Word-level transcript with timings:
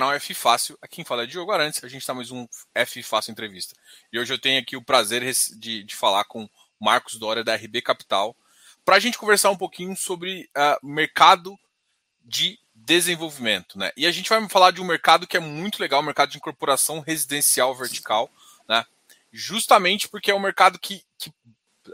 canal 0.00 0.14
F 0.14 0.32
Fácil. 0.32 0.78
Aqui 0.80 0.96
quem 0.96 1.04
fala 1.04 1.24
é 1.24 1.26
Diogo 1.26 1.52
Arantes. 1.52 1.84
A 1.84 1.88
gente 1.88 2.00
está 2.00 2.14
mais 2.14 2.30
um 2.30 2.48
F 2.74 3.02
Fácil 3.02 3.32
Entrevista. 3.32 3.76
E 4.10 4.18
hoje 4.18 4.32
eu 4.32 4.38
tenho 4.38 4.58
aqui 4.58 4.74
o 4.74 4.82
prazer 4.82 5.22
de, 5.58 5.84
de 5.84 5.94
falar 5.94 6.24
com 6.24 6.48
Marcos 6.80 7.16
Dória, 7.16 7.44
da 7.44 7.54
RB 7.54 7.82
Capital, 7.82 8.34
para 8.82 8.96
a 8.96 8.98
gente 8.98 9.18
conversar 9.18 9.50
um 9.50 9.58
pouquinho 9.58 9.94
sobre 9.94 10.48
uh, 10.56 10.86
mercado 10.86 11.54
de 12.24 12.58
desenvolvimento. 12.74 13.78
Né? 13.78 13.92
E 13.94 14.06
a 14.06 14.10
gente 14.10 14.30
vai 14.30 14.48
falar 14.48 14.70
de 14.70 14.80
um 14.80 14.86
mercado 14.86 15.26
que 15.26 15.36
é 15.36 15.40
muito 15.40 15.78
legal, 15.78 16.00
o 16.00 16.02
mercado 16.04 16.30
de 16.30 16.38
incorporação 16.38 17.00
residencial 17.00 17.74
vertical, 17.74 18.30
né? 18.66 18.86
justamente 19.30 20.08
porque 20.08 20.30
é 20.30 20.34
um 20.34 20.40
mercado 20.40 20.78
que, 20.78 21.04
que 21.18 21.30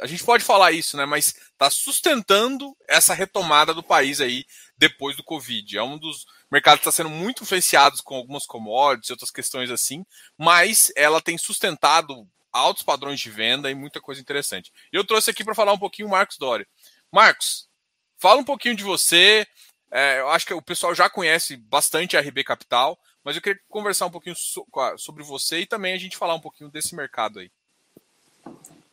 a 0.01 0.07
gente 0.07 0.23
pode 0.23 0.45
falar 0.45 0.71
isso, 0.71 0.97
né? 0.97 1.05
Mas 1.07 1.35
está 1.53 1.71
sustentando 1.71 2.77
essa 2.87 3.15
retomada 3.15 3.75
do 3.75 3.83
país 3.83 4.21
aí 4.21 4.45
depois 4.79 5.17
do 5.17 5.25
Covid. 5.25 5.77
É 5.77 5.83
um 5.83 5.99
dos 5.99 6.27
mercados 6.51 6.81
que 6.81 6.89
está 6.89 7.03
sendo 7.03 7.11
muito 7.11 7.43
influenciado 7.43 7.97
com 8.05 8.17
algumas 8.17 8.47
commodities 8.47 9.11
e 9.11 9.13
outras 9.13 9.31
questões 9.31 9.71
assim, 9.71 10.05
mas 10.39 10.93
ela 10.97 11.21
tem 11.21 11.37
sustentado 11.37 12.27
altos 12.53 12.83
padrões 12.83 13.21
de 13.21 13.31
venda 13.31 13.71
e 13.71 13.75
muita 13.75 14.01
coisa 14.01 14.21
interessante. 14.21 14.73
Eu 14.91 15.05
trouxe 15.05 15.31
aqui 15.31 15.45
para 15.45 15.55
falar 15.55 15.73
um 15.73 15.79
pouquinho 15.79 16.09
o 16.09 16.11
Marcos 16.11 16.39
Doria. 16.39 16.67
Marcos, 17.13 17.69
fala 18.17 18.41
um 18.41 18.45
pouquinho 18.45 18.75
de 18.75 18.85
você. 18.85 19.47
É, 19.91 20.21
eu 20.21 20.29
acho 20.29 20.47
que 20.47 20.55
o 20.55 20.63
pessoal 20.63 20.95
já 20.95 21.09
conhece 21.09 21.57
bastante 21.57 22.17
a 22.17 22.21
RB 22.21 22.43
Capital, 22.45 22.99
mas 23.23 23.37
eu 23.37 23.43
queria 23.43 23.61
conversar 23.69 24.07
um 24.07 24.11
pouquinho 24.11 24.35
so, 24.37 24.67
sobre 24.97 25.23
você 25.23 25.61
e 25.61 25.67
também 25.67 25.93
a 25.93 25.99
gente 25.99 26.17
falar 26.17 26.35
um 26.35 26.41
pouquinho 26.41 26.71
desse 26.71 26.95
mercado 26.95 27.39
aí. 27.39 27.51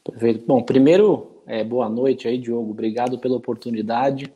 Perfeito. 0.04 0.46
Bom, 0.46 0.62
primeiro, 0.62 1.42
é, 1.48 1.64
boa 1.64 1.88
noite 1.88 2.28
aí, 2.28 2.38
Diogo. 2.38 2.72
Obrigado 2.72 3.18
pela 3.18 3.38
oportunidade. 3.38 4.32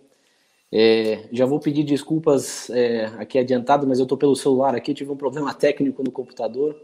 É, 0.72 1.30
já 1.32 1.46
vou 1.46 1.60
pedir 1.60 1.84
desculpas 1.84 2.70
é, 2.70 3.06
aqui 3.18 3.40
adiantado, 3.40 3.88
mas 3.88 4.00
eu 4.00 4.04
estou 4.04 4.18
pelo 4.18 4.36
celular 4.36 4.76
aqui, 4.76 4.94
tive 4.94 5.12
um 5.12 5.18
problema 5.18 5.54
técnico 5.56 6.04
no 6.04 6.12
computador, 6.12 6.76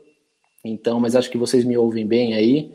então, 0.64 1.00
mas 1.00 1.16
acho 1.16 1.30
que 1.30 1.38
vocês 1.38 1.66
me 1.66 1.78
ouvem 1.78 2.06
bem 2.08 2.34
aí. 2.34 2.72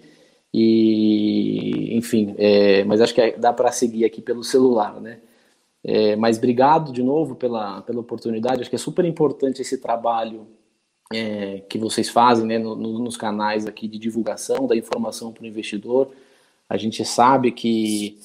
E, 0.53 1.97
enfim, 1.97 2.35
é, 2.39 2.85
mas 2.85 3.01
acho 3.01 3.15
que 3.15 3.33
dá 3.33 3.53
para 3.53 3.71
seguir 3.73 4.05
aqui 4.05 4.21
pelo 4.23 4.43
celular, 4.43 5.01
né? 5.01 5.21
É, 5.85 6.17
mas 6.17 6.39
obrigado 6.39 6.93
de 6.93 7.03
novo 7.03 7.35
pela, 7.35 7.83
pela 7.83 8.01
oportunidade. 8.01 8.61
Acho 8.61 8.71
que 8.71 8.77
é 8.77 8.79
super 8.79 9.05
importante 9.05 9.63
esse 9.63 9.79
trabalho 9.79 10.47
é, 11.13 11.61
que 11.69 11.79
vocês 11.79 12.09
fazem 12.09 12.47
né, 12.47 12.59
no, 12.59 12.75
no, 12.77 12.99
nos 12.99 13.17
canais 13.17 13.67
aqui 13.67 13.89
de 13.89 13.99
divulgação 13.99 14.67
da 14.67 14.77
informação 14.77 15.33
para 15.33 15.45
o 15.45 15.47
investidor. 15.47 16.11
A 16.69 16.77
gente 16.77 17.05
sabe 17.05 17.53
que 17.53 18.19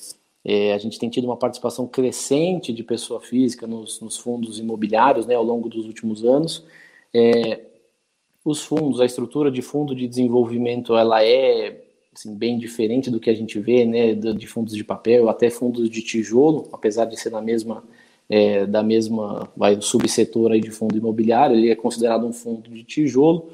é, 0.46 0.74
a 0.74 0.78
gente 0.78 1.00
tem 1.00 1.10
tido 1.10 1.26
uma 1.26 1.38
participação 1.38 1.88
crescente 1.88 2.74
de 2.74 2.84
pessoa 2.84 3.22
física 3.22 3.66
nos, 3.66 4.02
nos 4.02 4.18
fundos 4.18 4.60
imobiliários 4.60 5.26
né, 5.26 5.36
ao 5.36 5.44
longo 5.44 5.70
dos 5.70 5.86
últimos 5.86 6.26
anos. 6.26 6.66
É, 7.14 7.62
os 8.44 8.62
fundos, 8.62 9.00
a 9.00 9.06
estrutura 9.06 9.50
de 9.50 9.62
fundo 9.62 9.96
de 9.96 10.08
desenvolvimento, 10.08 10.98
ela 10.98 11.24
é 11.24 11.82
assim, 12.14 12.36
bem 12.36 12.58
diferente 12.58 13.10
do 13.10 13.20
que 13.20 13.30
a 13.30 13.34
gente 13.34 13.58
vê, 13.60 13.86
né, 13.86 14.14
de 14.14 14.48
fundos 14.48 14.76
de 14.76 14.84
papel, 14.84 15.30
até 15.30 15.50
fundos 15.50 15.90
de 15.90 16.02
tijolo, 16.02 16.68
apesar 16.74 17.06
de 17.06 17.18
ser 17.18 17.32
na 17.32 17.42
mesma 17.42 17.84
é, 18.30 18.66
da 18.66 18.82
mesma 18.82 19.50
vai 19.56 19.80
subsetor 19.82 20.52
aí 20.52 20.62
de 20.62 20.72
fundo 20.72 20.98
imobiliário, 20.98 21.56
ele 21.56 21.70
é 21.70 21.76
considerado 21.76 22.26
um 22.26 22.34
fundo 22.34 22.70
de 22.70 22.84
tijolo, 22.84 23.50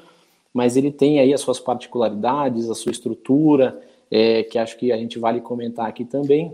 mas 0.54 0.76
ele 0.76 0.90
tem 0.90 1.18
aí 1.20 1.32
as 1.32 1.40
suas 1.40 1.60
particularidades, 1.60 2.68
a 2.70 2.74
sua 2.74 2.92
estrutura, 2.92 3.80
é, 4.10 4.42
que 4.42 4.58
acho 4.58 4.76
que 4.76 4.90
a 4.92 4.96
gente 4.96 5.18
vale 5.18 5.40
comentar 5.40 5.86
aqui 5.86 6.04
também. 6.04 6.52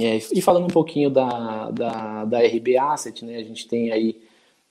É, 0.00 0.18
e 0.32 0.40
falando 0.40 0.64
um 0.64 0.68
pouquinho 0.68 1.10
da, 1.10 1.70
da, 1.70 2.24
da 2.24 2.38
RB 2.40 2.76
Asset, 2.76 3.24
né, 3.24 3.36
a 3.36 3.42
gente 3.42 3.66
tem 3.66 3.90
aí, 3.90 4.20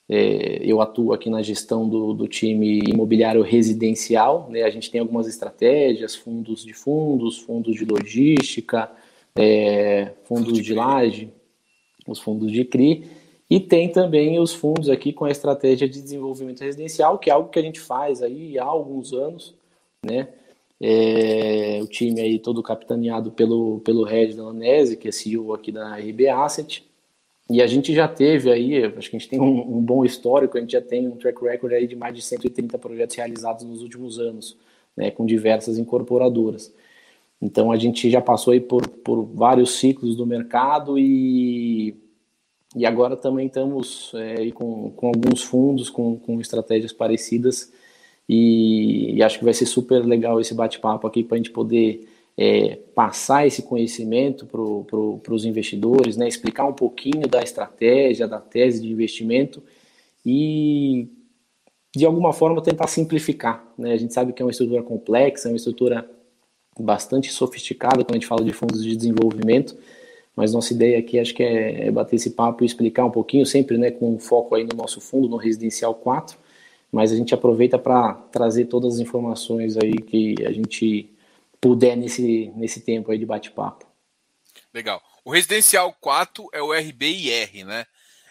é, 0.07 0.59
eu 0.61 0.81
atuo 0.81 1.11
aqui 1.11 1.29
na 1.29 1.41
gestão 1.41 1.87
do, 1.87 2.13
do 2.13 2.27
time 2.27 2.79
imobiliário 2.79 3.41
residencial, 3.41 4.47
né, 4.49 4.63
a 4.63 4.69
gente 4.69 4.89
tem 4.89 5.01
algumas 5.01 5.27
estratégias, 5.27 6.15
fundos 6.15 6.63
de 6.63 6.73
fundos, 6.73 7.39
fundos 7.39 7.75
de 7.75 7.83
logística, 7.83 8.89
é, 9.35 10.13
fundos 10.23 10.61
de 10.61 10.73
laje, 10.73 11.29
os 12.07 12.19
fundos 12.19 12.49
de 12.49 12.63
CRI, 12.63 13.05
e 13.49 13.59
tem 13.59 13.89
também 13.89 14.39
os 14.39 14.53
fundos 14.53 14.89
aqui 14.89 15.11
com 15.11 15.25
a 15.25 15.31
estratégia 15.31 15.89
de 15.89 16.01
desenvolvimento 16.01 16.61
residencial, 16.61 17.17
que 17.17 17.29
é 17.29 17.33
algo 17.33 17.49
que 17.49 17.59
a 17.59 17.61
gente 17.61 17.81
faz 17.81 18.21
aí 18.21 18.57
há 18.57 18.63
alguns 18.63 19.11
anos, 19.11 19.53
né, 20.05 20.29
é, 20.79 21.36
time 21.87 22.21
aí 22.21 22.39
todo 22.39 22.61
capitaneado 22.61 23.31
pelo, 23.31 23.79
pelo 23.81 24.03
Red 24.03 24.33
Dalanese, 24.33 24.97
que 24.97 25.07
é 25.07 25.11
CEO 25.11 25.53
aqui 25.53 25.71
da 25.71 25.95
RB 25.95 26.27
Asset. 26.27 26.85
E 27.49 27.61
a 27.61 27.67
gente 27.67 27.93
já 27.93 28.07
teve 28.07 28.51
aí, 28.51 28.83
acho 28.83 29.09
que 29.09 29.15
a 29.15 29.19
gente 29.19 29.29
tem 29.29 29.39
um, 29.39 29.77
um, 29.77 29.81
bom 29.81 30.03
histórico, 30.03 30.57
a 30.57 30.61
gente 30.61 30.73
já 30.73 30.81
tem 30.81 31.07
um 31.07 31.15
track 31.15 31.41
record 31.41 31.73
aí 31.73 31.87
de 31.87 31.95
mais 31.95 32.13
de 32.13 32.21
130 32.21 32.77
projetos 32.77 33.15
realizados 33.15 33.63
nos 33.63 33.81
últimos 33.81 34.19
anos, 34.19 34.57
né, 34.95 35.11
com 35.11 35.25
diversas 35.25 35.77
incorporadoras. 35.77 36.73
Então 37.41 37.71
a 37.71 37.77
gente 37.77 38.09
já 38.09 38.19
passou 38.21 38.51
aí 38.51 38.59
por, 38.59 38.85
por 38.87 39.23
vários 39.23 39.77
ciclos 39.77 40.15
do 40.17 40.25
mercado 40.25 40.99
e, 40.99 41.95
e 42.75 42.85
agora 42.85 43.15
também 43.15 43.47
estamos 43.47 44.11
é, 44.15 44.51
com, 44.51 44.91
com 44.91 45.07
alguns 45.07 45.41
fundos 45.41 45.89
com, 45.89 46.17
com 46.17 46.41
estratégias 46.41 46.91
parecidas 46.91 47.71
e, 48.27 49.15
e, 49.15 49.23
acho 49.23 49.39
que 49.39 49.45
vai 49.45 49.53
ser 49.53 49.65
super 49.65 50.05
legal 50.05 50.39
esse 50.39 50.53
bate-papo 50.53 51.07
aqui 51.07 51.23
para 51.23 51.35
a 51.35 51.37
gente 51.37 51.51
poder 51.51 52.07
é, 52.37 52.77
passar 52.93 53.47
esse 53.47 53.63
conhecimento 53.63 54.45
para 54.45 54.59
pro, 54.59 55.21
os 55.29 55.45
investidores, 55.45 56.17
né, 56.17 56.27
explicar 56.27 56.65
um 56.65 56.73
pouquinho 56.73 57.27
da 57.27 57.41
estratégia, 57.41 58.27
da 58.27 58.39
tese 58.39 58.81
de 58.81 58.91
investimento 58.91 59.63
e, 60.25 61.07
de 61.95 62.05
alguma 62.05 62.33
forma, 62.33 62.61
tentar 62.61 62.87
simplificar. 62.87 63.65
Né? 63.77 63.93
A 63.93 63.97
gente 63.97 64.13
sabe 64.13 64.33
que 64.33 64.41
é 64.41 64.45
uma 64.45 64.51
estrutura 64.51 64.83
complexa, 64.83 65.47
é 65.47 65.51
uma 65.51 65.57
estrutura 65.57 66.07
bastante 66.79 67.31
sofisticada 67.31 68.03
quando 68.03 68.11
a 68.11 68.19
gente 68.19 68.27
fala 68.27 68.43
de 68.43 68.53
fundos 68.53 68.83
de 68.83 68.95
desenvolvimento, 68.95 69.75
mas 70.35 70.53
nossa 70.53 70.73
ideia 70.73 70.99
aqui 70.99 71.17
acho 71.17 71.33
que 71.33 71.41
é, 71.41 71.87
é 71.87 71.91
bater 71.91 72.17
esse 72.17 72.31
papo 72.31 72.63
e 72.63 72.67
explicar 72.67 73.05
um 73.05 73.09
pouquinho, 73.09 73.45
sempre 73.45 73.77
né, 73.77 73.89
com 73.89 74.19
foco 74.19 74.53
aí 74.53 74.63
no 74.63 74.77
nosso 74.77 75.01
fundo, 75.01 75.27
no 75.27 75.37
Residencial 75.37 75.95
4, 75.95 76.37
mas 76.97 77.11
a 77.11 77.15
gente 77.15 77.31
aproveita 77.31 77.77
para 77.77 78.15
trazer 78.31 78.65
todas 78.65 78.95
as 78.95 78.99
informações 78.99 79.77
aí 79.77 79.93
que 80.01 80.33
a 80.43 80.51
gente 80.51 81.07
puder 81.61 81.95
nesse, 81.95 82.51
nesse 82.55 82.81
tempo 82.81 83.11
aí 83.11 83.19
de 83.19 83.25
bate-papo. 83.25 83.85
Legal. 84.73 84.99
O 85.23 85.29
Residencial 85.29 85.93
4 86.01 86.49
é 86.51 86.59
o 86.59 86.73
RBIR, 86.73 87.63
né? 87.67 87.85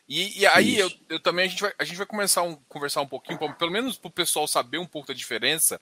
E, 0.08 0.40
e 0.40 0.46
aí 0.48 0.76
eu, 0.76 0.90
eu, 1.08 1.20
também 1.20 1.44
a 1.44 1.48
gente 1.48 1.60
vai, 1.60 1.72
a 1.78 1.84
gente 1.84 1.96
vai 1.96 2.06
começar 2.06 2.40
a 2.40 2.44
um, 2.44 2.56
conversar 2.68 3.02
um 3.02 3.06
pouquinho, 3.06 3.38
pelo 3.54 3.70
menos 3.70 3.98
para 3.98 4.08
o 4.08 4.12
pessoal 4.12 4.48
saber 4.48 4.78
um 4.78 4.86
pouco 4.86 5.06
da 5.06 5.14
diferença 5.14 5.80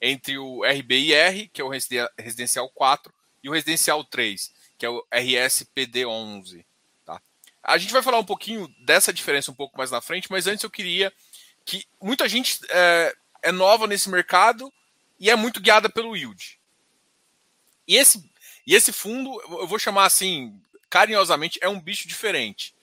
entre 0.00 0.36
o 0.36 0.64
RBIR, 0.64 1.48
que 1.52 1.60
é 1.60 1.64
o 1.64 1.70
Residencial 2.18 2.68
4, 2.70 3.14
e 3.44 3.48
o 3.48 3.52
Residencial 3.52 4.02
3, 4.02 4.52
que 4.76 4.84
é 4.84 4.90
o 4.90 5.06
RSPD11. 5.12 6.64
Tá? 7.04 7.22
A 7.62 7.78
gente 7.78 7.92
vai 7.92 8.02
falar 8.02 8.18
um 8.18 8.24
pouquinho 8.24 8.66
dessa 8.80 9.12
diferença 9.12 9.52
um 9.52 9.54
pouco 9.54 9.78
mais 9.78 9.92
na 9.92 10.00
frente, 10.00 10.28
mas 10.32 10.48
antes 10.48 10.64
eu 10.64 10.70
queria 10.70 11.12
que 11.64 11.84
muita 12.00 12.28
gente 12.28 12.60
é, 12.68 13.14
é 13.42 13.52
nova 13.52 13.86
nesse 13.86 14.08
mercado 14.08 14.72
e 15.18 15.30
é 15.30 15.36
muito 15.36 15.60
guiada 15.60 15.88
pelo 15.88 16.16
yield. 16.16 16.58
E 17.86 17.96
esse, 17.96 18.30
e 18.66 18.74
esse 18.74 18.92
fundo, 18.92 19.40
eu 19.60 19.66
vou 19.66 19.78
chamar 19.78 20.06
assim, 20.06 20.58
carinhosamente, 20.88 21.58
é 21.62 21.68
um 21.68 21.80
bicho 21.80 22.08
diferente. 22.08 22.74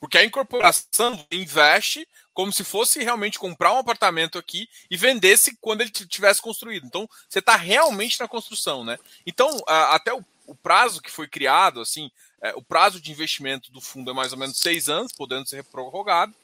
Porque 0.00 0.18
a 0.18 0.24
incorporação 0.24 1.24
investe 1.30 2.08
como 2.34 2.52
se 2.52 2.64
fosse 2.64 3.02
realmente 3.02 3.38
comprar 3.38 3.72
um 3.72 3.78
apartamento 3.78 4.38
aqui 4.38 4.68
e 4.90 4.96
vendesse 4.96 5.56
quando 5.60 5.82
ele 5.82 5.90
tivesse 5.90 6.42
construído. 6.42 6.86
Então, 6.86 7.08
você 7.28 7.38
está 7.38 7.56
realmente 7.56 8.18
na 8.18 8.26
construção, 8.26 8.84
né? 8.84 8.98
Então, 9.26 9.62
até 9.66 10.12
o, 10.12 10.24
prazo 10.54 11.00
que 11.00 11.10
foi 11.10 11.28
criado, 11.28 11.80
assim, 11.80 12.10
é, 12.42 12.52
o 12.54 12.62
prazo 12.62 13.00
de 13.00 13.12
investimento 13.12 13.70
do 13.70 13.80
fundo 13.80 14.10
é 14.10 14.14
mais 14.14 14.32
ou 14.32 14.38
menos 14.38 14.58
seis 14.58 14.88
anos, 14.88 15.12
podendo 15.12 15.48
ser 15.48 15.62
prorrogado. 15.64 16.34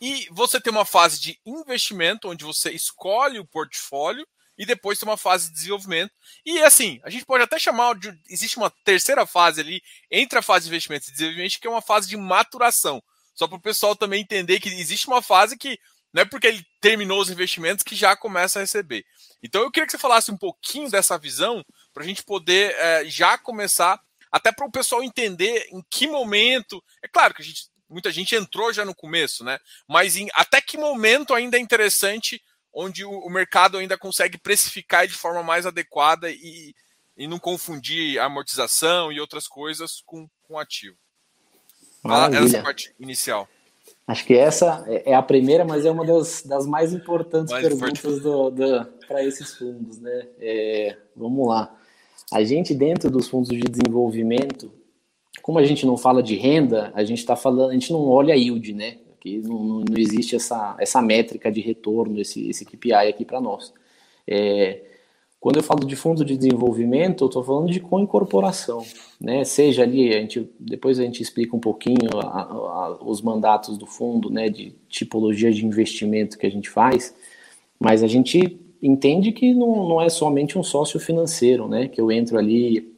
E 0.00 0.28
você 0.30 0.60
tem 0.60 0.72
uma 0.72 0.84
fase 0.84 1.20
de 1.20 1.38
investimento, 1.44 2.28
onde 2.28 2.44
você 2.44 2.70
escolhe 2.70 3.38
o 3.38 3.46
portfólio 3.46 4.26
e 4.58 4.64
depois 4.64 4.98
tem 4.98 5.08
uma 5.08 5.16
fase 5.16 5.48
de 5.48 5.54
desenvolvimento. 5.54 6.12
E 6.44 6.62
assim, 6.62 7.00
a 7.02 7.10
gente 7.10 7.24
pode 7.24 7.44
até 7.44 7.58
chamar 7.58 7.94
de. 7.94 8.12
Existe 8.28 8.56
uma 8.56 8.70
terceira 8.84 9.26
fase 9.26 9.60
ali, 9.60 9.82
entre 10.10 10.38
a 10.38 10.42
fase 10.42 10.64
de 10.64 10.70
investimento 10.70 11.08
e 11.08 11.12
desenvolvimento, 11.12 11.60
que 11.60 11.66
é 11.66 11.70
uma 11.70 11.82
fase 11.82 12.08
de 12.08 12.16
maturação. 12.16 13.02
Só 13.34 13.46
para 13.46 13.58
o 13.58 13.60
pessoal 13.60 13.94
também 13.94 14.22
entender 14.22 14.60
que 14.60 14.68
existe 14.68 15.06
uma 15.06 15.20
fase 15.20 15.58
que 15.58 15.78
não 16.12 16.22
é 16.22 16.24
porque 16.24 16.46
ele 16.46 16.64
terminou 16.80 17.20
os 17.20 17.28
investimentos 17.28 17.84
que 17.84 17.94
já 17.94 18.16
começa 18.16 18.58
a 18.58 18.62
receber. 18.62 19.04
Então 19.42 19.60
eu 19.60 19.70
queria 19.70 19.86
que 19.86 19.92
você 19.92 19.98
falasse 19.98 20.30
um 20.30 20.38
pouquinho 20.38 20.90
dessa 20.90 21.18
visão 21.18 21.62
para 21.92 22.02
a 22.02 22.06
gente 22.06 22.24
poder 22.24 22.74
é, 22.76 23.04
já 23.04 23.36
começar, 23.36 24.00
até 24.32 24.50
para 24.50 24.66
o 24.66 24.70
pessoal 24.70 25.02
entender 25.02 25.68
em 25.70 25.82
que 25.90 26.06
momento. 26.06 26.82
É 27.02 27.08
claro 27.08 27.34
que 27.34 27.42
a 27.42 27.44
gente 27.44 27.68
muita 27.88 28.10
gente 28.10 28.34
entrou 28.34 28.72
já 28.72 28.84
no 28.84 28.94
começo, 28.94 29.44
né? 29.44 29.58
Mas 29.88 30.16
em, 30.16 30.28
até 30.34 30.60
que 30.60 30.76
momento 30.76 31.34
ainda 31.34 31.56
é 31.56 31.60
interessante 31.60 32.42
onde 32.72 33.04
o, 33.04 33.10
o, 33.10 33.30
mercado 33.30 33.78
ainda 33.78 33.96
consegue 33.96 34.36
precificar 34.36 35.06
de 35.06 35.14
forma 35.14 35.42
mais 35.42 35.64
adequada 35.64 36.30
e, 36.30 36.74
e 37.16 37.26
não 37.26 37.38
confundir 37.38 38.18
amortização 38.18 39.10
e 39.10 39.18
outras 39.18 39.48
coisas 39.48 40.02
com, 40.04 40.28
com 40.42 40.58
ativo. 40.58 40.96
Fala 42.02 42.36
essa 42.36 42.62
parte 42.62 42.94
inicial. 43.00 43.48
Acho 44.06 44.24
que 44.24 44.34
essa 44.34 44.84
é, 44.86 45.12
é 45.12 45.14
a 45.14 45.22
primeira, 45.22 45.64
mas 45.64 45.84
é 45.84 45.90
uma 45.90 46.04
das, 46.04 46.42
das 46.42 46.66
mais 46.66 46.92
importantes 46.92 47.50
mais 47.50 47.66
perguntas 47.66 48.20
do, 48.20 48.50
do 48.50 48.84
para 49.08 49.24
esses 49.24 49.54
fundos, 49.54 49.98
né? 49.98 50.28
É, 50.38 50.96
vamos 51.16 51.48
lá. 51.48 51.74
A 52.32 52.44
gente, 52.44 52.74
dentro 52.74 53.10
dos 53.10 53.28
fundos 53.28 53.48
de 53.48 53.60
desenvolvimento, 53.60 54.72
como 55.42 55.58
a 55.58 55.64
gente 55.64 55.86
não 55.86 55.96
fala 55.96 56.22
de 56.22 56.34
renda, 56.36 56.92
a 56.94 57.04
gente 57.04 57.18
está 57.18 57.36
falando, 57.36 57.70
a 57.70 57.74
gente 57.74 57.92
não 57.92 58.08
olha 58.08 58.34
a 58.34 58.36
yield, 58.36 58.72
né? 58.72 58.98
Aqui 59.18 59.38
não, 59.38 59.84
não 59.88 59.96
existe 59.96 60.36
essa, 60.36 60.76
essa 60.78 61.00
métrica 61.02 61.50
de 61.50 61.60
retorno, 61.60 62.20
esse, 62.20 62.48
esse 62.48 62.64
KPI 62.64 62.92
aqui 62.92 63.24
para 63.24 63.40
nós. 63.40 63.72
É, 64.26 64.82
quando 65.38 65.58
eu 65.58 65.62
falo 65.62 65.84
de 65.84 65.94
fundo 65.94 66.24
de 66.24 66.36
desenvolvimento, 66.36 67.22
eu 67.22 67.28
estou 67.28 67.44
falando 67.44 67.70
de 67.70 67.78
co-incorporação, 67.78 68.84
né? 69.20 69.44
Seja 69.44 69.82
ali, 69.82 70.12
a 70.12 70.20
gente, 70.20 70.50
depois 70.58 70.98
a 70.98 71.02
gente 71.02 71.22
explica 71.22 71.54
um 71.54 71.60
pouquinho 71.60 72.18
a, 72.20 72.42
a, 72.42 72.98
os 73.04 73.22
mandatos 73.22 73.78
do 73.78 73.86
fundo, 73.86 74.30
né? 74.30 74.48
De 74.48 74.74
tipologia 74.88 75.52
de 75.52 75.64
investimento 75.64 76.38
que 76.38 76.46
a 76.46 76.50
gente 76.50 76.68
faz, 76.68 77.14
mas 77.78 78.02
a 78.02 78.06
gente 78.06 78.58
entende 78.82 79.30
que 79.32 79.54
não, 79.54 79.88
não 79.88 80.00
é 80.00 80.08
somente 80.08 80.58
um 80.58 80.62
sócio 80.62 80.98
financeiro, 80.98 81.68
né? 81.68 81.86
Que 81.86 82.00
eu 82.00 82.10
entro 82.10 82.38
ali 82.38 82.95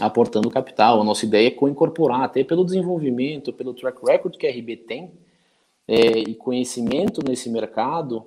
aportando 0.00 0.50
capital. 0.50 1.00
A 1.00 1.04
nossa 1.04 1.26
ideia 1.26 1.48
é 1.48 1.50
co-incorporar, 1.50 2.22
até 2.22 2.42
pelo 2.44 2.64
desenvolvimento, 2.64 3.52
pelo 3.52 3.74
track 3.74 3.98
record 4.04 4.36
que 4.36 4.46
a 4.46 4.50
RB 4.50 4.76
tem 4.76 5.12
é, 5.86 6.18
e 6.18 6.34
conhecimento 6.34 7.22
nesse 7.26 7.50
mercado, 7.50 8.24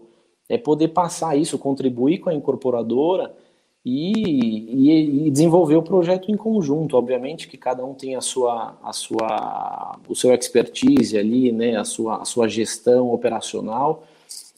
é 0.48 0.58
poder 0.58 0.90
passar 0.90 1.36
isso, 1.36 1.58
contribuir 1.58 2.20
com 2.20 2.30
a 2.30 2.34
incorporadora 2.34 3.36
e, 3.84 4.12
e, 4.14 5.28
e, 5.28 5.32
desenvolver 5.32 5.76
o 5.76 5.84
projeto 5.84 6.32
em 6.32 6.38
conjunto. 6.38 6.98
Obviamente 6.98 7.48
que 7.48 7.58
cada 7.58 7.84
um 7.86 7.94
tem 7.94 8.16
a 8.16 8.22
sua, 8.22 8.78
a 8.84 8.94
sua, 8.94 10.00
o 10.08 10.16
seu 10.16 10.34
expertise 10.34 11.18
ali, 11.18 11.52
né, 11.52 11.76
a 11.78 11.84
sua, 11.84 12.22
a 12.22 12.26
sua 12.26 12.48
gestão 12.48 13.12
operacional, 13.12 14.04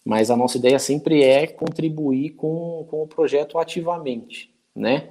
mas 0.03 0.31
a 0.31 0.37
nossa 0.37 0.57
ideia 0.57 0.79
sempre 0.79 1.23
é 1.23 1.45
contribuir 1.47 2.31
com, 2.31 2.85
com 2.89 3.03
o 3.03 3.07
projeto 3.07 3.57
ativamente, 3.57 4.49
né? 4.73 5.09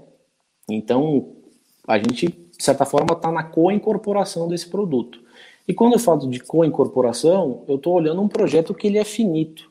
Então, 0.68 1.36
a 1.86 1.98
gente, 1.98 2.26
de 2.28 2.62
certa 2.62 2.84
forma, 2.84 3.14
está 3.14 3.30
na 3.30 3.42
co-incorporação 3.42 4.48
desse 4.48 4.68
produto. 4.68 5.20
E 5.68 5.74
quando 5.74 5.94
eu 5.94 5.98
falo 5.98 6.28
de 6.28 6.40
co-incorporação, 6.40 7.64
eu 7.68 7.76
estou 7.76 7.94
olhando 7.94 8.22
um 8.22 8.28
projeto 8.28 8.74
que 8.74 8.86
ele 8.86 8.98
é 8.98 9.04
finito, 9.04 9.70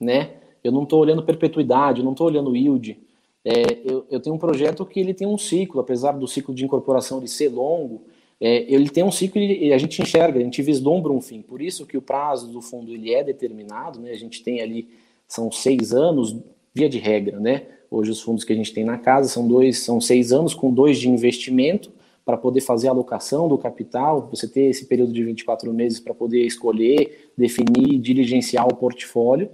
né? 0.00 0.34
Eu 0.62 0.72
não 0.72 0.82
estou 0.82 1.00
olhando 1.00 1.22
perpetuidade, 1.22 2.00
eu 2.00 2.04
não 2.04 2.12
estou 2.12 2.26
olhando 2.26 2.54
yield. 2.54 2.98
É, 3.44 3.78
eu, 3.84 4.04
eu, 4.10 4.20
tenho 4.20 4.34
um 4.34 4.38
projeto 4.38 4.84
que 4.84 4.98
ele 4.98 5.14
tem 5.14 5.26
um 5.26 5.38
ciclo, 5.38 5.80
apesar 5.80 6.12
do 6.12 6.26
ciclo 6.26 6.54
de 6.54 6.64
incorporação 6.64 7.20
de 7.20 7.28
ser 7.28 7.48
longo, 7.48 8.02
é, 8.40 8.70
ele 8.70 8.90
tem 8.90 9.04
um 9.04 9.12
ciclo 9.12 9.40
e 9.40 9.72
a 9.72 9.78
gente 9.78 10.02
enxerga, 10.02 10.38
a 10.38 10.42
gente 10.42 10.60
vislumbra 10.60 11.12
um 11.12 11.20
fim. 11.20 11.40
Por 11.40 11.62
isso 11.62 11.86
que 11.86 11.96
o 11.96 12.02
prazo 12.02 12.48
do 12.48 12.60
fundo 12.60 12.92
ele 12.92 13.14
é 13.14 13.24
determinado, 13.24 14.00
né? 14.00 14.10
A 14.10 14.18
gente 14.18 14.42
tem 14.42 14.60
ali, 14.60 14.88
são 15.26 15.50
seis 15.50 15.94
anos, 15.94 16.36
via 16.74 16.88
de 16.88 16.98
regra, 16.98 17.40
né? 17.40 17.66
Hoje 17.90 18.10
os 18.10 18.20
fundos 18.20 18.44
que 18.44 18.52
a 18.52 18.56
gente 18.56 18.72
tem 18.72 18.84
na 18.84 18.98
casa 18.98 19.28
são 19.28 19.46
dois, 19.46 19.78
são 19.78 20.00
seis 20.00 20.32
anos 20.32 20.54
com 20.54 20.72
dois 20.72 20.98
de 20.98 21.08
investimento 21.08 21.90
para 22.24 22.36
poder 22.36 22.60
fazer 22.60 22.88
a 22.88 22.90
alocação 22.90 23.48
do 23.48 23.56
capital, 23.56 24.28
você 24.28 24.48
ter 24.48 24.62
esse 24.62 24.86
período 24.86 25.12
de 25.12 25.22
24 25.22 25.72
meses 25.72 26.00
para 26.00 26.12
poder 26.12 26.44
escolher, 26.44 27.30
definir, 27.38 28.00
diligenciar 28.00 28.66
o 28.66 28.74
portfólio, 28.74 29.48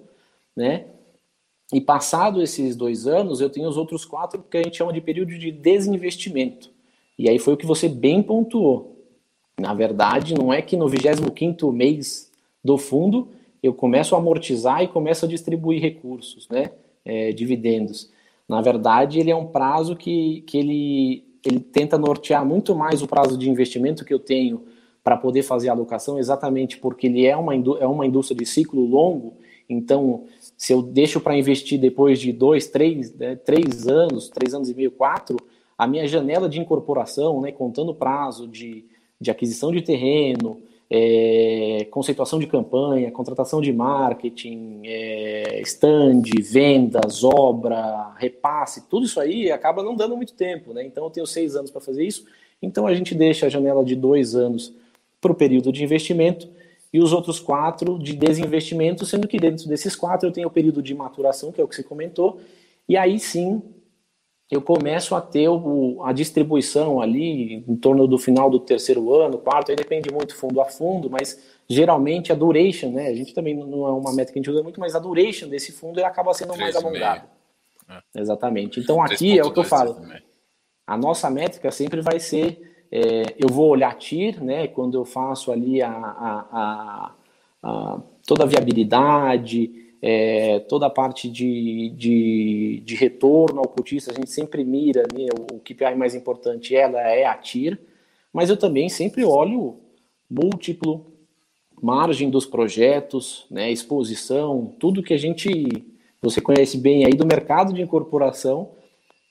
né? 0.57 0.87
E 1.71 1.81
passado 1.81 2.43
esses 2.43 2.75
dois 2.75 3.07
anos, 3.07 3.41
eu 3.41 3.51
tenho 3.51 3.69
os 3.69 3.77
outros 3.77 4.05
quatro 4.05 4.43
que 4.43 4.57
a 4.57 4.63
gente 4.63 4.77
chama 4.77 4.93
de 4.93 5.01
período 5.01 5.37
de 5.39 5.51
desinvestimento. 5.51 6.71
E 7.19 7.29
aí 7.29 7.39
foi 7.39 7.55
o 7.55 7.57
que 7.57 7.67
você 7.67 7.89
bem 7.89 8.23
pontuou. 8.23 8.97
Na 9.59 9.75
verdade, 9.75 10.35
não 10.35 10.53
é 10.53 10.63
que 10.63 10.77
no 10.77 10.87
25º 10.87 11.71
mês 11.73 12.31
do 12.65 12.79
fundo 12.79 13.29
eu 13.63 13.73
começo 13.73 14.15
a 14.15 14.19
amortizar 14.19 14.83
e 14.83 14.89
começo 14.89 15.25
a 15.25 15.29
distribuir 15.29 15.81
recursos, 15.81 16.49
né? 16.49 16.71
É, 17.05 17.33
dividendos. 17.33 18.11
Na 18.49 18.61
verdade, 18.61 19.19
ele 19.19 19.31
é 19.31 19.37
um 19.37 19.47
prazo 19.47 19.97
que, 19.97 20.43
que 20.43 20.59
ele, 20.59 21.25
ele 21.45 21.61
tenta 21.61 21.97
nortear 21.97 22.45
muito 22.45 22.75
mais 22.75 23.03
o 23.03 23.07
prazo 23.07 23.37
de 23.37 23.49
investimento 23.49 24.05
que 24.05 24.13
eu 24.13 24.19
tenho 24.19 24.65
para 25.03 25.17
poder 25.17 25.43
fazer 25.43 25.69
a 25.69 25.73
alocação, 25.73 26.19
exatamente 26.19 26.79
porque 26.79 27.07
ele 27.07 27.27
é 27.27 27.37
uma, 27.37 27.55
é 27.55 27.87
uma 27.87 28.07
indústria 28.07 28.37
de 28.37 28.47
ciclo 28.47 28.85
longo. 28.85 29.35
Então, 29.69 30.25
se 30.57 30.73
eu 30.73 30.83
deixo 30.83 31.21
para 31.21 31.37
investir 31.37 31.81
depois 31.81 32.21
de 32.21 32.33
dois, 32.33 32.69
três, 32.69 33.15
né, 33.15 33.35
três 33.37 33.89
anos, 33.89 34.29
três 34.29 34.55
anos 34.55 34.71
e 34.71 34.75
meio, 34.75 34.91
quatro, 34.91 35.37
a 35.77 35.87
minha 35.87 36.07
janela 36.07 36.49
de 36.49 36.61
incorporação, 36.61 37.41
né, 37.41 37.51
contando 37.51 37.95
prazo 37.95 38.47
de, 38.47 38.85
de 39.21 39.31
aquisição 39.31 39.73
de 39.73 39.83
terreno, 39.83 40.61
é, 40.95 41.87
conceituação 41.91 42.39
de 42.39 42.47
campanha, 42.47 43.11
contratação 43.11 43.63
de 43.63 43.73
marketing, 43.73 44.83
é, 44.85 45.59
stand, 45.63 46.25
vendas, 46.43 47.25
obra, 47.25 48.13
repasse, 48.19 48.87
tudo 48.91 49.07
isso 49.07 49.19
aí 49.19 49.51
acaba 49.51 49.83
não 49.83 49.97
dando 49.97 50.15
muito 50.15 50.35
tempo, 50.35 50.75
né? 50.75 50.85
Então 50.85 51.05
eu 51.05 51.11
tenho 51.11 51.27
seis 51.27 51.57
anos 51.57 51.71
para 51.71 51.81
fazer 51.81 52.05
isso, 52.05 52.27
então 52.61 52.87
a 52.87 52.95
gente 52.95 53.15
deixa 53.15 53.47
a 53.47 53.49
janela 53.49 53.83
de 53.83 53.97
dois 53.97 54.35
anos 54.35 54.71
para 55.19 55.33
o 55.33 55.35
período 55.35 55.73
de 55.73 55.83
investimento 55.83 56.47
e 56.93 57.01
os 57.01 57.15
outros 57.15 57.41
quatro 57.41 57.99
de 57.99 58.15
desinvestimento, 58.15 59.07
sendo 59.07 59.27
que 59.27 59.39
dentro 59.39 59.67
desses 59.67 59.97
quatro 59.97 60.29
eu 60.29 60.33
tenho 60.33 60.49
o 60.49 60.51
período 60.51 60.83
de 60.83 60.95
maturação, 60.95 61.51
que 61.51 61.59
é 61.59 61.65
o 61.65 61.69
que 61.69 61.75
você 61.75 61.83
comentou, 61.83 62.39
e 62.87 62.99
aí 62.99 63.19
sim 63.19 63.63
eu 64.53 64.61
começo 64.61 65.15
a 65.15 65.21
ter 65.23 65.49
o, 65.49 66.03
a 66.05 66.13
distribuição 66.13 67.01
ali 67.01 67.65
em 67.67 67.75
torno 67.75 68.07
do 68.07 68.19
final 68.19 68.51
do 68.51 68.61
terceiro 68.61 69.11
ano, 69.15 69.39
quarto, 69.39 69.71
aí 69.71 69.77
depende 69.77 70.13
muito 70.13 70.37
fundo 70.37 70.61
a 70.61 70.67
fundo, 70.67 71.09
mas 71.09 71.43
geralmente 71.67 72.31
a 72.31 72.35
duration, 72.35 72.91
né? 72.91 73.07
A 73.07 73.15
gente 73.15 73.33
também 73.33 73.55
não 73.55 73.89
é 73.89 73.91
uma 73.91 74.11
métrica 74.13 74.35
que 74.35 74.39
a 74.39 74.43
gente 74.43 74.51
usa 74.51 74.63
muito, 74.63 74.79
mas 74.79 74.95
a 74.95 74.99
duration 74.99 75.49
desse 75.49 75.73
fundo 75.73 76.05
acaba 76.05 76.35
sendo 76.35 76.55
mais 76.55 76.77
alongada. 76.77 77.25
É. 77.89 78.21
Exatamente. 78.21 78.79
Então 78.79 79.03
aqui 79.03 79.39
é 79.39 79.43
o 79.43 79.51
que 79.51 79.59
eu 79.59 79.65
falo. 79.65 80.03
A 80.87 80.99
nossa 80.99 81.31
métrica 81.31 81.71
sempre 81.71 82.03
vai 82.03 82.21
ser, 82.21 82.85
é, 82.93 83.35
eu 83.39 83.49
vou 83.49 83.71
olhar 83.71 83.97
TIR, 83.97 84.45
né? 84.45 84.69
Quando 84.69 84.99
eu 84.99 85.07
faço 85.07 85.51
ali 85.51 85.81
a, 85.81 85.91
a, 85.91 86.47
a, 86.53 87.13
a 87.63 88.01
toda 88.27 88.45
a 88.45 88.47
viabilidade, 88.47 89.82
é, 90.03 90.59
toda 90.59 90.87
a 90.87 90.91
parte 90.91 91.31
de, 91.31 91.91
de, 91.91 92.83
de, 92.85 92.97
retorno 92.97 93.61
ao 93.61 93.69
cotista, 93.69 94.11
a 94.11 94.15
gente 94.15 94.31
sempre 94.31 94.65
mira, 94.65 95.05
né, 95.15 95.27
o, 95.39 95.57
o 95.57 95.61
KPI 95.61 95.95
mais 95.97 96.13
importante 96.13 96.75
ela 96.75 97.01
é 97.01 97.25
a 97.25 97.37
TIR, 97.37 97.79
mas 98.33 98.51
eu 98.51 98.57
também 98.57 98.89
sempre 98.89 99.25
olho 99.25 99.79
múltiplo, 100.29 101.07
margem 101.81 102.31
dos 102.31 102.45
projetos, 102.45 103.47
né, 103.49 103.71
exposição, 103.71 104.75
tudo 104.81 105.03
que 105.03 105.15
a 105.15 105.19
gente, 105.19 105.85
você 106.21 106.41
conhece 106.41 106.77
bem 106.79 107.05
aí 107.05 107.13
do 107.13 107.27
mercado 107.27 107.73
de 107.73 107.81
incorporação, 107.81 108.73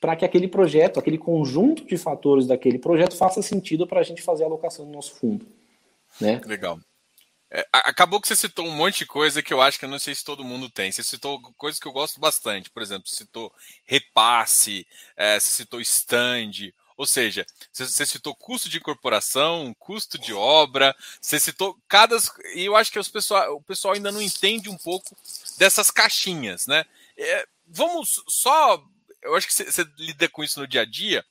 para 0.00 0.16
que 0.16 0.24
aquele 0.24 0.48
projeto, 0.48 0.98
aquele 0.98 1.18
conjunto 1.18 1.84
de 1.84 1.96
fatores 1.98 2.46
daquele 2.46 2.78
projeto 2.78 3.14
faça 3.14 3.42
sentido 3.42 3.86
para 3.86 4.00
a 4.00 4.02
gente 4.02 4.22
fazer 4.22 4.44
a 4.44 4.46
alocação 4.46 4.86
do 4.86 4.90
nosso 4.90 5.14
fundo. 5.14 5.46
Né? 6.20 6.40
Legal. 6.46 6.78
É, 7.54 7.68
acabou 7.70 8.18
que 8.18 8.26
você 8.26 8.34
citou 8.34 8.66
um 8.66 8.74
monte 8.74 9.00
de 9.00 9.06
coisa 9.06 9.42
que 9.42 9.52
eu 9.52 9.60
acho 9.60 9.78
que 9.78 9.84
eu 9.84 9.88
não 9.88 9.98
sei 9.98 10.14
se 10.14 10.24
todo 10.24 10.42
mundo 10.42 10.70
tem. 10.70 10.90
Você 10.90 11.02
citou 11.02 11.38
coisas 11.58 11.78
que 11.78 11.86
eu 11.86 11.92
gosto 11.92 12.18
bastante. 12.18 12.70
Por 12.70 12.82
exemplo, 12.82 13.06
você 13.06 13.16
citou 13.16 13.52
repasse, 13.84 14.86
é, 15.14 15.38
você 15.38 15.52
citou 15.52 15.78
stand. 15.82 16.72
Ou 16.96 17.06
seja, 17.06 17.44
você 17.70 18.06
citou 18.06 18.34
custo 18.34 18.70
de 18.70 18.78
incorporação, 18.78 19.74
custo 19.78 20.18
de 20.18 20.32
obra, 20.32 20.96
você 21.20 21.38
citou 21.38 21.78
cada. 21.86 22.16
E 22.54 22.64
eu 22.64 22.74
acho 22.74 22.90
que 22.90 22.98
os 22.98 23.08
pessoal, 23.08 23.54
o 23.54 23.62
pessoal 23.62 23.92
ainda 23.92 24.10
não 24.10 24.22
entende 24.22 24.70
um 24.70 24.78
pouco 24.78 25.14
dessas 25.58 25.90
caixinhas, 25.90 26.66
né? 26.66 26.86
É, 27.18 27.46
vamos 27.66 28.22
só. 28.28 28.82
Eu 29.20 29.36
acho 29.36 29.46
que 29.46 29.52
você 29.52 29.86
lida 29.98 30.26
com 30.26 30.42
isso 30.42 30.58
no 30.58 30.66
dia 30.66 30.82
a 30.82 30.86
dia. 30.86 31.22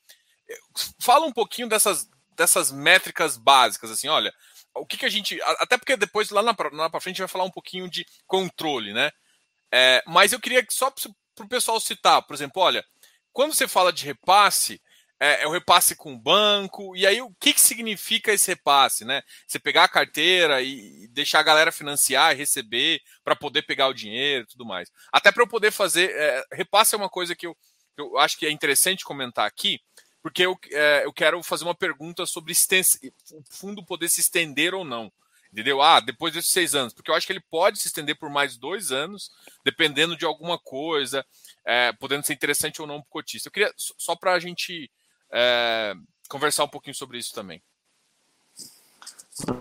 É, 0.47 0.55
fala 0.99 1.25
um 1.25 1.33
pouquinho 1.33 1.67
dessas, 1.67 2.07
dessas 2.35 2.71
métricas 2.71 3.37
básicas, 3.37 3.89
assim, 3.89 4.07
olha, 4.07 4.31
o 4.75 4.85
que, 4.85 4.97
que 4.97 5.05
a 5.05 5.09
gente. 5.09 5.39
Até 5.59 5.77
porque 5.77 5.97
depois, 5.97 6.29
lá 6.29 6.41
na, 6.41 6.55
lá 6.73 6.89
pra 6.89 7.01
frente, 7.01 7.19
vai 7.19 7.27
falar 7.27 7.43
um 7.43 7.51
pouquinho 7.51 7.89
de 7.89 8.05
controle, 8.27 8.93
né? 8.93 9.11
É, 9.73 10.03
mas 10.07 10.33
eu 10.33 10.39
queria 10.39 10.65
só 10.69 10.91
para 10.91 11.45
o 11.45 11.49
pessoal 11.49 11.79
citar, 11.79 12.21
por 12.23 12.33
exemplo, 12.33 12.61
olha, 12.61 12.83
quando 13.31 13.53
você 13.53 13.67
fala 13.67 13.93
de 13.93 14.05
repasse, 14.05 14.81
é, 15.19 15.43
é, 15.43 15.47
o 15.47 15.51
repasse 15.51 15.95
com 15.95 16.13
o 16.13 16.19
banco, 16.19 16.95
e 16.95 17.05
aí 17.05 17.21
o 17.21 17.33
que, 17.39 17.53
que 17.53 17.61
significa 17.61 18.33
esse 18.33 18.47
repasse, 18.47 19.05
né? 19.05 19.21
Você 19.47 19.59
pegar 19.59 19.83
a 19.83 19.87
carteira 19.87 20.61
e 20.61 21.07
deixar 21.09 21.39
a 21.39 21.43
galera 21.43 21.71
financiar 21.71 22.33
e 22.33 22.37
receber 22.37 22.99
para 23.23 23.35
poder 23.35 23.61
pegar 23.61 23.87
o 23.87 23.93
dinheiro 23.93 24.43
e 24.43 24.47
tudo 24.47 24.65
mais. 24.65 24.89
Até 25.11 25.31
para 25.31 25.43
eu 25.43 25.47
poder 25.47 25.71
fazer. 25.71 26.09
É, 26.11 26.43
repasse 26.51 26.95
é 26.95 26.97
uma 26.97 27.09
coisa 27.09 27.35
que 27.35 27.45
eu, 27.45 27.55
eu 27.97 28.17
acho 28.17 28.37
que 28.37 28.45
é 28.45 28.51
interessante 28.51 29.05
comentar 29.05 29.45
aqui, 29.45 29.79
porque 30.21 30.45
eu, 30.45 30.57
é, 30.71 31.05
eu 31.05 31.13
quero 31.13 31.41
fazer 31.43 31.63
uma 31.63 31.75
pergunta 31.75 32.25
sobre 32.25 32.53
o 32.53 32.55
fundo 33.49 33.85
poder 33.85 34.09
se 34.09 34.21
estender 34.21 34.73
ou 34.73 34.83
não. 34.83 35.11
Entendeu? 35.51 35.81
Ah, 35.81 35.99
depois 35.99 36.33
desses 36.33 36.51
seis 36.51 36.73
anos, 36.75 36.93
porque 36.93 37.11
eu 37.11 37.15
acho 37.15 37.27
que 37.27 37.33
ele 37.33 37.43
pode 37.51 37.77
se 37.77 37.87
estender 37.87 38.17
por 38.17 38.29
mais 38.29 38.55
dois 38.55 38.89
anos, 38.89 39.29
dependendo 39.65 40.15
de 40.15 40.23
alguma 40.23 40.57
coisa, 40.57 41.25
é, 41.65 41.91
podendo 41.91 42.25
ser 42.25 42.33
interessante 42.33 42.81
ou 42.81 42.87
não 42.87 43.01
para 43.01 43.07
o 43.07 43.11
cotista. 43.11 43.49
Eu 43.49 43.51
queria, 43.51 43.73
só 43.75 44.15
para 44.15 44.31
a 44.31 44.39
gente 44.39 44.89
é, 45.29 45.93
conversar 46.29 46.63
um 46.63 46.69
pouquinho 46.69 46.95
sobre 46.95 47.17
isso 47.17 47.33
também. 47.33 47.61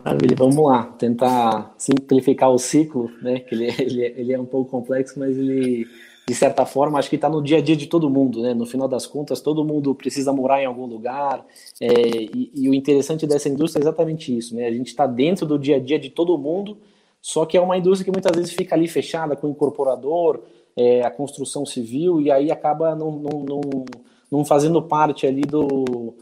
Maravilha, 0.04 0.36
vamos 0.36 0.64
lá, 0.64 0.84
tentar 0.92 1.74
simplificar 1.76 2.50
o 2.50 2.58
ciclo, 2.58 3.10
né? 3.20 3.40
Que 3.40 3.54
ele, 3.56 3.66
ele, 3.82 4.02
ele 4.04 4.32
é 4.32 4.38
um 4.38 4.46
pouco 4.46 4.70
complexo, 4.70 5.18
mas 5.18 5.36
ele, 5.36 5.88
de 6.30 6.36
certa 6.36 6.64
forma, 6.64 6.96
acho 6.96 7.10
que 7.10 7.16
está 7.16 7.28
no 7.28 7.42
dia 7.42 7.58
a 7.58 7.60
dia 7.60 7.74
de 7.74 7.88
todo 7.88 8.08
mundo, 8.08 8.40
né? 8.40 8.54
No 8.54 8.64
final 8.64 8.86
das 8.86 9.04
contas, 9.04 9.40
todo 9.40 9.64
mundo 9.64 9.92
precisa 9.96 10.32
morar 10.32 10.62
em 10.62 10.64
algum 10.64 10.86
lugar, 10.86 11.44
é, 11.80 11.92
e, 11.92 12.52
e, 12.54 12.68
o 12.68 12.74
interessante 12.74 13.26
dessa 13.26 13.48
indústria 13.48 13.80
é 13.80 13.82
exatamente 13.82 14.36
isso, 14.36 14.54
né? 14.54 14.68
A 14.68 14.70
gente 14.70 14.86
está 14.86 15.08
dentro 15.08 15.44
do 15.44 15.58
dia 15.58 15.74
a 15.74 15.80
dia 15.80 15.98
de 15.98 16.08
todo 16.08 16.38
mundo, 16.38 16.78
só 17.20 17.44
que 17.44 17.56
é 17.56 17.60
uma 17.60 17.76
indústria 17.76 18.04
que 18.04 18.12
muitas 18.12 18.30
vezes 18.36 18.52
fica 18.52 18.76
ali 18.76 18.86
fechada 18.86 19.34
com 19.34 19.48
o 19.48 19.50
incorporador, 19.50 20.40
é, 20.76 21.02
a 21.02 21.10
construção 21.10 21.66
civil, 21.66 22.20
e 22.20 22.30
aí 22.30 22.48
acaba 22.52 22.94
não, 22.94 23.10
não, 23.10 23.40
não, 23.40 23.84
não 24.30 24.44
fazendo 24.44 24.80
parte 24.80 25.26
ali 25.26 25.42
do 25.42 26.14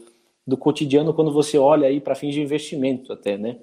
do 0.47 0.57
cotidiano 0.57 1.13
quando 1.13 1.31
você 1.31 1.59
olha 1.59 1.87
aí 1.87 2.01
para 2.01 2.15
fins 2.15 2.33
de 2.33 2.41
investimento 2.41 3.13
até, 3.13 3.37
né? 3.37 3.57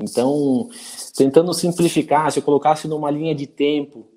Então, 0.00 0.68
tentando 1.16 1.54
simplificar, 1.54 2.32
se 2.32 2.40
eu 2.40 2.42
colocasse 2.42 2.88
numa 2.88 3.12
linha 3.12 3.32
de 3.32 3.46
tempo 3.46 4.08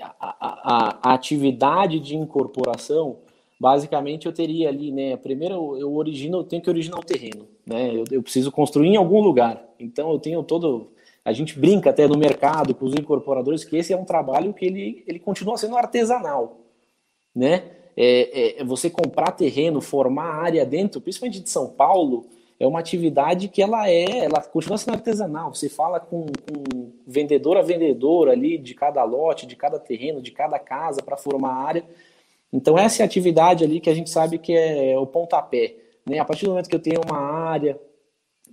a, 0.00 0.14
a, 0.20 0.98
a 1.02 1.14
atividade 1.14 2.00
de 2.00 2.16
incorporação, 2.16 3.18
basicamente 3.58 4.26
eu 4.26 4.32
teria 4.32 4.68
ali, 4.68 4.92
né? 4.92 5.16
Primeiro 5.16 5.76
eu 5.76 5.94
origino, 5.94 6.38
eu 6.38 6.44
tenho 6.44 6.62
que 6.62 6.70
originar 6.70 6.98
o 6.98 7.04
terreno, 7.04 7.46
né? 7.66 7.94
Eu, 7.94 8.04
eu, 8.10 8.22
preciso 8.22 8.50
construir 8.52 8.88
em 8.88 8.96
algum 8.96 9.20
lugar. 9.20 9.62
Então 9.78 10.10
eu 10.10 10.18
tenho 10.18 10.42
todo, 10.42 10.88
a 11.24 11.32
gente 11.32 11.58
brinca 11.58 11.90
até 11.90 12.06
no 12.06 12.18
mercado 12.18 12.74
com 12.74 12.86
os 12.86 12.94
incorporadores 12.94 13.64
que 13.64 13.76
esse 13.76 13.92
é 13.92 13.96
um 13.96 14.04
trabalho 14.04 14.52
que 14.52 14.64
ele, 14.64 15.04
ele 15.06 15.18
continua 15.18 15.56
sendo 15.56 15.76
artesanal, 15.76 16.58
né? 17.34 17.76
é, 17.96 18.60
é, 18.60 18.64
você 18.64 18.90
comprar 18.90 19.32
terreno, 19.32 19.80
formar 19.80 20.42
área 20.42 20.66
dentro, 20.66 21.00
principalmente 21.00 21.40
de 21.40 21.48
São 21.48 21.68
Paulo, 21.68 22.26
é 22.60 22.66
uma 22.66 22.78
atividade 22.78 23.48
que 23.48 23.62
ela 23.62 23.88
é, 23.88 24.24
ela 24.24 24.42
continua 24.42 24.76
sendo 24.76 24.94
artesanal. 24.94 25.54
Você 25.54 25.68
fala 25.68 25.98
com, 25.98 26.26
com 26.26 26.85
vendedor 27.06 27.56
a 27.56 27.62
vendedor 27.62 28.28
ali 28.28 28.58
de 28.58 28.74
cada 28.74 29.04
lote, 29.04 29.46
de 29.46 29.54
cada 29.54 29.78
terreno, 29.78 30.20
de 30.20 30.32
cada 30.32 30.58
casa 30.58 31.02
para 31.02 31.16
formar 31.16 31.52
área. 31.52 31.84
Então 32.52 32.78
essa 32.78 33.02
é 33.02 33.04
a 33.04 33.06
atividade 33.06 33.64
ali 33.64 33.80
que 33.80 33.90
a 33.90 33.94
gente 33.94 34.10
sabe 34.10 34.38
que 34.38 34.52
é 34.52 34.98
o 34.98 35.06
pontapé. 35.06 35.76
Né? 36.04 36.18
A 36.18 36.24
partir 36.24 36.44
do 36.44 36.50
momento 36.50 36.68
que 36.68 36.74
eu 36.74 36.80
tenho 36.80 37.00
uma 37.04 37.18
área 37.18 37.78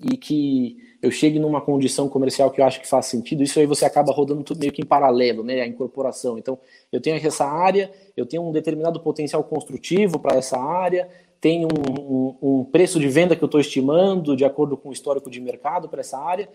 e 0.04 0.18
que 0.18 0.78
eu 1.02 1.12
chegue 1.12 1.38
numa 1.38 1.62
condição 1.62 2.08
comercial 2.08 2.50
que 2.50 2.62
eu 2.62 2.66
acho 2.66 2.80
que 2.80 2.88
faz 2.88 3.08
sentido, 3.08 3.44
isso 3.44 3.60
aí 3.60 3.66
você 3.66 3.86
acaba 3.86 4.12
rodando 4.12 4.42
tudo 4.44 4.60
meio 4.60 4.72
que 4.72 4.82
em 4.82 4.86
paralelo, 4.86 5.44
né? 5.44 5.62
A 5.62 5.68
incorporação. 5.68 6.38
Então, 6.38 6.58
eu 6.92 7.02
tenho 7.02 7.18
essa 7.18 7.46
área, 7.46 7.92
eu 8.16 8.26
tenho 8.26 8.42
um 8.42 8.52
determinado 8.52 9.02
potencial 9.02 9.44
construtivo 9.44 10.18
para 10.18 10.38
essa 10.38 10.58
área, 10.58 11.10
tenho 11.42 11.68
um, 11.68 12.02
um, 12.02 12.38
um, 12.42 12.64
preço 12.64 13.02
de 13.02 13.10
venda 13.10 13.36
que 13.36 13.44
eu 13.44 13.48
estou 13.48 13.60
estimando 13.60 14.34
de 14.34 14.46
acordo 14.46 14.78
com 14.78 14.90
o 14.90 14.94
histórico 14.94 15.30
de 15.30 15.42
mercado 15.42 15.90
para 15.90 16.00
essa 16.00 16.18
área. 16.18 16.48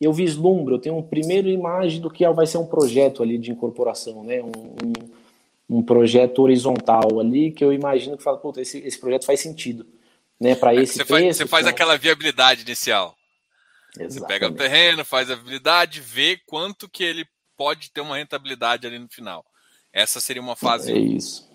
Eu 0.00 0.12
vislumbro, 0.12 0.76
eu 0.76 0.78
tenho 0.78 0.96
uma 0.96 1.02
primeira 1.02 1.48
imagem 1.48 2.00
do 2.00 2.10
que 2.10 2.28
vai 2.30 2.46
ser 2.46 2.58
um 2.58 2.66
projeto 2.66 3.22
ali 3.22 3.36
de 3.36 3.50
incorporação, 3.50 4.22
né? 4.22 4.40
Um, 4.42 4.92
um 5.78 5.82
projeto 5.82 6.40
horizontal 6.40 7.18
ali 7.20 7.50
que 7.50 7.64
eu 7.64 7.72
imagino 7.72 8.16
que 8.16 8.22
fala, 8.22 8.38
puta, 8.38 8.60
esse, 8.60 8.78
esse 8.78 8.98
projeto 8.98 9.26
faz 9.26 9.40
sentido, 9.40 9.84
né? 10.40 10.54
Para 10.54 10.74
esse 10.74 10.94
você 10.94 11.04
preço. 11.04 11.24
Faz, 11.24 11.36
você 11.36 11.46
faz 11.46 11.66
aquela 11.66 11.96
viabilidade 11.96 12.62
inicial. 12.62 13.14
Exatamente. 13.98 14.12
Você 14.12 14.26
pega 14.26 14.48
o 14.48 14.54
terreno, 14.54 15.04
faz 15.04 15.30
a 15.30 15.34
habilidade, 15.34 16.00
vê 16.00 16.38
quanto 16.46 16.88
que 16.88 17.02
ele 17.02 17.26
pode 17.56 17.90
ter 17.90 18.00
uma 18.00 18.16
rentabilidade 18.16 18.86
ali 18.86 18.98
no 18.98 19.08
final. 19.08 19.44
Essa 19.92 20.20
seria 20.20 20.40
uma 20.40 20.54
fase. 20.54 20.92
É 20.92 20.98
isso. 20.98 21.48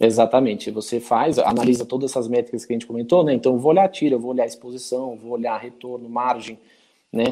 Exatamente. 0.00 0.70
Você 0.70 0.98
faz, 0.98 1.38
analisa 1.38 1.84
todas 1.84 2.10
essas 2.10 2.26
métricas 2.26 2.64
que 2.64 2.72
a 2.72 2.74
gente 2.74 2.86
comentou, 2.86 3.22
né? 3.22 3.34
Então, 3.34 3.52
eu 3.52 3.58
vou 3.58 3.70
olhar 3.70 3.88
tira, 3.88 4.14
eu 4.14 4.20
vou 4.20 4.30
olhar 4.30 4.46
exposição, 4.46 5.16
vou 5.16 5.32
olhar 5.32 5.58
retorno, 5.58 6.08
margem, 6.08 6.58
né? 7.12 7.26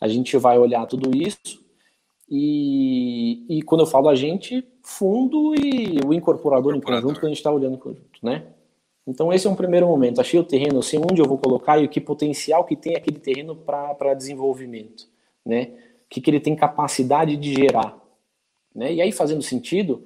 A 0.00 0.08
gente 0.08 0.36
vai 0.36 0.58
olhar 0.58 0.86
tudo 0.86 1.14
isso. 1.16 1.60
E, 2.28 3.44
e 3.48 3.62
quando 3.62 3.80
eu 3.80 3.86
falo 3.86 4.08
a 4.08 4.14
gente, 4.14 4.64
fundo 4.82 5.54
e 5.54 5.98
o 6.06 6.14
incorporador, 6.14 6.74
incorporador. 6.74 6.76
em 6.76 6.80
conjunto, 7.02 7.20
que 7.20 7.26
a 7.26 7.28
gente 7.28 7.38
está 7.38 7.50
olhando 7.50 7.74
em 7.74 7.78
conjunto, 7.78 8.20
né? 8.22 8.46
Então 9.06 9.32
esse 9.32 9.46
é 9.46 9.50
um 9.50 9.56
primeiro 9.56 9.86
momento. 9.86 10.20
Achei 10.20 10.38
o 10.38 10.44
terreno, 10.44 10.76
eu 10.76 10.82
sei 10.82 11.00
onde 11.00 11.20
eu 11.20 11.26
vou 11.26 11.38
colocar 11.38 11.78
e 11.78 11.84
o 11.84 11.88
que 11.88 12.00
potencial 12.00 12.64
que 12.64 12.76
tem 12.76 12.94
aquele 12.94 13.18
terreno 13.18 13.56
para 13.56 14.14
desenvolvimento, 14.14 15.08
né? 15.44 15.72
O 16.06 16.08
que, 16.08 16.20
que 16.20 16.30
ele 16.30 16.40
tem 16.40 16.54
capacidade 16.54 17.36
de 17.36 17.52
gerar, 17.52 17.98
né? 18.74 18.92
E 18.94 19.02
aí 19.02 19.10
fazendo 19.10 19.42
sentido, 19.42 20.04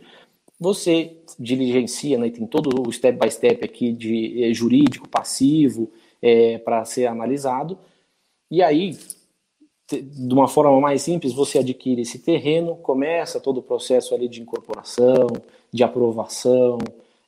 você 0.59 1.19
diligencia, 1.39 2.17
né? 2.17 2.31
Tem 2.31 2.47
todo 2.47 2.89
o 2.89 2.93
step 2.93 3.19
by 3.19 3.31
step 3.31 3.65
aqui 3.65 3.93
de 3.93 4.45
é, 4.45 4.55
jurídico, 4.55 5.09
passivo, 5.09 5.93
é, 6.23 6.57
para 6.59 6.85
ser 6.87 7.07
analisado. 7.07 7.79
E 8.51 8.63
aí, 8.63 8.97
de 9.91 10.33
uma 10.35 10.49
forma 10.49 10.81
mais 10.81 11.03
simples, 11.03 11.33
você 11.33 11.59
adquire 11.59 12.03
esse 12.03 12.19
terreno, 12.19 12.77
começa 12.77 13.39
todo 13.39 13.59
o 13.59 13.63
processo 13.63 14.15
ali 14.15 14.29
de 14.29 14.41
incorporação, 14.41 15.27
de 15.71 15.85
aprovação, 15.85 16.79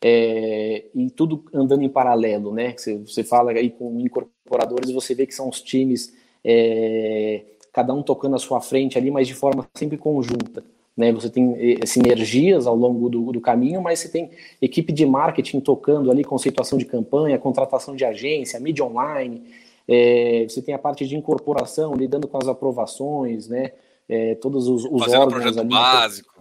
é, 0.03 0.85
e 0.95 1.11
tudo 1.11 1.45
andando 1.53 1.83
em 1.83 1.89
paralelo, 1.89 2.53
né? 2.53 2.75
Você, 2.77 2.97
você 2.99 3.25
fala 3.25 3.53
aí 3.53 3.71
com 3.71 3.99
incorporadores, 4.01 4.91
você 4.91 5.15
vê 5.15 5.27
que 5.27 5.35
são 5.35 5.49
os 5.49 5.61
times, 5.61 6.15
é, 6.45 7.43
cada 7.73 7.93
um 7.93 8.03
tocando 8.03 8.37
a 8.37 8.39
sua 8.39 8.61
frente 8.61 8.97
ali, 8.97 9.11
mas 9.11 9.27
de 9.27 9.35
forma 9.35 9.67
sempre 9.75 9.99
conjunta. 9.99 10.65
Né? 10.97 11.13
Você 11.13 11.29
tem 11.29 11.79
é, 11.83 11.85
sinergias 11.85 12.67
ao 12.67 12.75
longo 12.75 13.11
do, 13.11 13.33
do 13.33 13.41
caminho, 13.41 13.83
mas 13.83 13.99
você 13.99 14.09
tem 14.09 14.31
equipe 14.63 14.93
de 14.93 15.05
marketing 15.05 15.61
tocando 15.61 16.11
ali, 16.11 16.25
conceituação 16.25 16.79
de 16.79 16.87
campanha, 16.87 17.39
contratação 17.39 17.95
de 17.95 18.05
agência, 18.05 18.59
mídia 18.59 18.85
online, 18.85 19.43
é, 19.89 20.47
você 20.49 20.63
tem 20.63 20.75
a 20.75 20.79
parte 20.79 21.07
de 21.07 21.17
incorporação, 21.17 21.95
lidando 21.95 22.27
com 22.29 22.39
as 22.39 22.49
aprovações, 22.49 23.49
né? 23.49 23.73
É, 24.09 24.35
todos 24.37 24.69
os, 24.69 24.85
os 24.85 25.05
Fazendo 25.05 25.21
órgãos 25.21 25.43
projeto 25.43 25.61
ali, 25.61 25.69
básico 25.69 26.37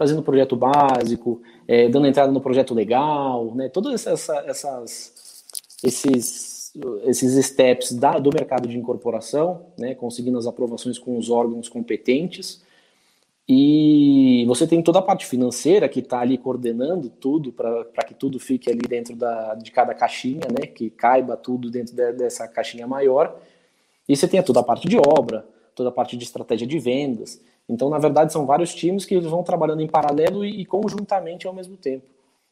fazendo 0.00 0.22
projeto 0.22 0.56
básico, 0.56 1.42
é, 1.68 1.86
dando 1.86 2.06
entrada 2.06 2.32
no 2.32 2.40
projeto 2.40 2.72
legal, 2.72 3.54
né? 3.54 3.68
Todos 3.68 4.06
essa, 4.06 4.34
essas, 4.46 5.44
esses, 5.84 6.72
esses 7.04 7.44
steps 7.44 7.92
da, 7.92 8.18
do 8.18 8.30
mercado 8.32 8.66
de 8.66 8.78
incorporação, 8.78 9.66
né? 9.78 9.94
Conseguindo 9.94 10.38
as 10.38 10.46
aprovações 10.46 10.98
com 10.98 11.18
os 11.18 11.28
órgãos 11.28 11.68
competentes. 11.68 12.62
E 13.52 14.44
você 14.46 14.64
tem 14.64 14.80
toda 14.80 15.00
a 15.00 15.02
parte 15.02 15.26
financeira 15.26 15.88
que 15.88 15.98
está 15.98 16.20
ali 16.20 16.38
coordenando 16.38 17.10
tudo 17.10 17.50
para 17.50 18.04
que 18.06 18.14
tudo 18.14 18.38
fique 18.38 18.70
ali 18.70 18.78
dentro 18.78 19.16
da, 19.16 19.56
de 19.56 19.72
cada 19.72 19.92
caixinha, 19.92 20.46
né? 20.48 20.68
Que 20.68 20.88
caiba 20.88 21.36
tudo 21.36 21.68
dentro 21.68 21.92
de, 21.92 22.12
dessa 22.12 22.46
caixinha 22.46 22.86
maior. 22.86 23.40
E 24.08 24.16
você 24.16 24.28
tem 24.28 24.40
toda 24.40 24.60
a 24.60 24.62
parte 24.62 24.88
de 24.88 24.96
obra, 24.98 25.44
toda 25.74 25.88
a 25.88 25.92
parte 25.92 26.16
de 26.16 26.22
estratégia 26.22 26.64
de 26.64 26.78
vendas. 26.78 27.40
Então, 27.68 27.90
na 27.90 27.98
verdade, 27.98 28.32
são 28.32 28.46
vários 28.46 28.72
times 28.72 29.04
que 29.04 29.18
vão 29.18 29.42
trabalhando 29.42 29.82
em 29.82 29.88
paralelo 29.88 30.44
e, 30.44 30.60
e 30.60 30.64
conjuntamente 30.64 31.48
ao 31.48 31.52
mesmo 31.52 31.76
tempo, 31.76 32.06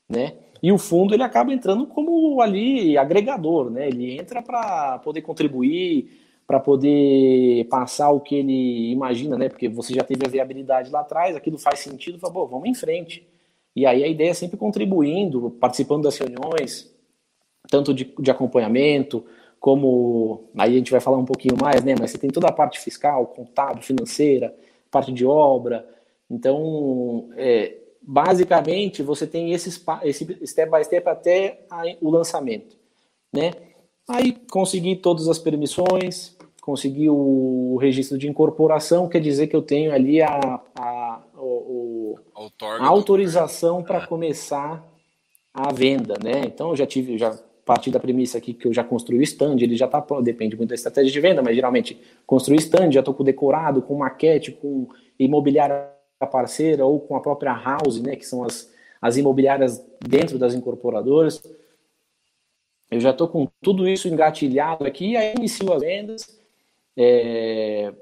né? 0.08 0.32
E 0.60 0.72
o 0.72 0.78
fundo 0.78 1.14
ele 1.14 1.22
acaba 1.22 1.52
entrando 1.52 1.86
como 1.86 2.42
ali 2.42 2.98
agregador, 2.98 3.70
né? 3.70 3.86
Ele 3.86 4.18
entra 4.18 4.42
para 4.42 4.98
poder 4.98 5.22
contribuir, 5.22 6.27
para 6.48 6.58
poder 6.58 7.66
passar 7.66 8.08
o 8.08 8.20
que 8.20 8.36
ele 8.36 8.90
imagina, 8.90 9.36
né? 9.36 9.50
Porque 9.50 9.68
você 9.68 9.92
já 9.92 10.02
teve 10.02 10.24
a 10.24 10.30
viabilidade 10.30 10.90
lá 10.90 11.00
atrás, 11.00 11.36
aquilo 11.36 11.58
faz 11.58 11.80
sentido, 11.80 12.18
fala, 12.18 12.32
vamos 12.46 12.66
em 12.66 12.74
frente. 12.74 13.28
E 13.76 13.84
aí 13.84 14.02
a 14.02 14.08
ideia 14.08 14.30
é 14.30 14.34
sempre 14.34 14.56
contribuindo, 14.56 15.50
participando 15.60 16.04
das 16.04 16.16
reuniões, 16.16 16.90
tanto 17.70 17.92
de, 17.92 18.14
de 18.18 18.30
acompanhamento, 18.30 19.26
como 19.60 20.48
aí 20.56 20.72
a 20.72 20.78
gente 20.78 20.90
vai 20.90 21.00
falar 21.00 21.18
um 21.18 21.24
pouquinho 21.26 21.54
mais, 21.60 21.84
né? 21.84 21.94
Mas 22.00 22.12
você 22.12 22.18
tem 22.18 22.30
toda 22.30 22.48
a 22.48 22.52
parte 22.52 22.80
fiscal, 22.80 23.26
contábil, 23.26 23.82
financeira, 23.82 24.56
parte 24.90 25.12
de 25.12 25.26
obra. 25.26 25.86
Então, 26.30 27.28
é, 27.36 27.76
basicamente, 28.00 29.02
você 29.02 29.26
tem 29.26 29.52
esse, 29.52 29.84
esse 30.02 30.46
step 30.46 30.72
by 30.72 30.82
step 30.82 31.06
até 31.10 31.66
a, 31.70 31.82
o 32.00 32.08
lançamento, 32.08 32.74
né? 33.30 33.50
Aí, 34.08 34.32
conseguir 34.50 34.96
todas 34.96 35.28
as 35.28 35.38
permissões, 35.38 36.37
conseguir 36.68 37.08
o 37.08 37.78
registro 37.80 38.18
de 38.18 38.28
incorporação, 38.28 39.08
quer 39.08 39.22
dizer 39.22 39.46
que 39.46 39.56
eu 39.56 39.62
tenho 39.62 39.90
ali 39.90 40.20
a, 40.20 40.60
a, 40.78 41.22
o, 41.34 42.18
a 42.60 42.86
autorização 42.86 43.82
para 43.82 44.06
começar 44.06 44.86
a 45.54 45.72
venda, 45.72 46.16
né? 46.22 46.42
Então, 46.44 46.68
eu 46.68 46.76
já 46.76 46.86
tive, 46.86 47.16
já 47.16 47.34
partir 47.64 47.90
da 47.90 47.98
premissa 47.98 48.36
aqui 48.36 48.52
que 48.52 48.66
eu 48.66 48.74
já 48.74 48.84
construí 48.84 49.18
o 49.18 49.22
stand, 49.22 49.56
ele 49.60 49.76
já 49.76 49.86
está 49.86 50.04
depende 50.20 50.56
muito 50.58 50.68
da 50.68 50.74
estratégia 50.74 51.10
de 51.10 51.20
venda, 51.20 51.40
mas 51.40 51.54
geralmente 51.54 51.98
construí 52.26 52.58
o 52.58 52.60
stand, 52.60 52.92
já 52.92 53.00
estou 53.00 53.14
com 53.14 53.24
decorado, 53.24 53.80
com 53.80 53.94
maquete, 53.94 54.52
com 54.52 54.88
imobiliária 55.18 55.88
parceira 56.30 56.84
ou 56.84 57.00
com 57.00 57.16
a 57.16 57.20
própria 57.20 57.54
house, 57.54 57.98
né, 58.02 58.14
que 58.14 58.26
são 58.26 58.44
as, 58.44 58.70
as 59.00 59.16
imobiliárias 59.16 59.82
dentro 60.06 60.38
das 60.38 60.52
incorporadoras. 60.52 61.42
Eu 62.90 63.00
já 63.00 63.10
estou 63.10 63.26
com 63.26 63.48
tudo 63.62 63.88
isso 63.88 64.06
engatilhado 64.06 64.84
aqui, 64.84 65.16
aí 65.16 65.34
inicio 65.34 65.72
as 65.72 65.80
vendas. 65.80 66.37
É, 67.00 67.92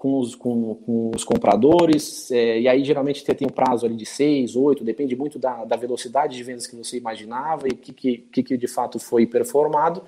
com 0.00 0.18
os, 0.18 0.34
com, 0.34 0.76
com 0.76 1.10
os 1.14 1.24
compradores, 1.24 2.30
é, 2.30 2.60
e 2.60 2.66
aí 2.66 2.82
geralmente 2.82 3.22
você 3.22 3.34
tem 3.34 3.46
um 3.46 3.52
prazo 3.52 3.84
ali 3.84 3.94
de 3.94 4.06
seis, 4.06 4.56
oito, 4.56 4.82
depende 4.82 5.14
muito 5.14 5.38
da, 5.38 5.66
da 5.66 5.76
velocidade 5.76 6.34
de 6.34 6.42
vendas 6.42 6.66
que 6.66 6.74
você 6.74 6.96
imaginava 6.96 7.68
e 7.68 7.72
o 7.72 7.76
que, 7.76 7.92
que, 7.92 8.42
que 8.42 8.56
de 8.56 8.66
fato 8.66 8.98
foi 8.98 9.26
performado. 9.26 10.02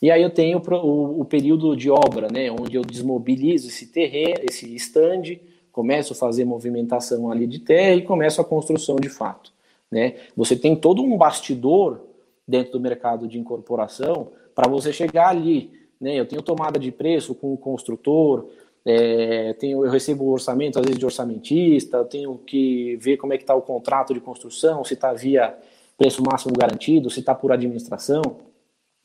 E 0.00 0.12
aí 0.12 0.22
eu 0.22 0.30
tenho 0.30 0.58
o, 0.58 1.22
o, 1.22 1.24
período 1.24 1.74
de 1.74 1.90
obra, 1.90 2.28
né, 2.30 2.50
onde 2.52 2.76
eu 2.76 2.82
desmobilizo 2.82 3.66
esse 3.66 3.86
terreno, 3.86 4.42
esse 4.48 4.72
stand, 4.76 5.40
começo 5.72 6.12
a 6.12 6.16
fazer 6.16 6.44
movimentação 6.44 7.30
ali 7.30 7.48
de 7.48 7.58
terra 7.58 7.96
e 7.96 8.02
começo 8.02 8.40
a 8.40 8.44
construção 8.44 8.94
de 8.94 9.08
fato. 9.08 9.52
Né? 9.90 10.14
Você 10.36 10.54
tem 10.54 10.76
todo 10.76 11.02
um 11.02 11.16
bastidor 11.16 12.00
dentro 12.46 12.72
do 12.72 12.80
mercado 12.80 13.26
de 13.26 13.38
incorporação 13.38 14.28
para 14.54 14.68
você 14.68 14.92
chegar 14.92 15.30
ali. 15.30 15.70
Né? 16.00 16.18
Eu 16.18 16.26
tenho 16.26 16.42
tomada 16.42 16.78
de 16.78 16.90
preço 16.90 17.34
com 17.34 17.52
o 17.52 17.56
construtor, 17.56 18.48
é, 18.84 19.52
tenho, 19.54 19.84
eu 19.84 19.90
recebo 19.90 20.30
orçamento, 20.30 20.78
às 20.78 20.84
vezes, 20.84 20.98
de 20.98 21.04
orçamentista, 21.04 22.04
tenho 22.04 22.38
que 22.38 22.96
ver 22.96 23.16
como 23.16 23.32
é 23.32 23.36
que 23.36 23.42
está 23.42 23.54
o 23.54 23.62
contrato 23.62 24.14
de 24.14 24.20
construção, 24.20 24.84
se 24.84 24.94
está 24.94 25.12
via 25.12 25.58
preço 25.98 26.22
máximo 26.22 26.54
garantido, 26.56 27.10
se 27.10 27.20
está 27.20 27.34
por 27.34 27.50
administração. 27.50 28.22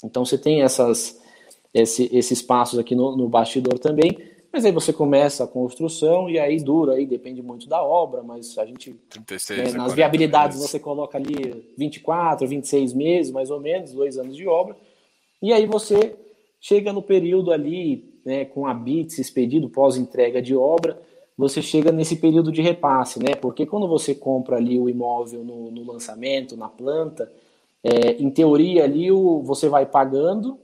Então 0.03 0.23
você 0.23 0.37
tem 0.37 0.61
essas, 0.61 1.19
esse, 1.73 2.09
esses 2.15 2.41
passos 2.43 2.77
aqui 2.77 2.93
no, 2.93 3.17
no 3.17 3.27
bastidor 3.27 3.79
também, 3.79 4.17
mas 4.53 4.65
aí 4.65 4.71
você 4.71 4.91
começa 4.91 5.45
a 5.45 5.47
construção 5.47 6.29
e 6.29 6.37
aí 6.37 6.57
dura, 6.57 6.93
aí 6.93 7.05
depende 7.05 7.41
muito 7.41 7.67
da 7.67 7.81
obra, 7.81 8.21
mas 8.21 8.57
a 8.57 8.65
gente 8.65 8.93
36, 9.09 9.73
né, 9.73 9.77
nas 9.77 9.93
viabilidades 9.93 10.57
meses. 10.57 10.69
você 10.69 10.79
coloca 10.79 11.17
ali 11.17 11.73
24, 11.77 12.47
26 12.47 12.93
meses, 12.93 13.31
mais 13.31 13.49
ou 13.49 13.59
menos, 13.59 13.93
dois 13.93 14.17
anos 14.17 14.35
de 14.35 14.45
obra, 14.47 14.75
e 15.41 15.53
aí 15.53 15.65
você 15.65 16.15
chega 16.61 16.93
no 16.93 17.01
período 17.01 17.51
ali, 17.51 18.13
né, 18.23 18.45
com 18.45 18.65
a 18.65 18.73
BITS 18.73 19.17
expedido 19.17 19.67
pós-entrega 19.67 20.41
de 20.41 20.55
obra, 20.55 21.01
você 21.37 21.61
chega 21.61 21.91
nesse 21.91 22.17
período 22.17 22.51
de 22.51 22.61
repasse, 22.61 23.17
né? 23.17 23.33
Porque 23.33 23.65
quando 23.65 23.87
você 23.87 24.13
compra 24.13 24.57
ali 24.57 24.79
o 24.79 24.87
imóvel 24.87 25.43
no, 25.43 25.71
no 25.71 25.91
lançamento, 25.91 26.55
na 26.55 26.69
planta, 26.69 27.31
é, 27.83 28.11
em 28.21 28.29
teoria 28.29 28.83
ali 28.83 29.11
o, 29.11 29.41
você 29.41 29.67
vai 29.67 29.87
pagando 29.87 30.59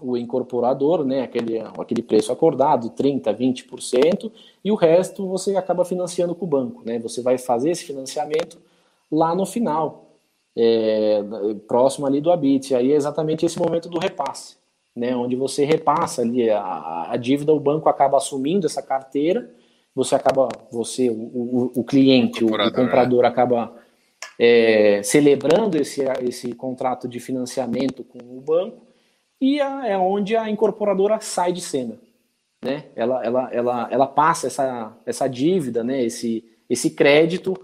o 0.00 0.16
incorporador, 0.16 1.04
né, 1.04 1.22
aquele, 1.22 1.58
aquele 1.58 2.02
preço 2.02 2.30
acordado, 2.30 2.90
30%, 2.90 3.36
20%, 3.36 4.30
e 4.64 4.70
o 4.70 4.76
resto 4.76 5.26
você 5.26 5.56
acaba 5.56 5.84
financiando 5.84 6.34
com 6.34 6.44
o 6.44 6.48
banco. 6.48 6.82
Né? 6.84 7.00
Você 7.00 7.20
vai 7.20 7.36
fazer 7.36 7.70
esse 7.70 7.84
financiamento 7.84 8.58
lá 9.10 9.34
no 9.34 9.44
final, 9.44 10.12
é, 10.56 11.22
próximo 11.66 12.06
ali 12.06 12.20
do 12.20 12.30
habite. 12.30 12.74
Aí 12.74 12.92
é 12.92 12.96
exatamente 12.96 13.44
esse 13.44 13.58
momento 13.58 13.88
do 13.88 13.98
repasse, 13.98 14.56
né, 14.98 15.14
onde 15.14 15.36
você 15.36 15.64
repassa 15.64 16.22
ali 16.22 16.50
a, 16.50 17.06
a 17.10 17.16
dívida, 17.16 17.52
o 17.52 17.60
banco 17.60 17.88
acaba 17.88 18.16
assumindo 18.16 18.66
essa 18.66 18.82
carteira, 18.82 19.50
você 19.94 20.14
acaba, 20.14 20.48
você, 20.70 21.08
o, 21.08 21.14
o, 21.14 21.72
o 21.76 21.84
cliente, 21.84 22.44
o, 22.44 22.48
o 22.48 22.72
comprador 22.72 23.24
é. 23.24 23.28
acaba 23.28 23.74
é, 24.38 25.00
celebrando 25.02 25.80
esse, 25.80 26.02
esse 26.22 26.52
contrato 26.52 27.08
de 27.08 27.20
financiamento 27.20 28.04
com 28.04 28.18
o 28.18 28.40
banco 28.40 28.86
e 29.40 29.60
a, 29.60 29.86
é 29.86 29.96
onde 29.96 30.36
a 30.36 30.50
incorporadora 30.50 31.20
sai 31.20 31.52
de 31.52 31.60
cena. 31.60 31.98
Né? 32.62 32.86
Ela, 32.96 33.24
ela, 33.24 33.48
ela, 33.52 33.88
ela 33.90 34.06
passa 34.06 34.48
essa, 34.48 34.96
essa 35.06 35.28
dívida, 35.28 35.84
né? 35.84 36.02
esse, 36.02 36.44
esse 36.68 36.90
crédito 36.90 37.56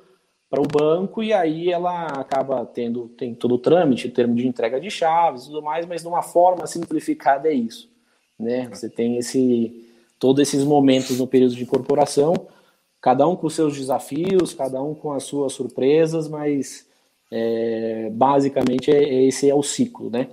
para 0.54 0.62
o 0.62 0.68
banco 0.68 1.20
e 1.20 1.32
aí 1.32 1.72
ela 1.72 2.06
acaba 2.06 2.64
tendo 2.64 3.08
tem 3.08 3.34
todo 3.34 3.56
o 3.56 3.58
trâmite, 3.58 4.08
termo 4.08 4.36
de 4.36 4.46
entrega 4.46 4.80
de 4.80 4.88
chaves 4.88 5.46
tudo 5.46 5.60
mais, 5.60 5.84
mas 5.84 6.02
de 6.02 6.08
uma 6.08 6.22
forma 6.22 6.64
simplificada 6.66 7.48
é 7.48 7.52
isso. 7.52 7.90
Né? 8.38 8.68
Você 8.68 8.88
tem 8.88 9.18
esse 9.18 9.90
todos 10.18 10.40
esses 10.40 10.62
momentos 10.62 11.18
no 11.18 11.26
período 11.26 11.56
de 11.56 11.64
incorporação 11.64 12.34
cada 13.00 13.26
um 13.26 13.34
com 13.34 13.50
seus 13.50 13.76
desafios, 13.76 14.54
cada 14.54 14.80
um 14.80 14.94
com 14.94 15.12
as 15.12 15.24
suas 15.24 15.52
surpresas, 15.52 16.28
mas 16.28 16.88
é, 17.32 18.08
basicamente 18.12 18.90
é, 18.92 19.24
esse 19.24 19.50
é 19.50 19.54
o 19.54 19.62
ciclo, 19.62 20.08
né? 20.08 20.28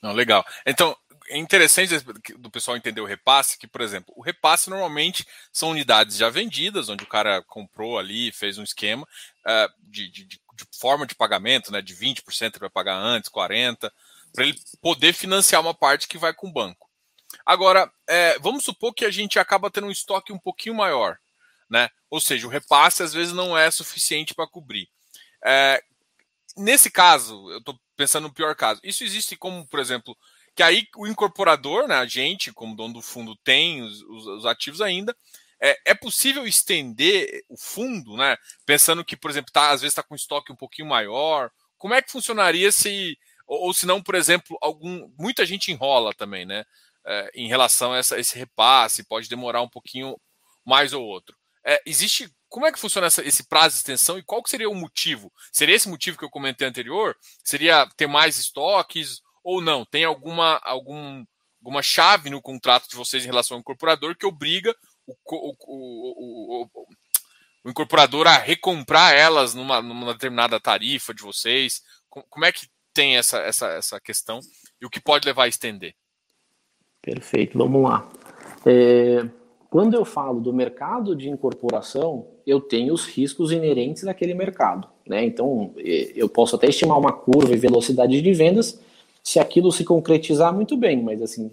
Não, 0.00 0.12
legal. 0.12 0.44
Então, 0.64 0.96
é 1.28 1.38
interessante 1.38 1.98
do 2.38 2.50
pessoal 2.50 2.76
entender 2.76 3.00
o 3.00 3.06
repasse, 3.06 3.58
que, 3.58 3.66
por 3.66 3.80
exemplo, 3.80 4.12
o 4.16 4.22
repasse 4.22 4.68
normalmente 4.68 5.26
são 5.52 5.70
unidades 5.70 6.16
já 6.16 6.28
vendidas, 6.28 6.88
onde 6.88 7.04
o 7.04 7.08
cara 7.08 7.42
comprou 7.42 7.98
ali, 7.98 8.32
fez 8.32 8.58
um 8.58 8.62
esquema 8.62 9.02
uh, 9.04 9.72
de, 9.90 10.08
de, 10.10 10.24
de, 10.24 10.40
forma 10.78 11.06
de 11.06 11.14
pagamento, 11.14 11.72
né? 11.72 11.80
De 11.80 11.94
20% 11.94 12.22
ele 12.42 12.58
vai 12.60 12.70
pagar 12.70 12.96
antes, 12.96 13.30
40%, 13.30 13.90
para 14.32 14.44
ele 14.44 14.58
poder 14.80 15.12
financiar 15.12 15.60
uma 15.60 15.74
parte 15.74 16.08
que 16.08 16.18
vai 16.18 16.32
com 16.32 16.48
o 16.48 16.52
banco. 16.52 16.88
Agora, 17.44 17.90
é, 18.08 18.38
vamos 18.38 18.64
supor 18.64 18.94
que 18.94 19.04
a 19.04 19.10
gente 19.10 19.38
acaba 19.38 19.70
tendo 19.70 19.86
um 19.86 19.90
estoque 19.90 20.32
um 20.32 20.38
pouquinho 20.38 20.74
maior 20.74 21.18
né? 21.72 21.88
Ou 22.10 22.20
seja, 22.20 22.46
o 22.46 22.50
repasse 22.50 23.02
às 23.02 23.14
vezes 23.14 23.32
não 23.32 23.56
é 23.56 23.70
suficiente 23.70 24.34
para 24.34 24.46
cobrir. 24.46 24.90
É, 25.42 25.82
nesse 26.54 26.90
caso, 26.90 27.50
eu 27.50 27.58
estou 27.58 27.80
pensando 27.96 28.24
no 28.24 28.34
pior 28.34 28.54
caso. 28.54 28.78
Isso 28.84 29.02
existe 29.02 29.34
como, 29.36 29.66
por 29.66 29.80
exemplo, 29.80 30.14
que 30.54 30.62
aí 30.62 30.86
o 30.96 31.06
incorporador, 31.06 31.88
né, 31.88 31.96
a 31.96 32.06
gente, 32.06 32.52
como 32.52 32.76
dono 32.76 32.94
do 32.94 33.02
fundo, 33.02 33.36
tem 33.36 33.82
os, 33.82 34.02
os, 34.02 34.26
os 34.26 34.46
ativos 34.46 34.80
ainda. 34.80 35.16
É, 35.60 35.78
é, 35.86 35.94
possível 35.94 36.44
estender 36.46 37.44
o 37.48 37.56
fundo, 37.56 38.16
né? 38.16 38.36
Pensando 38.66 39.04
que, 39.04 39.16
por 39.16 39.30
exemplo, 39.30 39.52
tá, 39.52 39.70
às 39.70 39.80
vezes 39.80 39.92
está 39.92 40.02
com 40.02 40.14
estoque 40.16 40.52
um 40.52 40.56
pouquinho 40.56 40.88
maior. 40.88 41.52
Como 41.78 41.94
é 41.94 42.02
que 42.02 42.10
funcionaria 42.10 42.72
se, 42.72 43.16
ou, 43.46 43.66
ou 43.66 43.74
se 43.74 43.86
não, 43.86 44.02
por 44.02 44.16
exemplo, 44.16 44.58
algum, 44.60 45.08
muita 45.16 45.46
gente 45.46 45.70
enrola 45.70 46.12
também, 46.12 46.44
né? 46.44 46.64
É, 47.06 47.30
em 47.34 47.46
relação 47.46 47.92
a 47.92 47.98
essa, 47.98 48.18
esse 48.18 48.36
repasse, 48.36 49.04
pode 49.04 49.28
demorar 49.28 49.62
um 49.62 49.68
pouquinho 49.68 50.16
mais 50.64 50.92
ou 50.92 51.04
outro. 51.04 51.36
É, 51.64 51.80
existe. 51.86 52.28
Como 52.48 52.66
é 52.66 52.72
que 52.72 52.78
funciona 52.78 53.06
essa, 53.06 53.26
esse 53.26 53.44
prazo 53.44 53.74
de 53.74 53.78
extensão 53.78 54.18
e 54.18 54.22
qual 54.22 54.42
seria 54.46 54.68
o 54.68 54.74
motivo? 54.74 55.32
Seria 55.50 55.74
esse 55.74 55.88
motivo 55.88 56.18
que 56.18 56.24
eu 56.24 56.30
comentei 56.30 56.66
anterior? 56.68 57.16
Seria 57.42 57.88
ter 57.96 58.06
mais 58.06 58.36
estoques 58.36 59.22
ou 59.42 59.60
não? 59.60 59.84
Tem 59.84 60.04
alguma, 60.04 60.60
algum, 60.62 61.24
alguma 61.60 61.82
chave 61.82 62.30
no 62.30 62.40
contrato 62.40 62.88
de 62.88 62.96
vocês 62.96 63.24
em 63.24 63.28
relação 63.28 63.56
ao 63.56 63.60
incorporador 63.60 64.16
que 64.16 64.26
obriga 64.26 64.74
o, 65.06 65.14
o, 65.26 65.54
o, 65.66 66.68
o 67.64 67.70
incorporador 67.70 68.26
a 68.26 68.36
recomprar 68.36 69.14
elas 69.14 69.54
numa, 69.54 69.80
numa, 69.80 70.12
determinada 70.12 70.60
tarifa 70.60 71.14
de 71.14 71.22
vocês? 71.22 71.82
Como 72.08 72.44
é 72.44 72.52
que 72.52 72.66
tem 72.92 73.16
essa, 73.16 73.38
essa, 73.38 73.68
essa 73.68 74.00
questão 74.00 74.40
e 74.80 74.86
o 74.86 74.90
que 74.90 75.00
pode 75.00 75.26
levar 75.26 75.44
a 75.44 75.48
estender? 75.48 75.94
Perfeito, 77.00 77.58
vamos 77.58 77.82
lá. 77.82 78.08
É, 78.64 79.26
quando 79.72 79.94
eu 79.94 80.04
falo 80.04 80.40
do 80.40 80.52
mercado 80.52 81.16
de 81.16 81.28
incorporação, 81.28 82.28
eu 82.46 82.60
tenho 82.60 82.92
os 82.92 83.06
riscos 83.06 83.50
inerentes 83.50 84.04
daquele 84.04 84.34
mercado. 84.34 84.86
Né? 85.06 85.24
Então, 85.24 85.74
eu 85.78 86.28
posso 86.28 86.56
até 86.56 86.68
estimar 86.68 86.98
uma 86.98 87.12
curva 87.12 87.54
e 87.54 87.58
velocidade 87.58 88.20
de 88.20 88.32
vendas 88.34 88.80
se 89.22 89.38
aquilo 89.38 89.70
se 89.70 89.84
concretizar 89.84 90.54
muito 90.54 90.76
bem, 90.76 91.02
mas 91.02 91.22
assim, 91.22 91.50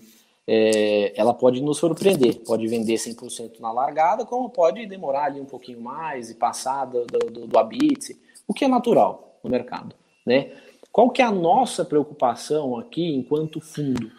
é, 0.47 1.13
ela 1.15 1.33
pode 1.33 1.61
nos 1.61 1.77
surpreender. 1.77 2.39
Pode 2.39 2.67
vender 2.67 2.95
100% 2.95 3.59
na 3.59 3.71
largada, 3.71 4.25
como 4.25 4.49
pode 4.49 4.85
demorar 4.87 5.25
ali 5.25 5.39
um 5.39 5.45
pouquinho 5.45 5.79
mais 5.79 6.31
e 6.31 6.35
passar 6.35 6.85
do, 6.85 7.05
do, 7.05 7.47
do 7.47 7.59
habite, 7.59 8.19
o 8.47 8.53
que 8.53 8.65
é 8.65 8.67
natural 8.67 9.39
no 9.43 9.49
mercado. 9.49 9.95
Né? 10.25 10.51
Qual 10.91 11.11
que 11.11 11.21
é 11.21 11.25
a 11.25 11.31
nossa 11.31 11.85
preocupação 11.85 12.77
aqui 12.77 13.13
enquanto 13.13 13.61
fundo? 13.61 14.11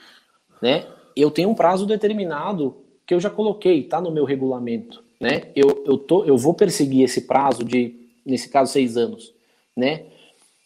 Né? 0.63 0.87
Eu 1.17 1.33
tenho 1.33 1.49
um 1.49 1.55
prazo 1.55 1.85
determinado 1.85 2.77
que 3.05 3.13
eu 3.13 3.19
já 3.19 3.29
coloquei, 3.29 3.81
está 3.81 4.01
no 4.01 4.13
meu 4.13 4.25
regulamento, 4.25 5.03
né? 5.21 5.51
Eu, 5.57 5.83
eu, 5.85 5.99
tô, 5.99 6.25
eu 6.25 6.39
vou 6.39 6.55
perseguir 6.55 7.03
esse 7.03 7.23
prazo 7.23 7.65
de, 7.65 8.09
nesse 8.25 8.49
caso, 8.49 8.73
seis 8.73 8.97
anos, 8.97 9.35
né? 9.77 10.05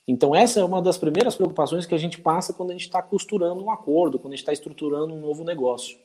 Então 0.07 0.35
essa 0.35 0.61
é 0.61 0.65
uma 0.65 0.83
das 0.83 0.99
primeiras 0.99 1.35
preocupações 1.35 1.87
que 1.87 1.95
a 1.95 1.99
gente 1.99 2.21
passa 2.21 2.53
quando 2.53 2.71
a 2.71 2.73
gente 2.73 2.83
está 2.83 3.01
costurando 3.03 3.65
um 3.65 3.71
acordo, 3.71 4.19
quando 4.19 4.33
a 4.33 4.37
gente 4.37 4.43
está 4.43 4.53
estruturando 4.53 5.15
um 5.15 5.21
novo 5.21 5.45
negócio, 5.45 5.97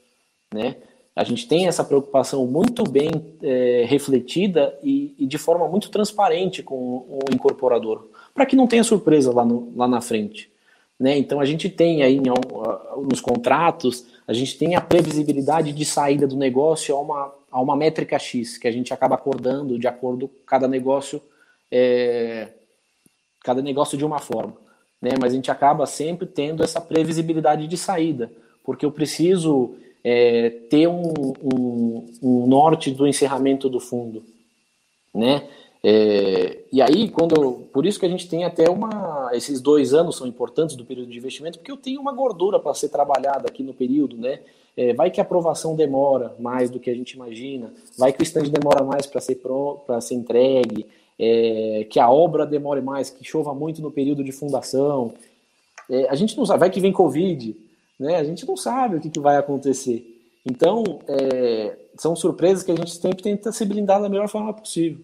né? 0.53 0.77
A 1.15 1.23
gente 1.25 1.47
tem 1.47 1.67
essa 1.67 1.83
preocupação 1.83 2.47
muito 2.47 2.83
bem 2.83 3.09
é, 3.43 3.83
refletida 3.85 4.77
e, 4.81 5.13
e, 5.17 5.27
de 5.27 5.37
forma 5.37 5.67
muito 5.67 5.89
transparente 5.89 6.63
com 6.63 6.75
o 6.75 7.19
incorporador, 7.33 8.07
para 8.33 8.45
que 8.45 8.55
não 8.55 8.67
tenha 8.67 8.85
surpresa 8.85 9.33
lá, 9.33 9.43
no, 9.43 9.73
lá 9.75 9.85
na 9.85 9.99
frente. 9.99 10.49
Né? 10.97 11.17
Então 11.17 11.41
a 11.41 11.45
gente 11.45 11.67
tem 11.69 12.03
aí 12.03 12.21
nos 13.09 13.19
contratos 13.19 14.05
a 14.29 14.33
gente 14.33 14.59
tem 14.59 14.75
a 14.75 14.81
previsibilidade 14.81 15.73
de 15.73 15.83
saída 15.83 16.27
do 16.27 16.37
negócio 16.37 16.95
a 16.95 17.01
uma, 17.01 17.33
a 17.49 17.59
uma 17.59 17.75
métrica 17.75 18.19
X, 18.19 18.59
que 18.59 18.67
a 18.67 18.71
gente 18.71 18.93
acaba 18.93 19.15
acordando 19.15 19.79
de 19.79 19.87
acordo 19.87 20.27
com 20.27 20.35
cada 20.45 20.67
negócio, 20.67 21.19
é, 21.71 22.49
cada 23.49 23.63
negócio 23.63 23.97
de 23.97 24.05
uma 24.05 24.19
forma. 24.19 24.53
Né? 25.01 25.11
Mas 25.19 25.33
a 25.33 25.35
gente 25.35 25.49
acaba 25.49 25.87
sempre 25.87 26.27
tendo 26.27 26.63
essa 26.63 26.79
previsibilidade 26.79 27.65
de 27.67 27.77
saída, 27.77 28.31
porque 28.63 28.85
eu 28.85 28.91
preciso 28.91 29.73
é, 30.03 30.51
ter 30.69 30.87
um, 30.87 31.33
um, 31.41 32.05
um 32.21 32.47
norte 32.47 32.91
do 32.91 33.07
encerramento 33.07 33.67
do 33.67 33.79
fundo. 33.79 34.21
Né? 35.11 35.47
É, 35.83 36.59
e 36.71 36.79
aí, 36.79 37.09
quando 37.09 37.65
por 37.73 37.87
isso 37.87 37.99
que 37.99 38.05
a 38.05 38.09
gente 38.09 38.29
tem 38.29 38.43
até 38.43 38.69
uma. 38.69 39.31
Esses 39.33 39.59
dois 39.61 39.93
anos 39.93 40.17
são 40.17 40.27
importantes 40.27 40.75
do 40.75 40.85
período 40.85 41.09
de 41.09 41.17
investimento, 41.17 41.57
porque 41.57 41.71
eu 41.71 41.77
tenho 41.77 41.99
uma 42.01 42.11
gordura 42.11 42.59
para 42.59 42.73
ser 42.75 42.89
trabalhada 42.89 43.47
aqui 43.47 43.63
no 43.63 43.73
período, 43.73 44.15
né? 44.15 44.41
É, 44.77 44.93
vai 44.93 45.09
que 45.09 45.19
a 45.19 45.23
aprovação 45.23 45.75
demora 45.75 46.35
mais 46.37 46.69
do 46.69 46.79
que 46.79 46.89
a 46.89 46.93
gente 46.93 47.13
imagina, 47.13 47.73
vai 47.97 48.13
que 48.13 48.21
o 48.21 48.23
stand 48.23 48.49
demora 48.49 48.83
mais 48.83 49.07
para 49.07 49.19
ser, 49.19 49.41
para 49.87 49.99
ser 50.01 50.15
entregue, 50.15 50.85
é, 51.19 51.85
que 51.89 51.99
a 51.99 52.09
obra 52.09 52.45
demore 52.45 52.81
mais, 52.81 53.09
que 53.09 53.23
chova 53.23 53.53
muito 53.53 53.81
no 53.81 53.91
período 53.91 54.23
de 54.23 54.31
fundação. 54.31 55.13
É, 55.89 56.07
a 56.09 56.15
gente 56.15 56.37
não 56.37 56.45
sabe, 56.45 56.61
vai 56.61 56.69
que 56.69 56.79
vem 56.79 56.93
Covid, 56.93 57.55
né? 57.99 58.15
A 58.15 58.23
gente 58.23 58.47
não 58.47 58.55
sabe 58.55 58.95
o 58.95 59.01
que, 59.01 59.09
que 59.09 59.19
vai 59.19 59.35
acontecer. 59.35 60.15
Então, 60.45 60.99
é, 61.07 61.77
são 61.97 62.15
surpresas 62.15 62.63
que 62.63 62.71
a 62.71 62.75
gente 62.75 62.91
sempre 62.91 63.21
tenta 63.21 63.51
se 63.51 63.65
blindar 63.65 64.01
da 64.01 64.07
melhor 64.07 64.29
forma 64.29 64.53
possível. 64.53 65.03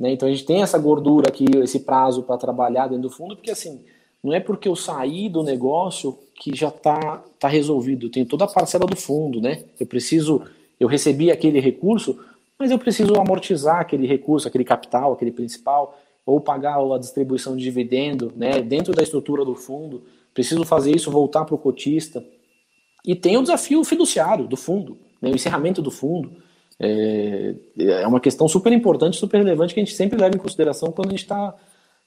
Né? 0.00 0.12
Então, 0.12 0.26
a 0.28 0.32
gente 0.32 0.46
tem 0.46 0.62
essa 0.62 0.78
gordura 0.78 1.28
aqui, 1.28 1.44
esse 1.62 1.80
prazo 1.80 2.22
para 2.22 2.38
trabalhar 2.38 2.88
dentro 2.88 3.02
do 3.02 3.10
fundo, 3.10 3.36
porque 3.36 3.50
assim, 3.50 3.84
não 4.22 4.32
é 4.32 4.40
porque 4.40 4.68
eu 4.68 4.74
saí 4.74 5.28
do 5.28 5.42
negócio 5.42 6.18
que 6.34 6.56
já 6.56 6.68
está 6.68 7.22
tá 7.38 7.48
resolvido. 7.48 8.08
Tem 8.08 8.24
toda 8.24 8.44
a 8.44 8.48
parcela 8.48 8.86
do 8.86 8.96
fundo, 8.96 9.40
né? 9.40 9.64
Eu 9.78 9.86
preciso, 9.86 10.42
eu 10.80 10.88
recebi 10.88 11.30
aquele 11.30 11.60
recurso, 11.60 12.18
mas 12.62 12.70
eu 12.70 12.78
preciso 12.78 13.16
amortizar 13.16 13.80
aquele 13.80 14.06
recurso, 14.06 14.46
aquele 14.46 14.62
capital, 14.62 15.12
aquele 15.12 15.32
principal, 15.32 15.98
ou 16.24 16.40
pagar 16.40 16.78
a 16.78 16.96
distribuição 16.96 17.56
de 17.56 17.64
dividendo, 17.64 18.32
né? 18.36 18.62
Dentro 18.62 18.92
da 18.92 19.02
estrutura 19.02 19.44
do 19.44 19.56
fundo, 19.56 20.04
preciso 20.32 20.64
fazer 20.64 20.94
isso 20.94 21.10
voltar 21.10 21.44
para 21.44 21.56
o 21.56 21.58
cotista. 21.58 22.24
E 23.04 23.16
tem 23.16 23.36
o 23.36 23.42
desafio 23.42 23.82
fiduciário 23.82 24.46
do 24.46 24.56
fundo, 24.56 24.96
né? 25.20 25.32
o 25.32 25.34
encerramento 25.34 25.82
do 25.82 25.90
fundo. 25.90 26.30
É, 26.78 27.56
é 27.80 28.06
uma 28.06 28.20
questão 28.20 28.46
super 28.46 28.72
importante, 28.72 29.16
super 29.16 29.38
relevante 29.38 29.74
que 29.74 29.80
a 29.80 29.84
gente 29.84 29.96
sempre 29.96 30.16
leva 30.16 30.36
em 30.36 30.38
consideração 30.38 30.92
quando 30.92 31.08
a 31.08 31.10
gente 31.10 31.24
está 31.24 31.56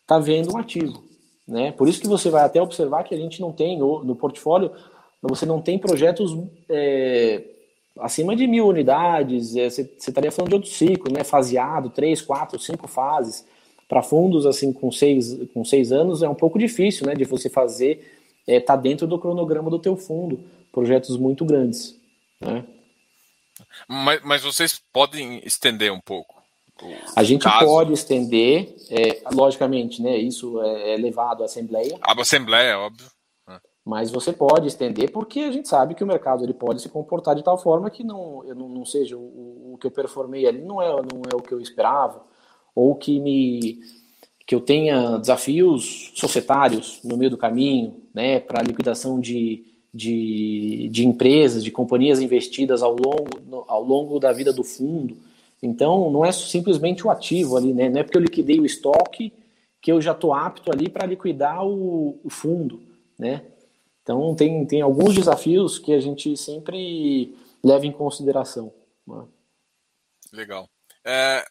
tá 0.08 0.20
vendo 0.20 0.54
um 0.54 0.58
ativo. 0.58 1.04
Né? 1.46 1.74
Por 1.74 1.90
isso 1.90 2.00
que 2.00 2.08
você 2.08 2.30
vai 2.30 2.46
até 2.46 2.62
observar 2.62 3.04
que 3.04 3.14
a 3.14 3.18
gente 3.18 3.42
não 3.42 3.52
tem 3.52 3.78
no 3.78 4.16
portfólio, 4.16 4.72
você 5.22 5.46
não 5.46 5.62
tem 5.62 5.78
projetos 5.78 6.34
é, 6.70 7.44
acima 8.00 8.36
de 8.36 8.48
mil 8.48 8.68
unidades, 8.68 9.56
é, 9.56 9.70
você, 9.70 9.82
estaria 9.98 10.32
falando 10.32 10.50
de 10.50 10.56
outro 10.56 10.70
ciclo, 10.70 11.12
né? 11.12 11.24
faseado, 11.24 11.90
três, 11.90 12.22
quatro, 12.22 12.60
cinco 12.60 12.88
fases. 12.88 13.46
Para 13.88 14.02
fundos 14.02 14.48
assim 14.48 14.74
com 14.74 14.92
seis, 14.92 15.38
com 15.54 15.64
seis 15.64 15.92
anos 15.92 16.24
é 16.24 16.30
um 16.30 16.34
pouco 16.34 16.58
difícil 16.58 17.06
né, 17.06 17.14
de 17.14 17.24
você 17.24 17.50
fazer, 17.50 18.20
é, 18.48 18.60
tá 18.60 18.76
dentro 18.76 19.06
do 19.06 19.20
cronograma 19.20 19.70
do 19.70 19.78
teu 19.78 19.96
fundo, 19.96 20.40
projetos 20.72 21.18
muito 21.18 21.46
grandes. 21.46 21.96
Né? 22.42 22.66
Mas, 23.88 24.22
mas 24.24 24.44
vocês 24.44 24.82
podem 24.92 25.40
estender 25.46 25.92
um 25.92 26.00
pouco? 26.00 26.36
A 27.16 27.24
gente 27.24 27.44
caso. 27.44 27.66
pode 27.66 27.94
estender, 27.94 28.76
é, 28.90 29.22
logicamente, 29.32 30.02
né? 30.02 30.18
Isso 30.18 30.62
é, 30.62 30.94
é 30.94 30.98
levado 30.98 31.42
à 31.42 31.46
Assembleia. 31.46 31.98
A 32.02 32.20
Assembleia, 32.20 32.78
óbvio. 32.78 33.08
Mas 33.86 34.10
você 34.10 34.34
pode 34.34 34.68
estender 34.68 35.12
porque 35.12 35.42
a 35.42 35.52
gente 35.52 35.68
sabe 35.68 35.94
que 35.94 36.04
o 36.04 36.08
mercado 36.08 36.44
ele 36.44 36.54
pode 36.54 36.82
se 36.82 36.90
comportar 36.90 37.36
de 37.36 37.44
tal 37.44 37.58
forma 37.58 37.90
que 37.92 38.04
não, 38.04 38.44
eu 38.44 38.56
não, 38.56 38.68
não 38.68 38.86
seja 38.86 39.16
o, 39.16 39.74
o 39.74 39.78
que 39.80 39.86
eu 39.86 39.92
performei 39.92 40.48
ali 40.48 40.62
não 40.62 40.82
é, 40.82 40.90
não 40.90 41.22
é 41.32 41.36
o 41.36 41.42
que 41.42 41.54
eu 41.54 41.62
esperava 41.62 42.24
ou 42.74 42.96
que 42.96 43.20
me 43.20 43.80
que 44.48 44.54
eu 44.54 44.62
tenha 44.62 45.18
desafios 45.18 46.12
societários 46.16 47.00
no 47.04 47.18
meio 47.18 47.32
do 47.32 47.38
caminho, 47.38 47.96
né, 48.14 48.40
para 48.40 48.62
liquidação 48.62 49.20
de, 49.20 49.66
de, 49.92 50.88
de 50.92 51.06
empresas, 51.06 51.64
de 51.64 51.72
companhias 51.72 52.22
investidas 52.22 52.84
ao 52.84 52.92
longo, 52.92 53.66
ao 53.68 53.84
longo 53.84 54.20
da 54.20 54.32
vida 54.32 54.54
do 54.54 54.64
fundo. 54.64 55.18
Então, 55.64 56.12
não 56.12 56.24
é 56.24 56.32
simplesmente 56.32 57.08
o 57.08 57.10
ativo 57.10 57.58
ali, 57.58 57.74
né? 57.74 57.90
Não 57.90 58.00
é 58.00 58.04
porque 58.04 58.18
eu 58.18 58.22
liquidei 58.22 58.60
o 58.60 58.66
estoque 58.66 59.34
que 59.82 59.92
eu 59.92 60.00
já 60.00 60.12
estou 60.12 60.34
apto 60.34 60.72
ali 60.72 60.90
para 60.90 61.08
liquidar 61.08 61.66
o, 61.66 62.20
o, 62.24 62.30
fundo, 62.30 62.82
né? 63.18 63.42
Então, 64.06 64.36
tem, 64.36 64.64
tem 64.68 64.82
alguns 64.82 65.16
desafios 65.16 65.80
que 65.80 65.92
a 65.92 66.00
gente 66.00 66.38
sempre 66.38 67.36
leva 67.64 67.88
em 67.88 67.92
consideração. 67.92 68.72
Né? 69.08 69.26
Legal. 70.32 70.70
É, 71.04 71.44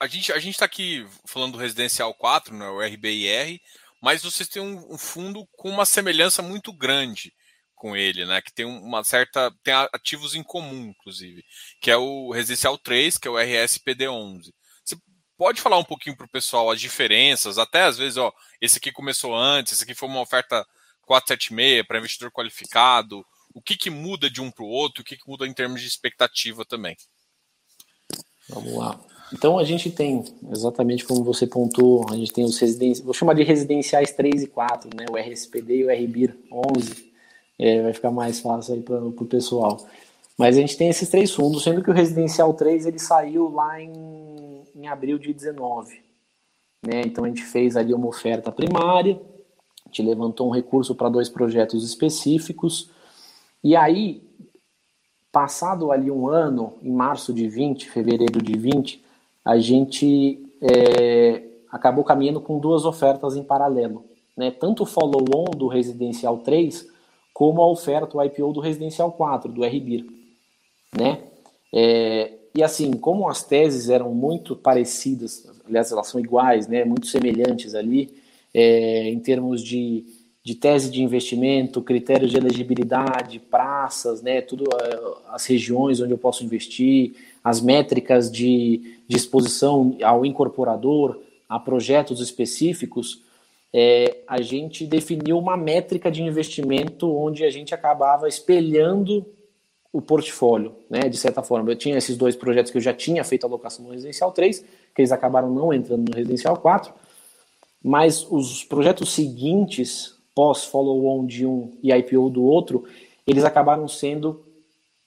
a 0.00 0.06
gente 0.06 0.32
a 0.32 0.38
está 0.38 0.64
aqui 0.64 1.04
falando 1.26 1.54
do 1.54 1.58
Residencial 1.58 2.14
4, 2.14 2.56
né, 2.56 2.68
o 2.68 2.80
RBIR, 2.80 3.60
mas 4.00 4.22
vocês 4.22 4.48
têm 4.48 4.62
um, 4.62 4.94
um 4.94 4.96
fundo 4.96 5.44
com 5.56 5.68
uma 5.68 5.84
semelhança 5.84 6.40
muito 6.40 6.72
grande 6.72 7.34
com 7.74 7.96
ele, 7.96 8.24
né? 8.24 8.40
Que 8.40 8.52
tem 8.52 8.64
uma 8.64 9.02
certa. 9.02 9.52
tem 9.64 9.74
ativos 9.74 10.36
em 10.36 10.42
comum, 10.42 10.86
inclusive, 10.90 11.44
que 11.80 11.90
é 11.90 11.96
o 11.96 12.30
Residencial 12.30 12.78
3, 12.78 13.18
que 13.18 13.26
é 13.26 13.30
o 13.30 13.34
RSPD11. 13.34 14.52
Você 14.84 14.96
pode 15.36 15.60
falar 15.60 15.78
um 15.78 15.84
pouquinho 15.84 16.16
para 16.16 16.26
o 16.26 16.30
pessoal 16.30 16.70
as 16.70 16.80
diferenças, 16.80 17.58
até 17.58 17.82
às 17.82 17.98
vezes, 17.98 18.16
ó, 18.16 18.32
esse 18.60 18.78
aqui 18.78 18.92
começou 18.92 19.34
antes, 19.34 19.72
esse 19.72 19.84
aqui 19.84 19.94
foi 19.94 20.08
uma 20.08 20.20
oferta 20.20 20.64
476 21.08 21.86
para 21.86 21.98
investidor 21.98 22.30
qualificado. 22.30 23.24
O 23.54 23.62
que, 23.62 23.76
que 23.76 23.90
muda 23.90 24.30
de 24.30 24.40
um 24.40 24.50
para 24.50 24.64
o 24.64 24.68
outro, 24.68 25.00
o 25.00 25.04
que, 25.04 25.16
que 25.16 25.28
muda 25.28 25.46
em 25.46 25.54
termos 25.54 25.80
de 25.80 25.88
expectativa 25.88 26.64
também? 26.64 26.96
Vamos 28.48 28.76
lá. 28.76 29.00
Então 29.32 29.58
a 29.58 29.64
gente 29.64 29.90
tem, 29.90 30.24
exatamente 30.52 31.04
como 31.04 31.24
você 31.24 31.46
pontuou, 31.46 32.06
a 32.10 32.16
gente 32.16 32.32
tem 32.32 32.44
os 32.44 32.58
residenciais, 32.58 33.00
vou 33.00 33.12
chamar 33.12 33.34
de 33.34 33.42
residenciais 33.42 34.12
3 34.12 34.44
e 34.44 34.46
4, 34.46 34.90
né? 34.94 35.06
O 35.10 35.16
RSPD 35.16 35.78
e 35.78 35.84
o 35.84 35.90
RBIR 35.90 36.36
11 36.50 37.12
é, 37.58 37.82
vai 37.82 37.92
ficar 37.92 38.10
mais 38.10 38.40
fácil 38.40 38.74
aí 38.74 38.82
para 38.82 39.04
o 39.04 39.26
pessoal. 39.26 39.86
Mas 40.36 40.56
a 40.56 40.60
gente 40.60 40.76
tem 40.76 40.88
esses 40.88 41.08
três 41.08 41.34
fundos, 41.34 41.64
sendo 41.64 41.82
que 41.82 41.90
o 41.90 41.92
Residencial 41.92 42.54
3 42.54 42.86
ele 42.86 43.00
saiu 43.00 43.48
lá 43.50 43.80
em, 43.82 44.62
em 44.74 44.86
abril 44.86 45.18
de 45.18 45.34
19. 45.34 46.00
Né? 46.86 47.02
Então 47.04 47.24
a 47.24 47.28
gente 47.28 47.42
fez 47.42 47.76
ali 47.76 47.92
uma 47.92 48.06
oferta 48.06 48.52
primária, 48.52 49.20
a 49.88 49.90
gente 49.90 50.02
levantou 50.02 50.48
um 50.48 50.52
recurso 50.52 50.94
para 50.94 51.08
dois 51.08 51.28
projetos 51.30 51.82
específicos, 51.82 52.90
e 53.64 53.74
aí, 53.74 54.22
passado 55.32 55.90
ali 55.90 56.10
um 56.10 56.28
ano, 56.28 56.74
em 56.82 56.92
março 56.92 57.32
de 57.32 57.48
20, 57.48 57.88
fevereiro 57.88 58.40
de 58.42 58.56
20, 58.56 59.02
a 59.44 59.58
gente 59.58 60.46
é, 60.60 61.42
acabou 61.72 62.04
caminhando 62.04 62.40
com 62.40 62.58
duas 62.58 62.84
ofertas 62.84 63.34
em 63.34 63.42
paralelo. 63.42 64.04
Né? 64.36 64.50
Tanto 64.50 64.82
o 64.82 64.86
follow-on 64.86 65.46
do 65.56 65.66
Residencial 65.66 66.38
3 66.38 66.86
como 67.32 67.62
a 67.62 67.68
oferta, 67.68 68.16
o 68.16 68.22
IPO 68.22 68.52
do 68.52 68.60
Residencial 68.60 69.10
4, 69.12 69.50
do 69.50 69.64
RBIR. 69.64 70.06
Né? 70.96 71.22
É, 71.72 72.32
e 72.54 72.62
assim, 72.62 72.92
como 72.92 73.28
as 73.28 73.42
teses 73.42 73.88
eram 73.88 74.12
muito 74.12 74.56
parecidas, 74.56 75.48
aliás, 75.66 75.92
elas 75.92 76.08
são 76.08 76.20
iguais, 76.20 76.66
né, 76.66 76.84
muito 76.84 77.06
semelhantes 77.06 77.74
ali, 77.74 78.12
é, 78.54 79.08
em 79.08 79.18
termos 79.20 79.62
de, 79.62 80.04
de 80.42 80.54
tese 80.54 80.90
de 80.90 81.02
investimento, 81.02 81.82
critérios 81.82 82.30
de 82.30 82.36
elegibilidade, 82.36 83.38
praças, 83.38 84.22
né, 84.22 84.40
tudo 84.40 84.64
é, 84.64 85.34
as 85.34 85.46
regiões 85.46 86.00
onde 86.00 86.12
eu 86.12 86.18
posso 86.18 86.44
investir, 86.44 87.14
as 87.42 87.60
métricas 87.60 88.30
de, 88.30 88.98
de 89.06 89.16
exposição 89.16 89.96
ao 90.02 90.24
incorporador, 90.24 91.20
a 91.48 91.58
projetos 91.58 92.20
específicos, 92.20 93.22
é, 93.72 94.18
a 94.26 94.40
gente 94.40 94.86
definiu 94.86 95.38
uma 95.38 95.56
métrica 95.56 96.10
de 96.10 96.22
investimento 96.22 97.14
onde 97.14 97.44
a 97.44 97.50
gente 97.50 97.74
acabava 97.74 98.28
espelhando 98.28 99.26
o 99.92 100.00
portfólio, 100.00 100.74
né, 100.88 101.08
de 101.08 101.16
certa 101.16 101.42
forma. 101.42 101.70
Eu 101.70 101.76
tinha 101.76 101.96
esses 101.96 102.16
dois 102.16 102.36
projetos 102.36 102.70
que 102.70 102.78
eu 102.78 102.82
já 102.82 102.92
tinha 102.92 103.24
feito 103.24 103.44
alocação 103.44 103.84
no 103.84 103.92
Residencial 103.92 104.32
3, 104.32 104.60
que 104.94 105.00
eles 105.00 105.12
acabaram 105.12 105.50
não 105.50 105.72
entrando 105.72 106.08
no 106.10 106.16
Residencial 106.16 106.56
4, 106.56 106.92
mas 107.82 108.26
os 108.30 108.64
projetos 108.64 109.12
seguintes, 109.12 110.16
pós-follow-on 110.34 111.26
de 111.26 111.46
um 111.46 111.70
e 111.82 111.92
IPO 111.92 112.30
do 112.30 112.44
outro, 112.44 112.84
eles 113.26 113.44
acabaram 113.44 113.86
sendo, 113.86 114.44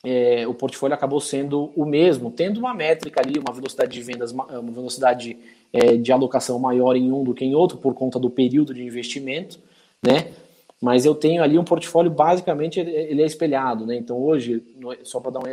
é, 0.04 0.48
o 0.48 0.54
portfólio 0.54 0.94
acabou 0.94 1.20
sendo 1.20 1.72
o 1.76 1.86
mesmo, 1.86 2.32
tendo 2.32 2.60
uma 2.60 2.74
métrica 2.74 3.22
ali, 3.22 3.40
uma 3.40 3.54
velocidade 3.54 3.92
de 3.92 4.02
vendas, 4.02 4.32
uma 4.32 4.46
velocidade 4.72 5.38
é, 5.74 5.98
de 5.98 6.12
alocação 6.12 6.60
maior 6.60 6.96
em 6.96 7.12
um 7.12 7.24
do 7.24 7.34
que 7.34 7.46
em 7.46 7.56
outro 7.56 7.78
por 7.78 7.94
conta 7.94 8.20
do 8.20 8.30
período 8.30 8.74
de 8.74 8.84
investimento, 8.84 9.60
né? 10.06 10.32
Mas 10.82 11.06
eu 11.06 11.14
tenho 11.14 11.44
ali 11.44 11.60
um 11.60 11.64
portfólio 11.64 12.10
basicamente 12.10 12.80
ele 12.80 13.22
é 13.22 13.26
espelhado, 13.26 13.86
né? 13.86 13.96
Então 13.96 14.18
hoje, 14.20 14.64
só 15.04 15.20
para 15.20 15.40
um, 15.40 15.44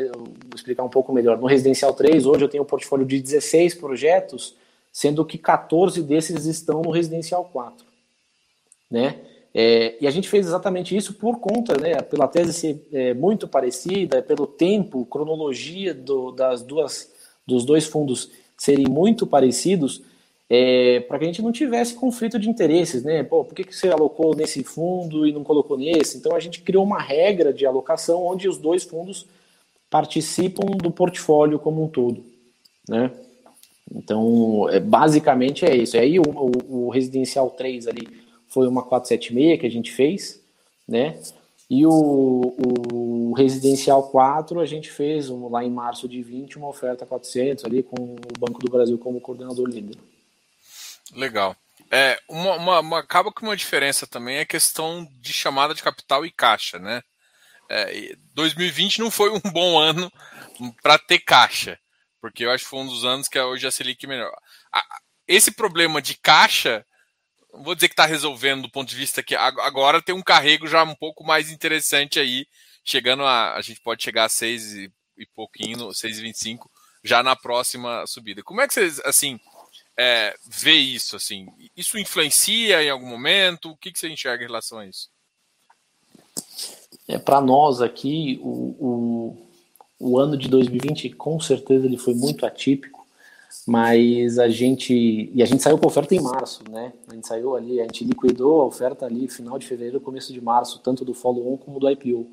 explicar 0.55 0.83
um 0.83 0.89
pouco 0.89 1.13
melhor, 1.13 1.39
no 1.39 1.47
Residencial 1.47 1.93
3 1.93 2.25
hoje 2.25 2.45
eu 2.45 2.49
tenho 2.49 2.63
um 2.63 2.67
portfólio 2.67 3.05
de 3.05 3.21
16 3.21 3.75
projetos, 3.75 4.57
sendo 4.99 5.25
que 5.25 5.39
14 5.39 6.03
desses 6.03 6.45
estão 6.45 6.83
no 6.83 6.91
Residencial 6.91 7.45
4, 7.45 7.87
né? 8.91 9.21
É, 9.55 9.95
e 10.01 10.09
a 10.09 10.11
gente 10.11 10.29
fez 10.29 10.45
exatamente 10.45 10.97
isso 10.97 11.15
por 11.15 11.39
conta, 11.39 11.81
né, 11.81 12.03
pela 12.03 12.27
tese 12.27 12.53
ser 12.53 12.85
é, 12.93 13.15
muito 13.15 13.47
parecida, 13.47 14.21
pelo 14.21 14.45
tempo, 14.45 15.07
cronologia 15.07 15.95
do, 15.95 16.33
das 16.33 16.63
duas, 16.63 17.13
dos 17.47 17.65
dois 17.65 17.87
fundos 17.87 18.33
serem 18.57 18.87
muito 18.89 19.25
parecidos, 19.25 20.03
é, 20.51 20.99
para 20.99 21.21
que 21.21 21.25
a 21.27 21.29
gente 21.29 21.43
não 21.43 21.53
tivesse 21.53 21.95
conflito 21.95 22.37
de 22.37 22.51
interesses, 22.51 23.05
né? 23.05 23.23
Pô, 23.23 23.45
por 23.45 23.55
que, 23.55 23.63
que 23.63 23.77
você 23.77 23.89
alocou 23.89 24.35
nesse 24.35 24.65
fundo 24.65 25.25
e 25.29 25.33
não 25.33 25.45
colocou 25.45 25.79
nesse? 25.79 26.19
Então 26.19 26.35
a 26.35 26.41
gente 26.41 26.61
criou 26.61 26.83
uma 26.83 27.01
regra 27.01 27.53
de 27.53 27.65
alocação 27.65 28.27
onde 28.27 28.49
os 28.49 28.59
dois 28.59 28.83
fundos 28.83 29.27
participam 29.89 30.77
do 30.77 30.91
portfólio 30.91 31.61
como 31.61 31.85
um 31.85 31.89
todo, 31.89 32.25
né? 32.89 33.13
Então, 33.95 34.69
é, 34.71 34.81
basicamente 34.81 35.65
é 35.65 35.77
isso. 35.77 35.97
E 35.97 36.01
aí 36.01 36.19
o, 36.19 36.23
o, 36.23 36.87
o, 36.87 36.91
Residencial 36.91 37.51
3 37.51 37.87
ali 37.87 38.09
foi 38.49 38.67
uma 38.69 38.83
476 38.83 39.61
que 39.61 39.67
a 39.67 39.71
gente 39.71 39.93
fez, 39.93 40.41
né? 40.87 41.19
E 41.71 41.85
o, 41.85 42.55
o 42.93 43.35
Residencial 43.35 44.09
4 44.11 44.61
a 44.61 44.67
gente 44.67 44.91
fez 44.91 45.29
um, 45.29 45.49
lá 45.49 45.63
em 45.63 45.71
março 45.71 46.09
de 46.09 46.23
20 46.23 46.57
uma 46.57 46.69
oferta 46.69 47.05
400 47.05 47.65
ali 47.65 47.83
com 47.83 47.97
o 48.15 48.39
Banco 48.39 48.59
do 48.61 48.71
Brasil 48.71 48.97
como 48.99 49.21
coordenador 49.21 49.69
líder. 49.69 49.99
Legal. 51.15 51.55
É, 51.91 52.19
uma, 52.29 52.57
uma, 52.57 52.81
uma, 52.81 52.99
acaba 52.99 53.33
que 53.33 53.43
uma 53.43 53.57
diferença 53.57 54.07
também 54.07 54.37
é 54.37 54.41
a 54.41 54.47
questão 54.47 55.07
de 55.21 55.33
chamada 55.33 55.75
de 55.75 55.83
capital 55.83 56.25
e 56.25 56.31
caixa, 56.31 56.79
né? 56.79 57.03
é, 57.69 58.17
2020 58.35 59.01
não 59.01 59.11
foi 59.11 59.31
um 59.31 59.41
bom 59.53 59.79
ano 59.79 60.11
para 60.83 60.99
ter 60.99 61.19
caixa, 61.19 61.79
porque 62.21 62.45
eu 62.45 62.51
acho 62.51 62.65
que 62.65 62.71
foi 62.71 62.81
um 62.81 62.87
dos 62.87 63.05
anos 63.05 63.29
que 63.29 63.39
hoje 63.39 63.67
a 63.67 63.71
Selic 63.71 64.07
melhor. 64.07 64.35
Esse 65.27 65.51
problema 65.51 66.01
de 66.01 66.17
caixa, 66.17 66.85
não 67.53 67.63
vou 67.63 67.75
dizer 67.75 67.89
que 67.89 67.93
está 67.93 68.07
resolvendo 68.07 68.63
do 68.63 68.71
ponto 68.71 68.89
de 68.89 68.97
vista 68.97 69.23
que 69.23 69.35
agora 69.35 70.03
tem 70.03 70.15
um 70.15 70.23
carrego 70.23 70.67
já 70.67 70.83
um 70.83 70.95
pouco 70.95 71.25
mais 71.25 71.51
interessante 71.51 72.19
aí, 72.19 72.47
chegando 72.85 73.25
a. 73.25 73.55
A 73.55 73.61
gente 73.61 73.81
pode 73.81 74.03
chegar 74.03 74.25
a 74.25 74.29
6 74.29 74.73
e, 74.75 74.93
e 75.19 75.27
pouquinho, 75.27 75.89
6,25 75.89 76.69
já 77.05 77.23
na 77.23 77.37
próxima 77.37 78.07
subida. 78.07 78.43
Como 78.43 78.61
é 78.61 78.67
que 78.67 78.75
vocês, 78.75 79.01
assim, 79.01 79.39
é, 79.97 80.35
vê 80.47 80.75
isso? 80.75 81.17
Assim, 81.17 81.47
isso 81.77 81.99
influencia 81.99 82.83
em 82.83 82.91
algum 82.91 83.07
momento? 83.07 83.71
O 83.71 83.77
que, 83.77 83.93
que 83.93 83.99
você 83.99 84.09
enxerga 84.09 84.45
em 84.45 84.47
relação 84.47 84.79
a 84.79 84.87
isso? 84.87 85.11
É, 87.07 87.19
Para 87.19 87.41
nós 87.41 87.81
aqui, 87.81 88.39
o, 88.43 88.77
o, 88.79 89.48
o, 89.99 90.19
ano 90.19 90.37
de 90.37 90.49
2020, 90.49 91.11
com 91.11 91.39
certeza, 91.41 91.87
ele 91.87 91.99
foi 91.99 92.15
muito 92.15 92.47
atípico, 92.47 93.07
mas 93.67 94.39
a 94.39 94.49
gente. 94.49 95.31
E 95.35 95.43
a 95.43 95.47
gente 95.47 95.63
saiu 95.63 95.79
com 95.79 95.87
a 95.87 95.89
oferta 95.89 96.15
em 96.15 96.21
março, 96.21 96.63
né? 96.71 96.93
A 97.09 97.15
gente 97.15 97.27
saiu 97.27 97.55
ali, 97.55 97.81
a 97.81 97.85
gente 97.85 98.05
liquidou 98.05 98.61
a 98.61 98.67
oferta 98.67 99.07
ali 99.07 99.29
final 99.29 99.59
de 99.59 99.67
fevereiro, 99.67 100.01
começo 100.01 100.33
de 100.33 100.41
março, 100.41 100.81
tanto 100.81 101.05
do 101.05 101.15
follow-on 101.15 101.57
como 101.57 101.81
do 101.81 101.91
IPO. 101.91 102.27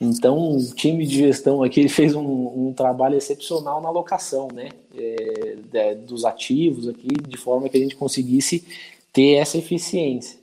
Então, 0.00 0.56
o 0.56 0.74
time 0.74 1.04
de 1.04 1.18
gestão 1.18 1.62
aqui 1.62 1.88
fez 1.88 2.14
um, 2.14 2.68
um 2.68 2.72
trabalho 2.72 3.16
excepcional 3.16 3.80
na 3.80 3.88
alocação 3.88 4.48
né, 4.52 4.68
é, 4.94 5.94
dos 5.96 6.24
ativos 6.24 6.88
aqui, 6.88 7.08
de 7.08 7.36
forma 7.36 7.68
que 7.68 7.76
a 7.76 7.80
gente 7.80 7.96
conseguisse 7.96 8.64
ter 9.12 9.34
essa 9.34 9.58
eficiência. 9.58 10.38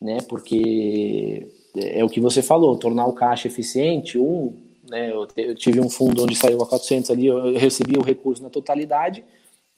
Né, 0.00 0.18
porque 0.28 1.48
é 1.76 2.04
o 2.04 2.08
que 2.08 2.20
você 2.20 2.40
falou, 2.40 2.76
tornar 2.76 3.06
o 3.06 3.12
caixa 3.12 3.48
eficiente, 3.48 4.16
um, 4.16 4.54
né, 4.88 5.12
eu, 5.12 5.26
eu 5.36 5.54
tive 5.54 5.80
um 5.80 5.90
fundo 5.90 6.22
onde 6.22 6.34
saiu 6.34 6.62
a 6.62 6.66
400 6.66 7.10
ali, 7.10 7.26
eu 7.26 7.56
recebi 7.58 7.98
o 7.98 8.02
recurso 8.02 8.42
na 8.42 8.50
totalidade 8.50 9.24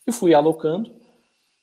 e 0.06 0.12
fui 0.12 0.34
alocando 0.34 0.90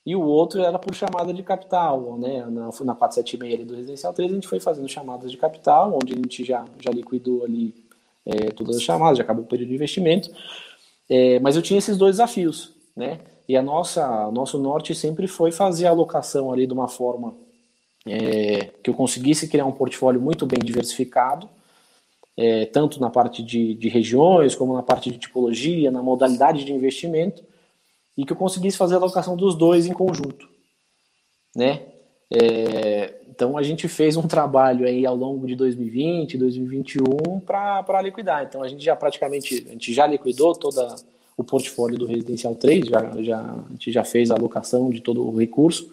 e 0.07 0.15
o 0.15 0.21
outro 0.21 0.61
era 0.61 0.79
por 0.79 0.95
chamada 0.95 1.33
de 1.33 1.43
capital, 1.43 2.17
né? 2.17 2.45
Na, 2.45 2.67
na 2.67 2.95
476 2.95 3.67
do 3.67 3.75
Residencial 3.75 4.13
3, 4.13 4.31
a 4.31 4.35
gente 4.35 4.47
foi 4.47 4.57
fazendo 4.57 4.87
chamadas 4.87 5.29
de 5.29 5.35
capital, 5.35 5.93
onde 6.01 6.13
a 6.13 6.15
gente 6.15 6.45
já, 6.45 6.63
já 6.79 6.91
liquidou 6.91 7.43
ali 7.43 7.75
é, 8.25 8.51
todas 8.51 8.77
as 8.77 8.83
chamadas, 8.83 9.17
já 9.17 9.25
acabou 9.25 9.43
o 9.43 9.47
período 9.47 9.67
de 9.67 9.75
investimento. 9.75 10.31
É, 11.09 11.41
mas 11.41 11.57
eu 11.57 11.61
tinha 11.61 11.77
esses 11.77 11.97
dois 11.97 12.13
desafios, 12.13 12.73
né? 12.95 13.19
E 13.49 13.57
a 13.57 13.61
nossa, 13.61 14.31
nosso 14.31 14.57
norte 14.57 14.95
sempre 14.95 15.27
foi 15.27 15.51
fazer 15.51 15.87
a 15.87 15.89
alocação 15.89 16.53
ali 16.53 16.65
de 16.65 16.71
uma 16.71 16.87
forma 16.87 17.35
é, 18.05 18.69
que 18.81 18.89
eu 18.89 18.93
conseguisse 18.93 19.49
criar 19.49 19.65
um 19.65 19.73
portfólio 19.73 20.21
muito 20.21 20.45
bem 20.45 20.59
diversificado, 20.63 21.49
é, 22.37 22.65
tanto 22.67 23.01
na 23.01 23.09
parte 23.09 23.41
de, 23.41 23.73
de 23.73 23.89
regiões, 23.89 24.55
como 24.55 24.73
na 24.73 24.83
parte 24.83 25.11
de 25.11 25.17
tipologia, 25.17 25.89
na 25.89 26.03
modalidade 26.03 26.63
de 26.63 26.71
investimento, 26.71 27.43
e 28.15 28.25
que 28.25 28.31
eu 28.31 28.37
conseguisse 28.37 28.77
fazer 28.77 28.93
a 28.93 28.97
alocação 28.97 29.35
dos 29.35 29.55
dois 29.55 29.87
em 29.87 29.93
conjunto, 29.93 30.47
né? 31.55 31.81
É, 32.29 33.15
então 33.29 33.57
a 33.57 33.63
gente 33.63 33.87
fez 33.87 34.17
um 34.17 34.27
trabalho 34.27 34.85
aí 34.85 35.05
ao 35.05 35.15
longo 35.15 35.47
de 35.47 35.55
2020, 35.55 36.37
2021 36.37 37.39
para 37.39 38.01
liquidar. 38.01 38.43
Então 38.43 38.61
a 38.61 38.67
gente 38.67 38.83
já 38.83 38.95
praticamente 38.95 39.65
a 39.67 39.71
gente 39.71 39.93
já 39.93 40.05
liquidou 40.05 40.53
toda 40.53 40.95
o 41.37 41.43
portfólio 41.43 41.97
do 41.97 42.07
Residencial 42.07 42.55
3, 42.55 42.87
já, 42.87 43.21
já, 43.21 43.39
a 43.39 43.71
gente 43.71 43.91
já 43.91 44.03
fez 44.03 44.31
a 44.31 44.35
alocação 44.35 44.89
de 44.89 45.01
todo 45.01 45.25
o 45.25 45.37
recurso. 45.37 45.89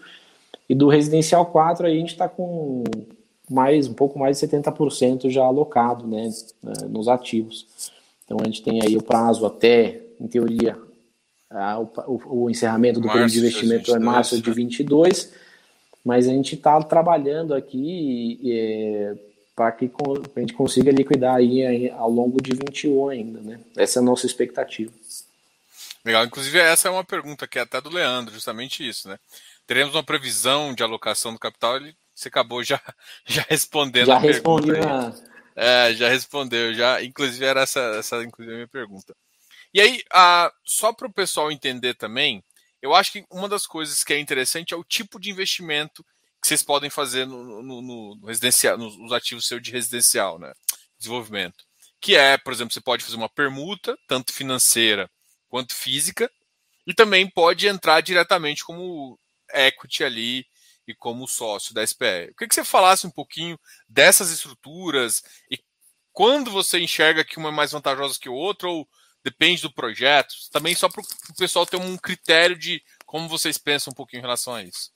E 0.68 0.74
do 0.74 0.88
Residencial 0.88 1.44
4 1.46 1.87
aí 1.87 1.96
a 1.96 2.00
gente 2.00 2.12
está 2.12 2.28
com 2.28 2.83
mais 3.50 3.87
um 3.87 3.94
pouco 3.94 4.18
mais 4.18 4.38
de 4.38 4.46
70% 4.46 5.30
já 5.30 5.44
alocado 5.44 6.07
né, 6.07 6.30
nos 6.88 7.09
ativos. 7.09 7.92
Então 8.24 8.38
a 8.40 8.44
gente 8.44 8.62
tem 8.62 8.80
aí 8.83 8.96
o 8.96 9.02
prazo 9.02 9.44
até, 9.44 10.00
em 10.20 10.26
teoria, 10.26 10.78
ah, 11.50 11.78
o, 11.78 12.44
o, 12.44 12.50
encerramento 12.50 13.00
do 13.00 13.09
período 13.09 13.30
de 13.30 13.38
investimento 13.38 13.85
de 13.85 13.92
22, 13.92 14.02
é 14.02 14.04
março 14.04 14.42
de 14.42 14.50
22, 14.50 15.26
né? 15.26 15.38
mas 16.04 16.26
a 16.26 16.33
gente 16.33 16.54
está 16.54 16.83
trabalhando 16.83 17.54
aqui 17.54 18.40
é, 18.44 19.14
para 19.54 19.70
que 19.70 19.90
a 20.35 20.40
gente 20.40 20.52
consiga 20.52 20.90
liquidar 20.90 21.37
aí 21.37 21.90
ao 21.90 22.11
longo 22.11 22.42
de 22.42 22.50
21 22.54 23.09
ainda, 23.09 23.40
né? 23.40 23.61
Essa 23.76 24.00
é 24.00 24.02
a 24.02 24.04
nossa 24.04 24.26
expectativa. 24.26 24.90
Legal, 26.04 26.24
inclusive 26.24 26.59
essa 26.59 26.88
é 26.88 26.90
uma 26.90 27.04
pergunta 27.04 27.46
que 27.46 27.59
é 27.59 27.62
até 27.62 27.80
do 27.80 27.88
Leandro, 27.88 28.35
justamente 28.35 28.87
isso, 28.87 29.09
né? 29.09 29.18
Teremos 29.66 29.94
uma 29.94 30.02
previsão 30.02 30.74
de 30.74 30.83
alocação 30.83 31.33
do 31.33 31.38
capital, 31.38 31.76
ele, 31.76 31.94
você 32.14 32.29
acabou 32.29 32.62
já, 32.62 32.81
já 33.27 33.44
respondendo 33.48 34.07
já 34.07 34.16
a 34.16 34.18
respondi 34.18 34.72
pergunta. 34.72 35.35
É, 35.57 35.94
já 35.94 36.09
respondeu, 36.09 36.74
já, 36.74 37.03
inclusive 37.03 37.44
era 37.44 37.61
essa, 37.61 37.81
essa 37.96 38.22
inclusive 38.22 38.53
a 38.53 38.57
minha 38.57 38.68
pergunta. 38.68 39.14
E 39.72 39.81
aí, 39.81 40.03
a, 40.12 40.53
só 40.64 40.92
para 40.92 41.07
o 41.07 41.12
pessoal 41.12 41.50
entender 41.50 41.94
também, 41.94 42.42
eu 42.83 42.94
acho 42.94 43.12
que 43.12 43.24
uma 43.31 43.48
das 43.48 43.66
coisas 43.66 44.05
que 44.05 44.12
é 44.12 44.18
interessante 44.18 44.74
é 44.74 44.77
o 44.77 44.85
tipo 44.85 45.18
de 45.18 45.31
investimento 45.31 46.05
que 46.40 46.48
vocês 46.48 46.62
podem 46.62 46.90
fazer 46.90 47.27
no, 47.27 47.62
no, 47.62 47.81
no 47.81 48.27
residencial, 48.27 48.77
nos 48.77 49.12
ativos 49.12 49.46
seu 49.46 49.59
de 49.59 49.70
residencial, 49.70 50.38
né? 50.38 50.53
Desenvolvimento. 50.98 51.64
Que 52.00 52.16
é, 52.16 52.37
por 52.37 52.53
exemplo, 52.53 52.74
você 52.74 52.81
pode 52.81 53.03
fazer 53.03 53.16
uma 53.16 53.29
permuta, 53.29 53.96
tanto 54.07 54.33
financeira 54.33 55.11
quanto 55.48 55.74
física, 55.74 56.31
e 56.87 56.92
também 56.92 57.29
pode 57.29 57.66
entrar 57.66 58.03
diretamente 58.03 58.62
como 58.62 59.18
equity 59.53 60.05
ali 60.05 60.46
e 60.87 60.94
como 60.94 61.27
sócio 61.27 61.75
da 61.75 61.87
SPE. 61.87 62.35
Queria 62.37 62.49
que 62.49 62.55
você 62.55 62.64
falasse 62.64 63.07
um 63.07 63.11
pouquinho 63.11 63.59
dessas 63.88 64.31
estruturas 64.31 65.23
e 65.51 65.59
quando 66.12 66.51
você 66.51 66.79
enxerga 66.79 67.25
que 67.25 67.38
uma 67.38 67.49
é 67.49 67.53
mais 67.53 67.73
vantajosa 67.73 68.18
que 68.20 68.29
o 68.29 68.35
outro, 68.35 68.70
ou 68.70 68.88
depende 69.25 69.62
do 69.62 69.73
projeto, 69.73 70.35
também 70.53 70.75
só 70.75 70.88
para 70.88 71.03
o 71.03 71.35
pessoal 71.37 71.66
ter 71.66 71.77
um 71.77 71.97
critério 71.97 72.57
de 72.57 72.83
como 73.05 73.29
vocês 73.29 73.59
pensam 73.59 73.90
um 73.90 73.94
pouquinho 73.94 74.20
em 74.20 74.23
relação 74.23 74.55
a 74.55 74.62
isso. 74.62 74.92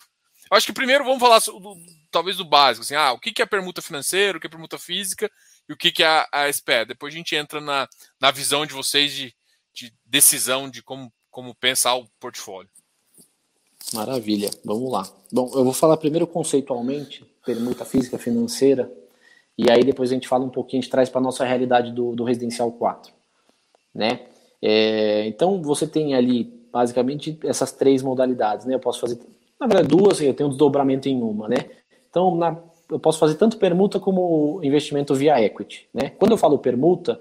Eu 0.51 0.57
acho 0.57 0.67
que 0.67 0.73
primeiro 0.73 1.05
vamos 1.05 1.19
falar 1.19 1.41
do, 1.41 1.77
talvez 2.11 2.37
do 2.37 2.45
básico, 2.45 2.85
assim, 2.85 2.95
ah, 2.95 3.13
o 3.13 3.19
que 3.19 3.43
é 3.43 3.47
permuta 3.47 3.83
financeira, 3.83 4.39
o 4.39 4.41
que 4.41 4.47
é 4.47 4.51
permuta 4.51 4.79
física 4.79 5.31
e 5.69 5.73
o 5.73 5.77
que 5.77 6.03
é 6.03 6.07
a, 6.07 6.29
a 6.33 6.53
SPE. 6.53 6.87
Depois 6.87 7.13
a 7.13 7.17
gente 7.17 7.35
entra 7.35 7.61
na, 7.61 7.89
na 8.21 8.31
visão 8.31 8.65
de 8.65 8.73
vocês 8.73 9.13
de, 9.13 9.35
de 9.75 9.93
decisão 10.07 10.71
de 10.71 10.83
como, 10.83 11.13
como 11.31 11.55
pensar 11.55 11.95
o 11.95 12.09
portfólio. 12.21 12.71
Maravilha, 13.95 14.51
vamos 14.65 14.91
lá. 14.91 15.09
Bom, 15.33 15.51
eu 15.55 15.65
vou 15.65 15.73
falar 15.73 15.97
primeiro 15.97 16.27
conceitualmente, 16.27 17.25
permuta 17.45 17.85
física 17.85 18.19
financeira, 18.19 18.93
e 19.57 19.71
aí 19.71 19.83
depois 19.83 20.11
a 20.11 20.15
gente 20.15 20.29
fala 20.29 20.45
um 20.45 20.51
pouquinho, 20.51 20.81
a 20.81 20.83
gente 20.83 20.91
traz 20.91 21.09
para 21.09 21.21
a 21.21 21.25
nossa 21.25 21.45
realidade 21.45 21.93
do, 21.93 22.15
do 22.15 22.25
Residencial 22.25 22.71
4 22.73 23.19
né? 23.95 24.21
É, 24.63 25.27
então 25.27 25.61
você 25.63 25.87
tem 25.87 26.15
ali 26.15 26.45
basicamente 26.73 27.39
essas 27.45 27.73
três 27.73 28.03
modalidades, 28.03 28.67
né? 28.67 28.75
Eu 28.75 28.81
posso 28.81 29.01
fazer, 29.01 29.19
na 29.59 29.67
verdade, 29.67 29.89
duas, 29.89 30.21
eu 30.21 30.35
tenho 30.35 30.49
um 30.49 30.51
desdobramento 30.51 31.09
em 31.09 31.21
uma, 31.21 31.49
né? 31.49 31.57
Então 32.09 32.37
na, 32.37 32.57
eu 32.91 32.99
posso 32.99 33.19
fazer 33.19 33.35
tanto 33.35 33.59
permuta 33.59 33.99
como 33.99 34.61
investimento 34.63 35.15
via 35.15 35.43
equity, 35.43 35.89
né? 35.93 36.11
Quando 36.11 36.33
eu 36.33 36.39
falo 36.39 36.59
permuta, 36.59 37.21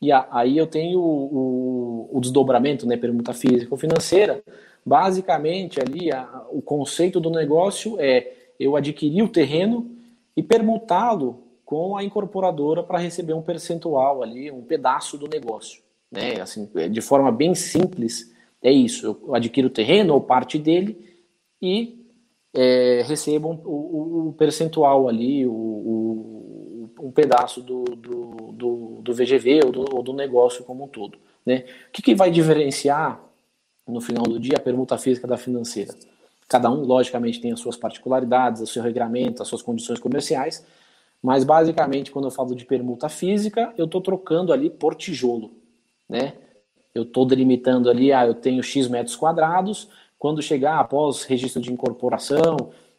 e 0.00 0.12
a, 0.12 0.26
aí 0.30 0.56
eu 0.56 0.66
tenho 0.66 1.00
o, 1.00 2.08
o, 2.12 2.18
o, 2.18 2.20
desdobramento, 2.20 2.86
né? 2.86 2.96
Permuta 2.96 3.32
física 3.32 3.68
ou 3.70 3.78
financeira. 3.78 4.42
Basicamente 4.86 5.80
ali 5.80 6.12
a, 6.12 6.46
o 6.50 6.62
conceito 6.62 7.18
do 7.18 7.28
negócio 7.28 7.96
é 7.98 8.32
eu 8.58 8.76
adquirir 8.76 9.22
o 9.22 9.28
terreno 9.28 9.90
e 10.36 10.42
permutá-lo 10.42 11.42
com 11.64 11.96
a 11.96 12.04
incorporadora 12.04 12.84
para 12.84 12.98
receber 12.98 13.34
um 13.34 13.42
percentual 13.42 14.22
ali, 14.22 14.50
um 14.50 14.62
pedaço 14.62 15.18
do 15.18 15.26
negócio 15.26 15.84
né? 16.10 16.40
Assim, 16.40 16.68
é, 16.76 16.88
de 16.88 17.00
forma 17.00 17.30
bem 17.30 17.54
simples, 17.54 18.32
é 18.62 18.70
isso. 18.70 19.18
Eu 19.26 19.34
adquiro 19.34 19.68
o 19.68 19.72
terreno 19.72 20.14
ou 20.14 20.20
parte 20.20 20.58
dele 20.58 20.98
e 21.60 22.06
é, 22.54 23.02
recebo 23.06 23.50
um, 23.50 23.60
o, 23.64 24.28
o, 24.28 24.32
percentual 24.32 25.08
ali, 25.08 25.46
o, 25.46 25.52
o, 25.52 26.90
um 27.00 27.12
pedaço 27.12 27.60
do, 27.62 27.84
do, 27.84 28.52
do, 28.52 29.02
do 29.02 29.14
VGV 29.14 29.60
ou 29.64 29.72
do, 29.72 29.96
ou 29.96 30.02
do, 30.02 30.12
negócio 30.12 30.64
como 30.64 30.84
um 30.84 30.88
todo. 30.88 31.18
Né? 31.44 31.64
O 31.88 31.92
que, 31.92 32.02
que 32.02 32.14
vai 32.14 32.30
diferenciar 32.30 33.22
no 33.86 34.00
final 34.00 34.24
do 34.24 34.38
dia 34.38 34.56
a 34.56 34.60
permuta 34.60 34.98
física 34.98 35.26
da 35.26 35.36
financeira? 35.36 35.94
Cada 36.48 36.70
um, 36.70 36.82
logicamente, 36.82 37.40
tem 37.40 37.52
as 37.52 37.60
suas 37.60 37.76
particularidades, 37.76 38.62
o 38.62 38.66
seu 38.66 38.82
regramento, 38.82 39.42
as 39.42 39.48
suas 39.48 39.62
condições 39.62 39.98
comerciais, 39.98 40.64
mas 41.22 41.44
basicamente, 41.44 42.10
quando 42.10 42.26
eu 42.26 42.30
falo 42.30 42.54
de 42.54 42.64
permuta 42.64 43.08
física, 43.08 43.72
eu 43.76 43.86
estou 43.86 44.00
trocando 44.00 44.52
ali 44.52 44.70
por 44.70 44.94
tijolo 44.94 45.50
né? 46.08 46.34
Eu 46.94 47.02
estou 47.02 47.26
delimitando 47.26 47.90
ali, 47.90 48.12
ah, 48.12 48.26
eu 48.26 48.34
tenho 48.34 48.62
X 48.62 48.88
metros 48.88 49.16
quadrados, 49.16 49.88
quando 50.18 50.40
chegar 50.40 50.78
após 50.78 51.24
registro 51.24 51.60
de 51.60 51.72
incorporação, 51.72 52.56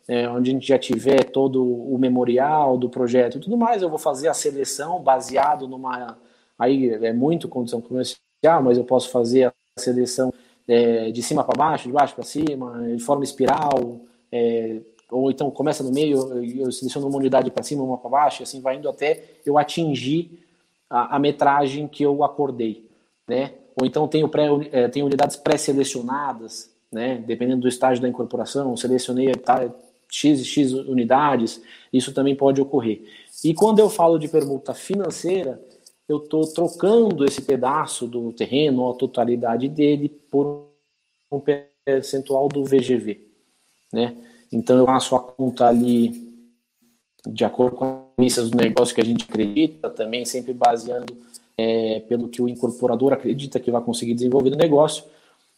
é, 0.08 0.30
onde 0.30 0.52
a 0.52 0.54
gente 0.54 0.67
já 0.67 0.78
tiver 0.78 1.23
todo 1.23 1.63
o 1.63 1.97
memorial 1.97 2.78
do 2.78 2.89
projeto 2.89 3.38
e 3.38 3.41
tudo 3.41 3.58
mais, 3.58 3.82
eu 3.82 3.89
vou 3.89 3.97
fazer 3.97 4.28
a 4.28 4.34
seleção 4.34 5.02
baseado 5.02 5.67
numa. 5.67 6.17
Aí 6.58 6.89
é 6.89 7.12
muito 7.12 7.50
condição 7.50 7.82
comercial, 7.82 8.21
mas 8.63 8.78
eu 8.78 8.84
posso 8.84 9.10
fazer 9.10 9.45
a 9.47 9.54
seleção 9.78 10.32
é, 10.67 11.12
de 11.12 11.21
cima 11.21 11.43
para 11.43 11.58
baixo, 11.58 11.88
de 11.88 11.93
baixo 11.93 12.13
para 12.13 12.23
cima, 12.23 12.88
de 12.95 13.03
forma 13.03 13.23
espiral, 13.23 13.99
é, 14.32 14.77
ou 15.10 15.32
então 15.32 15.49
começa 15.49 15.84
no 15.84 15.91
meio, 15.91 16.43
eu 16.43 16.71
seleciono 16.71 17.08
uma 17.08 17.17
unidade 17.17 17.49
para 17.49 17.63
cima, 17.63 17.84
uma 17.84 17.97
para 17.97 18.10
baixo, 18.10 18.43
assim 18.43 18.60
vai 18.60 18.75
indo 18.75 18.89
até 18.89 19.23
eu 19.45 19.58
atingir 19.58 20.45
a, 20.89 21.15
a 21.15 21.19
metragem 21.19 21.88
que 21.88 22.03
eu 22.03 22.23
acordei, 22.23 22.86
né? 23.27 23.53
Ou 23.80 23.86
então 23.86 24.08
tenho, 24.08 24.27
pré, 24.27 24.47
é, 24.71 24.88
tenho 24.88 25.06
unidades 25.06 25.38
pré-selecionadas, 25.38 26.69
né? 26.91 27.23
Dependendo 27.25 27.62
do 27.62 27.67
estágio 27.67 28.01
da 28.01 28.10
incorporação, 28.10 28.75
selecionei 28.75 29.32
tá, 29.34 29.69
X 30.10 30.45
X 30.45 30.73
unidades, 30.73 31.62
isso 31.91 32.13
também 32.13 32.36
pode 32.36 32.62
ocorrer. 32.62 33.03
E 33.43 33.53
quando 33.53 33.80
eu 33.80 33.89
falo 33.89 34.17
de 34.17 34.27
permuta 34.27 34.73
financeira, 34.73 35.62
eu 36.08 36.17
estou 36.17 36.46
trocando 36.48 37.26
esse 37.26 37.41
pedaço 37.41 38.08
do 38.08 38.32
terreno, 38.32 38.84
ou 38.84 38.91
a 38.91 38.96
totalidade 38.96 39.67
dele, 39.67 40.10
por 40.10 40.67
um 41.32 41.41
percentual 41.86 42.48
do 42.48 42.63
VGV, 42.63 43.22
né? 43.91 44.15
Então 44.52 44.78
eu 44.78 44.86
faço 44.86 45.15
a 45.15 45.20
conta 45.20 45.67
ali 45.67 46.26
de 47.26 47.43
acordo 47.43 47.76
com 47.76 47.86
as 47.86 48.15
premissas 48.15 48.50
do 48.50 48.58
negócio 48.58 48.96
que 48.96 49.02
a 49.02 49.06
gente 49.06 49.26
acredita, 49.28 49.89
também 49.89 50.24
sempre 50.24 50.54
baseando 50.54 51.17
é, 51.58 52.00
pelo 52.02 52.30
que 52.30 52.41
o 52.41 52.48
incorporador 52.48 53.12
acredita 53.12 53.60
que 53.60 53.70
vai 53.70 53.82
conseguir 53.82 54.13
desenvolver 54.13 54.52
o 54.52 54.56
negócio, 54.56 55.04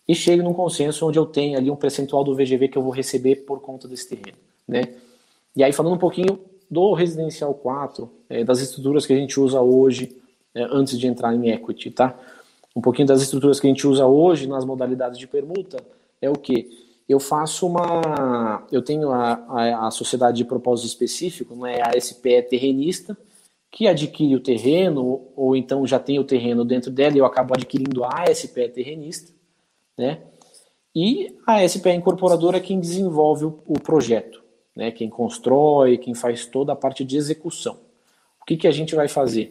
e 0.07 0.15
chego 0.15 0.41
num 0.41 0.53
consenso 0.53 1.07
onde 1.07 1.19
eu 1.19 1.25
tenho 1.27 1.57
ali 1.57 1.69
um 1.69 1.75
percentual 1.75 2.23
do 2.23 2.35
VGV 2.35 2.69
que 2.69 2.77
eu 2.77 2.81
vou 2.81 2.91
receber 2.91 3.35
por 3.37 3.61
conta 3.61 3.87
desse 3.87 4.09
terreno, 4.09 4.37
né? 4.67 4.95
E 5.55 5.63
aí 5.63 5.71
falando 5.71 5.93
um 5.93 5.99
pouquinho 5.99 6.39
do 6.69 6.93
residencial 6.93 7.53
4, 7.53 8.09
é, 8.29 8.43
das 8.43 8.59
estruturas 8.59 9.05
que 9.05 9.13
a 9.13 9.15
gente 9.15 9.39
usa 9.39 9.61
hoje, 9.61 10.17
antes 10.71 10.97
de 10.97 11.07
entrar 11.07 11.33
em 11.33 11.49
equity, 11.49 11.91
tá? 11.91 12.17
Um 12.75 12.81
pouquinho 12.81 13.07
das 13.07 13.21
estruturas 13.21 13.59
que 13.59 13.67
a 13.67 13.69
gente 13.69 13.85
usa 13.87 14.05
hoje 14.05 14.47
nas 14.47 14.65
modalidades 14.65 15.17
de 15.17 15.27
permuta 15.27 15.77
é 16.21 16.29
o 16.29 16.33
que? 16.33 16.89
eu 17.09 17.19
faço 17.19 17.65
uma. 17.65 18.67
Eu 18.71 18.83
tenho 18.83 19.11
a, 19.11 19.33
a, 19.33 19.87
a, 19.87 19.91
sociedade 19.91 20.37
de 20.37 20.45
propósito 20.45 20.85
específico, 20.85 21.55
né, 21.55 21.81
a 21.81 21.99
SPE 21.99 22.43
terrenista, 22.43 23.17
que 23.71 23.87
adquire 23.87 24.35
o 24.35 24.39
terreno, 24.39 25.27
ou 25.35 25.55
então 25.55 25.87
já 25.87 25.97
tem 25.97 26.19
o 26.19 26.23
terreno 26.23 26.63
dentro 26.63 26.91
dela 26.91 27.15
e 27.15 27.17
eu 27.17 27.25
acabo 27.25 27.55
adquirindo 27.55 28.03
a 28.03 28.31
SPE 28.31 28.69
terrenista, 28.69 29.33
né? 29.97 30.21
E 30.95 31.35
a 31.47 31.67
SPE 31.67 31.89
incorporadora 31.93 32.57
é 32.57 32.61
quem 32.61 32.79
desenvolve 32.79 33.45
o, 33.45 33.59
o 33.65 33.79
projeto, 33.79 34.43
né? 34.75 34.91
Quem 34.91 35.09
constrói, 35.09 35.97
quem 35.97 36.13
faz 36.13 36.45
toda 36.45 36.73
a 36.73 36.75
parte 36.75 37.03
de 37.03 37.17
execução. 37.17 37.79
O 38.39 38.45
que, 38.45 38.55
que 38.55 38.67
a 38.67 38.71
gente 38.71 38.93
vai 38.93 39.07
fazer? 39.07 39.49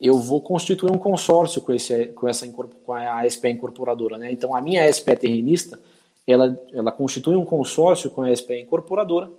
Eu 0.00 0.18
vou 0.18 0.40
constituir 0.40 0.90
um 0.90 0.98
consórcio 0.98 1.62
com, 1.62 1.72
esse, 1.72 2.06
com, 2.06 2.28
essa, 2.28 2.46
com 2.48 2.92
a 2.92 3.28
SPE 3.28 3.50
incorporadora, 3.50 4.18
né? 4.18 4.30
Então 4.32 4.54
a 4.54 4.60
minha 4.60 4.90
SPE 4.92 5.16
terrenista 5.16 5.78
ela, 6.26 6.58
ela 6.72 6.90
constitui 6.90 7.36
um 7.36 7.44
consórcio 7.44 8.10
com 8.10 8.22
a 8.22 8.34
SPE 8.34 8.60
incorporadora, 8.60 9.30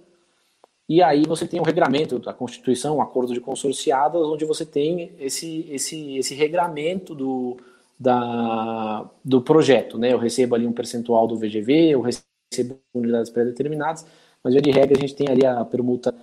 e 0.87 1.01
aí 1.01 1.23
você 1.27 1.47
tem 1.47 1.59
o 1.59 1.63
regramento 1.63 2.19
da 2.19 2.31
Constituição, 2.31 2.97
o 2.97 3.01
acordo 3.01 3.33
de 3.33 3.39
consorciadas, 3.39 4.21
onde 4.21 4.45
você 4.45 4.63
tem 4.63 5.11
esse, 5.19 5.65
esse, 5.71 6.17
esse 6.17 6.35
regramento 6.35 7.15
do, 7.15 7.57
da, 7.99 9.09
do 9.23 9.41
projeto. 9.41 9.97
Né? 9.97 10.13
Eu 10.13 10.19
recebo 10.19 10.53
ali 10.53 10.67
um 10.67 10.71
percentual 10.71 11.27
do 11.27 11.37
VGV, 11.37 11.89
eu 11.89 12.01
recebo 12.01 12.79
unidades 12.93 13.31
pré-determinadas, 13.31 14.05
mas 14.43 14.53
de 14.53 14.69
regra 14.69 14.95
a 14.95 15.01
gente 15.01 15.15
tem 15.15 15.27
ali 15.27 15.43
a 15.43 15.65
permuta 15.65 16.13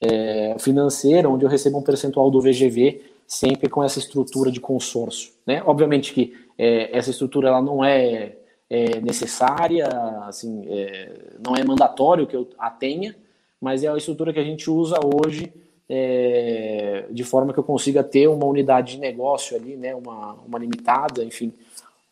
é, 0.00 0.56
financeira, 0.60 1.28
onde 1.28 1.44
eu 1.44 1.48
recebo 1.48 1.78
um 1.78 1.82
percentual 1.82 2.30
do 2.30 2.40
VGV, 2.40 3.02
sempre 3.26 3.68
com 3.68 3.82
essa 3.82 3.98
estrutura 3.98 4.50
de 4.50 4.60
consórcio. 4.60 5.32
Né? 5.46 5.62
Obviamente 5.64 6.12
que 6.12 6.34
é, 6.58 6.96
essa 6.96 7.10
estrutura 7.10 7.48
ela 7.48 7.62
não 7.62 7.84
é 7.84 8.36
é 8.68 9.00
necessária, 9.00 9.86
assim, 10.26 10.66
é, 10.68 11.36
não 11.44 11.54
é 11.54 11.62
mandatório 11.62 12.26
que 12.26 12.34
eu 12.34 12.48
a 12.58 12.70
tenha, 12.70 13.14
mas 13.60 13.84
é 13.84 13.88
a 13.88 13.96
estrutura 13.96 14.32
que 14.32 14.38
a 14.38 14.44
gente 14.44 14.70
usa 14.70 14.98
hoje 15.04 15.52
é, 15.88 17.06
de 17.10 17.24
forma 17.24 17.52
que 17.52 17.58
eu 17.58 17.64
consiga 17.64 18.02
ter 18.02 18.26
uma 18.26 18.46
unidade 18.46 18.92
de 18.92 19.00
negócio 19.00 19.56
ali, 19.56 19.76
né, 19.76 19.94
uma, 19.94 20.34
uma 20.46 20.58
limitada, 20.58 21.22
enfim, 21.22 21.52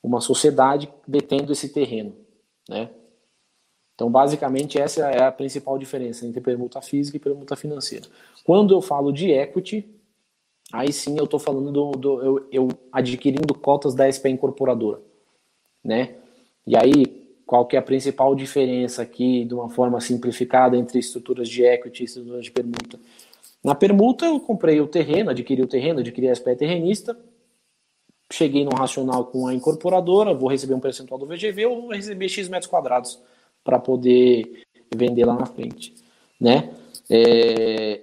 uma 0.02 0.20
sociedade 0.20 0.88
detendo 1.06 1.52
esse 1.52 1.68
terreno, 1.68 2.14
né? 2.68 2.90
Então, 3.94 4.10
basicamente, 4.10 4.80
essa 4.80 5.02
é 5.10 5.22
a 5.22 5.30
principal 5.30 5.78
diferença 5.78 6.26
entre 6.26 6.40
permuta 6.40 6.80
física 6.80 7.18
e 7.18 7.20
permuta 7.20 7.54
financeira. 7.54 8.06
Quando 8.42 8.74
eu 8.74 8.80
falo 8.80 9.12
de 9.12 9.30
equity, 9.30 9.88
aí 10.72 10.92
sim 10.92 11.18
eu 11.18 11.24
estou 11.24 11.38
falando 11.38 11.70
do, 11.70 11.90
do 11.92 12.22
eu, 12.22 12.48
eu, 12.50 12.68
adquirindo 12.90 13.54
cotas 13.54 13.94
da 13.94 14.08
SP 14.08 14.30
incorporadora, 14.30 15.00
né? 15.84 16.16
E 16.66 16.76
aí, 16.76 17.04
qual 17.44 17.66
que 17.66 17.76
é 17.76 17.78
a 17.78 17.82
principal 17.82 18.34
diferença 18.34 19.02
aqui, 19.02 19.44
de 19.44 19.52
uma 19.52 19.68
forma 19.68 20.00
simplificada, 20.00 20.76
entre 20.76 20.98
estruturas 20.98 21.48
de 21.48 21.62
equity 21.64 22.02
e 22.02 22.06
estruturas 22.06 22.44
de 22.44 22.50
permuta? 22.50 22.98
Na 23.62 23.74
permuta, 23.74 24.24
eu 24.24 24.40
comprei 24.40 24.80
o 24.80 24.86
terreno, 24.86 25.30
adquiri 25.30 25.62
o 25.62 25.66
terreno, 25.66 26.00
adquiri 26.00 26.28
a 26.28 26.34
SPE 26.34 26.56
terrenista, 26.56 27.16
cheguei 28.32 28.64
num 28.64 28.74
racional 28.74 29.26
com 29.26 29.46
a 29.46 29.54
incorporadora, 29.54 30.34
vou 30.34 30.48
receber 30.48 30.74
um 30.74 30.80
percentual 30.80 31.18
do 31.20 31.26
VGV 31.26 31.66
ou 31.66 31.82
vou 31.82 31.92
receber 31.92 32.28
X 32.28 32.48
metros 32.48 32.70
quadrados 32.70 33.20
para 33.62 33.78
poder 33.78 34.64
vender 34.94 35.24
lá 35.24 35.34
na 35.34 35.46
frente, 35.46 35.94
né? 36.40 36.70
É, 37.08 38.00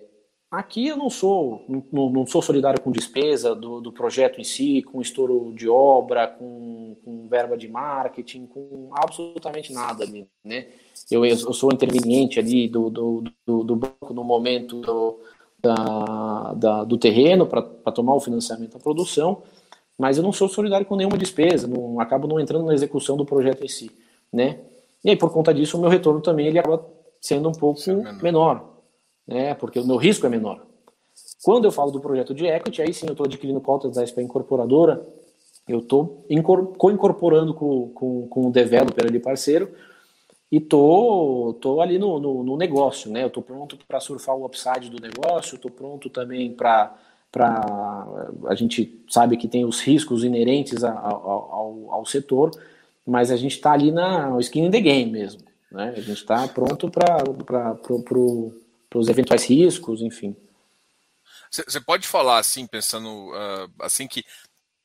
Aqui 0.52 0.88
eu 0.88 0.98
não 0.98 1.12
sou, 1.12 1.64
não, 1.92 2.10
não 2.10 2.26
sou 2.26 2.42
solidário 2.42 2.82
com 2.82 2.92
despesa 2.92 3.54
do, 3.54 3.80
do, 3.80 3.92
projeto 3.92 4.42
em 4.42 4.44
si, 4.44 4.82
com 4.82 5.00
estouro 5.00 5.54
de 5.54 5.70
obra, 5.70 6.26
com, 6.28 6.98
com, 7.06 7.28
verba 7.28 7.56
de 7.56 7.68
marketing, 7.68 8.48
com 8.48 8.90
absolutamente 8.92 9.72
nada 9.72 10.04
ali, 10.04 10.28
né? 10.44 10.66
Eu, 11.12 11.24
eu 11.24 11.54
sou 11.54 11.72
interveniente 11.72 12.40
ali 12.40 12.68
do, 12.68 12.90
do, 12.90 13.24
do, 13.46 13.64
do 13.64 13.76
banco 13.76 14.12
no 14.12 14.24
momento 14.24 14.82
do, 14.82 15.20
da, 15.62 16.54
da, 16.56 16.84
do 16.84 16.98
terreno 16.98 17.46
para 17.46 17.62
tomar 17.92 18.16
o 18.16 18.20
financiamento 18.20 18.74
da 18.74 18.80
produção, 18.80 19.44
mas 19.96 20.18
eu 20.18 20.24
não 20.24 20.32
sou 20.32 20.50
solidário 20.50 20.86
com 20.86 20.96
nenhuma 20.96 21.18
despesa, 21.18 21.68
não 21.68 22.00
acabo 22.00 22.28
não 22.28 22.40
entrando 22.40 22.66
na 22.66 22.74
execução 22.74 23.16
do 23.16 23.26
projeto 23.26 23.64
em 23.64 23.68
si, 23.68 23.92
né? 24.34 24.62
E 25.04 25.12
aí 25.12 25.16
por 25.16 25.32
conta 25.32 25.54
disso 25.54 25.78
o 25.78 25.82
meu 25.82 25.92
retorno 25.92 26.22
também 26.22 26.48
ele 26.48 26.58
acaba 26.58 26.84
sendo 27.22 27.50
um 27.50 27.54
pouco 27.54 27.80
menor 28.20 28.79
né, 29.30 29.54
porque 29.54 29.80
o 29.80 29.86
meu 29.86 29.96
risco 29.96 30.26
é 30.26 30.30
menor. 30.30 30.66
Quando 31.44 31.66
eu 31.66 31.72
falo 31.72 31.92
do 31.92 32.00
projeto 32.00 32.34
de 32.34 32.48
equity, 32.48 32.82
aí 32.82 32.92
sim 32.92 33.06
eu 33.06 33.12
estou 33.12 33.28
adquirindo 33.28 33.62
cotas 33.62 33.96
da 33.96 34.02
SP 34.04 34.24
incorporadora, 34.24 35.06
eu 35.68 35.80
estou 35.80 36.26
co-incorporando 36.78 37.54
com, 37.54 37.90
com, 37.90 38.28
com 38.28 38.48
o 38.48 38.52
developer 38.52 39.06
ali 39.06 39.20
parceiro 39.20 39.70
e 40.52 40.60
tô, 40.60 41.56
tô 41.62 41.80
ali 41.80 42.00
no, 42.00 42.20
no, 42.20 42.44
no 42.44 42.58
negócio, 42.58 43.12
né? 43.12 43.22
Eu 43.22 43.28
estou 43.28 43.44
pronto 43.44 43.78
para 43.88 44.00
surfar 44.00 44.36
o 44.36 44.46
upside 44.46 44.90
do 44.90 45.00
negócio, 45.00 45.56
estou 45.56 45.70
pronto 45.70 46.10
também 46.10 46.52
para 46.52 46.98
para 47.32 48.08
a 48.48 48.56
gente 48.56 49.04
sabe 49.08 49.38
que 49.38 49.48
tem 49.48 49.64
os 49.64 49.82
riscos 49.82 50.24
inerentes 50.24 50.84
ao, 50.84 50.98
ao, 50.98 51.88
ao 51.92 52.04
setor, 52.04 52.50
mas 53.06 53.30
a 53.30 53.38
gente 53.38 53.52
está 53.52 53.74
ali 53.74 53.92
na 53.92 54.36
skin 54.40 54.66
in 54.66 54.72
the 54.72 54.82
game 54.82 55.12
mesmo, 55.12 55.44
né? 55.72 55.94
A 55.96 56.02
gente 56.02 56.14
está 56.14 56.48
pronto 56.48 56.90
para 56.90 57.76
para 58.90 59.00
os 59.00 59.08
eventuais 59.08 59.46
riscos, 59.46 60.02
enfim. 60.02 60.36
Você 61.52 61.80
pode 61.80 62.08
falar 62.08 62.40
assim, 62.40 62.68
pensando 62.68 63.10
uh, 63.30 63.72
assim 63.80 64.08
que 64.08 64.24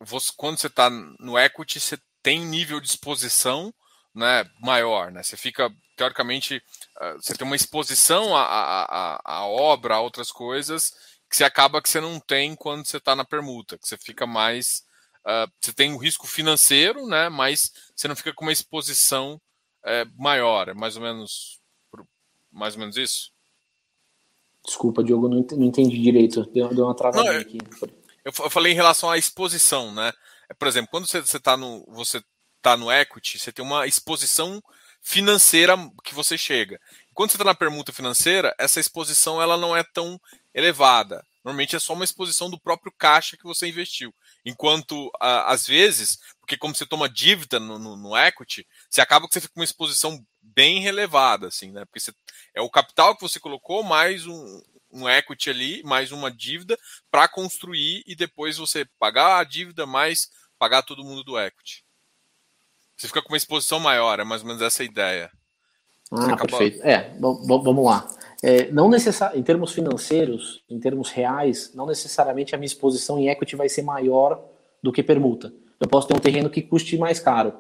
você, 0.01 0.33
quando 0.37 0.59
você 0.59 0.67
está 0.67 0.89
no 0.91 1.39
equity, 1.39 1.79
você 1.79 1.99
tem 2.23 2.45
nível 2.45 2.81
de 2.81 2.89
exposição 2.89 3.73
né, 4.15 4.49
maior, 4.61 5.11
né? 5.11 5.23
Você 5.23 5.37
fica, 5.37 5.71
teoricamente, 5.97 6.63
uh, 7.01 7.21
você 7.21 7.35
tem 7.35 7.47
uma 7.47 7.57
exposição 7.57 8.35
à, 8.37 8.43
à, 8.43 9.21
à, 9.25 9.47
obra, 9.47 9.97
a 9.97 10.01
outras 10.01 10.31
coisas, 10.31 10.91
que 11.29 11.37
você 11.37 11.45
acaba 11.45 11.83
que 11.83 11.89
você 11.89 12.01
não 12.01 12.21
tem 12.21 12.55
quando 12.55 12.87
você 12.87 12.99
está 12.99 13.15
na 13.15 13.25
permuta, 13.25 13.79
que 13.79 13.87
você 13.87 13.99
fica 13.99 14.27
mais. 14.27 14.85
Uh, 15.27 15.51
você 15.61 15.73
tem 15.73 15.93
um 15.93 15.99
risco 15.99 16.27
financeiro, 16.27 17.07
né? 17.07 17.29
Mas 17.29 17.73
você 17.95 18.07
não 18.09 18.17
fica 18.17 18.33
com 18.33 18.45
uma 18.45 18.53
exposição 18.53 19.41
uh, 19.85 20.23
maior, 20.23 20.69
é 20.69 20.75
mais 20.75 20.97
ou 20.97 21.03
menos 21.03 21.61
mais 22.51 22.75
ou 22.75 22.81
menos 22.81 22.97
isso? 22.97 23.34
Desculpa, 24.65 25.05
Diogo, 25.05 25.29
não 25.29 25.39
entendi 25.39 26.01
direito. 26.01 26.45
Deu, 26.51 26.75
deu 26.75 26.85
uma 26.87 26.95
travada 26.95 27.33
não, 27.33 27.41
aqui. 27.41 27.59
Eu, 28.25 28.33
eu 28.39 28.51
falei 28.51 28.73
em 28.73 28.77
relação 28.77 29.11
à 29.11 29.19
exposição, 29.19 29.93
né? 29.93 30.13
É, 30.49 30.55
por 30.55 30.67
exemplo, 30.69 30.91
quando 30.91 31.07
você 31.07 31.19
está 31.19 31.57
no, 31.57 31.85
você 31.89 32.23
tá 32.63 32.77
no 32.77 32.91
equity, 32.91 33.39
você 33.39 33.53
tem 33.53 33.65
uma 33.65 33.87
exposição 33.87 34.63
financeira 35.03 35.77
que 36.03 36.15
você 36.15 36.39
chega. 36.39 36.81
Quando 37.13 37.31
você 37.31 37.37
está 37.37 37.45
na 37.45 37.55
permuta 37.55 37.93
financeira, 37.93 38.55
essa 38.59 38.81
exposição 38.81 39.41
ela 39.41 39.59
não 39.59 39.77
é 39.77 39.85
tão 39.85 40.19
elevada. 40.55 41.23
Normalmente 41.45 41.77
é 41.77 41.79
só 41.79 41.93
uma 41.93 42.05
exposição 42.05 42.49
do 42.49 42.59
próprio 42.59 42.91
caixa 42.97 43.37
que 43.37 43.45
você 43.45 43.69
investiu. 43.69 44.15
Enquanto, 44.47 45.11
às 45.21 45.67
vezes, 45.67 46.19
porque 46.41 46.57
como 46.57 46.75
você 46.75 46.87
toma 46.87 47.07
dívida 47.07 47.61
no, 47.61 47.79
no, 47.79 47.97
no, 47.97 48.17
equity, 48.17 48.67
você 48.89 49.03
acaba 49.03 49.29
que 49.29 49.35
você 49.35 49.43
fica 49.43 49.53
com 49.53 49.61
uma 49.61 49.65
exposição 49.65 50.25
bem 50.55 50.81
relevada, 50.81 51.49
assim, 51.49 51.71
né? 51.71 51.85
Porque 51.85 52.01
você, 52.01 52.13
é 52.55 52.61
o 52.61 52.71
capital 52.71 53.15
que 53.15 53.23
você 53.23 53.41
colocou 53.41 53.83
mais 53.83 54.27
um, 54.27 54.63
um 54.93 55.09
equity 55.09 55.51
ali, 55.51 55.83
mais 55.83 56.13
uma 56.13 56.31
dívida 56.31 56.79
para 57.11 57.29
construir 57.29 58.03
e 58.07 58.15
depois 58.15 58.57
você 58.57 58.87
pagar 58.99 59.39
a 59.39 59.45
dívida 59.45 59.87
mais 59.87 60.31
pagar 60.59 60.83
todo 60.83 61.05
mundo 61.05 61.25
do 61.25 61.39
equity. 61.39 61.85
Você 62.97 63.09
fica 63.09 63.21
com 63.21 63.29
uma 63.29 63.37
exposição 63.37 63.81
maior, 63.81 64.21
é 64.21 64.25
mais 64.25 64.43
ou 64.43 64.47
menos 64.47 64.63
essa 64.63 64.83
a 64.83 64.87
ideia. 64.87 65.31
Ah, 66.13 66.27
acaba... 66.27 66.47
perfeito. 66.47 66.83
É, 66.87 67.17
vamos 67.19 67.85
lá. 67.85 68.09
É, 68.43 68.71
não 68.71 68.89
necessar, 68.89 69.37
em 69.37 69.43
termos 69.43 69.73
financeiros, 69.73 70.63
em 70.69 70.79
termos 70.79 71.11
reais, 71.11 71.73
não 71.75 71.87
necessariamente 71.87 72.55
a 72.55 72.59
minha 72.59 72.67
exposição 72.67 73.19
em 73.19 73.29
equity 73.29 73.57
vai 73.57 73.69
ser 73.69 73.83
maior 73.83 74.43
do 74.83 74.93
que 74.93 75.03
permuta. 75.03 75.53
Eu 75.81 75.89
posso 75.89 76.07
ter 76.07 76.15
um 76.15 76.21
terreno 76.21 76.51
que 76.51 76.63
custe 76.63 76.97
mais 76.97 77.19
caro, 77.19 77.55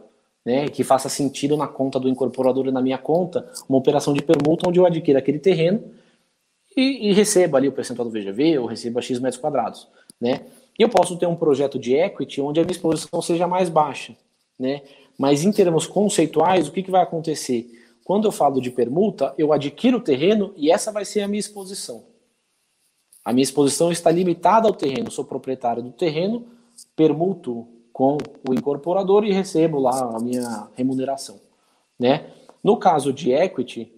né, 0.44 0.68
que 0.68 0.84
faça 0.84 1.08
sentido 1.08 1.56
na 1.56 1.66
conta 1.66 1.98
do 1.98 2.08
incorporador 2.08 2.66
e 2.66 2.70
na 2.70 2.82
minha 2.82 2.98
conta, 2.98 3.50
uma 3.68 3.78
operação 3.78 4.12
de 4.12 4.22
permuta 4.22 4.68
onde 4.68 4.78
eu 4.78 4.84
adquiro 4.84 5.18
aquele 5.18 5.38
terreno 5.38 5.82
e, 6.76 7.08
e 7.08 7.12
receba 7.12 7.56
ali 7.56 7.68
o 7.68 7.72
percentual 7.72 8.08
do 8.08 8.12
VGV 8.12 8.58
ou 8.58 8.66
receba 8.66 9.00
X 9.00 9.18
metros 9.18 9.40
quadrados. 9.40 9.88
Né? 10.20 10.42
E 10.78 10.82
eu 10.82 10.88
posso 10.88 11.16
ter 11.16 11.26
um 11.26 11.36
projeto 11.36 11.78
de 11.78 11.94
equity 11.94 12.40
onde 12.40 12.60
a 12.60 12.62
minha 12.62 12.72
exposição 12.72 13.22
seja 13.22 13.46
mais 13.46 13.68
baixa. 13.68 14.16
Né? 14.58 14.82
Mas 15.18 15.44
em 15.44 15.52
termos 15.52 15.86
conceituais, 15.86 16.68
o 16.68 16.72
que, 16.72 16.82
que 16.82 16.90
vai 16.90 17.02
acontecer? 17.02 17.70
Quando 18.04 18.26
eu 18.26 18.32
falo 18.32 18.60
de 18.60 18.70
permuta, 18.70 19.34
eu 19.38 19.52
adquiro 19.52 19.98
o 19.98 20.00
terreno 20.00 20.52
e 20.56 20.70
essa 20.70 20.92
vai 20.92 21.04
ser 21.04 21.22
a 21.22 21.28
minha 21.28 21.40
exposição. 21.40 22.04
A 23.24 23.32
minha 23.32 23.42
exposição 23.44 23.90
está 23.90 24.10
limitada 24.10 24.68
ao 24.68 24.74
terreno, 24.74 25.10
sou 25.10 25.24
proprietário 25.24 25.82
do 25.82 25.90
terreno, 25.90 26.46
permuto 26.94 27.66
com 27.94 28.18
o 28.46 28.52
incorporador 28.52 29.24
e 29.24 29.32
recebo 29.32 29.78
lá 29.78 30.16
a 30.16 30.18
minha 30.18 30.68
remuneração. 30.74 31.38
Né? 31.96 32.26
No 32.62 32.76
caso 32.76 33.12
de 33.12 33.30
equity, 33.30 33.90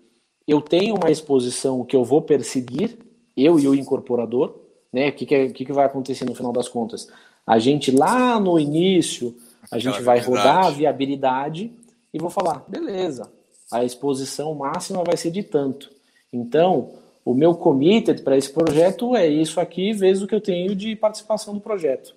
eu 0.46 0.60
tenho 0.60 0.96
uma 0.96 1.10
exposição 1.10 1.82
que 1.82 1.96
eu 1.96 2.04
vou 2.04 2.20
perseguir, 2.20 2.98
eu 3.34 3.58
e 3.58 3.66
o 3.66 3.74
incorporador. 3.74 4.54
Né? 4.92 5.08
O 5.08 5.12
que, 5.14 5.24
que, 5.24 5.34
é, 5.34 5.48
que, 5.48 5.64
que 5.64 5.72
vai 5.72 5.86
acontecer 5.86 6.26
no 6.26 6.34
final 6.34 6.52
das 6.52 6.68
contas? 6.68 7.08
A 7.46 7.58
gente 7.58 7.90
lá 7.90 8.38
no 8.38 8.58
início, 8.58 9.34
a 9.70 9.78
gente 9.78 10.02
vai 10.02 10.20
rodar 10.20 10.66
a 10.66 10.70
viabilidade 10.70 11.72
e 12.12 12.18
vou 12.18 12.28
falar, 12.28 12.66
beleza, 12.68 13.32
a 13.72 13.82
exposição 13.82 14.54
máxima 14.54 15.02
vai 15.04 15.16
ser 15.16 15.30
de 15.30 15.42
tanto. 15.42 15.90
Então, 16.30 16.90
o 17.24 17.32
meu 17.32 17.54
committed 17.54 18.22
para 18.22 18.36
esse 18.36 18.52
projeto 18.52 19.16
é 19.16 19.26
isso 19.26 19.58
aqui, 19.58 19.94
vezes 19.94 20.22
o 20.22 20.26
que 20.26 20.34
eu 20.34 20.40
tenho 20.40 20.76
de 20.76 20.94
participação 20.94 21.54
do 21.54 21.60
projeto 21.60 22.14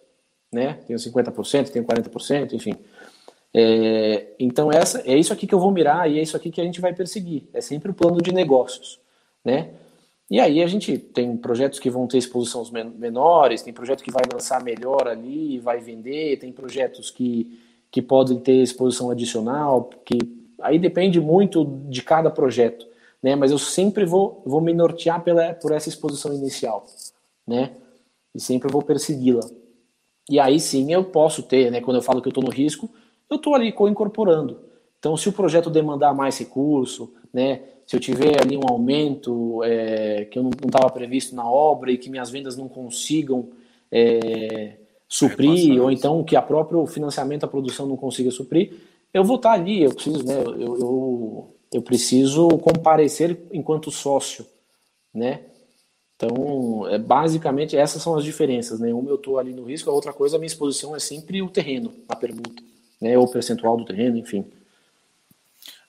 né? 0.51 0.79
Tenho 0.87 0.97
50%, 0.97 1.69
tenho 1.69 1.85
40%, 1.85 2.53
enfim. 2.53 2.75
É, 3.53 4.27
então 4.39 4.71
essa 4.71 5.01
é 5.09 5.17
isso 5.17 5.33
aqui 5.33 5.47
que 5.47 5.55
eu 5.55 5.59
vou 5.59 5.71
mirar 5.71 6.09
e 6.09 6.19
é 6.19 6.21
isso 6.21 6.37
aqui 6.37 6.51
que 6.51 6.61
a 6.61 6.63
gente 6.63 6.81
vai 6.81 6.93
perseguir. 6.93 7.43
É 7.53 7.61
sempre 7.61 7.91
o 7.91 7.93
plano 7.93 8.21
de 8.21 8.31
negócios, 8.31 8.99
né? 9.43 9.71
E 10.29 10.39
aí 10.39 10.61
a 10.61 10.67
gente 10.67 10.97
tem 10.97 11.35
projetos 11.35 11.79
que 11.79 11.89
vão 11.89 12.05
ter 12.05 12.19
exposição 12.19 12.63
menores, 12.95 13.63
tem 13.63 13.73
projeto 13.73 14.03
que 14.03 14.11
vai 14.11 14.21
lançar 14.31 14.63
melhor 14.63 15.07
ali, 15.07 15.57
vai 15.57 15.79
vender, 15.79 16.37
tem 16.37 16.51
projetos 16.51 17.09
que, 17.09 17.59
que 17.89 17.99
podem 17.99 18.39
ter 18.39 18.61
exposição 18.61 19.09
adicional, 19.09 19.89
que 20.05 20.19
aí 20.61 20.77
depende 20.77 21.19
muito 21.19 21.65
de 21.89 22.03
cada 22.03 22.29
projeto, 22.29 22.85
né? 23.23 23.35
Mas 23.35 23.49
eu 23.49 23.57
sempre 23.57 24.05
vou, 24.05 24.43
vou 24.45 24.61
me 24.61 24.73
nortear 24.73 25.23
pela, 25.23 25.53
por 25.55 25.71
essa 25.71 25.89
exposição 25.89 26.31
inicial, 26.31 26.85
né? 27.47 27.71
E 28.35 28.39
sempre 28.39 28.71
vou 28.71 28.83
persegui-la. 28.83 29.41
E 30.29 30.39
aí 30.39 30.59
sim 30.59 30.93
eu 30.93 31.03
posso 31.03 31.43
ter, 31.43 31.71
né, 31.71 31.81
quando 31.81 31.97
eu 31.97 32.03
falo 32.03 32.21
que 32.21 32.27
eu 32.27 32.31
estou 32.31 32.43
no 32.43 32.51
risco, 32.51 32.89
eu 33.29 33.37
estou 33.37 33.55
ali 33.55 33.71
co-incorporando. 33.71 34.59
Então, 34.99 35.17
se 35.17 35.27
o 35.27 35.33
projeto 35.33 35.69
demandar 35.69 36.13
mais 36.13 36.37
recurso, 36.37 37.11
né, 37.33 37.61
se 37.85 37.95
eu 37.95 37.99
tiver 37.99 38.39
ali 38.39 38.55
um 38.55 38.67
aumento 38.69 39.63
é, 39.63 40.25
que 40.25 40.37
eu 40.37 40.43
não 40.43 40.51
estava 40.51 40.89
previsto 40.91 41.35
na 41.35 41.49
obra 41.49 41.91
e 41.91 41.97
que 41.97 42.09
minhas 42.09 42.29
vendas 42.29 42.55
não 42.55 42.67
consigam 42.67 43.49
é, 43.91 44.75
suprir, 45.07 45.81
ou 45.81 45.89
então 45.89 46.23
que 46.23 46.35
a 46.35 46.41
próprio 46.41 46.85
financiamento 46.85 47.41
da 47.41 47.47
produção 47.47 47.87
não 47.87 47.97
consiga 47.97 48.29
suprir, 48.29 48.73
eu 49.11 49.23
vou 49.23 49.37
estar 49.37 49.49
tá 49.49 49.55
ali, 49.55 49.81
eu 49.81 49.93
preciso, 49.93 50.23
né, 50.23 50.43
eu, 50.45 50.79
eu, 50.79 51.55
eu 51.73 51.81
preciso 51.81 52.47
comparecer 52.59 53.39
enquanto 53.51 53.89
sócio, 53.89 54.45
né? 55.11 55.41
Então, 56.21 56.85
é, 56.89 56.97
basicamente, 56.97 57.77
essas 57.77 58.03
são 58.03 58.17
as 58.17 58.25
diferenças. 58.25 58.77
Né? 58.77 58.93
Uma 58.93 59.09
eu 59.09 59.15
estou 59.15 59.39
ali 59.39 59.53
no 59.53 59.63
risco, 59.63 59.89
a 59.89 59.93
outra 59.93 60.11
coisa, 60.11 60.35
a 60.35 60.39
minha 60.39 60.47
exposição 60.47 60.93
é 60.93 60.99
sempre 60.99 61.41
o 61.41 61.49
terreno, 61.49 61.95
a 62.09 62.15
permuta, 62.15 62.61
né? 62.99 63.17
ou 63.17 63.23
o 63.23 63.31
percentual 63.31 63.77
do 63.77 63.85
terreno, 63.85 64.17
enfim. 64.17 64.45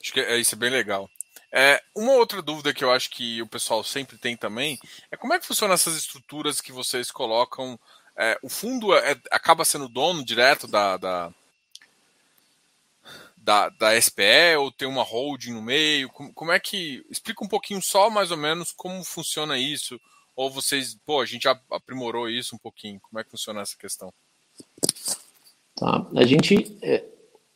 Acho 0.01 0.13
que 0.13 0.21
é, 0.21 0.39
isso 0.39 0.55
é 0.55 0.59
bem 0.59 0.71
legal. 0.71 1.11
É, 1.51 1.83
uma 1.97 2.13
outra 2.13 2.41
dúvida 2.41 2.73
que 2.73 2.85
eu 2.85 2.93
acho 2.93 3.11
que 3.11 3.43
o 3.43 3.47
pessoal 3.47 3.83
sempre 3.83 4.17
tem 4.17 4.37
também 4.37 4.79
é 5.11 5.17
como 5.17 5.35
é 5.35 5.41
que 5.41 5.47
funcionam 5.47 5.75
essas 5.75 5.97
estruturas 5.97 6.61
que 6.61 6.71
vocês 6.71 7.11
colocam. 7.11 7.77
É, 8.17 8.39
o 8.41 8.49
fundo 8.49 8.95
é, 8.95 9.21
acaba 9.33 9.65
sendo 9.65 9.89
dono 9.89 10.25
direto 10.25 10.69
da, 10.69 10.97
da, 10.97 11.35
da, 13.37 13.69
da 13.71 14.01
SPE 14.01 14.59
ou 14.61 14.71
tem 14.71 14.87
uma 14.87 15.03
holding 15.03 15.55
no 15.55 15.63
meio? 15.63 16.09
Como, 16.11 16.33
como, 16.33 16.53
é 16.53 16.61
que. 16.61 17.05
Explica 17.11 17.45
um 17.45 17.49
pouquinho 17.49 17.83
só 17.83 18.09
mais 18.09 18.31
ou 18.31 18.37
menos 18.37 18.71
como 18.71 19.03
funciona 19.03 19.59
isso 19.59 20.01
ou 20.41 20.49
vocês, 20.49 20.97
pô, 21.05 21.21
a 21.21 21.27
gente 21.27 21.47
aprimorou 21.71 22.27
isso 22.27 22.57
um 22.57 22.59
pouquinho? 22.59 22.99
Como 22.99 23.21
é 23.21 23.23
que 23.23 23.31
funciona 23.31 23.61
essa 23.61 23.77
questão? 23.77 24.11
Tá. 25.77 26.07
A 26.17 26.25
gente, 26.25 26.79
é, 26.81 27.05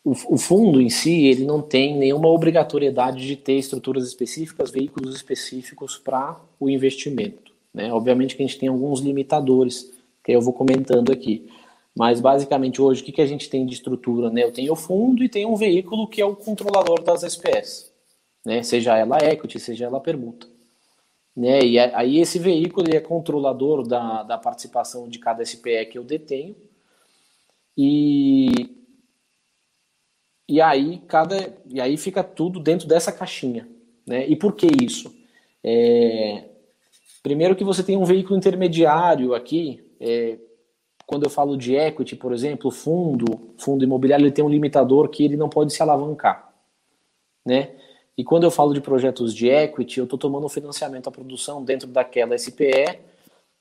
o, 0.05 0.11
o, 0.11 0.37
fundo 0.37 0.83
em 0.83 0.91
si, 0.91 1.25
ele 1.25 1.47
não 1.47 1.63
tem 1.63 1.97
nenhuma 1.97 2.29
obrigatoriedade 2.29 3.27
de 3.27 3.37
ter 3.37 3.55
estruturas 3.55 4.07
específicas, 4.07 4.71
veículos 4.71 5.17
específicos 5.17 5.97
para 5.97 6.39
o 6.61 6.69
investimento. 6.69 7.55
Né? 7.73 7.91
Obviamente 7.91 8.37
que 8.37 8.43
a 8.43 8.47
gente 8.47 8.59
tem 8.59 8.69
alguns 8.69 9.01
limitadores, 9.01 9.91
que 10.23 10.33
eu 10.33 10.43
vou 10.43 10.53
comentando 10.53 11.11
aqui. 11.11 11.49
Mas 11.97 12.21
basicamente 12.21 12.83
hoje, 12.83 13.01
o 13.01 13.05
que, 13.07 13.13
que 13.13 13.23
a 13.23 13.27
gente 13.27 13.49
tem 13.49 13.65
de 13.65 13.73
estrutura? 13.73 14.29
Né? 14.29 14.45
Eu 14.45 14.53
tenho 14.53 14.75
o 14.75 14.77
fundo 14.77 15.25
e 15.25 15.29
tenho 15.31 15.49
um 15.51 15.57
veículo 15.57 16.07
que 16.07 16.21
é 16.21 16.27
o 16.27 16.37
controlador 16.37 17.03
das 17.03 17.23
SPS, 17.23 17.91
né? 18.45 18.63
seja 18.63 18.95
ela 18.95 19.25
equity, 19.25 19.59
seja 19.59 19.87
ela 19.87 20.01
permuta. 20.01 20.54
Né? 21.37 21.61
E 21.65 21.79
aí 21.79 22.21
esse 22.21 22.39
veículo 22.39 22.87
ele 22.87 22.97
é 22.97 23.01
controlador 23.01 23.87
da, 23.87 24.23
da 24.23 24.39
participação 24.39 25.09
de 25.09 25.19
cada 25.19 25.45
SPE 25.45 25.87
que 25.87 25.99
eu 25.99 26.05
detenho. 26.05 26.55
E, 27.77 28.71
e, 30.49 30.61
aí 30.61 31.03
cada, 31.09 31.37
e 31.67 31.81
aí 31.81 31.97
fica 31.97 32.23
tudo 32.23 32.61
dentro 32.61 32.87
dessa 32.87 33.11
caixinha. 33.11 33.69
Né? 34.07 34.27
E 34.29 34.37
por 34.37 34.55
que 34.55 34.69
isso? 34.83 35.13
É, 35.63 36.45
primeiro 37.23 37.57
que 37.57 37.65
você 37.65 37.83
tem 37.83 37.97
um 37.97 38.05
veículo 38.05 38.37
intermediário 38.37 39.35
aqui. 39.35 39.85
É, 39.99 40.39
quando 41.07 41.25
eu 41.25 41.31
falo 41.31 41.57
de 41.57 41.75
equity, 41.75 42.17
por 42.17 42.33
exemplo, 42.33 42.71
fundo, 42.71 43.55
fundo 43.59 43.85
imobiliário, 43.85 44.25
ele 44.25 44.33
tem 44.33 44.45
um 44.45 44.49
limitador 44.49 45.09
que 45.09 45.25
ele 45.25 45.37
não 45.37 45.49
pode 45.49 45.73
se 45.73 45.83
alavancar. 45.83 46.53
Né? 47.45 47.75
E 48.17 48.23
quando 48.23 48.45
eu 48.45 48.51
falo 48.51 48.73
de 48.73 48.81
projetos 48.81 49.35
de 49.35 49.49
equity, 49.49 49.99
eu 49.99 50.05
estou 50.05 50.19
tomando 50.19 50.49
financiamento 50.49 51.09
à 51.09 51.11
produção 51.11 51.65
dentro 51.65 51.89
daquela 51.89 52.37
SPE 52.39 53.01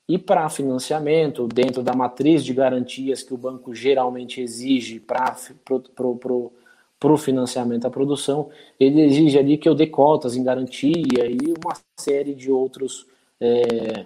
e 0.08 0.18
para 0.18 0.50
financiamento, 0.50 1.48
dentro 1.48 1.82
da 1.82 1.94
matriz 1.94 2.44
de 2.44 2.54
garantias 2.54 3.24
que 3.24 3.34
o 3.34 3.38
banco 3.38 3.74
geralmente 3.74 4.42
exige 4.42 5.00
para 5.00 5.36
o 7.04 7.18
financiamento 7.18 7.86
à 7.86 7.90
produção, 7.90 8.50
ele 8.80 9.02
exige 9.02 9.40
ali 9.40 9.58
que 9.58 9.68
eu 9.68 9.74
dê 9.74 9.88
cotas 9.88 10.36
em 10.36 10.44
garantia 10.44 10.92
e 11.26 11.54
uma 11.64 11.76
série 11.98 12.36
de 12.36 12.52
outros 12.52 13.08
é, 13.40 14.06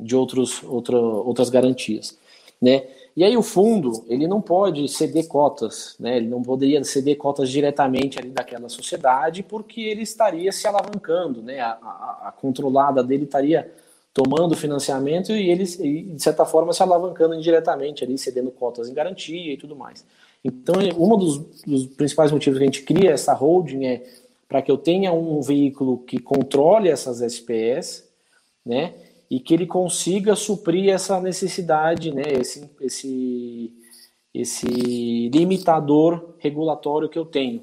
de 0.00 0.16
outros, 0.16 0.62
outra, 0.62 0.98
outras 0.98 1.50
garantias. 1.50 2.18
Né? 2.60 2.84
E 3.16 3.24
aí 3.24 3.36
o 3.36 3.42
fundo, 3.42 4.04
ele 4.08 4.26
não 4.26 4.40
pode 4.40 4.86
ceder 4.88 5.26
cotas, 5.26 5.96
né? 5.98 6.16
ele 6.16 6.28
não 6.28 6.42
poderia 6.42 6.82
ceder 6.84 7.16
cotas 7.16 7.50
diretamente 7.50 8.18
ali 8.18 8.30
daquela 8.30 8.68
sociedade, 8.68 9.42
porque 9.42 9.80
ele 9.80 10.02
estaria 10.02 10.50
se 10.52 10.66
alavancando, 10.66 11.42
né? 11.42 11.60
a, 11.60 11.70
a, 11.70 12.28
a 12.28 12.32
controlada 12.32 13.02
dele 13.02 13.24
estaria 13.24 13.70
tomando 14.12 14.56
financiamento 14.56 15.32
e 15.32 15.50
ele, 15.50 15.64
de 15.64 16.22
certa 16.22 16.44
forma, 16.44 16.72
se 16.72 16.82
alavancando 16.82 17.34
indiretamente 17.34 18.04
ali, 18.04 18.18
cedendo 18.18 18.50
cotas 18.50 18.88
em 18.88 18.94
garantia 18.94 19.52
e 19.52 19.56
tudo 19.56 19.76
mais. 19.76 20.04
Então, 20.44 20.76
um 20.98 21.16
dos, 21.16 21.38
dos 21.64 21.86
principais 21.86 22.32
motivos 22.32 22.58
que 22.58 22.64
a 22.64 22.66
gente 22.66 22.82
cria 22.82 23.10
essa 23.12 23.32
holding 23.32 23.86
é 23.86 24.02
para 24.48 24.62
que 24.62 24.70
eu 24.70 24.78
tenha 24.78 25.12
um 25.12 25.40
veículo 25.40 25.98
que 25.98 26.18
controle 26.18 26.88
essas 26.88 27.20
SPS, 27.20 28.04
né? 28.66 28.94
E 29.30 29.38
que 29.38 29.54
ele 29.54 29.66
consiga 29.66 30.34
suprir 30.34 30.92
essa 30.92 31.20
necessidade, 31.20 32.12
né, 32.12 32.24
esse, 32.40 32.68
esse, 32.80 33.72
esse 34.34 35.28
limitador 35.32 36.34
regulatório 36.38 37.08
que 37.08 37.18
eu 37.18 37.24
tenho, 37.24 37.62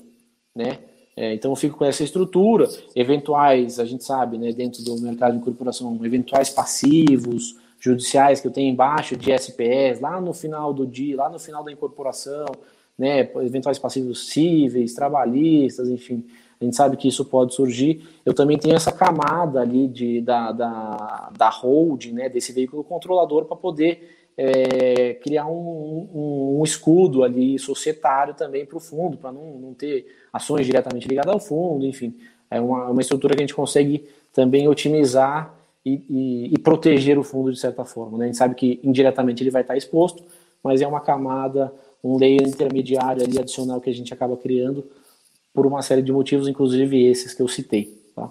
né? 0.55 0.79
É, 1.19 1.33
então 1.33 1.51
eu 1.51 1.55
fico 1.55 1.79
com 1.79 1.83
essa 1.83 2.03
estrutura, 2.03 2.69
eventuais, 2.95 3.79
a 3.79 3.85
gente 3.85 4.03
sabe, 4.03 4.37
né, 4.37 4.53
dentro 4.53 4.83
do 4.83 5.01
mercado 5.01 5.33
de 5.33 5.39
incorporação, 5.39 5.99
eventuais 6.05 6.51
passivos 6.51 7.55
judiciais 7.79 8.39
que 8.39 8.47
eu 8.47 8.51
tenho 8.51 8.71
embaixo 8.71 9.17
de 9.17 9.31
SPS, 9.31 9.99
lá 9.99 10.21
no 10.21 10.31
final 10.31 10.71
do 10.71 10.85
dia, 10.85 11.17
lá 11.17 11.27
no 11.27 11.39
final 11.39 11.63
da 11.63 11.71
incorporação, 11.71 12.45
né, 12.95 13.29
eventuais 13.41 13.79
passivos 13.79 14.29
cíveis, 14.29 14.93
trabalhistas, 14.93 15.89
enfim, 15.89 16.23
a 16.59 16.63
gente 16.65 16.75
sabe 16.75 16.97
que 16.97 17.07
isso 17.07 17.23
pode 17.25 17.53
surgir. 17.53 18.07
Eu 18.25 18.33
também 18.33 18.57
tenho 18.57 18.75
essa 18.75 18.91
camada 18.91 19.61
ali 19.61 19.87
de, 19.87 20.21
da, 20.21 20.51
da, 20.51 21.31
da 21.37 21.49
holding, 21.49 22.13
né, 22.13 22.29
desse 22.29 22.51
veículo 22.51 22.83
controlador, 22.83 23.45
para 23.45 23.55
poder 23.55 24.17
é, 24.35 25.15
criar 25.15 25.47
um, 25.47 26.09
um, 26.13 26.59
um, 26.59 26.63
escudo 26.63 27.23
ali 27.23 27.57
societário 27.57 28.33
também 28.33 28.65
para 28.65 28.77
o 28.77 28.79
fundo, 28.79 29.17
para 29.17 29.31
não, 29.31 29.57
não 29.57 29.73
ter 29.73 30.07
ações 30.33 30.65
diretamente 30.65 31.07
ligadas 31.07 31.33
ao 31.33 31.39
fundo, 31.39 31.85
enfim. 31.85 32.15
é 32.49 32.59
uma, 32.59 32.89
uma 32.89 33.01
estrutura 33.01 33.35
que 33.35 33.41
a 33.41 33.45
gente 33.45 33.55
consegue 33.55 34.07
também 34.33 34.67
otimizar 34.67 35.55
e, 35.85 36.03
e, 36.09 36.53
e, 36.53 36.59
proteger 36.59 37.17
o 37.17 37.23
fundo 37.23 37.51
de 37.51 37.59
certa 37.59 37.85
forma. 37.85 38.17
Né? 38.17 38.25
A 38.25 38.27
gente 38.27 38.37
sabe 38.37 38.55
que 38.55 38.79
indiretamente 38.83 39.41
ele 39.41 39.49
vai 39.49 39.61
estar 39.61 39.77
exposto, 39.77 40.23
mas 40.61 40.81
é 40.81 40.87
uma 40.87 40.99
camada, 40.99 41.73
um 42.03 42.17
layer 42.17 42.47
intermediário 42.47 43.23
ali 43.23 43.39
adicional 43.39 43.79
que 43.79 43.89
a 43.89 43.93
gente 43.93 44.13
acaba 44.13 44.35
criando 44.35 44.85
por 45.53 45.65
uma 45.65 45.81
série 45.81 46.01
de 46.01 46.11
motivos, 46.11 46.47
inclusive 46.47 47.05
esses 47.05 47.33
que 47.33 47.41
eu 47.41 47.47
citei. 47.47 47.85
Tá? 48.15 48.29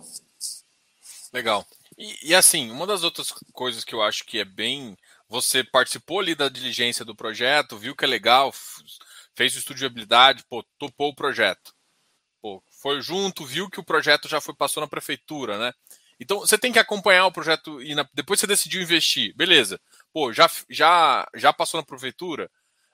Legal. 1.32 1.66
E, 1.98 2.30
e, 2.30 2.34
assim, 2.34 2.70
uma 2.70 2.86
das 2.86 3.02
outras 3.02 3.32
coisas 3.52 3.84
que 3.84 3.94
eu 3.94 4.02
acho 4.02 4.24
que 4.24 4.38
é 4.38 4.44
bem. 4.44 4.96
Você 5.28 5.64
participou 5.64 6.20
ali 6.20 6.34
da 6.34 6.48
diligência 6.48 7.04
do 7.04 7.16
projeto, 7.16 7.76
viu 7.76 7.96
que 7.96 8.04
é 8.04 8.08
legal, 8.08 8.54
fez 9.34 9.54
o 9.54 9.58
estudo 9.58 9.76
de 9.76 9.84
habilidade, 9.84 10.44
pô, 10.48 10.64
topou 10.78 11.10
o 11.10 11.14
projeto. 11.14 11.74
Pô, 12.40 12.62
foi 12.80 13.00
junto, 13.02 13.44
viu 13.44 13.68
que 13.68 13.80
o 13.80 13.84
projeto 13.84 14.28
já 14.28 14.40
foi 14.40 14.54
passou 14.54 14.80
na 14.80 14.86
prefeitura, 14.86 15.58
né? 15.58 15.72
Então 16.18 16.40
você 16.40 16.56
tem 16.56 16.72
que 16.72 16.78
acompanhar 16.78 17.26
o 17.26 17.32
projeto 17.32 17.82
e 17.82 17.94
na, 17.94 18.08
depois 18.14 18.40
você 18.40 18.46
decidiu 18.46 18.80
investir, 18.80 19.34
beleza? 19.36 19.80
Pô, 20.12 20.32
já 20.32 20.50
já 20.70 21.28
já 21.34 21.52
passou 21.52 21.80
na 21.80 21.86
prefeitura. 21.86 22.50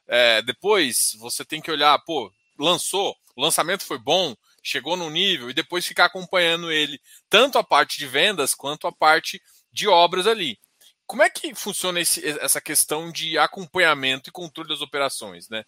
É, 0.08 0.42
depois 0.42 1.16
você 1.18 1.44
tem 1.44 1.60
que 1.60 1.70
olhar, 1.70 1.98
pô, 2.00 2.32
lançou, 2.58 3.16
o 3.36 3.42
lançamento 3.42 3.84
foi 3.84 3.98
bom, 3.98 4.34
chegou 4.62 4.96
no 4.96 5.10
nível 5.10 5.50
e 5.50 5.54
depois 5.54 5.86
ficar 5.86 6.06
acompanhando 6.06 6.70
ele, 6.70 7.00
tanto 7.28 7.58
a 7.58 7.64
parte 7.64 7.98
de 7.98 8.06
vendas 8.06 8.54
quanto 8.54 8.86
a 8.86 8.92
parte 8.92 9.42
de 9.72 9.88
obras 9.88 10.26
ali. 10.26 10.58
Como 11.06 11.22
é 11.22 11.30
que 11.30 11.54
funciona 11.54 12.00
esse, 12.00 12.26
essa 12.40 12.60
questão 12.60 13.10
de 13.10 13.36
acompanhamento 13.38 14.28
e 14.28 14.32
controle 14.32 14.68
das 14.68 14.80
operações, 14.80 15.48
né? 15.48 15.64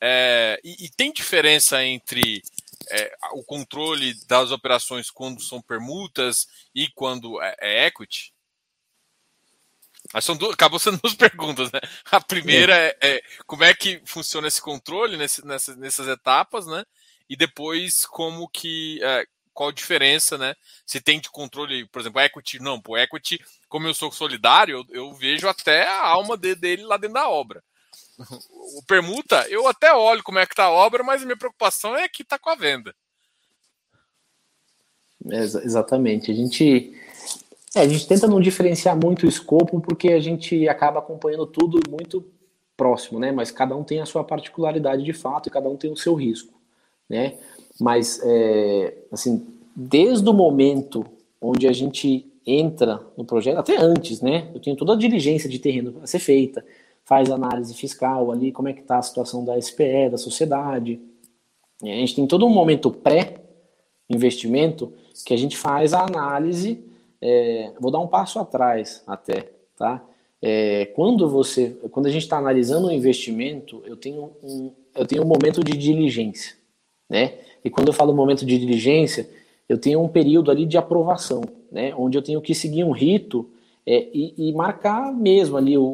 É, 0.00 0.60
e, 0.62 0.84
e, 0.84 0.90
tem 0.90 1.10
diferença 1.10 1.82
entre 1.82 2.42
é, 2.90 3.16
o 3.32 3.42
controle 3.42 4.14
das 4.26 4.50
operações 4.50 5.10
quando 5.10 5.40
são 5.40 5.62
permutas 5.62 6.46
e 6.74 6.88
quando 6.88 7.40
é, 7.40 7.56
é 7.60 7.86
equity? 7.86 8.34
Mas 10.12 10.24
são 10.24 10.36
duas, 10.36 10.52
acabou 10.52 10.78
sendo 10.78 10.98
duas 11.02 11.14
perguntas, 11.14 11.70
né? 11.72 11.80
A 12.10 12.20
primeira 12.20 12.74
é, 12.74 12.96
é 13.00 13.22
como 13.46 13.64
é 13.64 13.74
que 13.74 14.02
funciona 14.04 14.48
esse 14.48 14.60
controle 14.60 15.16
nesse, 15.16 15.44
nessas, 15.44 15.76
nessas 15.76 16.08
etapas, 16.08 16.66
né? 16.66 16.84
E 17.28 17.36
depois 17.36 18.04
como 18.06 18.48
que 18.48 19.02
é, 19.02 19.26
qual 19.56 19.70
a 19.70 19.72
diferença, 19.72 20.36
né? 20.36 20.54
Se 20.84 21.00
tem 21.00 21.18
de 21.18 21.30
controle, 21.30 21.88
por 21.88 22.00
exemplo, 22.00 22.20
equity, 22.20 22.60
não, 22.60 22.80
pô, 22.80 22.96
equity, 22.98 23.40
como 23.68 23.88
eu 23.88 23.94
sou 23.94 24.12
solidário, 24.12 24.84
eu, 24.90 25.08
eu 25.08 25.14
vejo 25.14 25.48
até 25.48 25.88
a 25.88 26.06
alma 26.06 26.36
de, 26.36 26.54
dele 26.54 26.82
lá 26.82 26.98
dentro 26.98 27.14
da 27.14 27.28
obra. 27.28 27.64
O 28.78 28.82
permuta, 28.86 29.48
eu 29.48 29.66
até 29.66 29.92
olho 29.94 30.22
como 30.22 30.38
é 30.38 30.46
que 30.46 30.54
tá 30.54 30.64
a 30.64 30.70
obra, 30.70 31.02
mas 31.02 31.22
a 31.22 31.24
minha 31.24 31.38
preocupação 31.38 31.96
é 31.96 32.06
que 32.06 32.22
tá 32.22 32.38
com 32.38 32.50
a 32.50 32.54
venda. 32.54 32.94
Exatamente. 35.24 36.30
A 36.30 36.34
gente 36.34 36.94
é, 37.74 37.80
a 37.80 37.88
gente 37.88 38.06
tenta 38.06 38.26
não 38.26 38.40
diferenciar 38.40 38.96
muito 38.96 39.24
o 39.24 39.28
escopo 39.28 39.80
porque 39.80 40.08
a 40.12 40.20
gente 40.20 40.68
acaba 40.68 40.98
acompanhando 40.98 41.46
tudo 41.46 41.80
muito 41.90 42.30
próximo, 42.76 43.18
né? 43.18 43.32
Mas 43.32 43.50
cada 43.50 43.74
um 43.74 43.82
tem 43.82 44.00
a 44.00 44.06
sua 44.06 44.22
particularidade 44.22 45.02
de 45.02 45.12
fato 45.14 45.48
e 45.48 45.52
cada 45.52 45.68
um 45.68 45.76
tem 45.76 45.90
o 45.90 45.96
seu 45.96 46.14
risco 46.14 46.55
né? 47.08 47.34
Mas, 47.80 48.20
é, 48.22 48.94
assim, 49.12 49.46
desde 49.74 50.28
o 50.28 50.32
momento 50.32 51.04
onde 51.40 51.68
a 51.68 51.72
gente 51.72 52.26
entra 52.46 53.00
no 53.16 53.24
projeto, 53.24 53.58
até 53.58 53.76
antes, 53.76 54.20
né? 54.20 54.48
Eu 54.54 54.60
tenho 54.60 54.76
toda 54.76 54.94
a 54.94 54.96
diligência 54.96 55.48
de 55.48 55.58
terreno 55.58 55.96
a 56.02 56.06
ser 56.06 56.20
feita, 56.20 56.64
faz 57.04 57.30
análise 57.30 57.74
fiscal 57.74 58.30
ali, 58.30 58.52
como 58.52 58.68
é 58.68 58.72
que 58.72 58.80
está 58.80 58.98
a 58.98 59.02
situação 59.02 59.44
da 59.44 59.60
SPE, 59.60 60.10
da 60.10 60.18
sociedade. 60.18 61.00
A 61.82 61.86
gente 61.86 62.14
tem 62.14 62.26
todo 62.26 62.46
um 62.46 62.50
momento 62.50 62.90
pré-investimento 62.90 64.92
que 65.24 65.34
a 65.34 65.36
gente 65.36 65.56
faz 65.56 65.92
a 65.92 66.04
análise, 66.04 66.84
é, 67.20 67.72
vou 67.80 67.90
dar 67.90 67.98
um 67.98 68.06
passo 68.06 68.38
atrás 68.38 69.02
até, 69.06 69.50
tá? 69.76 70.04
É, 70.40 70.86
quando 70.94 71.28
você, 71.28 71.70
quando 71.90 72.06
a 72.06 72.10
gente 72.10 72.22
está 72.22 72.38
analisando 72.38 72.88
um 72.88 72.92
investimento, 72.92 73.82
eu 73.86 73.96
tenho 73.96 74.30
um, 74.42 74.70
eu 74.94 75.06
tenho 75.06 75.22
um 75.22 75.26
momento 75.26 75.64
de 75.64 75.76
diligência 75.76 76.55
né? 77.08 77.34
E 77.64 77.70
quando 77.70 77.88
eu 77.88 77.94
falo 77.94 78.14
momento 78.14 78.44
de 78.44 78.58
diligência, 78.58 79.28
eu 79.68 79.78
tenho 79.78 80.00
um 80.02 80.08
período 80.08 80.50
ali 80.50 80.66
de 80.66 80.78
aprovação, 80.78 81.42
né? 81.70 81.94
Onde 81.96 82.16
eu 82.16 82.22
tenho 82.22 82.40
que 82.40 82.54
seguir 82.54 82.84
um 82.84 82.92
rito 82.92 83.48
é, 83.86 84.08
e, 84.12 84.34
e, 84.36 84.52
marcar 84.52 85.12
mesmo 85.12 85.56
ali 85.56 85.78
o, 85.78 85.84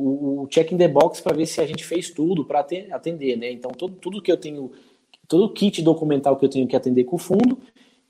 o 0.42 0.46
check 0.48 0.72
in 0.72 0.78
the 0.78 0.88
box 0.88 1.20
para 1.20 1.36
ver 1.36 1.44
se 1.44 1.60
a 1.60 1.66
gente 1.66 1.84
fez 1.84 2.10
tudo 2.10 2.44
para 2.44 2.60
atender, 2.90 3.36
né? 3.36 3.50
Então 3.52 3.70
todo, 3.70 3.94
tudo 3.96 4.22
que 4.22 4.32
eu 4.32 4.36
tenho, 4.36 4.70
todo 5.28 5.44
o 5.44 5.50
kit 5.50 5.82
documental 5.82 6.36
que 6.36 6.44
eu 6.44 6.48
tenho 6.48 6.66
que 6.66 6.76
atender 6.76 7.04
com 7.04 7.16
o 7.16 7.18
fundo 7.18 7.58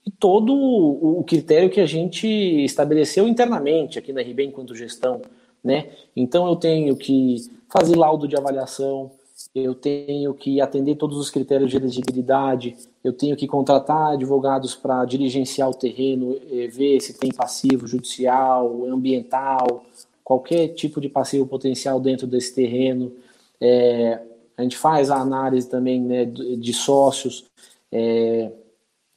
e 0.06 0.10
todo 0.10 0.54
o, 0.54 1.22
critério 1.24 1.70
que 1.70 1.80
a 1.80 1.86
gente 1.86 2.26
estabeleceu 2.26 3.26
internamente 3.26 3.98
aqui 3.98 4.12
na 4.12 4.20
RB 4.20 4.44
enquanto 4.44 4.74
gestão, 4.74 5.20
né? 5.62 5.90
Então 6.14 6.46
eu 6.46 6.56
tenho 6.56 6.96
que 6.96 7.36
fazer 7.68 7.96
laudo 7.96 8.28
de 8.28 8.36
avaliação, 8.36 9.10
eu 9.54 9.74
tenho 9.74 10.32
que 10.32 10.60
atender 10.60 10.96
todos 10.96 11.18
os 11.18 11.30
critérios 11.30 11.70
de 11.70 11.76
elegibilidade, 11.76 12.76
eu 13.04 13.12
tenho 13.12 13.36
que 13.36 13.46
contratar 13.46 14.12
advogados 14.12 14.74
para 14.74 15.04
diligenciar 15.04 15.68
o 15.68 15.74
terreno, 15.74 16.36
eh, 16.50 16.68
ver 16.68 17.00
se 17.00 17.18
tem 17.18 17.30
passivo 17.30 17.86
judicial, 17.86 18.86
ambiental, 18.86 19.84
qualquer 20.24 20.68
tipo 20.68 21.00
de 21.00 21.08
passivo 21.08 21.46
potencial 21.46 22.00
dentro 22.00 22.26
desse 22.26 22.54
terreno. 22.54 23.12
É, 23.60 24.22
a 24.56 24.62
gente 24.62 24.78
faz 24.78 25.10
a 25.10 25.16
análise 25.16 25.68
também 25.68 26.00
né, 26.00 26.24
de 26.24 26.72
sócios. 26.72 27.44
É, 27.90 28.50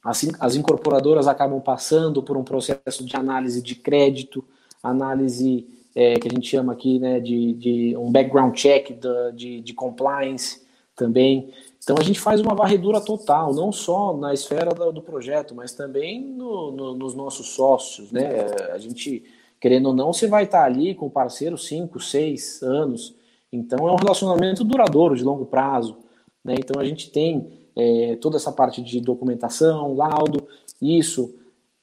as, 0.04 0.28
as 0.38 0.54
incorporadoras 0.54 1.26
acabam 1.26 1.60
passando 1.60 2.22
por 2.22 2.36
um 2.36 2.44
processo 2.44 3.04
de 3.04 3.16
análise 3.16 3.62
de 3.62 3.74
crédito, 3.74 4.44
análise 4.82 5.66
é, 5.96 6.18
que 6.18 6.28
a 6.28 6.30
gente 6.30 6.46
chama 6.46 6.74
aqui 6.74 6.98
né, 6.98 7.18
de, 7.18 7.54
de 7.54 7.96
um 7.96 8.12
background 8.12 8.54
check 8.54 9.00
de, 9.34 9.62
de 9.62 9.72
compliance 9.72 10.60
também. 10.94 11.50
Então 11.82 11.96
a 11.98 12.02
gente 12.02 12.20
faz 12.20 12.38
uma 12.38 12.54
varredura 12.54 13.00
total, 13.00 13.54
não 13.54 13.72
só 13.72 14.14
na 14.14 14.34
esfera 14.34 14.74
do, 14.74 14.92
do 14.92 15.00
projeto, 15.00 15.54
mas 15.54 15.72
também 15.72 16.20
no, 16.20 16.70
no, 16.70 16.94
nos 16.94 17.14
nossos 17.14 17.48
sócios. 17.48 18.12
Né? 18.12 18.44
A 18.72 18.78
gente, 18.78 19.24
querendo 19.58 19.86
ou 19.86 19.94
não, 19.94 20.12
você 20.12 20.26
vai 20.26 20.44
estar 20.44 20.64
ali 20.64 20.94
com 20.94 21.06
o 21.06 21.10
parceiro 21.10 21.56
5, 21.56 21.98
6 21.98 22.62
anos. 22.62 23.14
Então 23.50 23.88
é 23.88 23.92
um 23.92 23.96
relacionamento 23.96 24.62
duradouro, 24.64 25.16
de 25.16 25.24
longo 25.24 25.46
prazo. 25.46 25.96
Né? 26.44 26.56
Então 26.58 26.78
a 26.78 26.84
gente 26.84 27.10
tem 27.10 27.48
é, 27.74 28.16
toda 28.16 28.36
essa 28.36 28.52
parte 28.52 28.82
de 28.82 29.00
documentação, 29.00 29.94
laudo, 29.94 30.46
isso 30.82 31.34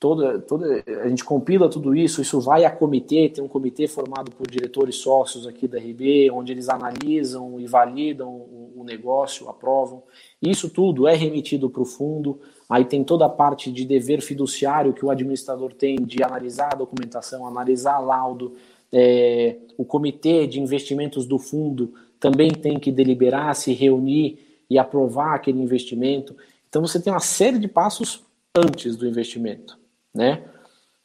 toda, 0.03 0.37
toda, 0.37 0.83
a 1.01 1.07
gente 1.07 1.23
compila 1.23 1.69
tudo 1.69 1.95
isso, 1.95 2.21
isso 2.21 2.41
vai 2.41 2.65
a 2.65 2.69
comitê, 2.69 3.29
tem 3.29 3.41
um 3.41 3.47
comitê 3.47 3.87
formado 3.87 4.31
por 4.31 4.45
diretores 4.45 4.97
sócios 4.97 5.47
aqui 5.47 5.65
da 5.65 5.79
RB, 5.79 6.29
onde 6.29 6.51
eles 6.51 6.67
analisam 6.67 7.57
e 7.57 7.65
validam 7.65 8.27
o, 8.27 8.73
o 8.75 8.83
negócio, 8.83 9.47
aprovam. 9.47 10.03
Isso 10.41 10.69
tudo 10.69 11.07
é 11.07 11.15
remetido 11.15 11.69
para 11.69 11.81
o 11.81 11.85
fundo, 11.85 12.37
aí 12.69 12.83
tem 12.83 13.01
toda 13.01 13.25
a 13.25 13.29
parte 13.29 13.71
de 13.71 13.85
dever 13.85 14.21
fiduciário 14.21 14.91
que 14.91 15.05
o 15.05 15.09
administrador 15.09 15.71
tem 15.73 15.95
de 15.95 16.21
analisar 16.21 16.73
a 16.73 16.75
documentação, 16.75 17.47
analisar 17.47 17.99
laudo, 17.99 18.55
é, 18.91 19.55
o 19.77 19.85
comitê 19.85 20.45
de 20.45 20.59
investimentos 20.59 21.25
do 21.25 21.39
fundo 21.39 21.93
também 22.19 22.51
tem 22.51 22.77
que 22.77 22.91
deliberar, 22.91 23.55
se 23.55 23.71
reunir 23.71 24.37
e 24.69 24.77
aprovar 24.77 25.33
aquele 25.33 25.61
investimento. 25.61 26.35
Então 26.67 26.81
você 26.81 27.01
tem 27.01 27.13
uma 27.13 27.21
série 27.21 27.57
de 27.57 27.69
passos 27.69 28.21
antes 28.53 28.97
do 28.97 29.07
investimento 29.07 29.81
né? 30.13 30.43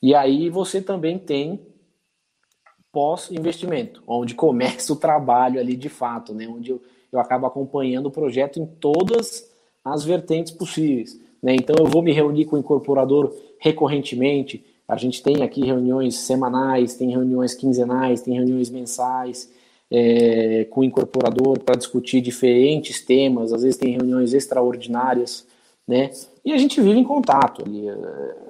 E 0.02 0.14
aí 0.14 0.48
você 0.48 0.80
também 0.80 1.18
tem 1.18 1.60
pós-investimento, 2.92 4.02
onde 4.06 4.34
começa 4.34 4.92
o 4.92 4.96
trabalho 4.96 5.60
ali 5.60 5.76
de 5.76 5.88
fato, 5.88 6.34
né? 6.34 6.46
Onde 6.48 6.70
eu, 6.70 6.82
eu 7.12 7.20
acabo 7.20 7.46
acompanhando 7.46 8.06
o 8.06 8.10
projeto 8.10 8.60
em 8.60 8.66
todas 8.66 9.50
as 9.84 10.04
vertentes 10.04 10.52
possíveis, 10.52 11.20
né? 11.42 11.54
Então 11.54 11.76
eu 11.78 11.86
vou 11.86 12.02
me 12.02 12.12
reunir 12.12 12.44
com 12.44 12.56
o 12.56 12.58
incorporador 12.58 13.34
recorrentemente. 13.58 14.64
A 14.86 14.96
gente 14.96 15.22
tem 15.22 15.42
aqui 15.42 15.64
reuniões 15.64 16.16
semanais, 16.16 16.94
tem 16.94 17.10
reuniões 17.10 17.54
quinzenais, 17.54 18.22
tem 18.22 18.34
reuniões 18.34 18.70
mensais 18.70 19.50
é, 19.90 20.66
com 20.70 20.80
o 20.80 20.84
incorporador 20.84 21.58
para 21.60 21.76
discutir 21.76 22.20
diferentes 22.20 23.04
temas. 23.04 23.52
Às 23.52 23.62
vezes 23.62 23.78
tem 23.78 23.92
reuniões 23.92 24.32
extraordinárias, 24.32 25.46
né? 25.86 26.10
E 26.44 26.52
a 26.52 26.58
gente 26.58 26.80
vive 26.80 26.98
em 26.98 27.04
contato 27.04 27.62
ali, 27.64 27.88
é, 27.88 27.94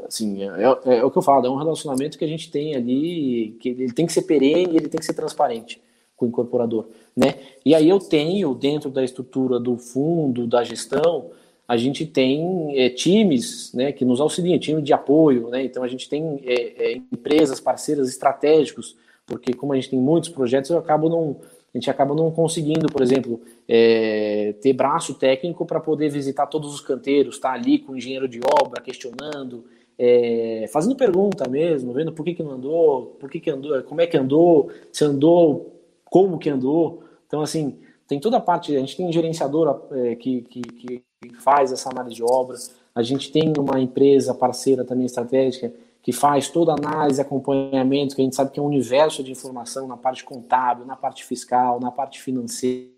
assim, 0.08 0.42
é, 0.42 0.46
é, 0.46 0.98
é, 0.98 1.04
o 1.04 1.10
que 1.10 1.18
eu 1.18 1.22
falo, 1.22 1.46
é 1.46 1.50
um 1.50 1.56
relacionamento 1.56 2.18
que 2.18 2.24
a 2.24 2.28
gente 2.28 2.50
tem 2.50 2.74
ali, 2.74 3.56
que 3.60 3.68
ele 3.68 3.92
tem 3.92 4.06
que 4.06 4.12
ser 4.12 4.22
perene, 4.22 4.76
ele 4.76 4.88
tem 4.88 4.98
que 4.98 5.04
ser 5.04 5.12
transparente 5.12 5.80
com 6.16 6.26
o 6.26 6.28
incorporador, 6.28 6.88
né? 7.16 7.34
E 7.64 7.74
aí 7.74 7.88
eu 7.88 8.00
tenho, 8.00 8.52
dentro 8.54 8.90
da 8.90 9.04
estrutura 9.04 9.60
do 9.60 9.76
fundo, 9.76 10.46
da 10.48 10.64
gestão, 10.64 11.30
a 11.66 11.76
gente 11.76 12.04
tem 12.06 12.76
é, 12.76 12.88
times, 12.88 13.72
né, 13.72 13.92
que 13.92 14.04
nos 14.04 14.20
auxiliam, 14.20 14.58
time 14.58 14.82
de 14.82 14.92
apoio, 14.92 15.48
né? 15.48 15.62
Então 15.62 15.84
a 15.84 15.88
gente 15.88 16.08
tem 16.08 16.42
é, 16.44 16.94
empresas, 17.12 17.60
parceiras 17.60 18.08
estratégicos, 18.08 18.96
porque 19.26 19.52
como 19.52 19.74
a 19.74 19.76
gente 19.76 19.90
tem 19.90 19.98
muitos 20.00 20.30
projetos, 20.30 20.70
eu 20.70 20.78
acabo 20.78 21.08
não 21.08 21.36
a 21.74 21.78
gente 21.78 21.90
acaba 21.90 22.14
não 22.14 22.30
conseguindo, 22.30 22.88
por 22.88 23.02
exemplo, 23.02 23.40
é, 23.68 24.54
ter 24.60 24.72
braço 24.72 25.14
técnico 25.14 25.66
para 25.66 25.78
poder 25.78 26.08
visitar 26.08 26.46
todos 26.46 26.72
os 26.72 26.80
canteiros, 26.80 27.34
estar 27.34 27.50
tá 27.50 27.54
ali 27.54 27.78
com 27.78 27.92
o 27.92 27.96
engenheiro 27.96 28.26
de 28.26 28.40
obra, 28.40 28.80
questionando, 28.80 29.64
é, 29.98 30.66
fazendo 30.72 30.94
pergunta 30.94 31.48
mesmo, 31.48 31.92
vendo 31.92 32.12
por 32.12 32.24
que, 32.24 32.34
que 32.34 32.42
não 32.42 32.52
andou, 32.52 33.16
por 33.18 33.28
que, 33.28 33.40
que 33.40 33.50
andou, 33.50 33.82
como 33.82 34.00
é 34.00 34.06
que 34.06 34.16
andou, 34.16 34.70
se 34.92 35.04
andou, 35.04 35.82
como 36.04 36.38
que 36.38 36.48
andou. 36.48 37.02
Então, 37.26 37.40
assim, 37.40 37.78
tem 38.06 38.20
toda 38.20 38.36
a 38.36 38.40
parte, 38.40 38.76
a 38.76 38.80
gente 38.80 38.96
tem 38.96 39.06
um 39.06 39.12
gerenciador 39.12 39.86
é, 39.90 40.14
que, 40.14 40.42
que, 40.42 40.62
que 40.62 41.04
faz 41.40 41.72
essa 41.72 41.90
análise 41.90 42.14
de 42.14 42.22
obra, 42.22 42.56
a 42.94 43.02
gente 43.02 43.30
tem 43.32 43.52
uma 43.58 43.80
empresa 43.80 44.32
parceira 44.32 44.84
também 44.84 45.06
estratégica 45.06 45.72
que 46.00 46.12
faz 46.12 46.48
toda 46.48 46.72
a 46.72 46.76
análise, 46.76 47.20
acompanhamento, 47.20 48.14
que 48.14 48.22
a 48.22 48.24
gente 48.24 48.36
sabe 48.36 48.50
que 48.50 48.58
é 48.58 48.62
um 48.62 48.66
universo 48.66 49.22
de 49.22 49.32
informação 49.32 49.86
na 49.86 49.96
parte 49.96 50.24
contábil, 50.24 50.86
na 50.86 50.96
parte 50.96 51.24
fiscal, 51.24 51.78
na 51.80 51.90
parte 51.90 52.20
financeira. 52.20 52.88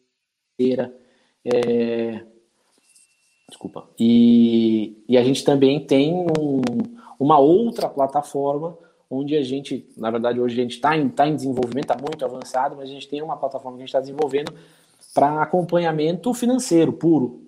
É... 1.44 2.24
Desculpa. 3.50 3.84
E, 3.98 5.02
e 5.08 5.18
a 5.18 5.24
gente 5.24 5.44
também 5.44 5.80
tem 5.80 6.14
um, 6.14 6.62
uma 7.18 7.38
outra 7.38 7.88
plataforma 7.88 8.78
onde 9.10 9.36
a 9.36 9.42
gente, 9.42 9.86
na 9.96 10.08
verdade, 10.08 10.40
hoje 10.40 10.54
a 10.58 10.62
gente 10.62 10.76
está 10.76 10.96
em, 10.96 11.08
tá 11.08 11.26
em 11.26 11.34
desenvolvimento, 11.34 11.90
está 11.90 11.96
muito 11.96 12.24
avançado, 12.24 12.76
mas 12.76 12.88
a 12.88 12.92
gente 12.92 13.08
tem 13.08 13.20
uma 13.20 13.36
plataforma 13.36 13.76
que 13.76 13.82
a 13.82 13.86
gente 13.86 13.88
está 13.88 14.00
desenvolvendo 14.00 14.52
para 15.12 15.42
acompanhamento 15.42 16.32
financeiro 16.32 16.92
puro. 16.92 17.42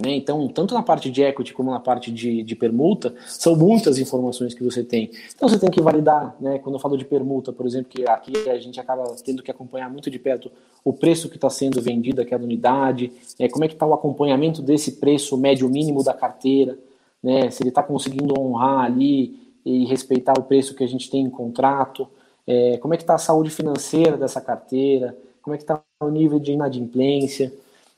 Né? 0.00 0.16
Então, 0.16 0.48
tanto 0.48 0.74
na 0.74 0.82
parte 0.82 1.08
de 1.08 1.22
equity 1.22 1.54
como 1.54 1.70
na 1.70 1.78
parte 1.78 2.10
de, 2.10 2.42
de, 2.42 2.56
permuta, 2.56 3.14
são 3.26 3.54
muitas 3.54 3.96
informações 3.98 4.52
que 4.52 4.62
você 4.62 4.82
tem. 4.82 5.10
Então, 5.32 5.48
você 5.48 5.56
tem 5.56 5.70
que 5.70 5.80
validar, 5.80 6.34
né? 6.40 6.58
quando 6.58 6.74
eu 6.74 6.80
falo 6.80 6.96
de 6.96 7.04
permuta, 7.04 7.52
por 7.52 7.64
exemplo, 7.64 7.90
que 7.90 8.08
aqui 8.08 8.32
a 8.50 8.58
gente 8.58 8.80
acaba 8.80 9.04
tendo 9.24 9.42
que 9.42 9.52
acompanhar 9.52 9.88
muito 9.88 10.10
de 10.10 10.18
perto 10.18 10.50
o 10.84 10.92
preço 10.92 11.28
que 11.28 11.36
está 11.36 11.48
sendo 11.48 11.80
vendido 11.80 12.20
aquela 12.20 12.42
unidade, 12.42 13.12
é, 13.38 13.48
como 13.48 13.64
é 13.64 13.68
que 13.68 13.74
está 13.74 13.86
o 13.86 13.94
acompanhamento 13.94 14.60
desse 14.60 14.92
preço 14.92 15.36
médio 15.36 15.68
mínimo 15.68 16.02
da 16.02 16.12
carteira, 16.12 16.76
né? 17.22 17.48
se 17.50 17.62
ele 17.62 17.68
está 17.68 17.82
conseguindo 17.82 18.38
honrar 18.38 18.84
ali 18.84 19.38
e 19.64 19.84
respeitar 19.86 20.34
o 20.36 20.42
preço 20.42 20.74
que 20.74 20.82
a 20.82 20.88
gente 20.88 21.08
tem 21.08 21.22
em 21.22 21.30
contrato, 21.30 22.08
é, 22.46 22.78
como 22.78 22.92
é 22.94 22.96
que 22.96 23.04
está 23.04 23.14
a 23.14 23.18
saúde 23.18 23.48
financeira 23.48 24.16
dessa 24.16 24.40
carteira, 24.40 25.16
como 25.40 25.54
é 25.54 25.56
que 25.56 25.62
está 25.62 25.80
o 26.00 26.10
nível 26.10 26.40
de 26.40 26.52
inadimplência, 26.52 27.52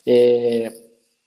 é, 0.07 0.73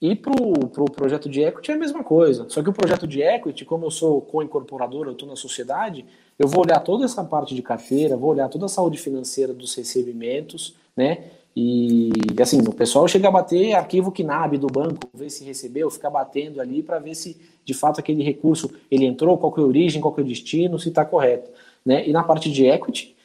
e 0.01 0.15
para 0.15 0.31
o 0.31 0.67
pro 0.67 0.85
projeto 0.85 1.27
de 1.29 1.41
equity 1.41 1.71
é 1.71 1.73
a 1.73 1.77
mesma 1.77 2.03
coisa. 2.03 2.45
Só 2.49 2.63
que 2.63 2.69
o 2.69 2.73
projeto 2.73 3.05
de 3.05 3.21
equity, 3.21 3.65
como 3.65 3.85
eu 3.85 3.91
sou 3.91 4.21
co-incorporador, 4.21 5.07
eu 5.07 5.11
estou 5.11 5.27
na 5.27 5.35
sociedade, 5.35 6.05
eu 6.37 6.47
vou 6.47 6.63
olhar 6.63 6.79
toda 6.79 7.03
essa 7.03 7.23
parte 7.23 7.53
de 7.53 7.61
carteira, 7.61 8.15
vou 8.15 8.29
olhar 8.31 8.47
toda 8.47 8.65
a 8.65 8.69
saúde 8.69 8.97
financeira 8.97 9.53
dos 9.53 9.75
recebimentos, 9.75 10.75
né? 10.95 11.25
E 11.55 12.11
assim, 12.41 12.61
o 12.61 12.71
pessoal 12.71 13.07
chega 13.07 13.27
a 13.27 13.31
bater 13.31 13.73
arquivo 13.73 14.11
KNAB 14.11 14.57
do 14.57 14.67
banco, 14.67 15.09
ver 15.13 15.29
se 15.29 15.43
recebeu, 15.43 15.89
ficar 15.89 16.09
batendo 16.09 16.61
ali 16.61 16.81
para 16.81 16.99
ver 16.99 17.15
se 17.15 17.35
de 17.65 17.73
fato 17.73 17.99
aquele 17.99 18.23
recurso 18.23 18.71
ele 18.89 19.05
entrou, 19.05 19.37
qual 19.37 19.51
que 19.51 19.59
é 19.59 19.63
a 19.63 19.67
origem, 19.67 20.01
qual 20.01 20.13
que 20.13 20.21
é 20.21 20.23
o 20.23 20.27
destino, 20.27 20.79
se 20.79 20.87
está 20.87 21.03
correto. 21.03 21.51
Né? 21.85 22.07
E 22.07 22.13
na 22.13 22.23
parte 22.23 22.49
de 22.49 22.65
equity, 22.65 23.15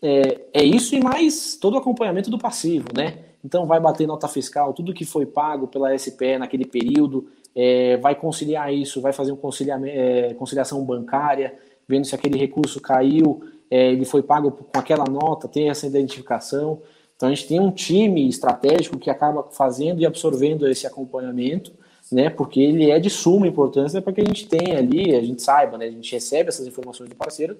é, 0.00 0.42
é 0.52 0.62
isso 0.62 0.94
e 0.94 1.00
mais 1.00 1.56
todo 1.56 1.74
o 1.74 1.78
acompanhamento 1.78 2.30
do 2.30 2.38
passivo, 2.38 2.86
né? 2.94 3.18
Então 3.44 3.66
vai 3.66 3.78
bater 3.78 4.06
nota 4.06 4.26
fiscal, 4.26 4.72
tudo 4.72 4.94
que 4.94 5.04
foi 5.04 5.26
pago 5.26 5.68
pela 5.68 5.96
SPE 5.96 6.38
naquele 6.38 6.64
período, 6.64 7.28
é, 7.54 7.96
vai 7.98 8.14
conciliar 8.14 8.72
isso, 8.72 9.00
vai 9.00 9.12
fazer 9.12 9.32
um 9.32 9.38
é, 9.86 10.34
conciliação 10.34 10.82
bancária, 10.84 11.54
vendo 11.86 12.06
se 12.06 12.14
aquele 12.14 12.38
recurso 12.38 12.80
caiu, 12.80 13.42
é, 13.70 13.92
ele 13.92 14.04
foi 14.04 14.22
pago 14.22 14.50
com 14.50 14.78
aquela 14.78 15.04
nota, 15.04 15.46
tem 15.46 15.68
essa 15.68 15.86
identificação. 15.86 16.80
Então 17.16 17.28
a 17.28 17.34
gente 17.34 17.46
tem 17.46 17.60
um 17.60 17.70
time 17.70 18.28
estratégico 18.28 18.98
que 18.98 19.10
acaba 19.10 19.44
fazendo 19.52 20.00
e 20.00 20.06
absorvendo 20.06 20.66
esse 20.66 20.86
acompanhamento, 20.86 21.72
né? 22.10 22.28
Porque 22.30 22.60
ele 22.60 22.90
é 22.90 22.98
de 22.98 23.10
suma 23.10 23.46
importância 23.46 24.02
para 24.02 24.12
que 24.12 24.20
a 24.20 24.24
gente 24.24 24.48
tenha 24.48 24.78
ali, 24.78 25.14
a 25.14 25.22
gente 25.22 25.42
saiba, 25.42 25.78
né? 25.78 25.86
A 25.86 25.90
gente 25.90 26.12
recebe 26.12 26.48
essas 26.48 26.66
informações 26.66 27.08
do 27.08 27.16
parceiro, 27.16 27.56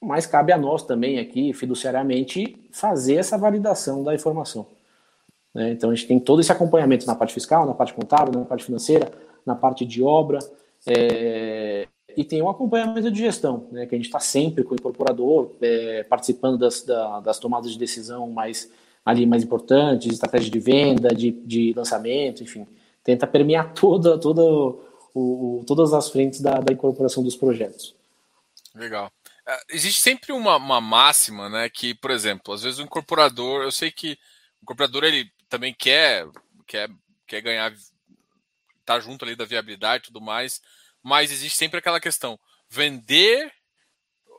mas 0.00 0.26
cabe 0.26 0.52
a 0.52 0.58
nós 0.58 0.82
também 0.82 1.18
aqui, 1.18 1.52
fiduciariamente, 1.52 2.56
fazer 2.70 3.16
essa 3.16 3.36
validação 3.36 4.04
da 4.04 4.14
informação. 4.14 4.66
Né? 5.54 5.70
Então 5.70 5.90
a 5.90 5.94
gente 5.94 6.06
tem 6.06 6.18
todo 6.18 6.40
esse 6.40 6.50
acompanhamento 6.50 7.06
na 7.06 7.14
parte 7.14 7.32
fiscal, 7.32 7.66
na 7.66 7.74
parte 7.74 7.94
contábil, 7.94 8.38
na 8.38 8.44
parte 8.44 8.64
financeira, 8.64 9.10
na 9.46 9.54
parte 9.54 9.84
de 9.84 10.02
obra, 10.02 10.38
é, 10.86 11.86
e 12.16 12.24
tem 12.24 12.42
um 12.42 12.48
acompanhamento 12.48 13.10
de 13.10 13.18
gestão, 13.18 13.68
né? 13.70 13.86
que 13.86 13.94
a 13.94 13.98
gente 13.98 14.06
está 14.06 14.20
sempre 14.20 14.64
com 14.64 14.72
o 14.72 14.76
incorporador, 14.76 15.52
é, 15.60 16.02
participando 16.04 16.58
das, 16.58 16.82
da, 16.82 17.20
das 17.20 17.38
tomadas 17.38 17.72
de 17.72 17.78
decisão 17.78 18.30
mais, 18.30 18.70
ali, 19.04 19.26
mais 19.26 19.42
importantes, 19.42 20.12
estratégia 20.12 20.50
de 20.50 20.58
venda, 20.58 21.08
de, 21.14 21.30
de 21.30 21.72
lançamento, 21.74 22.42
enfim, 22.42 22.66
tenta 23.02 23.26
permear 23.26 23.72
toda, 23.74 24.18
toda 24.18 24.42
o, 24.42 24.80
o, 25.14 25.64
todas 25.66 25.92
as 25.92 26.08
frentes 26.08 26.40
da, 26.40 26.60
da 26.60 26.72
incorporação 26.72 27.22
dos 27.22 27.36
projetos. 27.36 27.94
Legal. 28.74 29.10
É, 29.46 29.60
existe 29.70 30.00
sempre 30.00 30.32
uma, 30.32 30.56
uma 30.56 30.80
máxima, 30.80 31.48
né? 31.48 31.68
Que, 31.68 31.94
por 31.94 32.10
exemplo, 32.10 32.54
às 32.54 32.62
vezes 32.62 32.78
o 32.78 32.82
incorporador, 32.82 33.62
eu 33.62 33.70
sei 33.70 33.90
que 33.90 34.12
o 34.60 34.64
incorporador 34.64 35.04
ele 35.04 35.30
também 35.54 35.72
quer, 35.72 36.26
quer, 36.66 36.90
quer 37.26 37.40
ganhar, 37.40 37.72
tá 38.84 38.98
junto 38.98 39.24
ali 39.24 39.36
da 39.36 39.44
viabilidade 39.44 40.04
e 40.04 40.06
tudo 40.06 40.20
mais, 40.20 40.60
mas 41.02 41.30
existe 41.30 41.56
sempre 41.56 41.78
aquela 41.78 42.00
questão: 42.00 42.38
vender, 42.68 43.52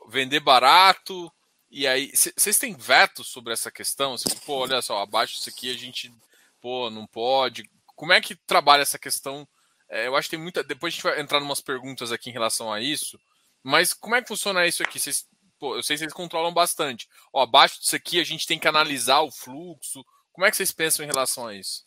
vender 0.08 0.40
barato, 0.40 1.32
e 1.70 1.86
aí, 1.86 2.12
vocês 2.14 2.58
têm 2.58 2.74
veto 2.74 3.24
sobre 3.24 3.52
essa 3.52 3.70
questão? 3.70 4.14
Assim, 4.14 4.28
pô, 4.44 4.58
olha 4.58 4.80
só, 4.80 5.00
abaixo 5.00 5.34
disso 5.34 5.50
aqui 5.50 5.70
a 5.70 5.76
gente, 5.76 6.12
pô, 6.60 6.90
não 6.90 7.06
pode. 7.06 7.68
Como 7.94 8.12
é 8.12 8.20
que 8.20 8.34
trabalha 8.34 8.82
essa 8.82 8.98
questão? 8.98 9.46
É, 9.88 10.06
eu 10.06 10.16
acho 10.16 10.28
que 10.28 10.36
tem 10.36 10.42
muita. 10.42 10.62
Depois 10.62 10.92
a 10.92 10.94
gente 10.94 11.02
vai 11.02 11.20
entrar 11.20 11.40
em 11.40 11.44
umas 11.44 11.60
perguntas 11.60 12.12
aqui 12.12 12.30
em 12.30 12.32
relação 12.32 12.72
a 12.72 12.80
isso. 12.80 13.18
Mas 13.62 13.92
como 13.92 14.14
é 14.14 14.22
que 14.22 14.28
funciona 14.28 14.66
isso 14.66 14.82
aqui? 14.82 14.98
Vocês, 15.00 15.26
pô, 15.58 15.76
eu 15.76 15.82
sei 15.82 15.96
que 15.96 16.00
vocês 16.00 16.12
controlam 16.12 16.52
bastante. 16.52 17.08
Ó, 17.32 17.42
abaixo 17.42 17.80
disso 17.80 17.96
aqui 17.96 18.20
a 18.20 18.24
gente 18.24 18.46
tem 18.46 18.58
que 18.58 18.68
analisar 18.68 19.20
o 19.22 19.30
fluxo, 19.30 20.04
como 20.36 20.44
é 20.44 20.50
que 20.50 20.56
vocês 20.58 20.70
pensam 20.70 21.02
em 21.02 21.08
relação 21.08 21.46
a 21.46 21.54
isso? 21.54 21.82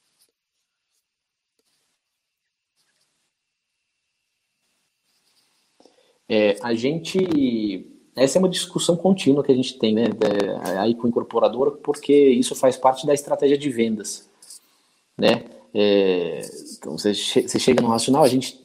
É, 6.27 6.57
a 6.63 6.73
gente. 6.73 7.85
Essa 8.15 8.37
é 8.37 8.39
uma 8.39 8.49
discussão 8.49 8.97
contínua 8.97 9.43
que 9.43 9.51
a 9.51 9.55
gente 9.55 9.77
tem, 9.77 9.93
né? 9.93 10.05
Aí 10.79 10.95
com 10.95 11.05
o 11.05 11.09
incorporador, 11.09 11.77
porque 11.83 12.11
isso 12.11 12.55
faz 12.55 12.75
parte 12.75 13.05
da 13.05 13.13
estratégia 13.13 13.57
de 13.57 13.69
vendas, 13.69 14.27
né? 15.15 15.45
É, 15.71 16.41
então 16.75 16.97
você, 16.97 17.13
você 17.13 17.59
chega 17.59 17.83
no 17.83 17.89
racional, 17.89 18.23
a 18.23 18.27
gente. 18.27 18.59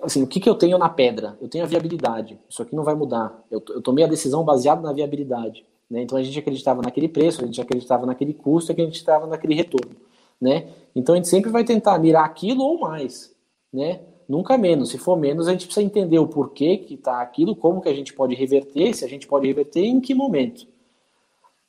Assim, 0.00 0.22
o 0.22 0.28
que, 0.28 0.38
que 0.38 0.48
eu 0.48 0.54
tenho 0.54 0.78
na 0.78 0.88
pedra? 0.88 1.36
Eu 1.40 1.48
tenho 1.48 1.64
a 1.64 1.66
viabilidade. 1.66 2.38
Isso 2.48 2.62
aqui 2.62 2.74
não 2.74 2.84
vai 2.84 2.94
mudar. 2.94 3.44
Eu, 3.50 3.62
eu 3.68 3.82
tomei 3.82 4.04
a 4.04 4.08
decisão 4.08 4.44
baseada 4.44 4.80
na 4.80 4.92
viabilidade. 4.92 5.66
Né? 5.90 6.02
Então 6.02 6.18
a 6.18 6.22
gente 6.22 6.38
acreditava 6.38 6.82
naquele 6.82 7.08
preço, 7.08 7.42
a 7.42 7.46
gente 7.46 7.60
acreditava 7.60 8.06
naquele 8.06 8.34
custo, 8.34 8.70
a 8.70 8.74
gente 8.74 8.82
acreditava 8.82 9.26
naquele 9.26 9.54
retorno. 9.54 9.96
Né? 10.40 10.68
Então 10.94 11.14
a 11.14 11.16
gente 11.16 11.28
sempre 11.28 11.50
vai 11.50 11.64
tentar 11.64 11.98
mirar 11.98 12.24
aquilo 12.24 12.62
ou 12.62 12.78
mais. 12.78 13.34
Né? 13.72 14.00
Nunca 14.28 14.58
menos. 14.58 14.90
Se 14.90 14.98
for 14.98 15.16
menos, 15.16 15.48
a 15.48 15.52
gente 15.52 15.66
precisa 15.66 15.84
entender 15.84 16.18
o 16.18 16.28
porquê 16.28 16.76
que 16.76 16.94
está 16.94 17.20
aquilo, 17.20 17.56
como 17.56 17.80
que 17.80 17.88
a 17.88 17.94
gente 17.94 18.12
pode 18.12 18.34
reverter, 18.34 18.94
se 18.94 19.04
a 19.04 19.08
gente 19.08 19.26
pode 19.26 19.46
reverter 19.46 19.84
em 19.84 20.00
que 20.00 20.14
momento. 20.14 20.66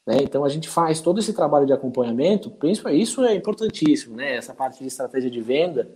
Né? 0.05 0.17
Então 0.21 0.43
a 0.43 0.49
gente 0.49 0.67
faz 0.67 0.99
todo 0.99 1.19
esse 1.19 1.33
trabalho 1.33 1.65
de 1.65 1.73
acompanhamento, 1.73 2.49
principalmente 2.49 3.01
isso 3.01 3.23
é 3.23 3.35
importantíssimo, 3.35 4.15
né? 4.15 4.37
Essa 4.37 4.53
parte 4.53 4.79
de 4.79 4.87
estratégia 4.87 5.29
de 5.29 5.39
venda, 5.39 5.89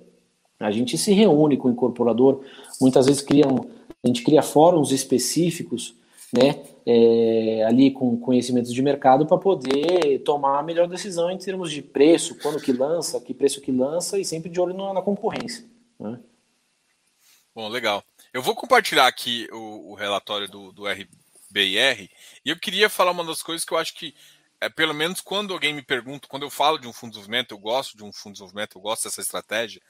a 0.60 0.70
gente 0.72 0.98
se 0.98 1.12
reúne 1.12 1.58
com 1.58 1.68
o 1.68 1.72
incorporador, 1.72 2.42
muitas 2.80 3.08
vezes 3.08 3.22
cria 3.22 3.48
um, 3.48 3.58
a 4.04 4.08
gente 4.08 4.24
cria 4.24 4.42
fóruns 4.42 4.92
específicos 4.92 5.96
né, 6.32 6.62
é, 6.86 7.64
ali 7.66 7.92
com 7.92 8.18
conhecimentos 8.18 8.74
de 8.74 8.82
mercado 8.82 9.26
para 9.26 9.38
poder 9.38 10.20
tomar 10.24 10.60
a 10.60 10.64
melhor 10.64 10.88
decisão 10.88 11.32
em 11.32 11.38
termos 11.38 11.72
de 11.72 11.82
preço, 11.82 12.38
quando 12.40 12.62
que 12.62 12.74
lança, 12.74 13.20
que 13.22 13.34
preço 13.34 13.62
que 13.62 13.72
lança 13.72 14.20
e 14.20 14.26
sempre 14.26 14.50
de 14.50 14.60
olho 14.60 14.74
na, 14.74 14.94
na 14.94 15.02
concorrência. 15.02 15.66
Né? 16.00 16.20
Bom, 17.56 17.70
legal. 17.70 18.04
Eu 18.34 18.42
vou 18.42 18.56
compartilhar 18.56 19.08
aqui 19.08 19.48
o, 19.52 19.92
o, 19.92 19.96
relatório 19.96 20.48
do, 20.48 20.72
do 20.72 20.88
RBIR 20.88 22.10
e 22.44 22.50
eu 22.50 22.60
queria 22.60 22.90
falar 22.90 23.12
uma 23.12 23.24
das 23.24 23.44
coisas 23.44 23.64
que 23.64 23.74
eu 23.74 23.78
acho 23.78 23.94
que, 23.94 24.14
é, 24.60 24.68
pelo 24.70 24.94
menos 24.94 25.22
quando 25.22 25.54
alguém 25.54 25.74
me 25.74 25.84
pergunta, 25.84 26.28
quando 26.28 26.44
eu 26.44 26.50
falo 26.50 26.80
de 26.80 26.88
um 26.88 26.94
fundo 26.94 27.12
de 27.12 27.20
desenvolvimento, 27.20 27.52
eu 27.52 27.60
gosto 27.60 27.96
de 27.96 28.04
um 28.04 28.12
fundo 28.12 28.34
de 28.34 28.40
desenvolvimento, 28.40 28.78
eu 28.78 28.82
gosto 28.82 29.04
dessa 29.04 29.22
estratégia, 29.22 29.82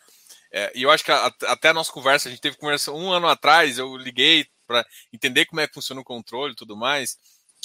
é, 0.52 0.72
e 0.76 0.84
eu 0.84 0.92
acho 0.92 1.04
que 1.04 1.12
a, 1.12 1.34
até 1.48 1.70
a 1.70 1.74
nossa 1.74 1.92
conversa, 1.92 2.28
a 2.28 2.32
gente 2.32 2.42
teve 2.42 2.58
conversa 2.58 2.92
um 2.92 3.12
ano 3.12 3.28
atrás, 3.28 3.80
eu 3.80 3.98
liguei, 3.98 4.46
para 4.74 4.88
entender 5.12 5.46
como 5.46 5.62
é 5.62 5.68
que 5.68 5.74
funciona 5.76 6.02
o 6.02 6.06
controle 6.06 6.54
e 6.54 6.56
tudo 6.56 6.76
mais. 6.76 7.18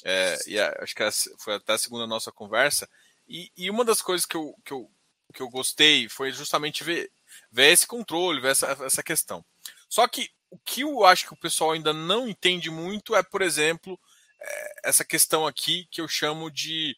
É, 0.04 0.36
e 0.46 0.60
a, 0.60 0.76
acho 0.80 0.94
que 0.94 1.02
foi 1.38 1.54
até 1.54 1.72
a 1.72 1.78
segunda 1.78 2.06
nossa 2.06 2.30
conversa. 2.30 2.88
E, 3.26 3.50
e, 3.56 3.70
uma 3.70 3.84
das 3.84 4.02
coisas 4.02 4.26
que 4.26 4.36
eu, 4.36 4.54
que 4.64 4.72
eu, 4.72 4.90
que 5.32 5.40
eu 5.40 5.48
gostei 5.48 6.08
foi 6.08 6.32
justamente 6.32 6.84
ver, 6.84 7.10
ver 7.50 7.72
esse 7.72 7.86
controle, 7.86 8.40
ver 8.40 8.52
essa, 8.52 8.66
essa 8.84 9.02
questão. 9.02 9.44
Só 9.88 10.06
que 10.06 10.30
o 10.50 10.58
que 10.58 10.82
eu 10.82 11.04
acho 11.04 11.26
que 11.26 11.34
o 11.34 11.40
pessoal 11.40 11.72
ainda 11.72 11.92
não 11.92 12.28
entende 12.28 12.70
muito 12.70 13.14
é, 13.14 13.22
por 13.22 13.42
exemplo, 13.42 13.98
é, 14.40 14.88
essa 14.88 15.04
questão 15.04 15.46
aqui 15.46 15.86
que 15.90 16.00
eu 16.00 16.08
chamo 16.08 16.50
de 16.50 16.96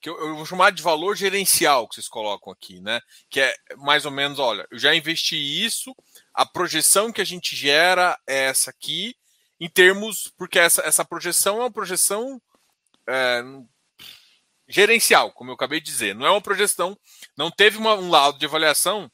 que 0.00 0.08
eu, 0.08 0.18
eu, 0.18 0.34
vou 0.34 0.46
chamar 0.46 0.72
de 0.72 0.82
valor 0.82 1.14
gerencial 1.14 1.86
que 1.86 1.96
vocês 1.96 2.08
colocam 2.08 2.50
aqui, 2.50 2.80
né? 2.80 3.02
Que 3.28 3.40
é 3.40 3.54
mais 3.76 4.06
ou 4.06 4.10
menos, 4.10 4.38
olha, 4.38 4.66
eu 4.70 4.78
já 4.78 4.94
investi 4.94 5.36
isso, 5.36 5.94
a 6.32 6.46
projeção 6.46 7.12
que 7.12 7.20
a 7.20 7.24
gente 7.24 7.54
gera 7.54 8.18
é 8.26 8.44
essa 8.44 8.70
aqui, 8.70 9.14
em 9.60 9.68
termos, 9.68 10.32
porque 10.38 10.58
essa, 10.58 10.80
essa 10.82 11.04
projeção 11.04 11.58
é 11.58 11.60
uma 11.60 11.70
projeção 11.70 12.40
é, 13.06 13.42
gerencial, 14.66 15.30
como 15.32 15.50
eu 15.50 15.54
acabei 15.54 15.80
de 15.80 15.86
dizer. 15.86 16.14
Não 16.14 16.26
é 16.26 16.30
uma 16.30 16.40
projeção, 16.40 16.98
não 17.36 17.50
teve 17.50 17.76
uma, 17.76 17.94
um 17.94 18.08
laudo 18.08 18.38
de 18.38 18.46
avaliação, 18.46 19.10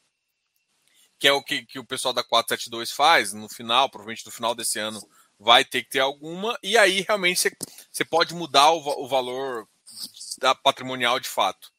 que 1.19 1.27
é 1.27 1.33
o 1.33 1.43
que, 1.43 1.65
que 1.65 1.79
o 1.79 1.85
pessoal 1.85 2.13
da 2.13 2.23
472 2.23 2.91
faz 2.91 3.33
no 3.33 3.49
final, 3.49 3.89
provavelmente 3.89 4.25
no 4.25 4.31
final 4.31 4.55
desse 4.55 4.79
ano 4.79 5.01
vai 5.39 5.65
ter 5.65 5.83
que 5.83 5.89
ter 5.89 5.99
alguma, 5.99 6.57
e 6.63 6.77
aí 6.77 7.01
realmente 7.01 7.39
você, 7.39 7.51
você 7.91 8.05
pode 8.05 8.33
mudar 8.33 8.71
o, 8.71 9.03
o 9.03 9.07
valor 9.07 9.67
da 10.39 10.55
patrimonial 10.55 11.19
de 11.19 11.29
fato 11.29 11.71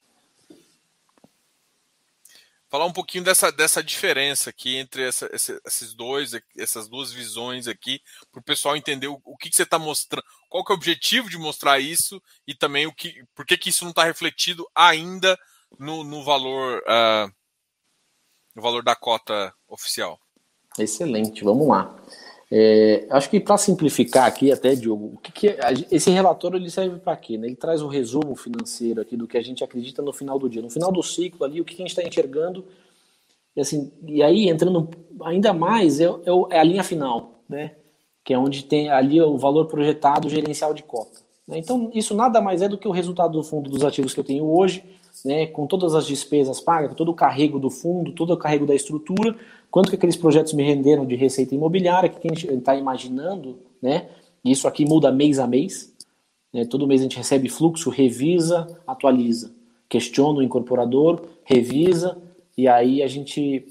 falar 2.68 2.86
um 2.86 2.92
pouquinho 2.92 3.24
dessa, 3.24 3.50
dessa 3.50 3.82
diferença 3.82 4.50
aqui 4.50 4.76
entre 4.76 5.02
essa, 5.06 5.30
esses 5.32 5.94
dois, 5.94 6.32
essas 6.56 6.88
duas 6.88 7.12
visões 7.12 7.66
aqui, 7.66 8.00
para 8.30 8.40
o 8.40 8.44
pessoal 8.44 8.76
entender 8.76 9.08
o, 9.08 9.20
o 9.24 9.36
que, 9.36 9.48
que 9.50 9.56
você 9.56 9.62
está 9.62 9.78
mostrando, 9.78 10.24
qual 10.48 10.64
que 10.64 10.72
é 10.72 10.74
o 10.74 10.76
objetivo 10.76 11.30
de 11.30 11.38
mostrar 11.38 11.78
isso 11.78 12.22
e 12.46 12.54
também 12.54 12.86
o 12.86 12.92
que, 12.92 13.24
por 13.34 13.46
que, 13.46 13.56
que 13.56 13.70
isso 13.70 13.84
não 13.84 13.90
está 13.90 14.04
refletido 14.04 14.68
ainda 14.74 15.38
no, 15.78 16.04
no 16.04 16.22
valor 16.24 16.82
uh, 16.82 17.32
no 18.58 18.62
valor 18.62 18.82
da 18.82 18.96
cota 18.96 19.54
oficial. 19.68 20.18
Excelente, 20.78 21.44
vamos 21.44 21.68
lá. 21.68 21.94
É, 22.50 23.06
acho 23.10 23.28
que 23.28 23.38
para 23.38 23.58
simplificar 23.58 24.26
aqui 24.26 24.50
até, 24.50 24.74
Diogo, 24.74 25.12
o 25.14 25.18
que, 25.18 25.32
que 25.32 25.48
é, 25.48 25.58
esse 25.90 26.10
relatório 26.10 26.56
ele 26.56 26.70
serve 26.70 26.98
para 26.98 27.16
quê? 27.16 27.36
Né? 27.36 27.48
Ele 27.48 27.56
traz 27.56 27.82
um 27.82 27.88
resumo 27.88 28.34
financeiro 28.34 29.02
aqui 29.02 29.16
do 29.16 29.26
que 29.26 29.36
a 29.36 29.42
gente 29.42 29.62
acredita 29.62 30.00
no 30.00 30.12
final 30.12 30.38
do 30.38 30.48
dia, 30.48 30.62
no 30.62 30.70
final 30.70 30.90
do 30.90 31.02
ciclo 31.02 31.44
ali, 31.44 31.60
o 31.60 31.64
que, 31.64 31.74
a 31.74 31.76
gente 31.76 31.90
está 31.90 32.02
enxergando. 32.02 32.64
E, 33.54 33.60
assim, 33.60 33.92
e 34.06 34.22
aí, 34.22 34.48
entrando 34.48 34.88
ainda 35.22 35.52
mais, 35.52 36.00
é, 36.00 36.06
é, 36.06 36.56
é, 36.56 36.58
a 36.58 36.64
linha 36.64 36.82
final, 36.82 37.42
né? 37.48 37.72
que 38.24 38.32
é 38.32 38.38
onde 38.38 38.64
tem 38.64 38.88
ali 38.88 39.20
o 39.20 39.36
valor 39.36 39.66
projetado 39.66 40.28
gerencial 40.28 40.72
de 40.72 40.82
cota. 40.82 41.20
Né? 41.46 41.58
Então, 41.58 41.90
isso 41.94 42.14
nada 42.14 42.40
mais 42.40 42.62
é 42.62 42.68
do 42.68 42.78
que 42.78 42.88
o 42.88 42.92
resultado 42.92 43.32
do 43.32 43.42
fundo 43.42 43.68
dos 43.68 43.84
ativos 43.84 44.14
que 44.14 44.20
eu 44.20 44.24
tenho 44.24 44.46
hoje, 44.46 44.84
né, 45.24 45.46
com 45.46 45.66
todas 45.66 45.94
as 45.94 46.06
despesas 46.06 46.60
pagas, 46.60 46.94
todo 46.94 47.10
o 47.10 47.14
carrego 47.14 47.58
do 47.58 47.70
fundo, 47.70 48.12
todo 48.12 48.32
o 48.32 48.36
carrego 48.36 48.66
da 48.66 48.74
estrutura, 48.74 49.36
quanto 49.70 49.90
que 49.90 49.96
aqueles 49.96 50.16
projetos 50.16 50.52
me 50.52 50.62
renderam 50.62 51.06
de 51.06 51.16
receita 51.16 51.54
imobiliária, 51.54 52.08
que 52.08 52.28
gente 52.28 52.46
está 52.52 52.74
imaginando, 52.74 53.58
né? 53.82 54.08
Isso 54.44 54.68
aqui 54.68 54.84
muda 54.84 55.12
mês 55.12 55.38
a 55.38 55.46
mês. 55.46 55.92
Né? 56.52 56.64
Todo 56.64 56.86
mês 56.86 57.00
a 57.00 57.04
gente 57.04 57.16
recebe 57.16 57.48
fluxo, 57.48 57.90
revisa, 57.90 58.66
atualiza. 58.86 59.52
Questiona 59.88 60.38
o 60.38 60.42
incorporador, 60.42 61.22
revisa, 61.44 62.16
e 62.56 62.68
aí 62.68 63.02
a 63.02 63.06
gente 63.06 63.66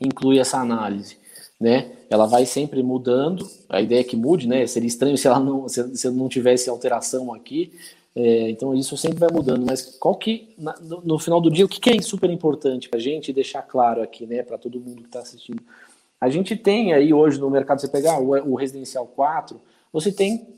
inclui 0.00 0.38
essa 0.38 0.58
análise. 0.58 1.16
Né? 1.60 1.92
Ela 2.10 2.26
vai 2.26 2.46
sempre 2.46 2.82
mudando. 2.82 3.48
A 3.68 3.80
ideia 3.80 4.00
é 4.00 4.04
que 4.04 4.16
mude, 4.16 4.48
né? 4.48 4.66
Seria 4.66 4.88
estranho 4.88 5.16
se 5.16 5.26
ela 5.26 5.38
não, 5.38 5.68
se, 5.68 5.96
se 5.96 6.10
não 6.10 6.28
tivesse 6.28 6.68
alteração 6.68 7.32
aqui. 7.32 7.72
É, 8.16 8.48
então 8.50 8.72
isso 8.74 8.96
sempre 8.96 9.18
vai 9.18 9.28
mudando, 9.32 9.66
mas 9.66 9.96
qual 9.98 10.14
que 10.14 10.54
no, 10.56 11.00
no 11.02 11.18
final 11.18 11.40
do 11.40 11.50
dia 11.50 11.64
o 11.64 11.68
que, 11.68 11.80
que 11.80 11.90
é 11.90 12.00
super 12.00 12.30
importante 12.30 12.88
para 12.88 12.98
a 12.98 13.02
gente 13.02 13.32
deixar 13.32 13.62
claro 13.62 14.00
aqui, 14.00 14.24
né, 14.24 14.42
para 14.42 14.56
todo 14.56 14.78
mundo 14.78 15.02
que 15.02 15.08
está 15.08 15.18
assistindo? 15.18 15.60
A 16.20 16.30
gente 16.30 16.56
tem 16.56 16.92
aí 16.92 17.12
hoje 17.12 17.40
no 17.40 17.50
mercado, 17.50 17.80
você 17.80 17.88
pegar 17.88 18.20
o, 18.20 18.52
o, 18.52 18.54
residencial 18.54 19.04
4, 19.06 19.60
você 19.92 20.12
tem 20.12 20.54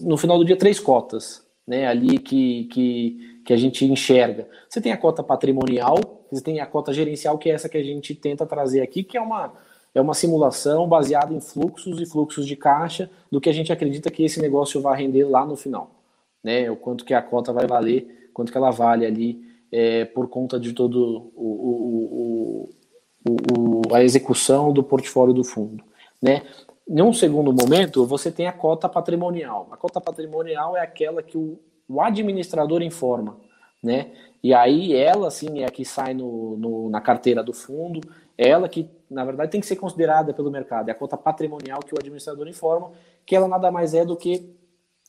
no 0.00 0.16
final 0.16 0.36
do 0.36 0.44
dia 0.44 0.56
três 0.56 0.80
cotas, 0.80 1.46
né, 1.66 1.86
ali 1.86 2.18
que, 2.18 2.64
que, 2.64 3.40
que 3.46 3.52
a 3.52 3.56
gente 3.56 3.84
enxerga. 3.84 4.48
Você 4.68 4.80
tem 4.80 4.90
a 4.90 4.96
cota 4.96 5.22
patrimonial, 5.22 6.26
você 6.30 6.42
tem 6.42 6.58
a 6.58 6.66
cota 6.66 6.92
gerencial, 6.92 7.38
que 7.38 7.50
é 7.50 7.54
essa 7.54 7.68
que 7.68 7.78
a 7.78 7.84
gente 7.84 8.16
tenta 8.16 8.44
trazer 8.44 8.80
aqui, 8.80 9.04
que 9.04 9.16
é 9.16 9.20
uma 9.20 9.52
é 9.94 10.00
uma 10.00 10.14
simulação 10.14 10.88
baseada 10.88 11.34
em 11.34 11.40
fluxos 11.40 12.00
e 12.00 12.06
fluxos 12.06 12.46
de 12.46 12.56
caixa 12.56 13.10
do 13.30 13.38
que 13.38 13.50
a 13.50 13.52
gente 13.52 13.70
acredita 13.70 14.10
que 14.10 14.24
esse 14.24 14.40
negócio 14.40 14.80
vai 14.80 14.96
render 14.96 15.24
lá 15.24 15.44
no 15.44 15.54
final 15.54 16.01
né? 16.42 16.70
O 16.70 16.76
quanto 16.76 17.04
que 17.04 17.14
a 17.14 17.22
cota 17.22 17.52
vai 17.52 17.66
valer, 17.66 18.30
quanto 18.32 18.50
que 18.50 18.58
ela 18.58 18.70
vale 18.70 19.06
ali 19.06 19.40
é, 19.70 20.04
por 20.04 20.28
conta 20.28 20.58
de 20.58 20.72
todo 20.72 21.30
o, 21.34 21.42
o, 21.44 22.70
o, 23.26 23.82
o, 23.88 23.94
a 23.94 24.02
execução 24.02 24.72
do 24.72 24.82
portfólio 24.82 25.34
do 25.34 25.44
fundo, 25.44 25.82
né? 26.20 26.42
Em 26.88 27.00
um 27.00 27.12
segundo 27.12 27.52
momento, 27.52 28.04
você 28.04 28.30
tem 28.30 28.46
a 28.46 28.52
cota 28.52 28.88
patrimonial. 28.88 29.68
A 29.70 29.76
cota 29.76 30.00
patrimonial 30.00 30.76
é 30.76 30.80
aquela 30.80 31.22
que 31.22 31.38
o, 31.38 31.58
o 31.88 32.00
administrador 32.00 32.82
informa, 32.82 33.36
né? 33.82 34.10
E 34.42 34.52
aí 34.52 34.92
ela, 34.92 35.30
sim, 35.30 35.60
é 35.60 35.66
a 35.66 35.70
que 35.70 35.84
sai 35.84 36.12
no, 36.12 36.56
no, 36.56 36.90
na 36.90 37.00
carteira 37.00 37.44
do 37.44 37.52
fundo, 37.52 38.00
ela 38.36 38.68
que, 38.68 38.90
na 39.08 39.24
verdade, 39.24 39.52
tem 39.52 39.60
que 39.60 39.66
ser 39.66 39.76
considerada 39.76 40.34
pelo 40.34 40.50
mercado. 40.50 40.88
É 40.88 40.92
a 40.92 40.96
cota 40.96 41.16
patrimonial 41.16 41.80
que 41.80 41.94
o 41.94 41.98
administrador 41.98 42.48
informa, 42.48 42.90
que 43.24 43.36
ela 43.36 43.46
nada 43.46 43.70
mais 43.70 43.94
é 43.94 44.04
do 44.04 44.16
que 44.16 44.52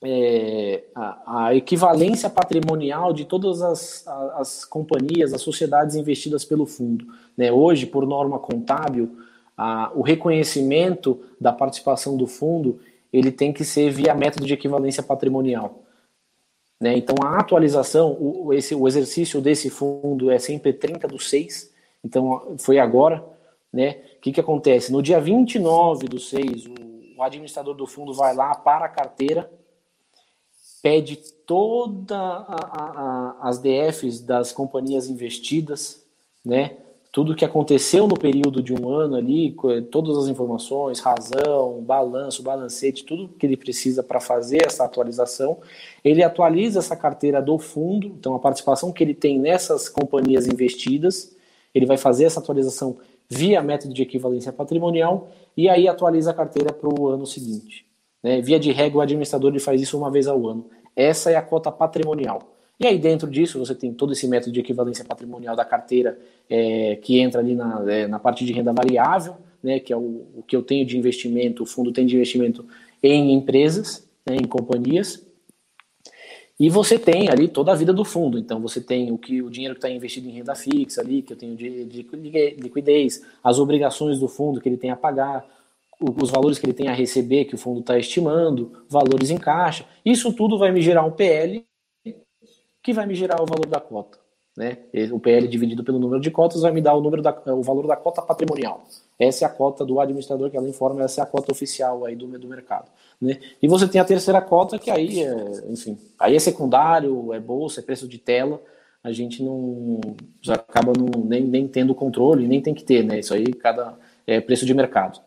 é, 0.03 0.83
a, 0.93 1.45
a, 1.45 1.55
equivalência 1.55 2.29
patrimonial 2.29 3.13
de 3.13 3.23
todas 3.23 3.61
as, 3.61 4.05
as, 4.35 4.65
companhias, 4.65 5.33
as 5.33 5.41
sociedades 5.41 5.95
investidas 5.95 6.43
pelo 6.43 6.65
fundo. 6.65 7.05
Né? 7.37 7.51
Hoje, 7.51 7.85
por 7.85 8.05
norma 8.05 8.37
contábil, 8.37 9.17
a, 9.57 9.91
o 9.95 10.01
reconhecimento 10.01 11.21
da 11.39 11.53
participação 11.53 12.17
do 12.17 12.27
fundo 12.27 12.79
ele 13.11 13.31
tem 13.31 13.53
que 13.53 13.63
ser 13.63 13.91
via 13.91 14.13
método 14.13 14.45
de 14.45 14.53
equivalência 14.53 15.03
patrimonial. 15.03 15.83
Né? 16.81 16.97
Então, 16.97 17.15
a 17.23 17.39
atualização, 17.39 18.17
o, 18.19 18.51
esse, 18.53 18.75
o 18.75 18.87
exercício 18.87 19.39
desse 19.39 19.69
fundo 19.69 20.29
é 20.29 20.37
sempre 20.37 20.73
30 20.73 21.07
do 21.07 21.19
6, 21.19 21.71
então 22.03 22.55
foi 22.57 22.77
agora. 22.77 23.23
Né? 23.71 24.01
O 24.17 24.21
que, 24.21 24.33
que 24.33 24.39
acontece? 24.39 24.91
No 24.91 25.01
dia 25.01 25.19
29 25.21 26.07
do 26.07 26.19
6, 26.19 26.65
o, 26.65 26.73
o 27.17 27.23
administrador 27.23 27.73
do 27.73 27.87
fundo 27.87 28.13
vai 28.13 28.35
lá 28.35 28.53
para 28.53 28.85
a 28.85 28.89
carteira 28.89 29.49
pede 30.83 31.15
toda 31.47 32.17
a, 32.17 33.37
a, 33.41 33.49
as 33.49 33.57
DFs 33.57 34.19
das 34.19 34.51
companhias 34.51 35.07
investidas, 35.07 36.03
né? 36.45 36.75
Tudo 37.09 37.35
que 37.35 37.45
aconteceu 37.45 38.05
no 38.07 38.17
período 38.17 38.61
de 38.61 38.73
um 38.73 38.89
ano 38.89 39.15
ali, 39.15 39.55
todas 39.91 40.17
as 40.17 40.27
informações, 40.27 40.99
razão, 40.99 41.81
balanço, 41.81 42.41
balancete, 42.41 43.05
tudo 43.05 43.29
que 43.29 43.45
ele 43.45 43.55
precisa 43.55 44.01
para 44.01 44.19
fazer 44.19 44.65
essa 44.65 44.83
atualização. 44.83 45.59
Ele 46.03 46.23
atualiza 46.23 46.79
essa 46.79 46.95
carteira 46.95 47.39
do 47.39 47.59
fundo, 47.59 48.07
então 48.07 48.33
a 48.33 48.39
participação 48.39 48.91
que 48.91 49.03
ele 49.03 49.13
tem 49.13 49.39
nessas 49.39 49.87
companhias 49.87 50.47
investidas, 50.47 51.35
ele 51.73 51.85
vai 51.85 51.97
fazer 51.97 52.25
essa 52.25 52.39
atualização 52.39 52.97
via 53.29 53.61
método 53.61 53.93
de 53.93 54.01
equivalência 54.01 54.51
patrimonial 54.51 55.29
e 55.55 55.69
aí 55.69 55.87
atualiza 55.87 56.31
a 56.31 56.33
carteira 56.33 56.73
para 56.73 56.89
o 56.89 57.07
ano 57.07 57.27
seguinte. 57.27 57.85
Né? 58.23 58.41
Via 58.41 58.59
de 58.59 58.71
regra, 58.71 58.97
o 58.97 59.01
administrador 59.01 59.51
ele 59.51 59.59
faz 59.59 59.81
isso 59.81 59.97
uma 59.97 60.09
vez 60.09 60.27
ao 60.27 60.47
ano. 60.47 60.65
Essa 60.95 61.29
é 61.29 61.35
a 61.35 61.41
cota 61.41 61.71
patrimonial. 61.71 62.53
E 62.79 62.87
aí, 62.87 62.97
dentro 62.97 63.29
disso, 63.29 63.59
você 63.59 63.75
tem 63.75 63.93
todo 63.93 64.13
esse 64.13 64.27
método 64.27 64.51
de 64.51 64.59
equivalência 64.59 65.05
patrimonial 65.05 65.55
da 65.55 65.63
carteira 65.63 66.17
é, 66.49 66.95
que 66.95 67.19
entra 67.19 67.39
ali 67.39 67.55
na, 67.55 67.83
é, 67.87 68.07
na 68.07 68.19
parte 68.19 68.45
de 68.45 68.53
renda 68.53 68.73
variável, 68.73 69.35
né, 69.61 69.79
que 69.79 69.93
é 69.93 69.97
o, 69.97 70.25
o 70.35 70.43
que 70.45 70.55
eu 70.55 70.61
tenho 70.61 70.85
de 70.85 70.97
investimento, 70.97 71.63
o 71.63 71.65
fundo 71.65 71.91
tem 71.91 72.05
de 72.05 72.15
investimento 72.15 72.65
em 73.01 73.33
empresas, 73.33 74.07
né, 74.25 74.35
em 74.35 74.45
companhias. 74.47 75.25
E 76.59 76.69
você 76.69 76.99
tem 76.99 77.29
ali 77.29 77.47
toda 77.47 77.71
a 77.71 77.75
vida 77.75 77.93
do 77.93 78.05
fundo. 78.05 78.37
Então, 78.37 78.59
você 78.59 78.79
tem 78.79 79.11
o 79.11 79.17
que 79.17 79.41
o 79.41 79.49
dinheiro 79.49 79.75
que 79.75 79.79
está 79.79 79.89
investido 79.89 80.27
em 80.27 80.31
renda 80.31 80.55
fixa 80.55 81.01
ali, 81.01 81.21
que 81.21 81.33
eu 81.33 81.37
tenho 81.37 81.55
de, 81.55 81.85
de 81.85 82.07
liquidez, 82.57 83.23
as 83.43 83.59
obrigações 83.59 84.19
do 84.19 84.27
fundo 84.27 84.61
que 84.61 84.69
ele 84.69 84.77
tem 84.77 84.91
a 84.91 84.95
pagar, 84.95 85.45
os 86.21 86.29
valores 86.29 86.59
que 86.59 86.65
ele 86.65 86.73
tem 86.73 86.87
a 86.87 86.93
receber, 86.93 87.45
que 87.45 87.55
o 87.55 87.57
fundo 87.57 87.79
está 87.79 87.97
estimando, 87.97 88.83
valores 88.89 89.29
em 89.29 89.37
caixa. 89.37 89.85
Isso 90.03 90.33
tudo 90.33 90.57
vai 90.57 90.71
me 90.71 90.81
gerar 90.81 91.03
um 91.03 91.11
PL 91.11 91.65
que 92.81 92.93
vai 92.93 93.05
me 93.05 93.15
gerar 93.15 93.41
o 93.41 93.45
valor 93.45 93.65
da 93.65 93.79
cota. 93.79 94.19
Né? 94.55 94.77
O 95.11 95.19
PL 95.19 95.47
dividido 95.47 95.83
pelo 95.83 95.97
número 95.97 96.21
de 96.21 96.29
cotas 96.29 96.61
vai 96.61 96.71
me 96.71 96.81
dar 96.81 96.93
o, 96.93 97.01
número 97.01 97.23
da, 97.23 97.35
o 97.47 97.63
valor 97.63 97.87
da 97.87 97.95
cota 97.95 98.21
patrimonial. 98.21 98.83
Essa 99.17 99.45
é 99.45 99.47
a 99.47 99.49
cota 99.49 99.83
do 99.83 99.99
administrador 99.99 100.51
que 100.51 100.57
ela 100.57 100.69
informa, 100.69 101.03
essa 101.03 101.21
é 101.21 101.23
a 101.23 101.27
cota 101.27 101.51
oficial 101.51 102.05
aí 102.05 102.15
do, 102.15 102.27
do 102.37 102.47
mercado. 102.47 102.91
Né? 103.19 103.39
E 103.61 103.67
você 103.67 103.87
tem 103.87 103.99
a 103.99 104.05
terceira 104.05 104.41
cota, 104.41 104.77
que 104.77 104.91
aí 104.91 105.23
é, 105.23 105.63
enfim, 105.69 105.97
aí 106.19 106.35
é 106.35 106.39
secundário, 106.39 107.33
é 107.33 107.39
bolsa, 107.39 107.79
é 107.79 107.83
preço 107.83 108.07
de 108.07 108.19
tela. 108.19 108.61
A 109.03 109.11
gente 109.11 109.41
não 109.41 109.99
já 110.39 110.53
acaba 110.53 110.93
não, 110.95 111.23
nem, 111.23 111.43
nem 111.43 111.67
tendo 111.67 111.95
controle, 111.95 112.47
nem 112.47 112.61
tem 112.61 112.73
que 112.73 112.83
ter, 112.83 113.03
né? 113.03 113.19
Isso 113.19 113.33
aí 113.33 113.45
cada 113.53 113.97
é 114.27 114.39
preço 114.39 114.65
de 114.65 114.73
mercado. 114.73 115.19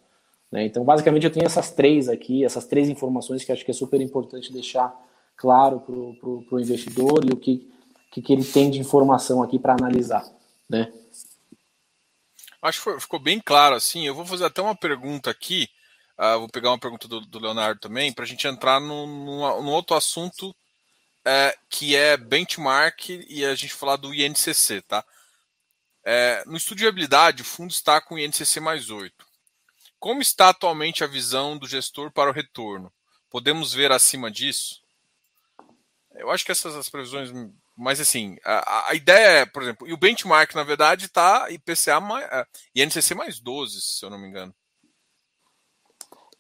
Né? 0.57 0.65
Então, 0.65 0.83
basicamente, 0.83 1.25
eu 1.25 1.31
tenho 1.31 1.45
essas 1.45 1.71
três 1.71 2.09
aqui, 2.09 2.43
essas 2.43 2.65
três 2.65 2.89
informações 2.89 3.45
que 3.45 3.53
acho 3.53 3.63
que 3.63 3.71
é 3.71 3.75
super 3.75 4.01
importante 4.01 4.51
deixar 4.51 4.91
claro 5.37 5.81
para 5.81 5.95
o 5.95 6.59
investidor 6.59 7.23
e 7.27 7.31
o 7.31 7.37
que, 7.37 7.71
que, 8.11 8.23
que, 8.23 8.33
ele 8.33 8.43
tem 8.43 8.71
de 8.71 8.81
informação 8.81 9.43
aqui 9.43 9.59
para 9.59 9.75
analisar. 9.75 10.25
Né? 10.67 10.91
Acho 12.63 12.83
que 12.83 13.01
ficou 13.01 13.21
bem 13.21 13.39
claro 13.39 13.77
assim. 13.77 14.07
Eu 14.07 14.15
vou 14.15 14.25
fazer 14.25 14.47
até 14.47 14.63
uma 14.63 14.75
pergunta 14.75 15.31
aqui. 15.31 15.69
Uh, 16.19 16.39
vou 16.39 16.49
pegar 16.49 16.71
uma 16.71 16.79
pergunta 16.79 17.07
do, 17.07 17.21
do 17.21 17.39
Leonardo 17.39 17.79
também, 17.79 18.11
para 18.11 18.25
a 18.25 18.27
gente 18.27 18.49
entrar 18.49 18.81
num, 18.81 19.69
outro 19.69 19.95
assunto 19.95 20.57
é, 21.23 21.55
que 21.69 21.95
é 21.95 22.17
benchmark 22.17 23.11
e 23.29 23.45
a 23.45 23.55
gente 23.55 23.75
falar 23.75 23.97
do 23.97 24.15
INCC. 24.15 24.81
Tá? 24.89 25.05
É, 26.03 26.43
no 26.47 26.57
estudo 26.57 26.79
de 26.79 26.85
viabilidade, 26.85 27.43
o 27.43 27.45
fundo 27.45 27.73
está 27.73 28.01
com 28.01 28.19
INCC 28.19 28.59
mais 28.59 28.89
8. 28.89 29.26
Como 29.99 30.21
está 30.21 30.51
atualmente 30.51 31.03
a 31.03 31.07
visão 31.07 31.57
do 31.57 31.67
gestor 31.67 32.13
para 32.13 32.31
o 32.31 32.33
retorno? 32.33 32.93
Podemos 33.31 33.73
ver 33.73 33.93
acima 33.93 34.31
disso? 34.31 34.83
Eu 36.15 36.31
acho 36.31 36.45
que 36.45 36.53
essas 36.53 36.75
as 36.75 36.89
previsões, 36.89 37.31
mas 37.77 38.01
assim, 38.01 38.37
a, 38.45 38.91
a 38.91 38.95
ideia 38.95 39.41
é, 39.41 39.47
por 39.47 39.63
exemplo, 39.63 39.87
e 39.87 39.93
o 39.93 39.99
benchmark, 39.99 40.55
na 40.55 40.65
verdade, 40.65 41.07
está 41.07 41.51
IPCA 41.51 42.01
mais, 42.01 42.27
e 42.75 42.85
NCC 42.85 43.15
mais 43.15 43.39
12, 43.39 43.81
se 43.81 44.05
eu 44.05 44.11
não 44.11 44.19
me 44.19 44.29
engano. 44.29 44.55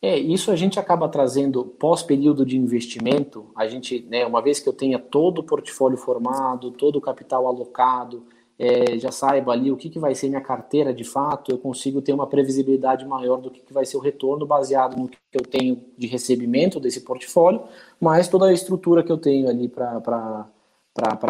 É, 0.00 0.18
isso 0.18 0.50
a 0.50 0.56
gente 0.56 0.78
acaba 0.78 1.08
trazendo 1.08 1.64
pós-período 1.64 2.44
de 2.44 2.56
investimento, 2.56 3.50
a 3.56 3.66
gente, 3.66 4.02
né, 4.02 4.26
uma 4.26 4.42
vez 4.42 4.60
que 4.60 4.68
eu 4.68 4.72
tenha 4.72 4.98
todo 4.98 5.38
o 5.40 5.44
portfólio 5.44 5.96
formado, 5.96 6.70
todo 6.70 6.96
o 6.96 7.00
capital 7.00 7.46
alocado, 7.46 8.26
é, 8.58 8.98
já 8.98 9.12
saiba 9.12 9.52
ali 9.52 9.70
o 9.70 9.76
que, 9.76 9.90
que 9.90 9.98
vai 9.98 10.14
ser 10.14 10.28
minha 10.28 10.40
carteira 10.40 10.92
de 10.92 11.04
fato, 11.04 11.50
eu 11.50 11.58
consigo 11.58 12.00
ter 12.00 12.12
uma 12.12 12.26
previsibilidade 12.26 13.04
maior 13.04 13.38
do 13.38 13.50
que, 13.50 13.60
que 13.60 13.72
vai 13.72 13.84
ser 13.84 13.98
o 13.98 14.00
retorno 14.00 14.46
baseado 14.46 14.96
no 14.96 15.08
que 15.08 15.18
eu 15.32 15.42
tenho 15.42 15.82
de 15.96 16.06
recebimento 16.06 16.80
desse 16.80 17.02
portfólio, 17.02 17.62
mais 18.00 18.28
toda 18.28 18.46
a 18.46 18.52
estrutura 18.52 19.02
que 19.02 19.12
eu 19.12 19.18
tenho 19.18 19.48
ali 19.48 19.68
para 19.68 20.48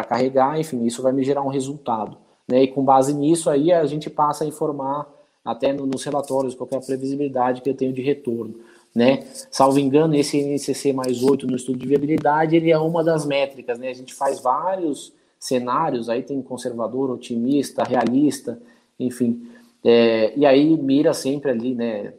carregar, 0.09 0.59
enfim, 0.59 0.85
isso 0.85 1.03
vai 1.03 1.13
me 1.13 1.25
gerar 1.25 1.43
um 1.43 1.49
resultado. 1.49 2.17
Né? 2.47 2.63
E 2.63 2.69
com 2.69 2.85
base 2.85 3.13
nisso 3.13 3.51
aí 3.51 3.73
a 3.73 3.85
gente 3.87 4.09
passa 4.09 4.45
a 4.45 4.47
informar 4.47 5.13
até 5.45 5.73
no, 5.73 5.85
nos 5.85 6.05
relatórios 6.05 6.55
qual 6.55 6.69
é 6.73 6.79
previsibilidade 6.81 7.61
que 7.61 7.71
eu 7.71 7.75
tenho 7.75 7.93
de 7.93 8.03
retorno. 8.03 8.55
Né? 8.95 9.25
Salvo 9.51 9.79
engano, 9.79 10.15
esse 10.15 10.41
NCC 10.41 10.93
mais 10.93 11.23
8 11.23 11.47
no 11.47 11.57
estudo 11.57 11.79
de 11.79 11.87
viabilidade, 11.87 12.57
ele 12.57 12.71
é 12.71 12.79
uma 12.79 13.05
das 13.05 13.27
métricas, 13.27 13.79
né? 13.79 13.91
A 13.91 13.95
gente 13.95 14.15
faz 14.15 14.41
vários 14.41 15.13
cenários, 15.39 16.09
aí 16.09 16.23
tem 16.23 16.41
conservador, 16.43 17.11
otimista, 17.11 17.83
realista, 17.83 18.61
enfim. 18.99 19.49
É, 19.85 20.37
e 20.37 20.45
aí 20.45 20.77
mira 20.77 21.15
sempre 21.15 21.51
ali, 21.51 21.75
né? 21.75 22.13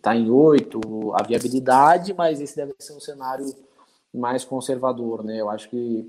Tá 0.00 0.16
em 0.16 0.30
oito 0.30 0.80
a 1.14 1.22
viabilidade, 1.22 2.14
mas 2.14 2.40
esse 2.40 2.56
deve 2.56 2.74
ser 2.78 2.94
um 2.94 3.00
cenário 3.00 3.46
mais 4.14 4.44
conservador, 4.44 5.22
né? 5.22 5.40
Eu 5.40 5.50
acho 5.50 5.68
que 5.68 6.06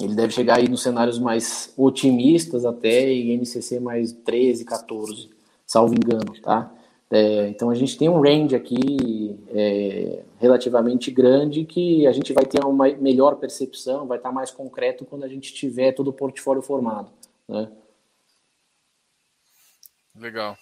ele 0.00 0.14
deve 0.14 0.32
chegar 0.32 0.58
aí 0.58 0.68
nos 0.68 0.82
cenários 0.82 1.18
mais 1.18 1.72
otimistas 1.76 2.64
até 2.64 3.12
e 3.12 3.36
NCC 3.36 3.80
mais 3.80 4.12
13, 4.12 4.64
14, 4.64 5.28
salvo 5.66 5.94
engano, 5.94 6.32
tá? 6.40 6.72
É, 7.12 7.48
então 7.48 7.70
a 7.70 7.74
gente 7.74 7.98
tem 7.98 8.08
um 8.08 8.20
range 8.20 8.54
aqui 8.54 9.36
é, 9.48 10.22
relativamente 10.38 11.10
grande 11.10 11.64
que 11.64 12.06
a 12.06 12.12
gente 12.12 12.32
vai 12.32 12.46
ter 12.46 12.64
uma 12.64 12.86
melhor 12.94 13.34
percepção, 13.34 14.06
vai 14.06 14.16
estar 14.16 14.30
mais 14.30 14.52
concreto 14.52 15.04
quando 15.04 15.24
a 15.24 15.28
gente 15.28 15.52
tiver 15.52 15.90
todo 15.90 16.08
o 16.08 16.12
portfólio 16.12 16.62
formado. 16.62 17.10
Né? 17.48 17.68
Legal. 20.14 20.56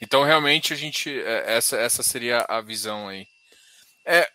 Então 0.00 0.24
realmente 0.24 0.72
a 0.72 0.76
gente 0.76 1.10
é, 1.10 1.56
essa 1.56 1.76
essa 1.76 2.02
seria 2.02 2.46
a 2.48 2.62
visão 2.62 3.06
aí. 3.06 3.26
É... 4.06 4.26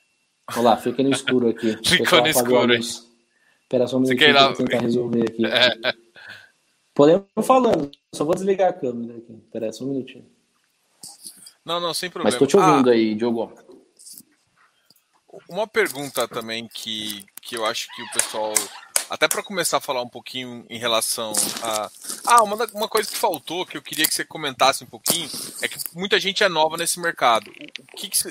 Olha 0.51 0.61
lá, 0.61 0.77
fica 0.77 1.01
no 1.01 1.09
escuro 1.09 1.49
aqui. 1.49 1.75
Ficou 1.83 2.21
no 2.21 2.27
escuro 2.27 2.73
aí. 2.73 2.79
Espera 2.79 3.87
só 3.87 3.97
um 3.97 4.01
minutinho 4.01 4.33
para 4.33 4.53
tentar 4.53 4.79
resolver 4.81 5.23
aqui. 5.23 5.43
É. 5.49 5.93
Podemos 6.93 7.25
falando, 7.43 7.91
só 8.13 8.23
vou 8.23 8.35
desligar 8.35 8.69
a 8.69 8.73
câmera 8.73 9.17
aqui. 9.17 9.33
Espera 9.33 9.73
só 9.73 9.83
um 9.83 9.87
minutinho. 9.89 10.34
Não, 11.65 11.79
não, 11.79 11.93
sem 11.93 12.11
problema. 12.11 12.27
Mas 12.27 12.35
estou 12.35 12.47
te 12.47 12.55
ouvindo 12.55 12.89
ah, 12.89 12.93
aí, 12.93 13.15
Diogo. 13.15 13.51
Uma 15.49 15.67
pergunta 15.67 16.27
também 16.27 16.67
que, 16.67 17.25
que 17.41 17.57
eu 17.57 17.65
acho 17.65 17.87
que 17.95 18.03
o 18.03 18.11
pessoal. 18.11 18.53
Até 19.09 19.27
para 19.27 19.43
começar 19.43 19.77
a 19.77 19.81
falar 19.81 20.01
um 20.01 20.09
pouquinho 20.09 20.65
em 20.69 20.77
relação 20.77 21.33
a. 21.63 21.89
Ah, 22.25 22.43
uma, 22.43 22.55
uma 22.73 22.87
coisa 22.87 23.09
que 23.09 23.17
faltou, 23.17 23.65
que 23.65 23.77
eu 23.77 23.81
queria 23.81 24.05
que 24.05 24.13
você 24.13 24.23
comentasse 24.23 24.83
um 24.83 24.87
pouquinho, 24.87 25.27
é 25.61 25.67
que 25.67 25.77
muita 25.95 26.19
gente 26.19 26.43
é 26.43 26.49
nova 26.49 26.77
nesse 26.77 26.99
mercado. 26.99 27.49
O, 27.49 27.81
o 27.81 27.97
que, 27.97 28.09
que, 28.09 28.27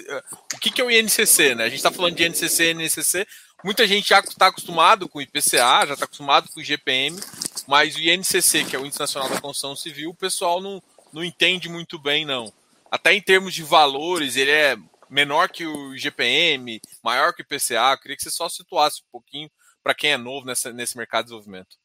o 0.55 0.59
que, 0.61 0.71
que 0.71 0.81
é 0.81 0.85
o 0.85 0.91
INCC, 0.91 1.57
né? 1.57 1.65
A 1.65 1.69
gente 1.69 1.79
está 1.79 1.91
falando 1.91 2.15
de 2.15 2.25
INCC, 2.25 2.71
INCC. 2.71 3.27
Muita 3.65 3.87
gente 3.87 4.11
já 4.11 4.21
está 4.21 4.49
acostumado 4.49 5.09
com 5.09 5.19
o 5.19 5.23
IPCA, 5.23 5.87
já 5.87 5.95
está 5.95 6.05
acostumado 6.05 6.49
com 6.51 6.61
o 6.61 6.63
IGPM, 6.63 7.19
mas 7.67 7.97
o 7.97 8.01
INCC, 8.01 8.65
que 8.65 8.77
é 8.77 8.79
o 8.79 8.85
Índice 8.85 9.01
Nacional 9.01 9.29
da 9.31 9.41
Construção 9.41 9.75
Civil, 9.75 10.11
o 10.11 10.15
pessoal 10.15 10.61
não, 10.61 10.83
não 11.13 11.25
entende 11.25 11.69
muito 11.69 11.99
bem, 11.99 12.27
não 12.27 12.53
até 12.95 13.13
em 13.13 13.21
termos 13.21 13.53
de 13.53 13.65
valores, 13.65 14.37
ele 14.37 14.53
é 14.53 14.77
menor 15.11 15.49
que 15.49 15.67
o 15.67 15.97
GPM, 15.99 16.81
maior 17.03 17.35
que 17.35 17.43
o 17.43 17.45
IPCA. 17.45 17.91
Eu 17.91 17.99
queria 17.99 18.17
que 18.17 18.23
você 18.23 18.31
só 18.31 18.49
situasse 18.49 19.03
um 19.03 19.11
pouquinho 19.11 19.51
para 19.83 19.97
quem 19.97 20.13
é 20.13 20.17
novo 20.17 20.47
nessa, 20.47 20.73
nesse 20.73 20.97
mercado 20.97 21.25
de 21.25 21.31
desenvolvimento. 21.31 21.77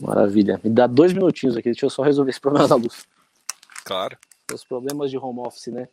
Maravilha. 0.00 0.60
Me 0.62 0.70
dá 0.70 0.86
dois 0.86 1.12
minutinhos 1.12 1.56
aqui, 1.56 1.70
deixa 1.70 1.86
eu 1.86 1.90
só 1.90 2.02
resolver 2.04 2.30
esse 2.30 2.40
problema 2.40 2.68
da 2.68 2.76
luz. 2.76 3.08
Claro. 3.84 4.16
Os 4.52 4.62
problemas 4.62 5.10
de 5.10 5.18
home 5.18 5.40
office, 5.40 5.66
né? 5.66 5.88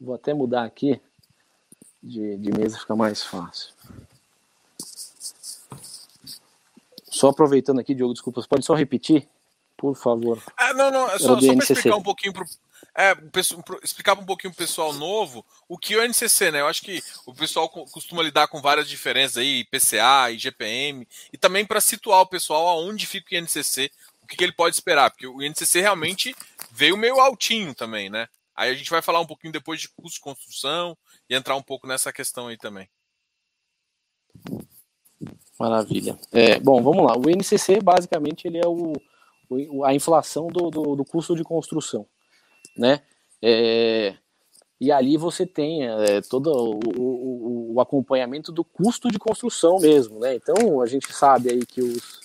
Vou 0.00 0.14
até 0.14 0.32
mudar 0.32 0.64
aqui 0.64 0.98
de, 2.02 2.38
de 2.38 2.50
mesa, 2.50 2.78
fica 2.78 2.96
mais 2.96 3.22
fácil. 3.22 3.74
Só 7.12 7.28
aproveitando 7.28 7.78
aqui, 7.78 7.94
Diogo, 7.94 8.14
desculpas, 8.14 8.46
pode 8.46 8.64
só 8.64 8.74
repetir, 8.74 9.28
por 9.76 9.94
favor? 9.94 10.42
Ah, 10.56 10.72
não, 10.72 10.90
não, 10.90 11.10
é 11.10 11.18
só, 11.18 11.38
só 11.38 11.54
para 11.54 11.64
explicar 11.64 11.96
um 11.96 12.02
pouquinho 12.02 12.32
pro, 12.32 12.46
é, 12.96 13.14
explicar 13.82 14.18
um 14.18 14.24
pouquinho 14.24 14.52
pro 14.52 14.64
pessoal 14.64 14.94
novo 14.94 15.44
o 15.68 15.76
que 15.76 15.92
é 15.92 15.98
o 15.98 16.02
NCC, 16.02 16.50
né? 16.50 16.60
Eu 16.60 16.66
acho 16.66 16.80
que 16.80 17.02
o 17.26 17.34
pessoal 17.34 17.68
costuma 17.68 18.22
lidar 18.22 18.48
com 18.48 18.62
várias 18.62 18.88
diferenças 18.88 19.36
aí, 19.36 19.64
PCA, 19.64 20.30
IGPM, 20.30 21.06
e 21.30 21.36
também 21.36 21.66
para 21.66 21.82
situar 21.82 22.22
o 22.22 22.26
pessoal 22.26 22.66
aonde 22.68 23.06
fica 23.06 23.34
o 23.34 23.38
INCC, 23.38 23.90
o 24.22 24.26
que, 24.26 24.36
que, 24.36 24.44
ele 24.44 24.52
pode 24.52 24.74
esperar, 24.74 25.10
porque 25.10 25.26
o 25.26 25.42
INCC 25.42 25.80
realmente 25.80 26.34
veio 26.70 26.96
meio 26.96 27.20
altinho 27.20 27.74
também, 27.74 28.08
né? 28.08 28.26
Aí 28.56 28.70
a 28.70 28.74
gente 28.74 28.90
vai 28.90 29.02
falar 29.02 29.20
um 29.20 29.26
pouquinho 29.26 29.52
depois 29.52 29.80
de 29.80 29.88
custo 29.88 30.16
de 30.16 30.20
construção 30.20 30.96
e 31.28 31.34
entrar 31.34 31.56
um 31.56 31.62
pouco 31.62 31.86
nessa 31.86 32.10
questão 32.10 32.48
aí 32.48 32.56
também. 32.56 32.88
Maravilha. 35.62 36.18
É, 36.32 36.58
bom, 36.58 36.82
vamos 36.82 37.06
lá. 37.06 37.16
O 37.16 37.30
INCC, 37.30 37.80
basicamente, 37.80 38.48
ele 38.48 38.58
é 38.58 38.66
o, 38.66 38.94
o 39.48 39.84
a 39.84 39.94
inflação 39.94 40.48
do, 40.48 40.70
do, 40.70 40.96
do, 40.96 41.04
custo 41.04 41.36
de 41.36 41.44
construção, 41.44 42.04
né? 42.76 43.00
É, 43.40 44.16
e 44.80 44.90
ali 44.90 45.16
você 45.16 45.46
tem 45.46 45.86
é, 45.86 46.20
todo 46.20 46.48
o, 46.50 46.80
o, 46.98 47.74
o, 47.74 47.80
acompanhamento 47.80 48.50
do 48.50 48.64
custo 48.64 49.08
de 49.08 49.20
construção 49.20 49.78
mesmo, 49.78 50.18
né? 50.18 50.34
Então, 50.34 50.80
a 50.80 50.86
gente 50.86 51.12
sabe 51.12 51.50
aí 51.50 51.64
que 51.64 51.80
os... 51.80 52.20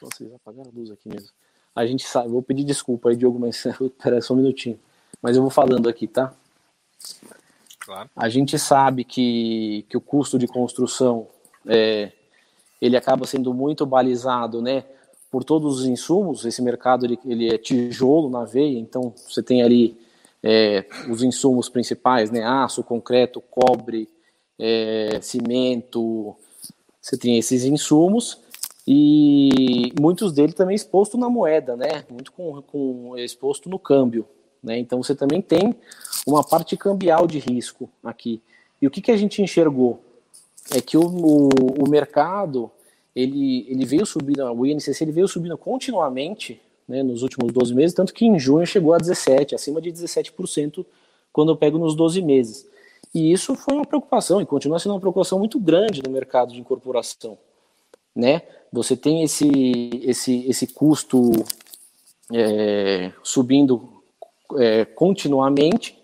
Vocês 0.00 0.32
apagaram 0.32 0.70
a 0.70 0.74
luz 0.74 0.90
aqui 0.90 1.06
mesmo. 1.06 1.28
A 1.76 1.84
gente 1.84 2.06
sabe, 2.06 2.30
vou 2.30 2.42
pedir 2.42 2.64
desculpa 2.64 3.10
aí, 3.10 3.16
Diogo, 3.16 3.38
mas 3.38 3.62
pera 4.02 4.22
só 4.22 4.32
um 4.32 4.38
minutinho. 4.38 4.80
Mas 5.20 5.36
eu 5.36 5.42
vou 5.42 5.50
falando 5.50 5.86
aqui, 5.86 6.06
tá? 6.06 6.32
Claro. 7.80 8.08
A 8.16 8.30
gente 8.30 8.58
sabe 8.58 9.04
que, 9.04 9.84
que 9.90 9.98
o 9.98 10.00
custo 10.00 10.38
de 10.38 10.46
construção 10.46 11.28
é, 11.66 12.10
ele 12.84 12.98
acaba 12.98 13.26
sendo 13.26 13.54
muito 13.54 13.86
balizado, 13.86 14.60
né, 14.60 14.84
por 15.30 15.42
todos 15.42 15.80
os 15.80 15.86
insumos. 15.86 16.44
Esse 16.44 16.60
mercado 16.60 17.06
ele, 17.06 17.18
ele 17.24 17.48
é 17.48 17.56
tijolo 17.56 18.28
na 18.28 18.44
veia, 18.44 18.78
então 18.78 19.14
você 19.16 19.42
tem 19.42 19.62
ali 19.62 19.96
é, 20.42 20.84
os 21.08 21.22
insumos 21.22 21.70
principais, 21.70 22.30
né, 22.30 22.44
aço, 22.44 22.84
concreto, 22.84 23.40
cobre, 23.40 24.06
é, 24.58 25.18
cimento. 25.22 26.36
Você 27.00 27.16
tem 27.16 27.38
esses 27.38 27.64
insumos 27.64 28.38
e 28.86 29.90
muitos 29.98 30.30
deles 30.30 30.54
também 30.54 30.76
exposto 30.76 31.16
na 31.16 31.30
moeda, 31.30 31.76
né, 31.76 32.04
muito 32.10 32.30
com, 32.32 32.60
com 32.60 33.16
exposto 33.16 33.70
no 33.70 33.78
câmbio. 33.78 34.28
Né? 34.62 34.78
Então 34.78 35.02
você 35.02 35.14
também 35.14 35.40
tem 35.40 35.74
uma 36.26 36.44
parte 36.44 36.76
cambial 36.76 37.26
de 37.26 37.38
risco 37.38 37.88
aqui. 38.02 38.42
E 38.80 38.86
o 38.86 38.90
que, 38.90 39.00
que 39.00 39.10
a 39.10 39.16
gente 39.16 39.40
enxergou? 39.40 40.02
É 40.70 40.80
que 40.80 40.96
o, 40.96 41.02
o, 41.02 41.48
o 41.84 41.88
mercado 41.88 42.70
ele, 43.14 43.66
ele 43.68 43.84
veio 43.84 44.04
subindo, 44.04 44.42
o 44.52 44.66
INCC 44.66 45.02
ele 45.02 45.12
veio 45.12 45.28
subindo 45.28 45.56
continuamente 45.56 46.60
né, 46.88 47.02
nos 47.02 47.22
últimos 47.22 47.52
12 47.52 47.74
meses, 47.74 47.94
tanto 47.94 48.12
que 48.12 48.26
em 48.26 48.38
junho 48.38 48.66
chegou 48.66 48.92
a 48.92 48.98
17, 48.98 49.54
acima 49.54 49.80
de 49.80 49.92
17% 49.92 50.84
quando 51.32 51.52
eu 51.52 51.56
pego 51.56 51.78
nos 51.78 51.94
12 51.94 52.20
meses. 52.22 52.66
E 53.14 53.32
isso 53.32 53.54
foi 53.54 53.74
uma 53.74 53.86
preocupação 53.86 54.40
e 54.40 54.46
continua 54.46 54.78
sendo 54.78 54.92
uma 54.92 55.00
preocupação 55.00 55.38
muito 55.38 55.58
grande 55.60 56.02
no 56.02 56.10
mercado 56.10 56.52
de 56.52 56.60
incorporação. 56.60 57.38
Né? 58.14 58.42
Você 58.72 58.96
tem 58.96 59.22
esse, 59.22 59.90
esse, 60.02 60.44
esse 60.48 60.66
custo 60.66 61.32
é, 62.32 63.12
subindo 63.22 63.88
é, 64.58 64.84
continuamente 64.84 65.96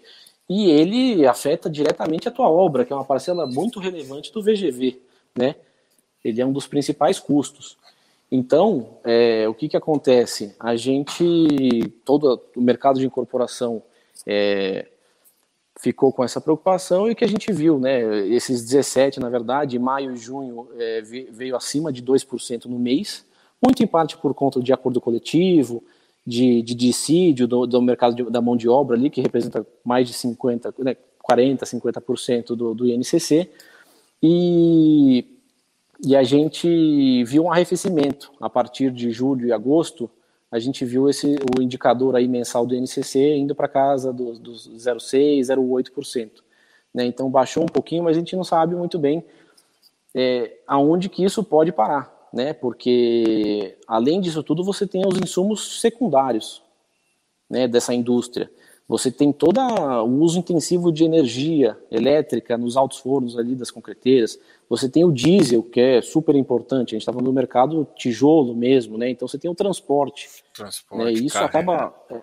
e 0.50 0.68
ele 0.68 1.24
afeta 1.28 1.70
diretamente 1.70 2.26
a 2.26 2.30
tua 2.32 2.50
obra, 2.50 2.84
que 2.84 2.92
é 2.92 2.96
uma 2.96 3.04
parcela 3.04 3.46
muito 3.46 3.78
relevante 3.78 4.32
do 4.32 4.42
VGV, 4.42 5.00
né? 5.32 5.54
Ele 6.24 6.40
é 6.40 6.44
um 6.44 6.52
dos 6.52 6.66
principais 6.66 7.20
custos. 7.20 7.78
Então, 8.32 8.98
é, 9.04 9.48
o 9.48 9.54
que, 9.54 9.68
que 9.68 9.76
acontece? 9.76 10.56
A 10.58 10.74
gente, 10.74 11.88
todo 12.04 12.42
o 12.56 12.60
mercado 12.60 12.98
de 12.98 13.06
incorporação 13.06 13.80
é, 14.26 14.88
ficou 15.78 16.12
com 16.12 16.24
essa 16.24 16.40
preocupação 16.40 17.08
e 17.08 17.12
o 17.12 17.16
que 17.16 17.24
a 17.24 17.28
gente 17.28 17.52
viu, 17.52 17.78
né? 17.78 18.26
Esses 18.26 18.64
17, 18.64 19.20
na 19.20 19.30
verdade, 19.30 19.78
maio 19.78 20.14
e 20.14 20.16
junho 20.16 20.66
é, 20.76 21.00
veio 21.30 21.54
acima 21.54 21.92
de 21.92 22.02
2% 22.02 22.64
no 22.64 22.76
mês, 22.76 23.24
muito 23.64 23.84
em 23.84 23.86
parte 23.86 24.18
por 24.18 24.34
conta 24.34 24.60
de 24.60 24.72
acordo 24.72 25.00
coletivo, 25.00 25.80
de, 26.26 26.62
de 26.62 26.74
dissídio 26.74 27.46
do, 27.48 27.66
do 27.66 27.82
mercado 27.82 28.14
de, 28.14 28.22
da 28.24 28.40
mão 28.40 28.56
de 28.56 28.68
obra 28.68 28.96
ali, 28.96 29.10
que 29.10 29.20
representa 29.20 29.66
mais 29.84 30.06
de 30.06 30.14
50, 30.14 30.74
né, 30.78 30.96
40, 31.22 31.64
50% 31.64 32.56
do, 32.56 32.74
do 32.74 32.86
INCC, 32.86 33.50
e, 34.22 35.24
e 36.04 36.14
a 36.14 36.22
gente 36.22 37.24
viu 37.24 37.44
um 37.44 37.52
arrefecimento 37.52 38.32
a 38.40 38.50
partir 38.50 38.90
de 38.90 39.10
julho 39.10 39.46
e 39.46 39.52
agosto, 39.52 40.10
a 40.50 40.58
gente 40.58 40.84
viu 40.84 41.08
esse, 41.08 41.36
o 41.56 41.62
indicador 41.62 42.16
aí 42.16 42.26
mensal 42.26 42.66
do 42.66 42.74
INCC 42.74 43.36
indo 43.36 43.54
para 43.54 43.68
casa 43.68 44.12
dos 44.12 44.38
do 44.38 44.52
0,6%, 44.52 45.40
0,8%. 45.42 46.30
Né? 46.92 47.04
Então 47.04 47.30
baixou 47.30 47.62
um 47.62 47.68
pouquinho, 47.68 48.02
mas 48.02 48.16
a 48.16 48.18
gente 48.18 48.34
não 48.34 48.42
sabe 48.42 48.74
muito 48.74 48.98
bem 48.98 49.24
é, 50.14 50.58
aonde 50.66 51.08
que 51.08 51.24
isso 51.24 51.42
pode 51.44 51.72
parar, 51.72 52.12
né? 52.32 52.52
Porque 52.52 53.76
além 53.86 54.20
disso 54.20 54.42
tudo 54.42 54.64
você 54.64 54.86
tem 54.86 55.06
os 55.06 55.18
insumos 55.18 55.80
secundários, 55.80 56.62
né? 57.48 57.66
Dessa 57.66 57.94
indústria. 57.94 58.50
Você 58.90 59.08
tem 59.08 59.32
todo 59.32 59.60
o 59.60 60.20
uso 60.20 60.40
intensivo 60.40 60.90
de 60.90 61.04
energia 61.04 61.78
elétrica 61.92 62.58
nos 62.58 62.76
altos 62.76 62.98
fornos 62.98 63.38
ali 63.38 63.54
das 63.54 63.70
concreteiras. 63.70 64.36
Você 64.68 64.88
tem 64.88 65.04
o 65.04 65.12
diesel, 65.12 65.62
que 65.62 65.80
é 65.80 66.02
super 66.02 66.34
importante. 66.34 66.88
A 66.88 66.94
gente 66.96 67.02
está 67.02 67.12
falando 67.12 67.26
do 67.26 67.32
mercado 67.32 67.86
tijolo 67.94 68.52
mesmo, 68.52 68.98
né? 68.98 69.08
Então 69.08 69.28
você 69.28 69.38
tem 69.38 69.48
o 69.48 69.54
transporte. 69.54 70.28
Transporte. 70.52 71.04
Né? 71.04 71.12
E 71.12 71.26
isso 71.26 71.38
acaba, 71.38 71.94
é, 72.10 72.20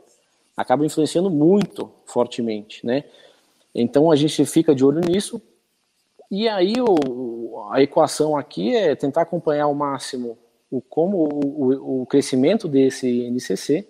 acaba 0.58 0.86
influenciando 0.86 1.30
muito 1.30 1.90
fortemente, 2.06 2.86
né? 2.86 3.06
Então 3.74 4.12
a 4.12 4.18
gente 4.18 4.46
fica 4.46 4.76
de 4.76 4.84
olho 4.84 5.00
nisso. 5.00 5.42
E 6.30 6.50
aí 6.50 6.74
o, 6.82 6.96
a 7.72 7.82
equação 7.82 8.38
aqui 8.38 8.76
é 8.76 8.96
tentar 8.96 9.22
acompanhar 9.22 9.66
ao 9.66 9.74
máximo 9.74 10.38
o, 10.70 10.82
como 10.82 11.18
o, 11.18 12.02
o 12.02 12.06
crescimento 12.06 12.68
desse 12.68 13.30
NCC 13.30 13.88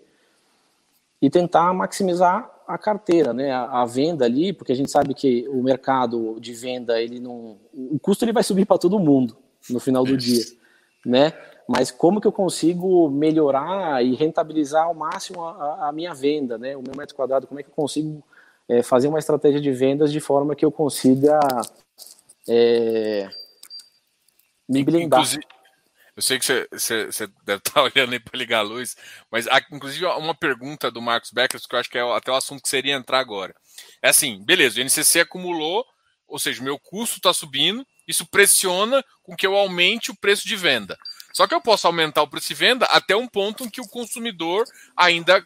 e 1.21 1.29
tentar 1.29 1.73
maximizar 1.73 2.51
a 2.67 2.77
carteira, 2.77 3.33
né, 3.33 3.51
a, 3.51 3.81
a, 3.81 3.85
venda 3.85 4.25
ali, 4.25 4.51
porque 4.51 4.73
a 4.73 4.75
gente 4.75 4.91
sabe 4.91 5.13
que 5.13 5.47
o 5.47 5.63
mercado 5.63 6.37
de 6.39 6.53
venda 6.53 7.01
ele 7.01 7.19
não, 7.19 7.57
o 7.73 7.97
custo 7.99 8.25
ele 8.25 8.33
vai 8.33 8.43
subir 8.43 8.65
para 8.65 8.77
todo 8.77 8.99
mundo 8.99 9.37
no 9.69 9.79
final 9.79 10.03
do 10.03 10.17
dia, 10.17 10.43
né? 11.05 11.33
Mas 11.67 11.91
como 11.91 12.21
que 12.21 12.27
eu 12.27 12.31
consigo 12.31 13.09
melhorar 13.09 14.03
e 14.03 14.15
rentabilizar 14.15 14.85
ao 14.85 14.93
máximo 14.93 15.43
a, 15.43 15.89
a 15.89 15.91
minha 15.91 16.13
venda, 16.13 16.57
né? 16.57 16.77
O 16.77 16.81
meu 16.81 16.95
metro 16.95 17.15
quadrado, 17.15 17.47
como 17.47 17.59
é 17.59 17.63
que 17.63 17.69
eu 17.69 17.73
consigo 17.73 18.23
é, 18.69 18.81
fazer 18.81 19.07
uma 19.07 19.19
estratégia 19.19 19.59
de 19.59 19.71
vendas 19.71 20.11
de 20.11 20.19
forma 20.19 20.55
que 20.55 20.63
eu 20.63 20.71
consiga 20.71 21.39
é, 22.47 23.29
me 24.67 24.83
blindar. 24.83 25.19
Inclusive, 25.19 25.43
eu 26.15 26.21
sei 26.21 26.39
que 26.39 26.45
você, 26.45 26.67
você, 26.71 27.05
você 27.05 27.27
deve 27.45 27.59
estar 27.59 27.81
olhando 27.83 28.13
aí 28.13 28.19
para 28.19 28.37
ligar 28.37 28.59
a 28.59 28.63
luz, 28.63 28.97
mas 29.31 29.47
há, 29.47 29.61
inclusive 29.71 30.05
uma 30.05 30.33
pergunta 30.33 30.89
do 30.89 31.01
Marcos 31.01 31.31
Becker, 31.31 31.59
que 31.61 31.75
eu 31.75 31.79
acho 31.79 31.89
que 31.89 31.97
é 31.97 32.15
até 32.15 32.31
o 32.31 32.35
assunto 32.35 32.61
que 32.63 32.69
seria 32.69 32.95
entrar 32.95 33.19
agora. 33.19 33.55
É 34.01 34.09
assim, 34.09 34.43
beleza, 34.43 34.79
o 34.79 34.81
INCC 34.81 35.19
acumulou, 35.19 35.85
ou 36.27 36.39
seja, 36.39 36.63
meu 36.63 36.79
custo 36.79 37.17
está 37.17 37.31
subindo, 37.33 37.85
isso 38.07 38.25
pressiona 38.25 39.03
com 39.21 39.35
que 39.35 39.45
eu 39.45 39.55
aumente 39.55 40.11
o 40.11 40.15
preço 40.15 40.47
de 40.47 40.55
venda. 40.55 40.97
Só 41.33 41.45
que 41.45 41.53
eu 41.53 41.61
posso 41.61 41.85
aumentar 41.85 42.23
o 42.23 42.27
preço 42.27 42.47
de 42.47 42.55
venda 42.55 42.85
até 42.87 43.15
um 43.15 43.27
ponto 43.27 43.63
em 43.63 43.69
que 43.69 43.79
o 43.79 43.87
consumidor 43.87 44.65
ainda, 44.95 45.45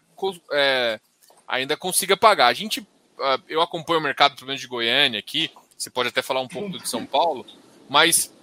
é, 0.53 0.99
ainda 1.45 1.75
consiga 1.75 2.15
pagar. 2.15 2.47
A 2.47 2.53
gente 2.53 2.87
ah, 3.19 3.39
eu 3.47 3.61
acompanho 3.61 3.99
o 3.99 4.03
mercado, 4.03 4.35
pelo 4.35 4.47
menos 4.47 4.61
de 4.61 4.67
Goiânia 4.67 5.19
aqui, 5.19 5.51
você 5.77 5.89
pode 5.89 6.09
até 6.09 6.21
falar 6.21 6.41
um 6.41 6.47
pouco 6.47 6.69
do 6.69 6.79
de 6.79 6.87
São 6.89 7.05
Paulo, 7.05 7.45
mas 7.89 8.33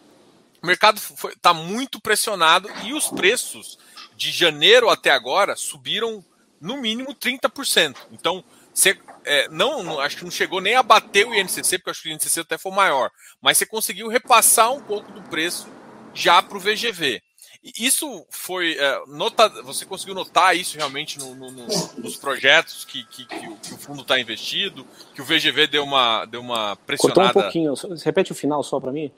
o 0.63 0.67
mercado 0.67 1.01
está 1.29 1.55
muito 1.55 2.01
pressionado 2.01 2.69
e 2.85 2.93
os 2.93 3.09
preços 3.09 3.79
de 4.17 4.31
janeiro 4.31 4.89
até 4.89 5.11
agora 5.11 5.55
subiram 5.57 6.25
no 6.61 6.77
mínimo 6.77 7.15
30%. 7.15 7.97
Então, 8.11 8.45
você, 8.75 8.99
é, 9.25 9.49
não, 9.49 10.01
acho 10.01 10.17
que 10.17 10.25
não 10.25 10.31
chegou 10.31 10.61
nem 10.61 10.75
a 10.75 10.83
bater 10.83 11.27
o 11.27 11.35
INCC, 11.35 11.79
porque 11.79 11.91
acho 11.91 12.03
que 12.03 12.09
o 12.09 12.13
INCC 12.13 12.41
até 12.41 12.59
foi 12.59 12.73
maior, 12.73 13.11
mas 13.41 13.59
você 13.59 13.67
conseguiu 13.67 14.09
repassar 14.09 14.73
um 14.73 14.81
pouco 14.81 15.11
do 15.13 15.23
preço 15.23 15.69
já 16.15 16.43
para 16.43 16.57
o 16.57 16.61
VGV. 16.61 17.23
Isso 17.77 18.25
foi. 18.31 18.77
É, 18.79 19.03
nota, 19.09 19.49
você 19.63 19.85
conseguiu 19.85 20.15
notar 20.15 20.57
isso 20.57 20.77
realmente 20.77 21.19
no, 21.19 21.35
no, 21.35 21.51
no, 21.51 21.67
nos 21.99 22.17
projetos 22.17 22.85
que, 22.85 23.05
que, 23.05 23.27
que, 23.27 23.49
o, 23.49 23.57
que 23.57 23.75
o, 23.75 23.79
fundo 23.79 24.03
está 24.03 24.19
investido? 24.19 24.87
Que 25.13 25.21
o 25.21 25.25
VGV 25.25 25.67
deu 25.67 25.83
uma, 25.83 26.25
deu 26.25 26.41
uma 26.41 26.77
pressionada? 26.77 27.33
Cortou 27.33 27.41
um 27.41 27.45
pouquinho. 27.45 27.99
Repete 28.05 28.31
o 28.31 28.35
final 28.35 28.63
só 28.63 28.79
para 28.79 28.93
mim. 28.93 29.11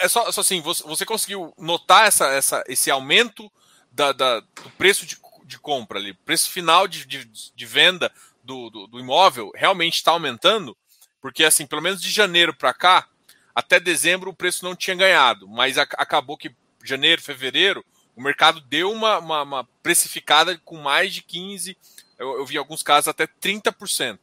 É 0.00 0.08
só, 0.08 0.30
só 0.32 0.40
assim, 0.40 0.60
você, 0.60 0.82
você, 0.84 1.04
conseguiu 1.04 1.52
notar 1.58 2.06
essa, 2.06 2.26
essa, 2.28 2.64
esse 2.66 2.90
aumento 2.90 3.50
da, 3.90 4.12
da, 4.12 4.40
do 4.40 4.70
preço 4.76 5.06
de, 5.06 5.16
de 5.44 5.58
compra 5.58 5.98
ali, 5.98 6.12
preço 6.12 6.50
final 6.50 6.88
de, 6.88 7.06
de, 7.06 7.24
de 7.24 7.66
venda 7.66 8.12
do, 8.42 8.70
do, 8.70 8.86
do 8.86 9.00
imóvel 9.00 9.50
realmente 9.54 9.94
está 9.94 10.10
aumentando? 10.10 10.76
Porque, 11.20 11.44
assim, 11.44 11.66
pelo 11.66 11.82
menos 11.82 12.02
de 12.02 12.10
janeiro 12.10 12.54
para 12.54 12.74
cá, 12.74 13.08
até 13.54 13.78
dezembro 13.78 14.30
o 14.30 14.34
preço 14.34 14.64
não 14.64 14.74
tinha 14.76 14.96
ganhado, 14.96 15.48
mas 15.48 15.78
a, 15.78 15.82
acabou 15.82 16.36
que 16.36 16.54
janeiro, 16.82 17.22
fevereiro, 17.22 17.84
o 18.14 18.22
mercado 18.22 18.60
deu 18.60 18.92
uma, 18.92 19.18
uma, 19.18 19.42
uma 19.42 19.64
precificada 19.82 20.58
com 20.64 20.76
mais 20.76 21.14
de 21.14 21.22
15%, 21.22 21.76
eu, 22.18 22.38
eu, 22.38 22.46
vi 22.46 22.56
alguns 22.56 22.82
casos 22.82 23.08
até 23.08 23.26
30%. 23.26 24.18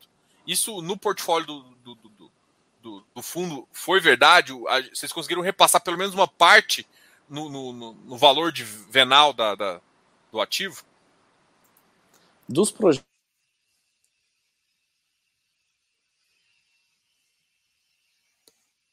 Isso 0.47 0.82
no 0.82 0.97
portfólio 0.97 1.45
do, 1.45 1.70
do, 2.82 2.99
do, 2.99 2.99
do, 2.99 3.05
do 3.15 3.21
fundo 3.21 3.67
foi 3.71 3.99
verdade? 3.99 4.53
Vocês 4.93 5.13
conseguiram 5.13 5.41
repassar 5.41 5.82
pelo 5.82 5.97
menos 5.97 6.13
uma 6.13 6.27
parte 6.27 6.88
no, 7.29 7.49
no, 7.49 7.93
no 7.93 8.17
valor 8.17 8.51
de 8.51 8.63
venal 8.63 9.34
da, 9.34 9.55
da, 9.55 9.82
do 10.32 10.41
ativo? 10.41 10.84
Dos 12.47 12.71
projetos. 12.71 13.09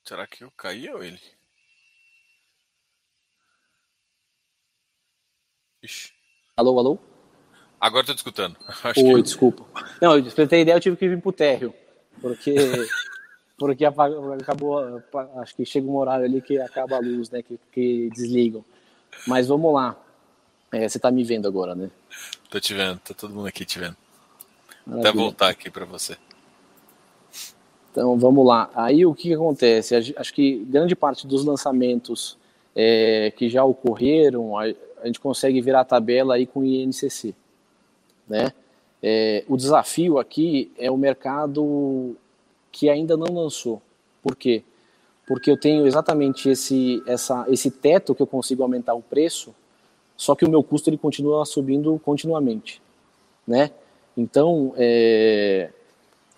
Será 0.04 0.26
que 0.26 0.42
eu 0.42 0.50
caí 0.52 0.88
ou 0.88 1.02
ele? 1.02 1.20
Ixi. 5.82 6.14
Alô, 6.56 6.78
alô? 6.78 6.98
Agora 7.78 8.02
estou 8.02 8.14
te 8.14 8.18
escutando. 8.18 8.56
Acho 8.82 9.04
Oi, 9.04 9.16
que... 9.16 9.22
desculpa. 9.22 9.66
Não, 10.00 10.22
pra 10.30 10.46
ter 10.46 10.60
ideia, 10.62 10.76
eu 10.76 10.80
tive 10.80 10.96
que 10.96 11.08
vir 11.08 11.20
pro 11.20 11.30
térreo. 11.30 11.74
Porque, 12.20 12.54
porque 13.58 13.84
acabou. 13.84 15.02
Acho 15.36 15.56
que 15.56 15.64
chega 15.64 15.86
um 15.86 15.96
horário 15.96 16.24
ali 16.24 16.40
que 16.40 16.58
acaba 16.60 16.96
a 16.96 17.00
luz, 17.00 17.28
né? 17.30 17.42
Que, 17.42 17.58
que 17.72 18.10
desligam. 18.10 18.64
Mas 19.26 19.48
vamos 19.48 19.74
lá. 19.74 19.96
É, 20.70 20.88
você 20.88 20.98
está 20.98 21.10
me 21.10 21.24
vendo 21.24 21.48
agora, 21.48 21.74
né? 21.74 21.90
Tô 22.48 22.60
te 22.60 22.72
vendo, 22.74 22.98
tá 23.00 23.14
todo 23.14 23.34
mundo 23.34 23.48
aqui 23.48 23.64
te 23.64 23.78
vendo. 23.78 23.96
Maravilha. 24.86 25.10
Até 25.10 25.18
voltar 25.18 25.48
aqui 25.48 25.70
para 25.70 25.84
você. 25.84 26.16
Então 27.90 28.18
vamos 28.18 28.46
lá. 28.46 28.70
Aí 28.74 29.04
o 29.04 29.14
que, 29.14 29.24
que 29.24 29.34
acontece? 29.34 29.96
Acho 30.16 30.32
que 30.32 30.64
grande 30.64 30.94
parte 30.94 31.26
dos 31.26 31.44
lançamentos 31.44 32.38
é, 32.76 33.32
que 33.36 33.48
já 33.48 33.64
ocorreram, 33.64 34.56
a 34.56 34.66
gente 35.04 35.18
consegue 35.18 35.60
virar 35.60 35.80
a 35.80 35.84
tabela 35.84 36.36
aí 36.36 36.46
com 36.46 36.60
o 36.60 36.64
INCC. 36.64 37.34
Né? 38.28 38.52
É, 39.02 39.44
o 39.48 39.56
desafio 39.56 40.18
aqui 40.18 40.70
é 40.78 40.90
o 40.90 40.96
mercado 40.96 42.16
que 42.70 42.88
ainda 42.88 43.16
não 43.16 43.34
lançou. 43.34 43.80
Por 44.22 44.36
quê? 44.36 44.62
Porque 45.26 45.50
eu 45.50 45.58
tenho 45.58 45.86
exatamente 45.86 46.48
esse, 46.48 47.02
essa, 47.06 47.46
esse 47.48 47.70
teto 47.70 48.14
que 48.14 48.22
eu 48.22 48.26
consigo 48.26 48.62
aumentar 48.62 48.94
o 48.94 49.02
preço, 49.02 49.54
só 50.16 50.34
que 50.34 50.44
o 50.44 50.50
meu 50.50 50.62
custo 50.62 50.90
ele 50.90 50.98
continua 50.98 51.44
subindo 51.44 52.00
continuamente. 52.04 52.80
Né? 53.46 53.70
Então, 54.16 54.74
é, 54.76 55.70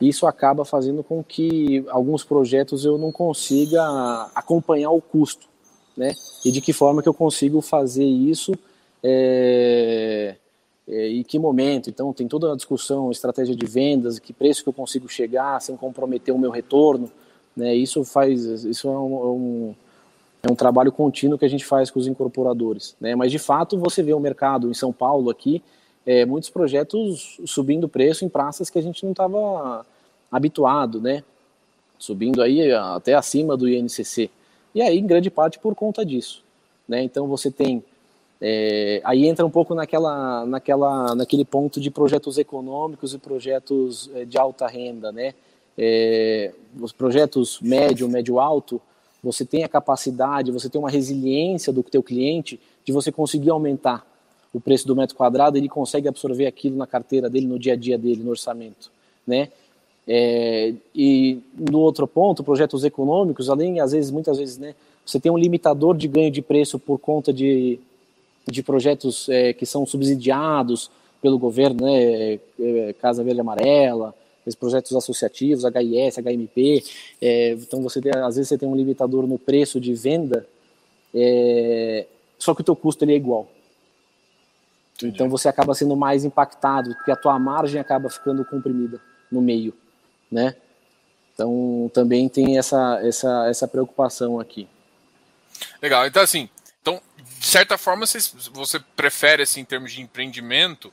isso 0.00 0.26
acaba 0.26 0.64
fazendo 0.64 1.02
com 1.02 1.22
que 1.22 1.84
alguns 1.88 2.24
projetos 2.24 2.84
eu 2.84 2.98
não 2.98 3.10
consiga 3.10 4.30
acompanhar 4.34 4.90
o 4.90 5.00
custo 5.00 5.50
né? 6.00 6.14
E 6.44 6.50
de 6.50 6.60
que 6.60 6.72
forma 6.72 7.02
que 7.02 7.08
eu 7.08 7.14
consigo 7.14 7.60
fazer 7.60 8.04
isso 8.04 8.54
é, 9.02 10.36
e 10.90 11.24
que 11.24 11.38
momento. 11.38 11.88
Então, 11.88 12.12
tem 12.12 12.26
toda 12.26 12.52
a 12.52 12.56
discussão, 12.56 13.10
estratégia 13.10 13.54
de 13.54 13.66
vendas, 13.66 14.18
que 14.18 14.32
preço 14.32 14.62
que 14.62 14.68
eu 14.68 14.72
consigo 14.72 15.08
chegar 15.08 15.60
sem 15.60 15.76
comprometer 15.76 16.34
o 16.34 16.38
meu 16.38 16.50
retorno. 16.50 17.10
Né? 17.56 17.74
Isso 17.74 18.04
faz, 18.04 18.44
isso 18.64 18.88
é 18.88 18.90
um, 18.90 18.94
é 18.94 19.26
um, 19.26 19.74
é 20.42 20.52
um 20.52 20.54
trabalho 20.54 20.90
contínuo 20.90 21.38
que 21.38 21.44
a 21.44 21.48
gente 21.48 21.64
faz 21.64 21.90
com 21.90 22.00
os 22.00 22.06
incorporadores. 22.06 22.96
Né? 23.00 23.14
Mas, 23.14 23.30
de 23.30 23.38
fato, 23.38 23.78
você 23.78 24.02
vê 24.02 24.12
o 24.12 24.20
mercado 24.20 24.70
em 24.70 24.74
São 24.74 24.92
Paulo 24.92 25.30
aqui, 25.30 25.62
é, 26.04 26.24
muitos 26.24 26.50
projetos 26.50 27.38
subindo 27.44 27.88
preço 27.88 28.24
em 28.24 28.28
praças 28.28 28.70
que 28.70 28.78
a 28.78 28.82
gente 28.82 29.04
não 29.04 29.12
estava 29.12 29.86
habituado, 30.30 31.00
né? 31.00 31.22
Subindo 31.98 32.42
aí 32.42 32.72
até 32.72 33.14
acima 33.14 33.56
do 33.56 33.68
INCC. 33.68 34.30
E 34.74 34.80
aí, 34.80 34.98
em 34.98 35.06
grande 35.06 35.30
parte, 35.30 35.58
por 35.58 35.74
conta 35.74 36.04
disso. 36.04 36.42
Né? 36.88 37.02
Então, 37.02 37.26
você 37.26 37.50
tem. 37.50 37.84
É, 38.40 39.02
aí 39.04 39.26
entra 39.26 39.44
um 39.44 39.50
pouco 39.50 39.74
naquela, 39.74 40.46
naquela, 40.46 41.14
naquele 41.14 41.44
ponto 41.44 41.80
de 41.80 41.90
projetos 41.90 42.38
econômicos 42.38 43.12
e 43.12 43.18
projetos 43.18 44.10
é, 44.14 44.24
de 44.24 44.38
alta 44.38 44.66
renda. 44.66 45.12
Né? 45.12 45.34
É, 45.76 46.52
os 46.80 46.92
projetos 46.92 47.60
médio, 47.60 48.08
médio 48.08 48.40
alto, 48.40 48.80
você 49.22 49.44
tem 49.44 49.62
a 49.62 49.68
capacidade, 49.68 50.50
você 50.50 50.70
tem 50.70 50.80
uma 50.80 50.90
resiliência 50.90 51.72
do 51.72 51.82
teu 51.82 52.02
cliente 52.02 52.58
de 52.84 52.92
você 52.92 53.12
conseguir 53.12 53.50
aumentar 53.50 54.06
o 54.52 54.60
preço 54.60 54.86
do 54.86 54.96
metro 54.96 55.14
quadrado, 55.14 55.56
ele 55.56 55.68
consegue 55.68 56.08
absorver 56.08 56.46
aquilo 56.46 56.76
na 56.76 56.86
carteira 56.86 57.28
dele, 57.30 57.46
no 57.46 57.58
dia 57.58 57.74
a 57.74 57.76
dia 57.76 57.96
dele, 57.96 58.22
no 58.22 58.30
orçamento, 58.30 58.90
né? 59.26 59.48
É, 60.08 60.74
e 60.92 61.38
no 61.56 61.78
outro 61.78 62.06
ponto, 62.06 62.42
projetos 62.42 62.82
econômicos, 62.82 63.48
além, 63.48 63.78
às 63.78 63.92
vezes, 63.92 64.10
muitas 64.10 64.38
vezes, 64.38 64.58
né, 64.58 64.74
você 65.06 65.20
tem 65.20 65.30
um 65.30 65.38
limitador 65.38 65.96
de 65.96 66.08
ganho 66.08 66.32
de 66.32 66.42
preço 66.42 66.80
por 66.80 66.98
conta 66.98 67.32
de, 67.32 67.78
de 68.50 68.62
projetos 68.62 69.28
é, 69.28 69.52
que 69.52 69.64
são 69.64 69.86
subsidiados 69.86 70.90
pelo 71.20 71.38
governo, 71.38 71.86
né, 71.86 72.38
é, 72.58 72.94
Casa 73.00 73.22
Verde 73.22 73.40
Amarela, 73.40 74.14
esses 74.46 74.54
projetos 74.54 74.94
associativos, 74.96 75.64
HIS, 75.64 76.16
HMP, 76.16 76.84
é, 77.20 77.52
então 77.52 77.82
você 77.82 78.00
tem, 78.00 78.12
às 78.14 78.36
vezes 78.36 78.48
você 78.48 78.58
tem 78.58 78.68
um 78.68 78.74
limitador 78.74 79.26
no 79.26 79.38
preço 79.38 79.78
de 79.78 79.94
venda, 79.94 80.46
é, 81.14 82.06
só 82.38 82.54
que 82.54 82.62
o 82.62 82.64
teu 82.64 82.74
custo 82.74 83.04
ele 83.04 83.12
é 83.12 83.16
igual. 83.16 83.48
Entendi. 84.96 85.14
Então 85.14 85.28
você 85.28 85.48
acaba 85.48 85.74
sendo 85.74 85.96
mais 85.96 86.24
impactado, 86.24 86.94
porque 86.94 87.10
a 87.10 87.16
tua 87.16 87.38
margem 87.38 87.80
acaba 87.80 88.08
ficando 88.08 88.44
comprimida 88.44 89.00
no 89.30 89.40
meio, 89.40 89.74
né? 90.30 90.56
Então 91.34 91.90
também 91.94 92.28
tem 92.28 92.58
essa, 92.58 93.00
essa, 93.02 93.48
essa 93.48 93.68
preocupação 93.68 94.38
aqui. 94.38 94.68
Legal, 95.82 96.06
então 96.06 96.22
assim, 96.22 96.48
então, 96.80 97.00
de 97.16 97.46
certa 97.46 97.76
forma, 97.76 98.06
você, 98.06 98.18
você 98.52 98.78
prefere, 98.78 99.42
assim, 99.42 99.60
em 99.60 99.64
termos 99.64 99.92
de 99.92 100.00
empreendimento, 100.00 100.92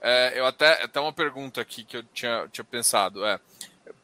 é, 0.00 0.32
eu 0.36 0.46
até, 0.46 0.82
até 0.82 1.00
uma 1.00 1.12
pergunta 1.12 1.60
aqui 1.60 1.84
que 1.84 1.96
eu 1.96 2.02
tinha, 2.12 2.48
tinha 2.52 2.64
pensado, 2.64 3.24
é, 3.24 3.38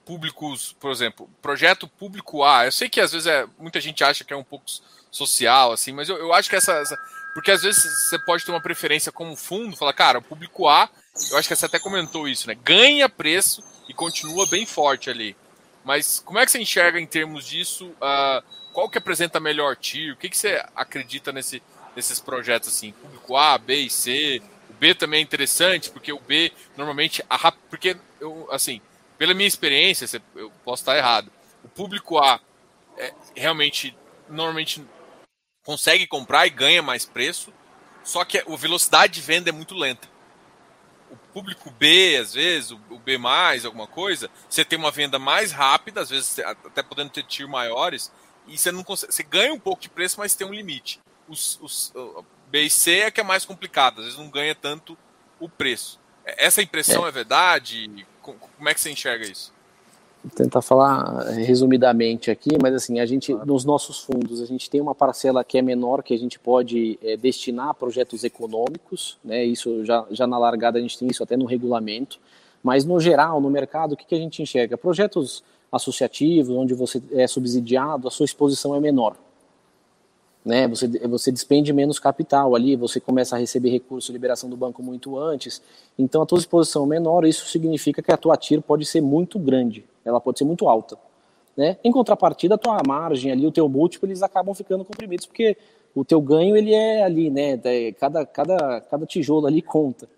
públicos, 0.04 0.76
por 0.78 0.90
exemplo, 0.90 1.28
projeto 1.40 1.88
público 1.88 2.44
A, 2.44 2.66
eu 2.66 2.72
sei 2.72 2.88
que 2.88 3.00
às 3.00 3.12
vezes 3.12 3.26
é, 3.26 3.46
muita 3.58 3.80
gente 3.80 4.04
acha 4.04 4.24
que 4.24 4.32
é 4.32 4.36
um 4.36 4.44
pouco 4.44 4.66
social, 5.10 5.72
assim, 5.72 5.92
mas 5.92 6.08
eu, 6.08 6.16
eu 6.16 6.32
acho 6.32 6.48
que 6.48 6.56
essa, 6.56 6.72
essa 6.74 6.98
porque 7.34 7.50
às 7.50 7.62
vezes 7.62 7.82
você 7.82 8.18
pode 8.18 8.44
ter 8.44 8.52
uma 8.52 8.60
preferência 8.60 9.10
como 9.10 9.36
fundo, 9.36 9.76
falar, 9.76 9.92
cara, 9.92 10.18
o 10.18 10.22
público 10.22 10.68
A, 10.68 10.88
eu 11.30 11.36
acho 11.36 11.48
que 11.48 11.56
você 11.56 11.66
até 11.66 11.80
comentou 11.80 12.28
isso, 12.28 12.46
né? 12.46 12.54
Ganha 12.54 13.08
preço 13.08 13.62
e 13.88 13.92
continua 13.92 14.46
bem 14.46 14.64
forte 14.64 15.10
ali. 15.10 15.36
Mas 15.84 16.20
como 16.20 16.38
é 16.38 16.44
que 16.44 16.52
você 16.52 16.60
enxerga 16.60 16.98
em 16.98 17.06
termos 17.06 17.44
disso? 17.44 17.86
Uh, 17.86 18.42
qual 18.74 18.88
que 18.90 18.98
apresenta 18.98 19.38
melhor 19.38 19.76
tiro? 19.76 20.14
O 20.14 20.16
que, 20.16 20.28
que 20.28 20.36
você 20.36 20.62
acredita 20.74 21.32
nesse, 21.32 21.62
nesses 21.94 22.18
projetos 22.18 22.68
assim? 22.68 22.90
Público 22.90 23.36
A, 23.36 23.56
B 23.56 23.76
e 23.76 23.88
C? 23.88 24.42
O 24.68 24.72
B 24.74 24.94
também 24.96 25.20
é 25.20 25.22
interessante, 25.22 25.90
porque 25.90 26.12
o 26.12 26.18
B 26.18 26.52
normalmente. 26.76 27.24
A, 27.30 27.52
porque 27.52 27.96
eu, 28.20 28.48
assim, 28.50 28.80
pela 29.16 29.32
minha 29.32 29.46
experiência, 29.46 30.20
eu 30.34 30.50
posso 30.64 30.82
estar 30.82 30.96
errado. 30.98 31.30
O 31.62 31.68
público 31.68 32.18
A 32.18 32.40
é, 32.98 33.14
realmente 33.36 33.96
normalmente 34.28 34.84
consegue 35.64 36.06
comprar 36.06 36.46
e 36.46 36.50
ganha 36.50 36.82
mais 36.82 37.04
preço, 37.04 37.52
só 38.02 38.24
que 38.24 38.38
a 38.38 38.56
velocidade 38.56 39.14
de 39.14 39.20
venda 39.20 39.50
é 39.50 39.52
muito 39.52 39.76
lenta. 39.76 40.08
O 41.10 41.16
público 41.32 41.70
B, 41.70 42.16
às 42.16 42.34
vezes, 42.34 42.72
o 42.72 42.98
B, 42.98 43.16
alguma 43.64 43.86
coisa, 43.86 44.28
você 44.48 44.64
tem 44.64 44.76
uma 44.76 44.90
venda 44.90 45.18
mais 45.18 45.52
rápida, 45.52 46.00
às 46.00 46.10
vezes 46.10 46.40
até 46.40 46.82
podendo 46.82 47.10
ter 47.10 47.22
tiro 47.22 47.48
maiores, 47.48 48.10
e 48.46 48.58
você 48.58 48.70
não 48.70 48.82
consegue. 48.82 49.12
Você 49.12 49.22
ganha 49.22 49.52
um 49.52 49.58
pouco 49.58 49.82
de 49.82 49.88
preço, 49.88 50.16
mas 50.18 50.34
tem 50.34 50.46
um 50.46 50.52
limite. 50.52 51.00
Os, 51.28 51.58
os 51.62 51.92
B 52.50 52.62
e 52.62 52.70
C 52.70 53.00
é 53.00 53.10
que 53.10 53.20
é 53.20 53.24
mais 53.24 53.44
complicado, 53.44 53.98
às 53.98 54.04
vezes 54.04 54.18
não 54.18 54.28
ganha 54.28 54.54
tanto 54.54 54.96
o 55.40 55.48
preço. 55.48 55.98
Essa 56.24 56.62
impressão 56.62 57.04
é, 57.04 57.08
é 57.08 57.12
verdade? 57.12 58.06
Como 58.22 58.68
é 58.68 58.74
que 58.74 58.80
você 58.80 58.90
enxerga 58.90 59.26
isso? 59.26 59.52
tentar 60.34 60.62
falar 60.62 61.26
eh, 61.28 61.42
resumidamente 61.42 62.30
aqui, 62.30 62.50
mas 62.60 62.74
assim, 62.74 62.98
a 62.98 63.06
gente, 63.06 63.32
nos 63.44 63.64
nossos 63.64 64.00
fundos, 64.00 64.40
a 64.40 64.46
gente 64.46 64.70
tem 64.70 64.80
uma 64.80 64.94
parcela 64.94 65.44
que 65.44 65.58
é 65.58 65.62
menor 65.62 66.02
que 66.02 66.14
a 66.14 66.18
gente 66.18 66.38
pode 66.38 66.98
é, 67.02 67.16
destinar 67.16 67.68
a 67.68 67.74
projetos 67.74 68.24
econômicos, 68.24 69.18
né, 69.22 69.44
isso 69.44 69.84
já, 69.84 70.06
já 70.10 70.26
na 70.26 70.38
largada 70.38 70.78
a 70.78 70.80
gente 70.80 70.98
tem 70.98 71.08
isso 71.08 71.22
até 71.22 71.36
no 71.36 71.44
regulamento, 71.44 72.18
mas 72.62 72.84
no 72.84 72.98
geral, 72.98 73.40
no 73.40 73.50
mercado, 73.50 73.92
o 73.92 73.96
que, 73.96 74.06
que 74.06 74.14
a 74.14 74.18
gente 74.18 74.40
enxerga? 74.40 74.78
Projetos 74.78 75.44
associativos, 75.74 76.54
onde 76.56 76.74
você 76.74 77.02
é 77.12 77.26
subsidiado, 77.26 78.08
a 78.08 78.10
sua 78.10 78.24
exposição 78.24 78.74
é 78.74 78.80
menor, 78.80 79.16
né? 80.44 80.68
Você, 80.68 80.86
você 81.08 81.32
despende 81.32 81.72
menos 81.72 81.98
capital 81.98 82.54
ali, 82.54 82.76
você 82.76 83.00
começa 83.00 83.34
a 83.34 83.38
receber 83.38 83.70
recurso, 83.70 84.12
liberação 84.12 84.50
do 84.50 84.56
banco 84.56 84.82
muito 84.82 85.18
antes. 85.18 85.62
Então 85.98 86.22
a 86.22 86.26
tua 86.26 86.38
exposição 86.38 86.84
é 86.84 86.88
menor, 86.88 87.24
isso 87.24 87.46
significa 87.46 88.02
que 88.02 88.12
a 88.12 88.16
tua 88.16 88.36
TIR 88.36 88.60
pode 88.60 88.84
ser 88.84 89.00
muito 89.00 89.38
grande, 89.38 89.84
ela 90.04 90.20
pode 90.20 90.38
ser 90.38 90.44
muito 90.44 90.68
alta. 90.68 90.98
Né? 91.56 91.78
Em 91.82 91.90
contrapartida, 91.90 92.56
a 92.56 92.58
tua 92.58 92.82
margem 92.86 93.30
ali, 93.30 93.46
o 93.46 93.52
teu 93.52 93.68
múltiplo, 93.68 94.08
eles 94.08 94.22
acabam 94.22 94.54
ficando 94.54 94.84
comprimidos, 94.84 95.24
porque 95.24 95.56
o 95.94 96.04
teu 96.04 96.20
ganho 96.20 96.56
ele 96.56 96.74
é 96.74 97.04
ali, 97.04 97.30
né? 97.30 97.56
Cada, 97.98 98.26
cada, 98.26 98.80
cada 98.80 99.06
tijolo 99.06 99.46
ali 99.46 99.62
conta, 99.62 100.08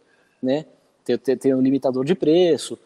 né? 0.43 0.65
Tem, 1.05 1.19
tem, 1.19 1.37
tem 1.37 1.55
um 1.55 1.61
limitador 1.61 2.05
de 2.05 2.15
preço. 2.15 2.79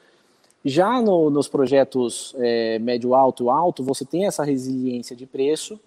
Já 0.64 1.00
no, 1.00 1.30
nos 1.30 1.48
projetos 1.48 2.34
é, 2.38 2.78
médio 2.78 3.14
alto 3.14 3.48
alto, 3.48 3.82
você 3.82 4.04
tem 4.04 4.26
essa 4.26 4.44
resiliência 4.44 5.16
de 5.16 5.26
preço, 5.26 5.80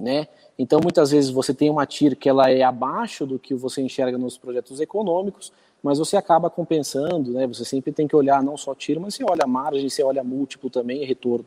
né? 0.00 0.28
Então, 0.56 0.80
muitas 0.82 1.10
vezes 1.10 1.30
você 1.30 1.52
tem 1.52 1.68
uma 1.68 1.86
TIR 1.86 2.16
que 2.16 2.28
ela 2.28 2.50
é 2.50 2.62
abaixo 2.62 3.26
do 3.26 3.38
que 3.38 3.54
você 3.54 3.82
enxerga 3.82 4.16
nos 4.16 4.38
projetos 4.38 4.80
econômicos, 4.80 5.52
mas 5.82 5.98
você 5.98 6.16
acaba 6.16 6.48
compensando, 6.48 7.32
né? 7.32 7.46
Você 7.46 7.64
sempre 7.64 7.92
tem 7.92 8.06
que 8.06 8.14
olhar 8.14 8.42
não 8.42 8.56
só 8.56 8.74
TIR, 8.74 9.00
mas 9.00 9.14
você 9.14 9.24
olha 9.24 9.46
margem, 9.46 9.88
você 9.88 10.02
olha 10.02 10.22
múltiplo 10.22 10.70
também 10.70 11.02
e 11.02 11.06
retorno, 11.06 11.46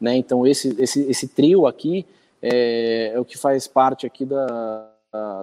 né? 0.00 0.16
Então, 0.16 0.46
esse, 0.46 0.74
esse, 0.80 1.02
esse 1.10 1.28
trio 1.28 1.66
aqui 1.66 2.06
é, 2.42 3.12
é 3.14 3.20
o 3.20 3.24
que 3.24 3.38
faz 3.38 3.66
parte 3.66 4.06
aqui 4.06 4.24
da, 4.24 4.90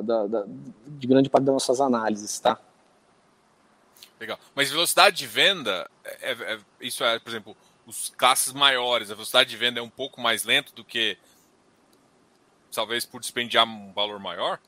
da, 0.03 0.27
da, 0.27 0.45
de 0.87 1.07
grande 1.07 1.29
parte 1.29 1.45
das 1.45 1.53
nossas 1.53 1.81
análises, 1.81 2.39
tá? 2.39 2.59
Legal. 4.19 4.39
Mas 4.55 4.71
velocidade 4.71 5.17
de 5.17 5.27
venda, 5.27 5.89
é, 6.03 6.31
é, 6.31 6.59
isso 6.81 7.03
é, 7.03 7.19
por 7.19 7.29
exemplo, 7.29 7.57
os 7.85 8.13
classes 8.17 8.53
maiores, 8.53 9.11
a 9.11 9.15
velocidade 9.15 9.49
de 9.49 9.57
venda 9.57 9.79
é 9.79 9.83
um 9.83 9.89
pouco 9.89 10.21
mais 10.21 10.43
lento 10.43 10.73
do 10.73 10.83
que 10.83 11.17
talvez 12.73 13.05
por 13.05 13.19
dispendiar 13.19 13.65
um 13.65 13.91
valor 13.93 14.19
maior? 14.19 14.59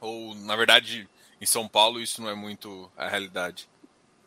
Ou, 0.00 0.34
na 0.34 0.56
verdade, 0.56 1.08
em 1.40 1.46
São 1.46 1.68
Paulo 1.68 2.00
isso 2.00 2.20
não 2.20 2.28
é 2.28 2.34
muito 2.34 2.90
a 2.96 3.08
realidade? 3.08 3.68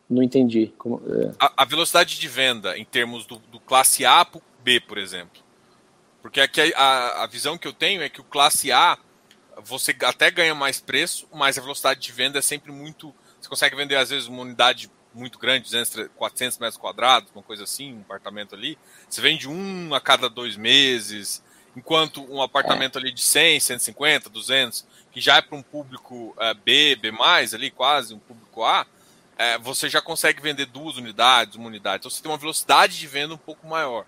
Não 0.08 0.22
entendi. 0.22 0.72
Como, 0.76 1.00
é... 1.06 1.34
a, 1.38 1.62
a, 1.62 1.64
velocidade 1.64 2.18
de 2.18 2.28
venda 2.28 2.76
em 2.76 2.84
termos 2.84 3.26
do, 3.26 3.38
do 3.38 3.60
classe 3.60 4.04
A 4.04 4.24
para 4.24 4.40
B, 4.62 4.80
por 4.80 4.98
exemplo. 4.98 5.42
Porque 6.20 6.40
aqui 6.40 6.74
a, 6.74 7.22
a, 7.22 7.26
visão 7.26 7.56
que 7.56 7.66
eu 7.66 7.72
tenho 7.72 8.02
é 8.02 8.08
que 8.08 8.20
o 8.20 8.24
classe 8.24 8.72
A 8.72 8.98
você 9.62 9.94
até 10.02 10.30
ganha 10.30 10.54
mais 10.54 10.80
preço, 10.80 11.28
mas 11.32 11.56
a 11.56 11.60
velocidade 11.60 12.00
de 12.00 12.12
venda 12.12 12.38
é 12.38 12.42
sempre 12.42 12.72
muito. 12.72 13.14
Você 13.50 13.66
consegue 13.66 13.74
vender, 13.74 13.96
às 13.96 14.10
vezes, 14.10 14.28
uma 14.28 14.42
unidade 14.42 14.88
muito 15.12 15.36
grande, 15.36 15.64
200, 15.64 16.08
400 16.16 16.58
metros 16.58 16.76
quadrados, 16.76 17.32
uma 17.34 17.42
coisa 17.42 17.64
assim, 17.64 17.94
um 17.94 18.00
apartamento 18.02 18.54
ali. 18.54 18.78
Você 19.08 19.20
vende 19.20 19.48
um 19.48 19.92
a 19.92 20.00
cada 20.00 20.30
dois 20.30 20.56
meses. 20.56 21.42
Enquanto 21.76 22.22
um 22.32 22.40
apartamento 22.40 22.96
ali 22.96 23.12
de 23.12 23.20
100, 23.20 23.58
150, 23.58 24.30
200, 24.30 24.86
que 25.10 25.20
já 25.20 25.36
é 25.36 25.42
para 25.42 25.56
um 25.56 25.62
público 25.62 26.34
é, 26.38 26.54
B, 26.54 26.94
B+, 26.96 27.12
ali 27.52 27.70
quase, 27.72 28.14
um 28.14 28.20
público 28.20 28.62
A, 28.62 28.86
é, 29.36 29.58
você 29.58 29.88
já 29.88 30.00
consegue 30.00 30.40
vender 30.40 30.66
duas 30.66 30.96
unidades, 30.96 31.56
uma 31.56 31.66
unidade. 31.66 32.02
Então 32.02 32.10
você 32.10 32.22
tem 32.22 32.30
uma 32.30 32.38
velocidade 32.38 32.98
de 32.98 33.06
venda 33.06 33.34
um 33.34 33.38
pouco 33.38 33.66
maior. 33.66 34.04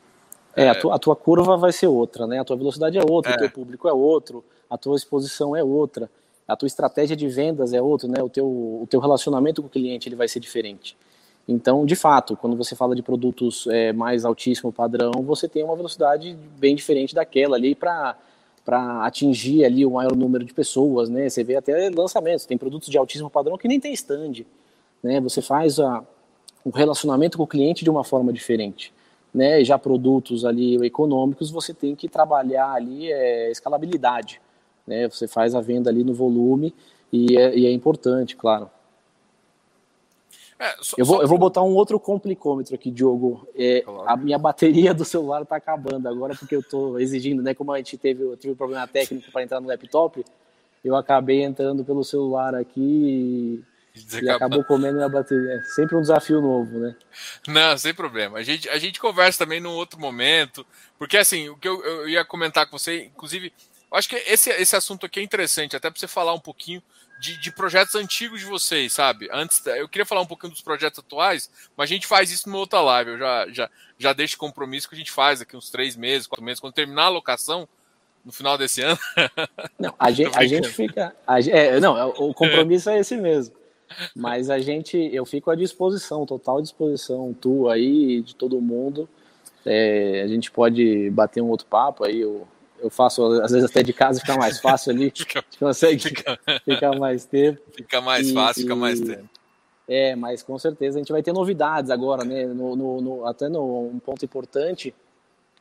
É, 0.54 0.68
a, 0.68 0.74
tua, 0.74 0.94
a 0.94 0.98
tua 0.98 1.16
curva 1.16 1.56
vai 1.56 1.72
ser 1.72 1.86
outra, 1.88 2.26
né? 2.26 2.38
A 2.38 2.44
tua 2.44 2.56
velocidade 2.56 2.96
é 2.98 3.02
outra, 3.02 3.32
é. 3.32 3.34
o 3.34 3.38
teu 3.38 3.50
público 3.50 3.88
é 3.88 3.92
outro, 3.92 4.44
a 4.68 4.76
tua 4.76 4.96
exposição 4.96 5.56
é 5.56 5.64
outra, 5.64 6.10
a 6.46 6.56
tua 6.56 6.66
estratégia 6.66 7.16
de 7.16 7.28
vendas 7.28 7.72
é 7.72 7.80
outra, 7.80 8.08
né? 8.08 8.22
O 8.22 8.28
teu, 8.28 8.46
o 8.46 8.86
teu 8.88 9.00
relacionamento 9.00 9.62
com 9.62 9.68
o 9.68 9.70
cliente 9.70 10.08
ele 10.08 10.16
vai 10.16 10.28
ser 10.28 10.40
diferente. 10.40 10.96
Então, 11.46 11.84
de 11.84 11.96
fato, 11.96 12.36
quando 12.36 12.56
você 12.56 12.76
fala 12.76 12.94
de 12.94 13.02
produtos 13.02 13.66
é, 13.66 13.92
mais 13.92 14.24
altíssimo 14.24 14.72
padrão, 14.72 15.10
você 15.24 15.48
tem 15.48 15.64
uma 15.64 15.74
velocidade 15.74 16.36
bem 16.58 16.74
diferente 16.74 17.14
daquela 17.14 17.56
ali 17.56 17.74
para 17.74 18.16
para 18.64 19.04
atingir 19.04 19.64
ali 19.64 19.84
o 19.84 19.90
maior 19.90 20.14
número 20.14 20.44
de 20.44 20.54
pessoas, 20.54 21.08
né? 21.08 21.28
Você 21.28 21.42
vê 21.42 21.56
até 21.56 21.90
lançamentos, 21.90 22.46
tem 22.46 22.56
produtos 22.56 22.88
de 22.88 22.96
altíssimo 22.96 23.28
padrão 23.28 23.58
que 23.58 23.66
nem 23.66 23.80
tem 23.80 23.92
stand, 23.92 24.44
né? 25.02 25.20
Você 25.20 25.42
faz 25.42 25.80
a, 25.80 26.04
o 26.64 26.70
relacionamento 26.70 27.36
com 27.36 27.42
o 27.42 27.46
cliente 27.46 27.82
de 27.82 27.90
uma 27.90 28.04
forma 28.04 28.32
diferente, 28.32 28.92
né? 29.34 29.64
Já 29.64 29.76
produtos 29.78 30.44
ali 30.44 30.76
econômicos, 30.86 31.50
você 31.50 31.74
tem 31.74 31.96
que 31.96 32.08
trabalhar 32.08 32.70
ali 32.72 33.12
é, 33.12 33.50
escalabilidade, 33.50 34.40
né? 34.86 35.08
Você 35.08 35.28
faz 35.28 35.54
a 35.54 35.60
venda 35.60 35.90
ali 35.90 36.04
no 36.04 36.14
volume 36.14 36.74
e 37.12 37.36
é, 37.36 37.56
e 37.56 37.66
é 37.66 37.72
importante, 37.72 38.36
claro. 38.36 38.70
É, 40.62 40.76
só, 40.80 40.94
eu, 40.96 41.04
vou, 41.04 41.20
eu 41.20 41.26
vou 41.26 41.38
botar 41.38 41.60
um 41.62 41.74
outro 41.74 41.98
complicômetro 41.98 42.72
aqui, 42.74 42.88
Diogo. 42.88 43.48
É, 43.56 43.82
a 44.06 44.16
minha 44.16 44.38
bateria 44.38 44.94
do 44.94 45.04
celular 45.04 45.42
está 45.42 45.56
acabando 45.56 46.08
agora 46.08 46.36
porque 46.36 46.54
eu 46.54 46.60
estou 46.60 47.00
exigindo, 47.00 47.42
né? 47.42 47.52
Como 47.52 47.72
a 47.72 47.78
gente 47.78 47.98
teve, 47.98 48.22
eu 48.22 48.36
tive 48.36 48.52
um 48.52 48.56
problema 48.56 48.86
técnico 48.86 49.28
para 49.32 49.42
entrar 49.42 49.60
no 49.60 49.66
laptop, 49.66 50.24
eu 50.84 50.94
acabei 50.94 51.42
entrando 51.42 51.84
pelo 51.84 52.04
celular 52.04 52.54
aqui 52.54 52.80
e, 52.80 54.22
e 54.22 54.30
acabou 54.30 54.62
comendo 54.62 54.94
minha 54.94 55.08
bateria. 55.08 55.54
É 55.54 55.62
sempre 55.64 55.96
um 55.96 56.00
desafio 56.00 56.40
novo, 56.40 56.78
né? 56.78 56.94
Não, 57.48 57.76
sem 57.76 57.92
problema. 57.92 58.38
A 58.38 58.42
gente, 58.44 58.68
a 58.68 58.78
gente 58.78 59.00
conversa 59.00 59.40
também 59.44 59.60
num 59.60 59.74
outro 59.74 59.98
momento, 59.98 60.64
porque 60.96 61.16
assim, 61.16 61.48
o 61.48 61.56
que 61.56 61.66
eu, 61.66 61.84
eu 61.84 62.08
ia 62.08 62.24
comentar 62.24 62.70
com 62.70 62.78
você, 62.78 63.06
inclusive, 63.06 63.52
Eu 63.92 63.98
acho 63.98 64.08
que 64.08 64.16
esse, 64.16 64.48
esse 64.50 64.74
assunto 64.74 65.04
aqui 65.04 65.20
é 65.20 65.22
interessante, 65.22 65.76
até 65.76 65.90
para 65.90 66.00
você 66.00 66.08
falar 66.08 66.32
um 66.32 66.40
pouquinho 66.40 66.82
de, 67.20 67.36
de, 67.36 67.52
projetos 67.52 67.94
antigos 67.94 68.40
de 68.40 68.46
vocês, 68.46 68.94
sabe? 68.94 69.28
Antes, 69.30 69.64
eu 69.66 69.86
queria 69.86 70.06
falar 70.06 70.22
um 70.22 70.26
pouquinho 70.26 70.50
dos 70.50 70.62
projetos 70.62 70.98
atuais, 70.98 71.50
mas 71.76 71.90
a 71.90 71.92
gente 71.92 72.06
faz 72.06 72.30
isso 72.30 72.48
numa 72.48 72.58
outra 72.58 72.80
live. 72.80 73.10
Eu 73.10 73.18
já, 73.18 73.48
já, 73.50 73.70
já 73.98 74.12
deixo 74.14 74.38
compromisso 74.38 74.88
que 74.88 74.94
a 74.94 74.98
gente 74.98 75.12
faz 75.12 75.42
aqui 75.42 75.54
uns 75.54 75.68
três 75.68 75.94
meses, 75.94 76.26
quatro 76.26 76.42
meses, 76.42 76.58
quando 76.58 76.72
terminar 76.72 77.04
a 77.04 77.08
locação, 77.10 77.68
no 78.24 78.32
final 78.32 78.56
desse 78.56 78.80
ano. 78.80 78.98
Não, 79.78 79.94
a 79.98 80.10
gente, 80.10 80.38
a 80.38 80.46
gente 80.46 80.68
fica. 80.68 81.14
A, 81.26 81.40
é, 81.40 81.78
não, 81.80 81.98
é, 81.98 82.04
o 82.04 82.32
compromisso 82.32 82.88
é 82.88 82.98
esse 82.98 83.16
mesmo. 83.16 83.54
Mas 84.14 84.48
a 84.48 84.58
gente, 84.58 84.96
eu 84.96 85.26
fico 85.26 85.50
à 85.50 85.54
disposição, 85.54 86.24
total 86.24 86.62
disposição, 86.62 87.34
tu 87.38 87.68
aí, 87.68 88.22
de 88.22 88.34
todo 88.34 88.60
mundo. 88.60 89.08
É, 89.66 90.22
a 90.24 90.26
gente 90.28 90.50
pode 90.50 91.10
bater 91.10 91.42
um 91.42 91.48
outro 91.48 91.66
papo 91.66 92.04
aí, 92.04 92.20
eu, 92.20 92.48
eu 92.82 92.90
faço, 92.90 93.24
às 93.40 93.52
vezes 93.52 93.70
até 93.70 93.82
de 93.82 93.92
casa 93.92 94.20
fica 94.20 94.36
mais 94.36 94.58
fácil 94.58 94.92
ali, 94.92 95.10
fica, 95.16 95.42
consegue 95.58 96.02
fica, 96.02 96.38
ficar 96.64 96.98
mais 96.98 97.24
tempo. 97.24 97.60
Fica 97.74 98.00
mais 98.00 98.28
e, 98.28 98.34
fácil, 98.34 98.62
fica 98.62 98.74
mais 98.74 99.00
tempo. 99.00 99.28
É, 99.88 100.16
mas 100.16 100.42
com 100.42 100.58
certeza 100.58 100.98
a 100.98 101.00
gente 101.00 101.12
vai 101.12 101.22
ter 101.22 101.32
novidades 101.32 101.90
agora, 101.90 102.24
né? 102.24 102.46
No, 102.46 102.74
no, 102.74 103.00
no, 103.00 103.26
até 103.26 103.48
no, 103.48 103.88
um 103.88 103.98
ponto 103.98 104.24
importante, 104.24 104.94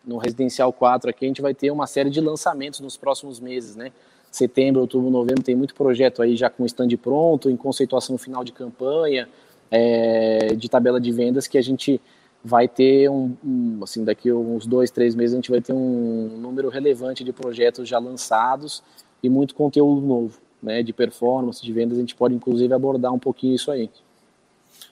no 0.06 0.18
Residencial 0.18 0.74
4 0.74 1.10
aqui, 1.10 1.26
a 1.26 1.28
gente 1.28 1.42
vai 1.42 1.54
ter 1.54 1.72
uma 1.72 1.86
série 1.86 2.10
de 2.10 2.20
lançamentos 2.20 2.80
nos 2.80 2.98
próximos 2.98 3.40
meses, 3.40 3.76
né? 3.76 3.92
Setembro, 4.32 4.82
outubro, 4.82 5.10
novembro, 5.10 5.44
tem 5.44 5.56
muito 5.56 5.76
projeto 5.76 6.22
aí 6.22 6.36
já 6.36 6.50
com 6.50 6.66
stand 6.66 6.90
pronto, 7.02 7.50
em 7.50 7.58
conceituação 7.58 8.18
final 8.18 8.44
de 8.44 8.52
campanha, 8.52 9.28
é, 9.70 10.56
de 10.56 10.70
tabela 10.70 11.00
de 11.00 11.12
vendas 11.12 11.48
que 11.48 11.58
a 11.58 11.62
gente 11.62 12.00
vai 12.44 12.68
ter 12.68 13.10
um, 13.10 13.36
um, 13.44 13.80
assim 13.84 14.04
daqui 14.04 14.32
uns 14.32 14.66
dois 14.66 14.90
três 14.90 15.14
meses 15.14 15.34
a 15.34 15.38
gente 15.38 15.52
vai 15.52 15.62
ter 15.62 15.74
um 15.74 16.38
número 16.38 16.70
relevante 16.70 17.24
de 17.24 17.32
projetos 17.32 17.88
já 17.88 18.00
lançados 18.00 18.84
e 19.22 19.30
muito 19.30 19.54
conteúdo 19.54 20.02
novo 20.02 20.40
né 20.62 20.84
de 20.84 20.94
performance 20.94 21.62
de 21.62 21.72
vendas. 21.72 21.98
A 21.98 22.02
gente 22.02 22.16
pode 22.16 22.34
inclusive 22.34 22.74
abordar 22.74 23.14
um 23.14 23.20
pouquinho 23.20 23.56
isso 23.56 23.72
aí. 23.72 23.90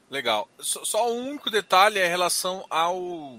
Legal. 0.09 0.47
Só, 0.59 0.83
só 0.83 1.11
um 1.11 1.29
único 1.29 1.49
detalhe 1.49 1.99
é 1.99 2.05
em 2.05 2.09
relação 2.09 2.65
ao 2.69 3.37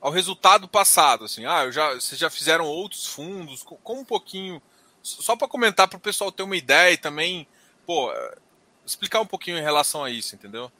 ao 0.00 0.10
resultado 0.10 0.66
passado 0.66 1.24
assim. 1.24 1.44
Ah 1.44 1.64
eu 1.64 1.72
já 1.72 1.94
vocês 1.94 2.18
já 2.18 2.30
fizeram 2.30 2.66
outros 2.66 3.06
fundos? 3.06 3.62
Com 3.62 4.00
um 4.00 4.04
pouquinho 4.04 4.60
só 5.02 5.36
para 5.36 5.48
comentar 5.48 5.88
para 5.88 5.96
o 5.98 6.00
pessoal 6.00 6.32
ter 6.32 6.42
uma 6.42 6.56
ideia 6.56 6.92
e 6.92 6.96
também 6.96 7.46
pô 7.86 8.10
explicar 8.86 9.20
um 9.20 9.26
pouquinho 9.26 9.58
em 9.58 9.62
relação 9.62 10.02
a 10.02 10.10
isso 10.10 10.34
entendeu 10.34 10.70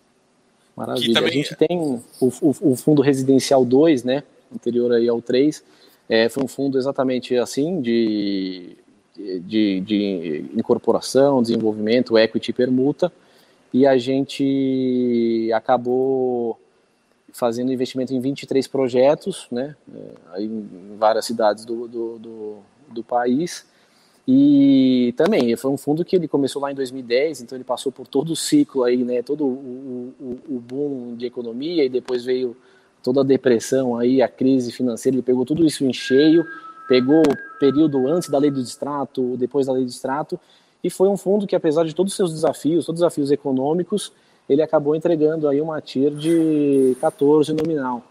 Maravilha. 0.77 1.15
Também... 1.15 1.31
A 1.31 1.33
gente 1.33 1.57
tem 1.57 1.79
o, 1.79 2.03
o, 2.21 2.55
o, 2.73 2.77
fundo 2.77 3.03
residencial 3.03 3.65
2, 3.65 4.05
né? 4.05 4.23
Anterior 4.55 4.93
aí 4.93 5.09
ao 5.09 5.21
3. 5.21 5.63
É, 6.09 6.29
foi 6.29 6.45
um 6.45 6.49
fundo 6.49 6.79
exatamente 6.79 7.37
assim, 7.37 7.81
de, 7.81 8.77
de, 9.17 9.81
de 9.81 10.45
incorporação, 10.55 11.43
desenvolvimento, 11.43 12.19
equity 12.19 12.53
permuta. 12.53 13.13
E 13.73 13.87
a 13.87 13.97
gente 13.97 15.51
acabou 15.55 16.59
fazendo 17.33 17.73
investimento 17.73 18.13
em 18.13 18.21
23 18.21 18.67
projetos, 18.67 19.47
né? 19.51 19.75
É, 19.95 20.01
aí 20.33 20.45
em 20.45 20.97
várias 20.99 21.25
cidades 21.25 21.65
do, 21.65 21.89
do, 21.89 22.19
do, 22.19 22.57
do 22.89 23.05
país. 23.05 23.67
E 24.27 25.13
também 25.17 25.57
foi 25.57 25.71
um 25.71 25.77
fundo 25.77 26.05
que 26.05 26.15
ele 26.15 26.29
começou 26.29 26.63
lá 26.63 26.71
em 26.71 26.75
2010, 26.75 27.41
então 27.43 27.57
ele 27.57 27.65
passou 27.65 27.91
por 27.91 28.07
todo 28.07 28.33
o 28.33 28.37
ciclo 28.37 28.85
aí, 28.85 29.03
né, 29.03 29.21
todo 29.21 29.45
o, 29.45 30.15
o, 30.21 30.39
o 30.49 30.61
boom 30.61 31.17
de 31.17 31.27
economia 31.27 31.85
e 31.85 31.89
depois 31.89 32.25
veio 32.25 32.57
toda 33.03 33.23
a 33.23 33.25
depressão 33.25 33.99
aí, 33.99 34.23
a 34.23 34.29
crise 34.29 34.71
financeira, 34.71 35.17
ele 35.17 35.23
pegou 35.23 35.45
tudo 35.45 35.67
isso 35.67 35.85
em 35.85 35.93
cheio, 35.93 36.47
pegou 36.89 37.21
o 37.21 37.59
período 37.59 38.07
antes 38.07 38.29
da 38.29 38.39
lei 38.39 38.51
do 38.51 38.63
distrato, 38.63 39.37
depois 39.37 39.67
da 39.67 39.73
lei 39.73 39.83
do 39.83 39.89
distrato, 39.89 40.39
e 40.85 40.89
foi 40.89 41.09
um 41.09 41.17
fundo 41.17 41.45
que 41.45 41.57
apesar 41.57 41.85
de 41.85 41.95
todos 41.95 42.13
os 42.13 42.17
seus 42.17 42.33
desafios, 42.33 42.87
todos 42.87 43.01
os 43.01 43.05
desafios 43.05 43.33
econômicos, 43.33 44.13
ele 44.49 44.63
acabou 44.63 44.95
entregando 44.95 45.49
aí 45.49 45.61
uma 45.61 45.81
TIR 45.81 46.11
de 46.11 46.97
14 47.01 47.53
nominal. 47.53 48.05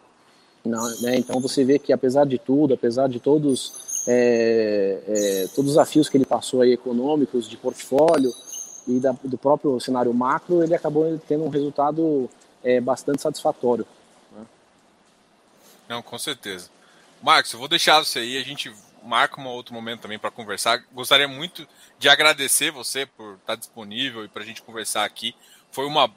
Não, 0.66 0.84
né? 1.02 1.18
Então 1.18 1.40
você 1.40 1.64
vê 1.64 1.80
que 1.80 1.92
apesar 1.92 2.26
de 2.26 2.38
tudo, 2.38 2.74
apesar 2.74 3.08
de 3.08 3.20
todos 3.20 3.91
é, 4.08 5.00
é, 5.08 5.48
todos 5.56 5.72
os 5.72 5.78
desafios 5.78 6.10
que 6.10 6.18
ele 6.18 6.26
passou 6.26 6.62
aí 6.62 6.74
econômicos, 6.74 7.48
de 7.48 7.58
portfólio 7.58 8.34
e 8.88 9.00
da, 9.00 9.12
do 9.24 9.38
próprio 9.38 9.80
cenário 9.80 10.14
macro, 10.14 10.64
ele 10.64 10.74
acabou 10.74 11.20
tendo 11.28 11.44
um 11.44 11.50
resultado 11.50 12.30
é, 12.64 12.82
bastante 12.82 13.22
satisfatório. 13.22 13.86
Né? 14.32 14.46
Não, 15.88 16.02
com 16.02 16.18
certeza. 16.18 16.70
Marcos, 17.22 17.54
eu 17.54 17.60
vou 17.60 17.68
deixar 17.68 18.04
você 18.04 18.20
aí, 18.20 18.38
a 18.38 18.44
gente 18.44 18.74
marca 19.04 19.40
um 19.40 19.48
outro 19.48 19.74
momento 19.74 20.02
também 20.02 20.20
para 20.20 20.32
conversar. 20.32 20.84
Gostaria 20.92 21.28
muito 21.28 21.68
de 22.00 22.10
agradecer 22.10 22.72
você 22.72 23.06
por 23.06 23.36
estar 23.36 23.56
disponível 23.56 24.26
e 24.26 24.28
para 24.28 24.44
a 24.44 24.46
gente 24.46 24.62
conversar 24.62 25.06
aqui. 25.06 25.36
Foi 25.72 25.86
uma 25.86 26.12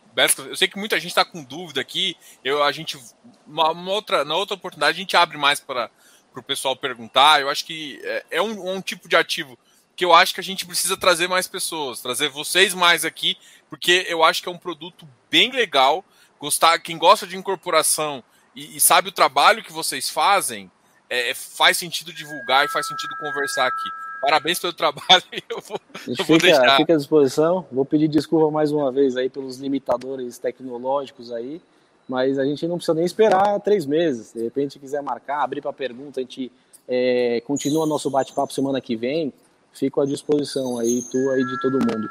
Eu 0.48 0.56
sei 0.56 0.66
que 0.66 0.78
muita 0.78 0.98
gente 0.98 1.10
está 1.10 1.24
com 1.24 1.42
dúvida 1.42 1.80
aqui. 1.80 2.16
Eu, 2.42 2.62
a 2.62 2.72
gente, 2.72 2.98
uma, 3.46 3.70
uma 3.70 3.92
outra, 3.92 4.24
na 4.24 4.34
outra 4.34 4.54
oportunidade, 4.54 4.96
a 4.96 5.00
gente 5.00 5.16
abre 5.16 5.38
mais 5.38 5.60
para 5.60 5.90
para 6.34 6.40
o 6.40 6.44
pessoal 6.44 6.74
perguntar. 6.74 7.40
Eu 7.40 7.48
acho 7.48 7.64
que 7.64 8.00
é, 8.02 8.24
é 8.32 8.42
um, 8.42 8.74
um, 8.74 8.80
tipo 8.82 9.08
de 9.08 9.14
ativo 9.14 9.56
que 9.94 10.04
eu 10.04 10.12
acho 10.12 10.34
que 10.34 10.40
a 10.40 10.44
gente 10.44 10.66
precisa 10.66 10.96
trazer 10.96 11.28
mais 11.28 11.46
pessoas, 11.46 12.00
trazer 12.00 12.28
vocês 12.28 12.74
mais 12.74 13.04
aqui, 13.04 13.38
porque 13.70 14.04
eu 14.08 14.24
acho 14.24 14.42
que 14.42 14.48
é 14.48 14.52
um 14.52 14.58
produto 14.58 15.08
bem 15.30 15.52
legal. 15.52 16.04
Gostar, 16.40 16.80
quem 16.80 16.98
gosta 16.98 17.26
de 17.26 17.36
incorporação 17.36 18.22
e, 18.56 18.76
e 18.76 18.80
sabe 18.80 19.08
o 19.08 19.12
trabalho 19.12 19.62
que 19.62 19.72
vocês 19.72 20.10
fazem, 20.10 20.70
é, 21.08 21.30
é 21.30 21.34
faz 21.34 21.78
sentido 21.78 22.12
divulgar 22.12 22.64
e 22.64 22.68
faz 22.68 22.88
sentido 22.88 23.16
conversar 23.20 23.68
aqui. 23.68 23.88
Parabéns 24.20 24.58
pelo 24.58 24.72
trabalho. 24.74 25.22
Eu 25.48 25.60
vou, 25.60 25.80
eu 26.08 26.24
vou 26.24 26.38
deixar. 26.38 26.76
fica 26.76 26.94
à 26.94 26.96
disposição. 26.96 27.64
Vou 27.70 27.84
pedir 27.84 28.08
desculpa 28.08 28.50
mais 28.50 28.72
uma 28.72 28.90
vez 28.90 29.16
aí 29.16 29.30
pelos 29.30 29.58
limitadores 29.58 30.38
tecnológicos 30.38 31.30
aí 31.30 31.62
mas 32.08 32.38
a 32.38 32.44
gente 32.44 32.66
não 32.66 32.76
precisa 32.76 32.94
nem 32.94 33.04
esperar 33.04 33.58
três 33.60 33.86
meses. 33.86 34.32
De 34.32 34.42
repente, 34.42 34.78
quiser 34.78 35.02
marcar, 35.02 35.42
abrir 35.42 35.60
para 35.60 35.72
pergunta, 35.72 36.20
a 36.20 36.22
gente 36.22 36.52
é, 36.88 37.42
continua 37.46 37.86
nosso 37.86 38.10
bate-papo 38.10 38.52
semana 38.52 38.80
que 38.80 38.96
vem. 38.96 39.32
Fico 39.72 40.00
à 40.00 40.06
disposição 40.06 40.78
aí, 40.78 41.02
tu 41.10 41.30
aí 41.30 41.44
de 41.44 41.60
todo 41.60 41.78
mundo. 41.78 42.08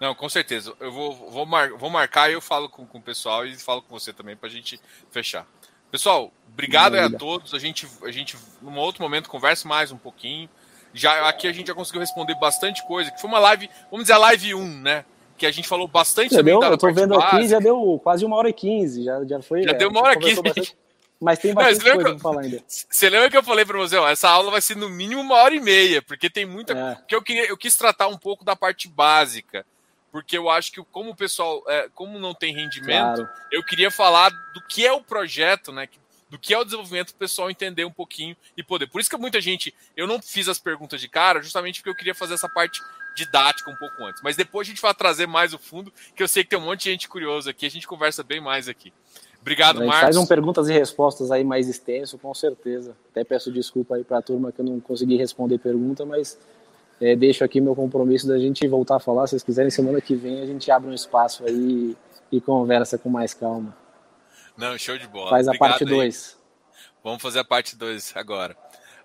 Não, 0.00 0.14
com 0.14 0.28
certeza. 0.28 0.74
Eu 0.80 0.92
vou, 0.92 1.30
vou, 1.30 1.46
mar, 1.46 1.70
vou 1.70 1.88
marcar 1.88 2.28
e 2.28 2.34
eu 2.34 2.40
falo 2.40 2.68
com, 2.68 2.84
com 2.84 2.98
o 2.98 3.02
pessoal 3.02 3.46
e 3.46 3.56
falo 3.56 3.80
com 3.80 3.98
você 3.98 4.12
também 4.12 4.36
para 4.36 4.48
a 4.48 4.52
gente 4.52 4.78
fechar. 5.10 5.46
Pessoal, 5.90 6.32
obrigado 6.52 6.96
a 6.96 7.08
todos. 7.08 7.54
A 7.54 7.58
gente, 7.58 7.88
a 8.02 8.10
gente, 8.10 8.36
num 8.60 8.76
outro 8.76 9.02
momento, 9.02 9.30
conversa 9.30 9.66
mais 9.66 9.92
um 9.92 9.96
pouquinho. 9.96 10.48
Já, 10.92 11.28
aqui 11.28 11.46
a 11.46 11.52
gente 11.52 11.68
já 11.68 11.74
conseguiu 11.74 12.00
responder 12.00 12.34
bastante 12.34 12.84
coisa. 12.86 13.10
Que 13.10 13.20
foi 13.20 13.30
uma 13.30 13.38
live, 13.38 13.70
vamos 13.90 14.04
dizer, 14.04 14.14
a 14.14 14.18
live 14.18 14.54
1, 14.54 14.80
né? 14.80 15.04
Que 15.44 15.48
a 15.48 15.50
gente 15.50 15.68
falou 15.68 15.86
bastante 15.86 16.34
já 16.34 16.42
deu, 16.42 16.62
Eu 16.62 16.78
tô 16.78 16.90
vendo 16.92 17.14
básica. 17.16 17.36
aqui, 17.36 17.48
já 17.48 17.58
deu 17.58 18.00
quase 18.02 18.24
uma 18.24 18.36
hora 18.36 18.48
e 18.48 18.52
quinze. 18.52 19.04
Já, 19.04 19.22
já 19.24 19.42
foi. 19.42 19.62
Já 19.62 19.70
é, 19.70 19.74
deu 19.74 19.90
uma 19.90 20.00
hora 20.00 20.14
e 20.14 20.18
quinze. 20.18 20.74
Mas 21.20 21.38
tem 21.38 21.54
bastante 21.54 21.88
Não, 21.88 22.02
coisa 22.02 22.18
falar 22.18 22.42
ainda. 22.42 22.62
Você 22.66 23.08
lembra 23.08 23.30
que 23.30 23.36
eu 23.36 23.42
falei 23.42 23.64
para 23.64 23.78
você, 23.78 23.96
ó, 23.96 24.08
essa 24.08 24.28
aula 24.28 24.50
vai 24.50 24.60
ser 24.60 24.76
no 24.76 24.90
mínimo 24.90 25.20
uma 25.20 25.36
hora 25.36 25.54
e 25.54 25.60
meia, 25.60 26.02
porque 26.02 26.28
tem 26.28 26.44
muita. 26.44 26.72
É. 26.72 26.94
Porque 26.96 27.14
eu, 27.14 27.22
queria, 27.22 27.46
eu 27.46 27.56
quis 27.56 27.76
tratar 27.76 28.08
um 28.08 28.16
pouco 28.16 28.44
da 28.44 28.56
parte 28.56 28.88
básica. 28.88 29.64
Porque 30.10 30.38
eu 30.38 30.48
acho 30.48 30.70
que, 30.70 30.82
como 30.92 31.10
o 31.10 31.16
pessoal, 31.16 31.62
é, 31.66 31.88
como 31.92 32.20
não 32.20 32.34
tem 32.34 32.54
rendimento, 32.54 33.16
claro. 33.16 33.28
eu 33.50 33.64
queria 33.64 33.90
falar 33.90 34.30
do 34.30 34.62
que 34.68 34.86
é 34.86 34.92
o 34.92 35.02
projeto, 35.02 35.72
né? 35.72 35.88
Do 36.30 36.38
que 36.38 36.54
é 36.54 36.58
o 36.58 36.64
desenvolvimento, 36.64 37.10
o 37.10 37.16
pessoal 37.16 37.50
entender 37.50 37.84
um 37.84 37.90
pouquinho 37.90 38.36
e 38.56 38.62
poder. 38.62 38.86
Por 38.86 39.00
isso 39.00 39.10
que 39.10 39.16
muita 39.16 39.40
gente. 39.40 39.74
Eu 39.96 40.06
não 40.06 40.22
fiz 40.22 40.48
as 40.48 40.58
perguntas 40.58 41.00
de 41.00 41.08
cara, 41.08 41.42
justamente 41.42 41.80
porque 41.80 41.90
eu 41.90 41.96
queria 41.96 42.14
fazer 42.14 42.34
essa 42.34 42.48
parte 42.48 42.80
didática 43.14 43.70
um 43.70 43.76
pouco 43.76 44.02
antes. 44.04 44.20
Mas 44.22 44.36
depois 44.36 44.66
a 44.66 44.70
gente 44.70 44.82
vai 44.82 44.94
trazer 44.94 45.26
mais 45.26 45.54
o 45.54 45.58
fundo, 45.58 45.92
que 46.14 46.22
eu 46.22 46.28
sei 46.28 46.42
que 46.44 46.50
tem 46.50 46.58
um 46.58 46.62
monte 46.62 46.84
de 46.84 46.90
gente 46.90 47.08
curiosa 47.08 47.50
aqui, 47.50 47.66
a 47.66 47.70
gente 47.70 47.86
conversa 47.86 48.22
bem 48.22 48.40
mais 48.40 48.68
aqui. 48.68 48.92
Obrigado, 49.40 49.84
Marcos. 49.84 50.00
Faz 50.00 50.16
um 50.16 50.24
perguntas 50.24 50.68
e 50.70 50.72
respostas 50.72 51.30
aí 51.30 51.44
mais 51.44 51.68
extenso, 51.68 52.16
com 52.18 52.32
certeza. 52.32 52.96
Até 53.10 53.22
peço 53.24 53.52
desculpa 53.52 53.96
aí 53.96 54.02
para 54.02 54.18
a 54.18 54.22
turma 54.22 54.50
que 54.50 54.60
eu 54.60 54.64
não 54.64 54.80
consegui 54.80 55.16
responder 55.16 55.58
pergunta, 55.58 56.06
mas 56.06 56.38
é, 56.98 57.14
deixo 57.14 57.44
aqui 57.44 57.60
meu 57.60 57.74
compromisso 57.74 58.26
da 58.26 58.38
gente 58.38 58.66
voltar 58.66 58.96
a 58.96 59.00
falar. 59.00 59.26
Se 59.26 59.32
vocês 59.32 59.42
quiserem, 59.42 59.70
semana 59.70 60.00
que 60.00 60.14
vem 60.14 60.40
a 60.40 60.46
gente 60.46 60.70
abre 60.70 60.88
um 60.88 60.94
espaço 60.94 61.44
aí 61.44 61.94
e, 62.32 62.40
conversa 62.40 62.96
com 62.96 63.10
mais 63.10 63.34
calma. 63.34 63.76
Não, 64.56 64.78
show 64.78 64.96
de 64.96 65.06
bola. 65.06 65.28
Faz 65.28 65.46
Obrigado 65.46 65.72
a 65.72 65.72
parte 65.72 65.84
2. 65.84 66.38
Vamos 67.02 67.20
fazer 67.20 67.40
a 67.40 67.44
parte 67.44 67.76
2 67.76 68.12
agora. 68.16 68.56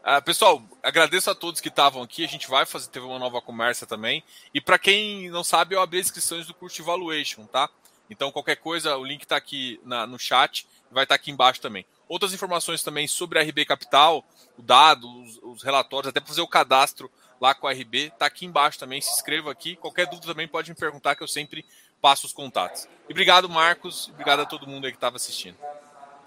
Uh, 0.09 0.19
pessoal, 0.23 0.59
agradeço 0.81 1.29
a 1.29 1.35
todos 1.35 1.61
que 1.61 1.67
estavam 1.67 2.01
aqui. 2.01 2.23
A 2.23 2.27
gente 2.27 2.49
vai 2.49 2.65
fazer, 2.65 2.89
teve 2.89 3.05
uma 3.05 3.19
nova 3.19 3.39
conversa 3.39 3.85
também. 3.85 4.23
E 4.51 4.59
para 4.59 4.79
quem 4.79 5.29
não 5.29 5.43
sabe, 5.43 5.75
eu 5.75 5.81
abri 5.81 5.99
inscrições 5.99 6.47
do 6.47 6.53
curso 6.55 6.77
de 6.77 6.81
Evaluation, 6.81 7.45
tá? 7.45 7.69
Então, 8.09 8.31
qualquer 8.31 8.55
coisa, 8.55 8.97
o 8.97 9.05
link 9.05 9.21
está 9.21 9.35
aqui 9.35 9.79
na, 9.85 10.07
no 10.07 10.17
chat 10.17 10.65
vai 10.89 11.03
estar 11.03 11.13
tá 11.13 11.21
aqui 11.21 11.29
embaixo 11.29 11.61
também. 11.61 11.85
Outras 12.07 12.33
informações 12.33 12.81
também 12.81 13.07
sobre 13.07 13.37
a 13.37 13.43
RB 13.43 13.65
Capital, 13.65 14.25
o 14.57 14.63
dado, 14.63 15.07
os, 15.21 15.39
os 15.43 15.61
relatórios, 15.61 16.09
até 16.09 16.19
para 16.19 16.29
fazer 16.29 16.41
o 16.41 16.47
cadastro 16.47 17.07
lá 17.39 17.53
com 17.53 17.67
a 17.67 17.71
RB, 17.71 18.07
está 18.07 18.25
aqui 18.25 18.47
embaixo 18.47 18.79
também. 18.79 18.99
Se 18.99 19.13
inscreva 19.13 19.51
aqui. 19.51 19.75
Qualquer 19.75 20.07
dúvida 20.07 20.25
também 20.25 20.47
pode 20.47 20.71
me 20.71 20.75
perguntar, 20.75 21.13
que 21.13 21.21
eu 21.21 21.27
sempre 21.27 21.63
passo 22.01 22.25
os 22.25 22.33
contatos. 22.33 22.87
E 23.07 23.11
obrigado, 23.11 23.47
Marcos. 23.47 24.09
Obrigado 24.09 24.39
a 24.39 24.45
todo 24.47 24.65
mundo 24.65 24.85
aí 24.85 24.91
que 24.91 24.97
estava 24.97 25.17
assistindo. 25.17 25.57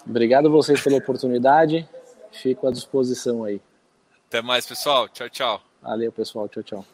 Obrigado 0.06 0.46
a 0.46 0.50
vocês 0.50 0.80
pela 0.80 0.98
oportunidade. 0.98 1.88
Fico 2.30 2.68
à 2.68 2.70
disposição 2.70 3.42
aí. 3.42 3.60
Até 4.32 4.40
mais, 4.40 4.64
pessoal. 4.64 5.10
Tchau, 5.10 5.28
tchau. 5.28 5.60
Valeu, 5.82 6.10
pessoal. 6.10 6.48
Tchau, 6.48 6.62
tchau. 6.62 6.86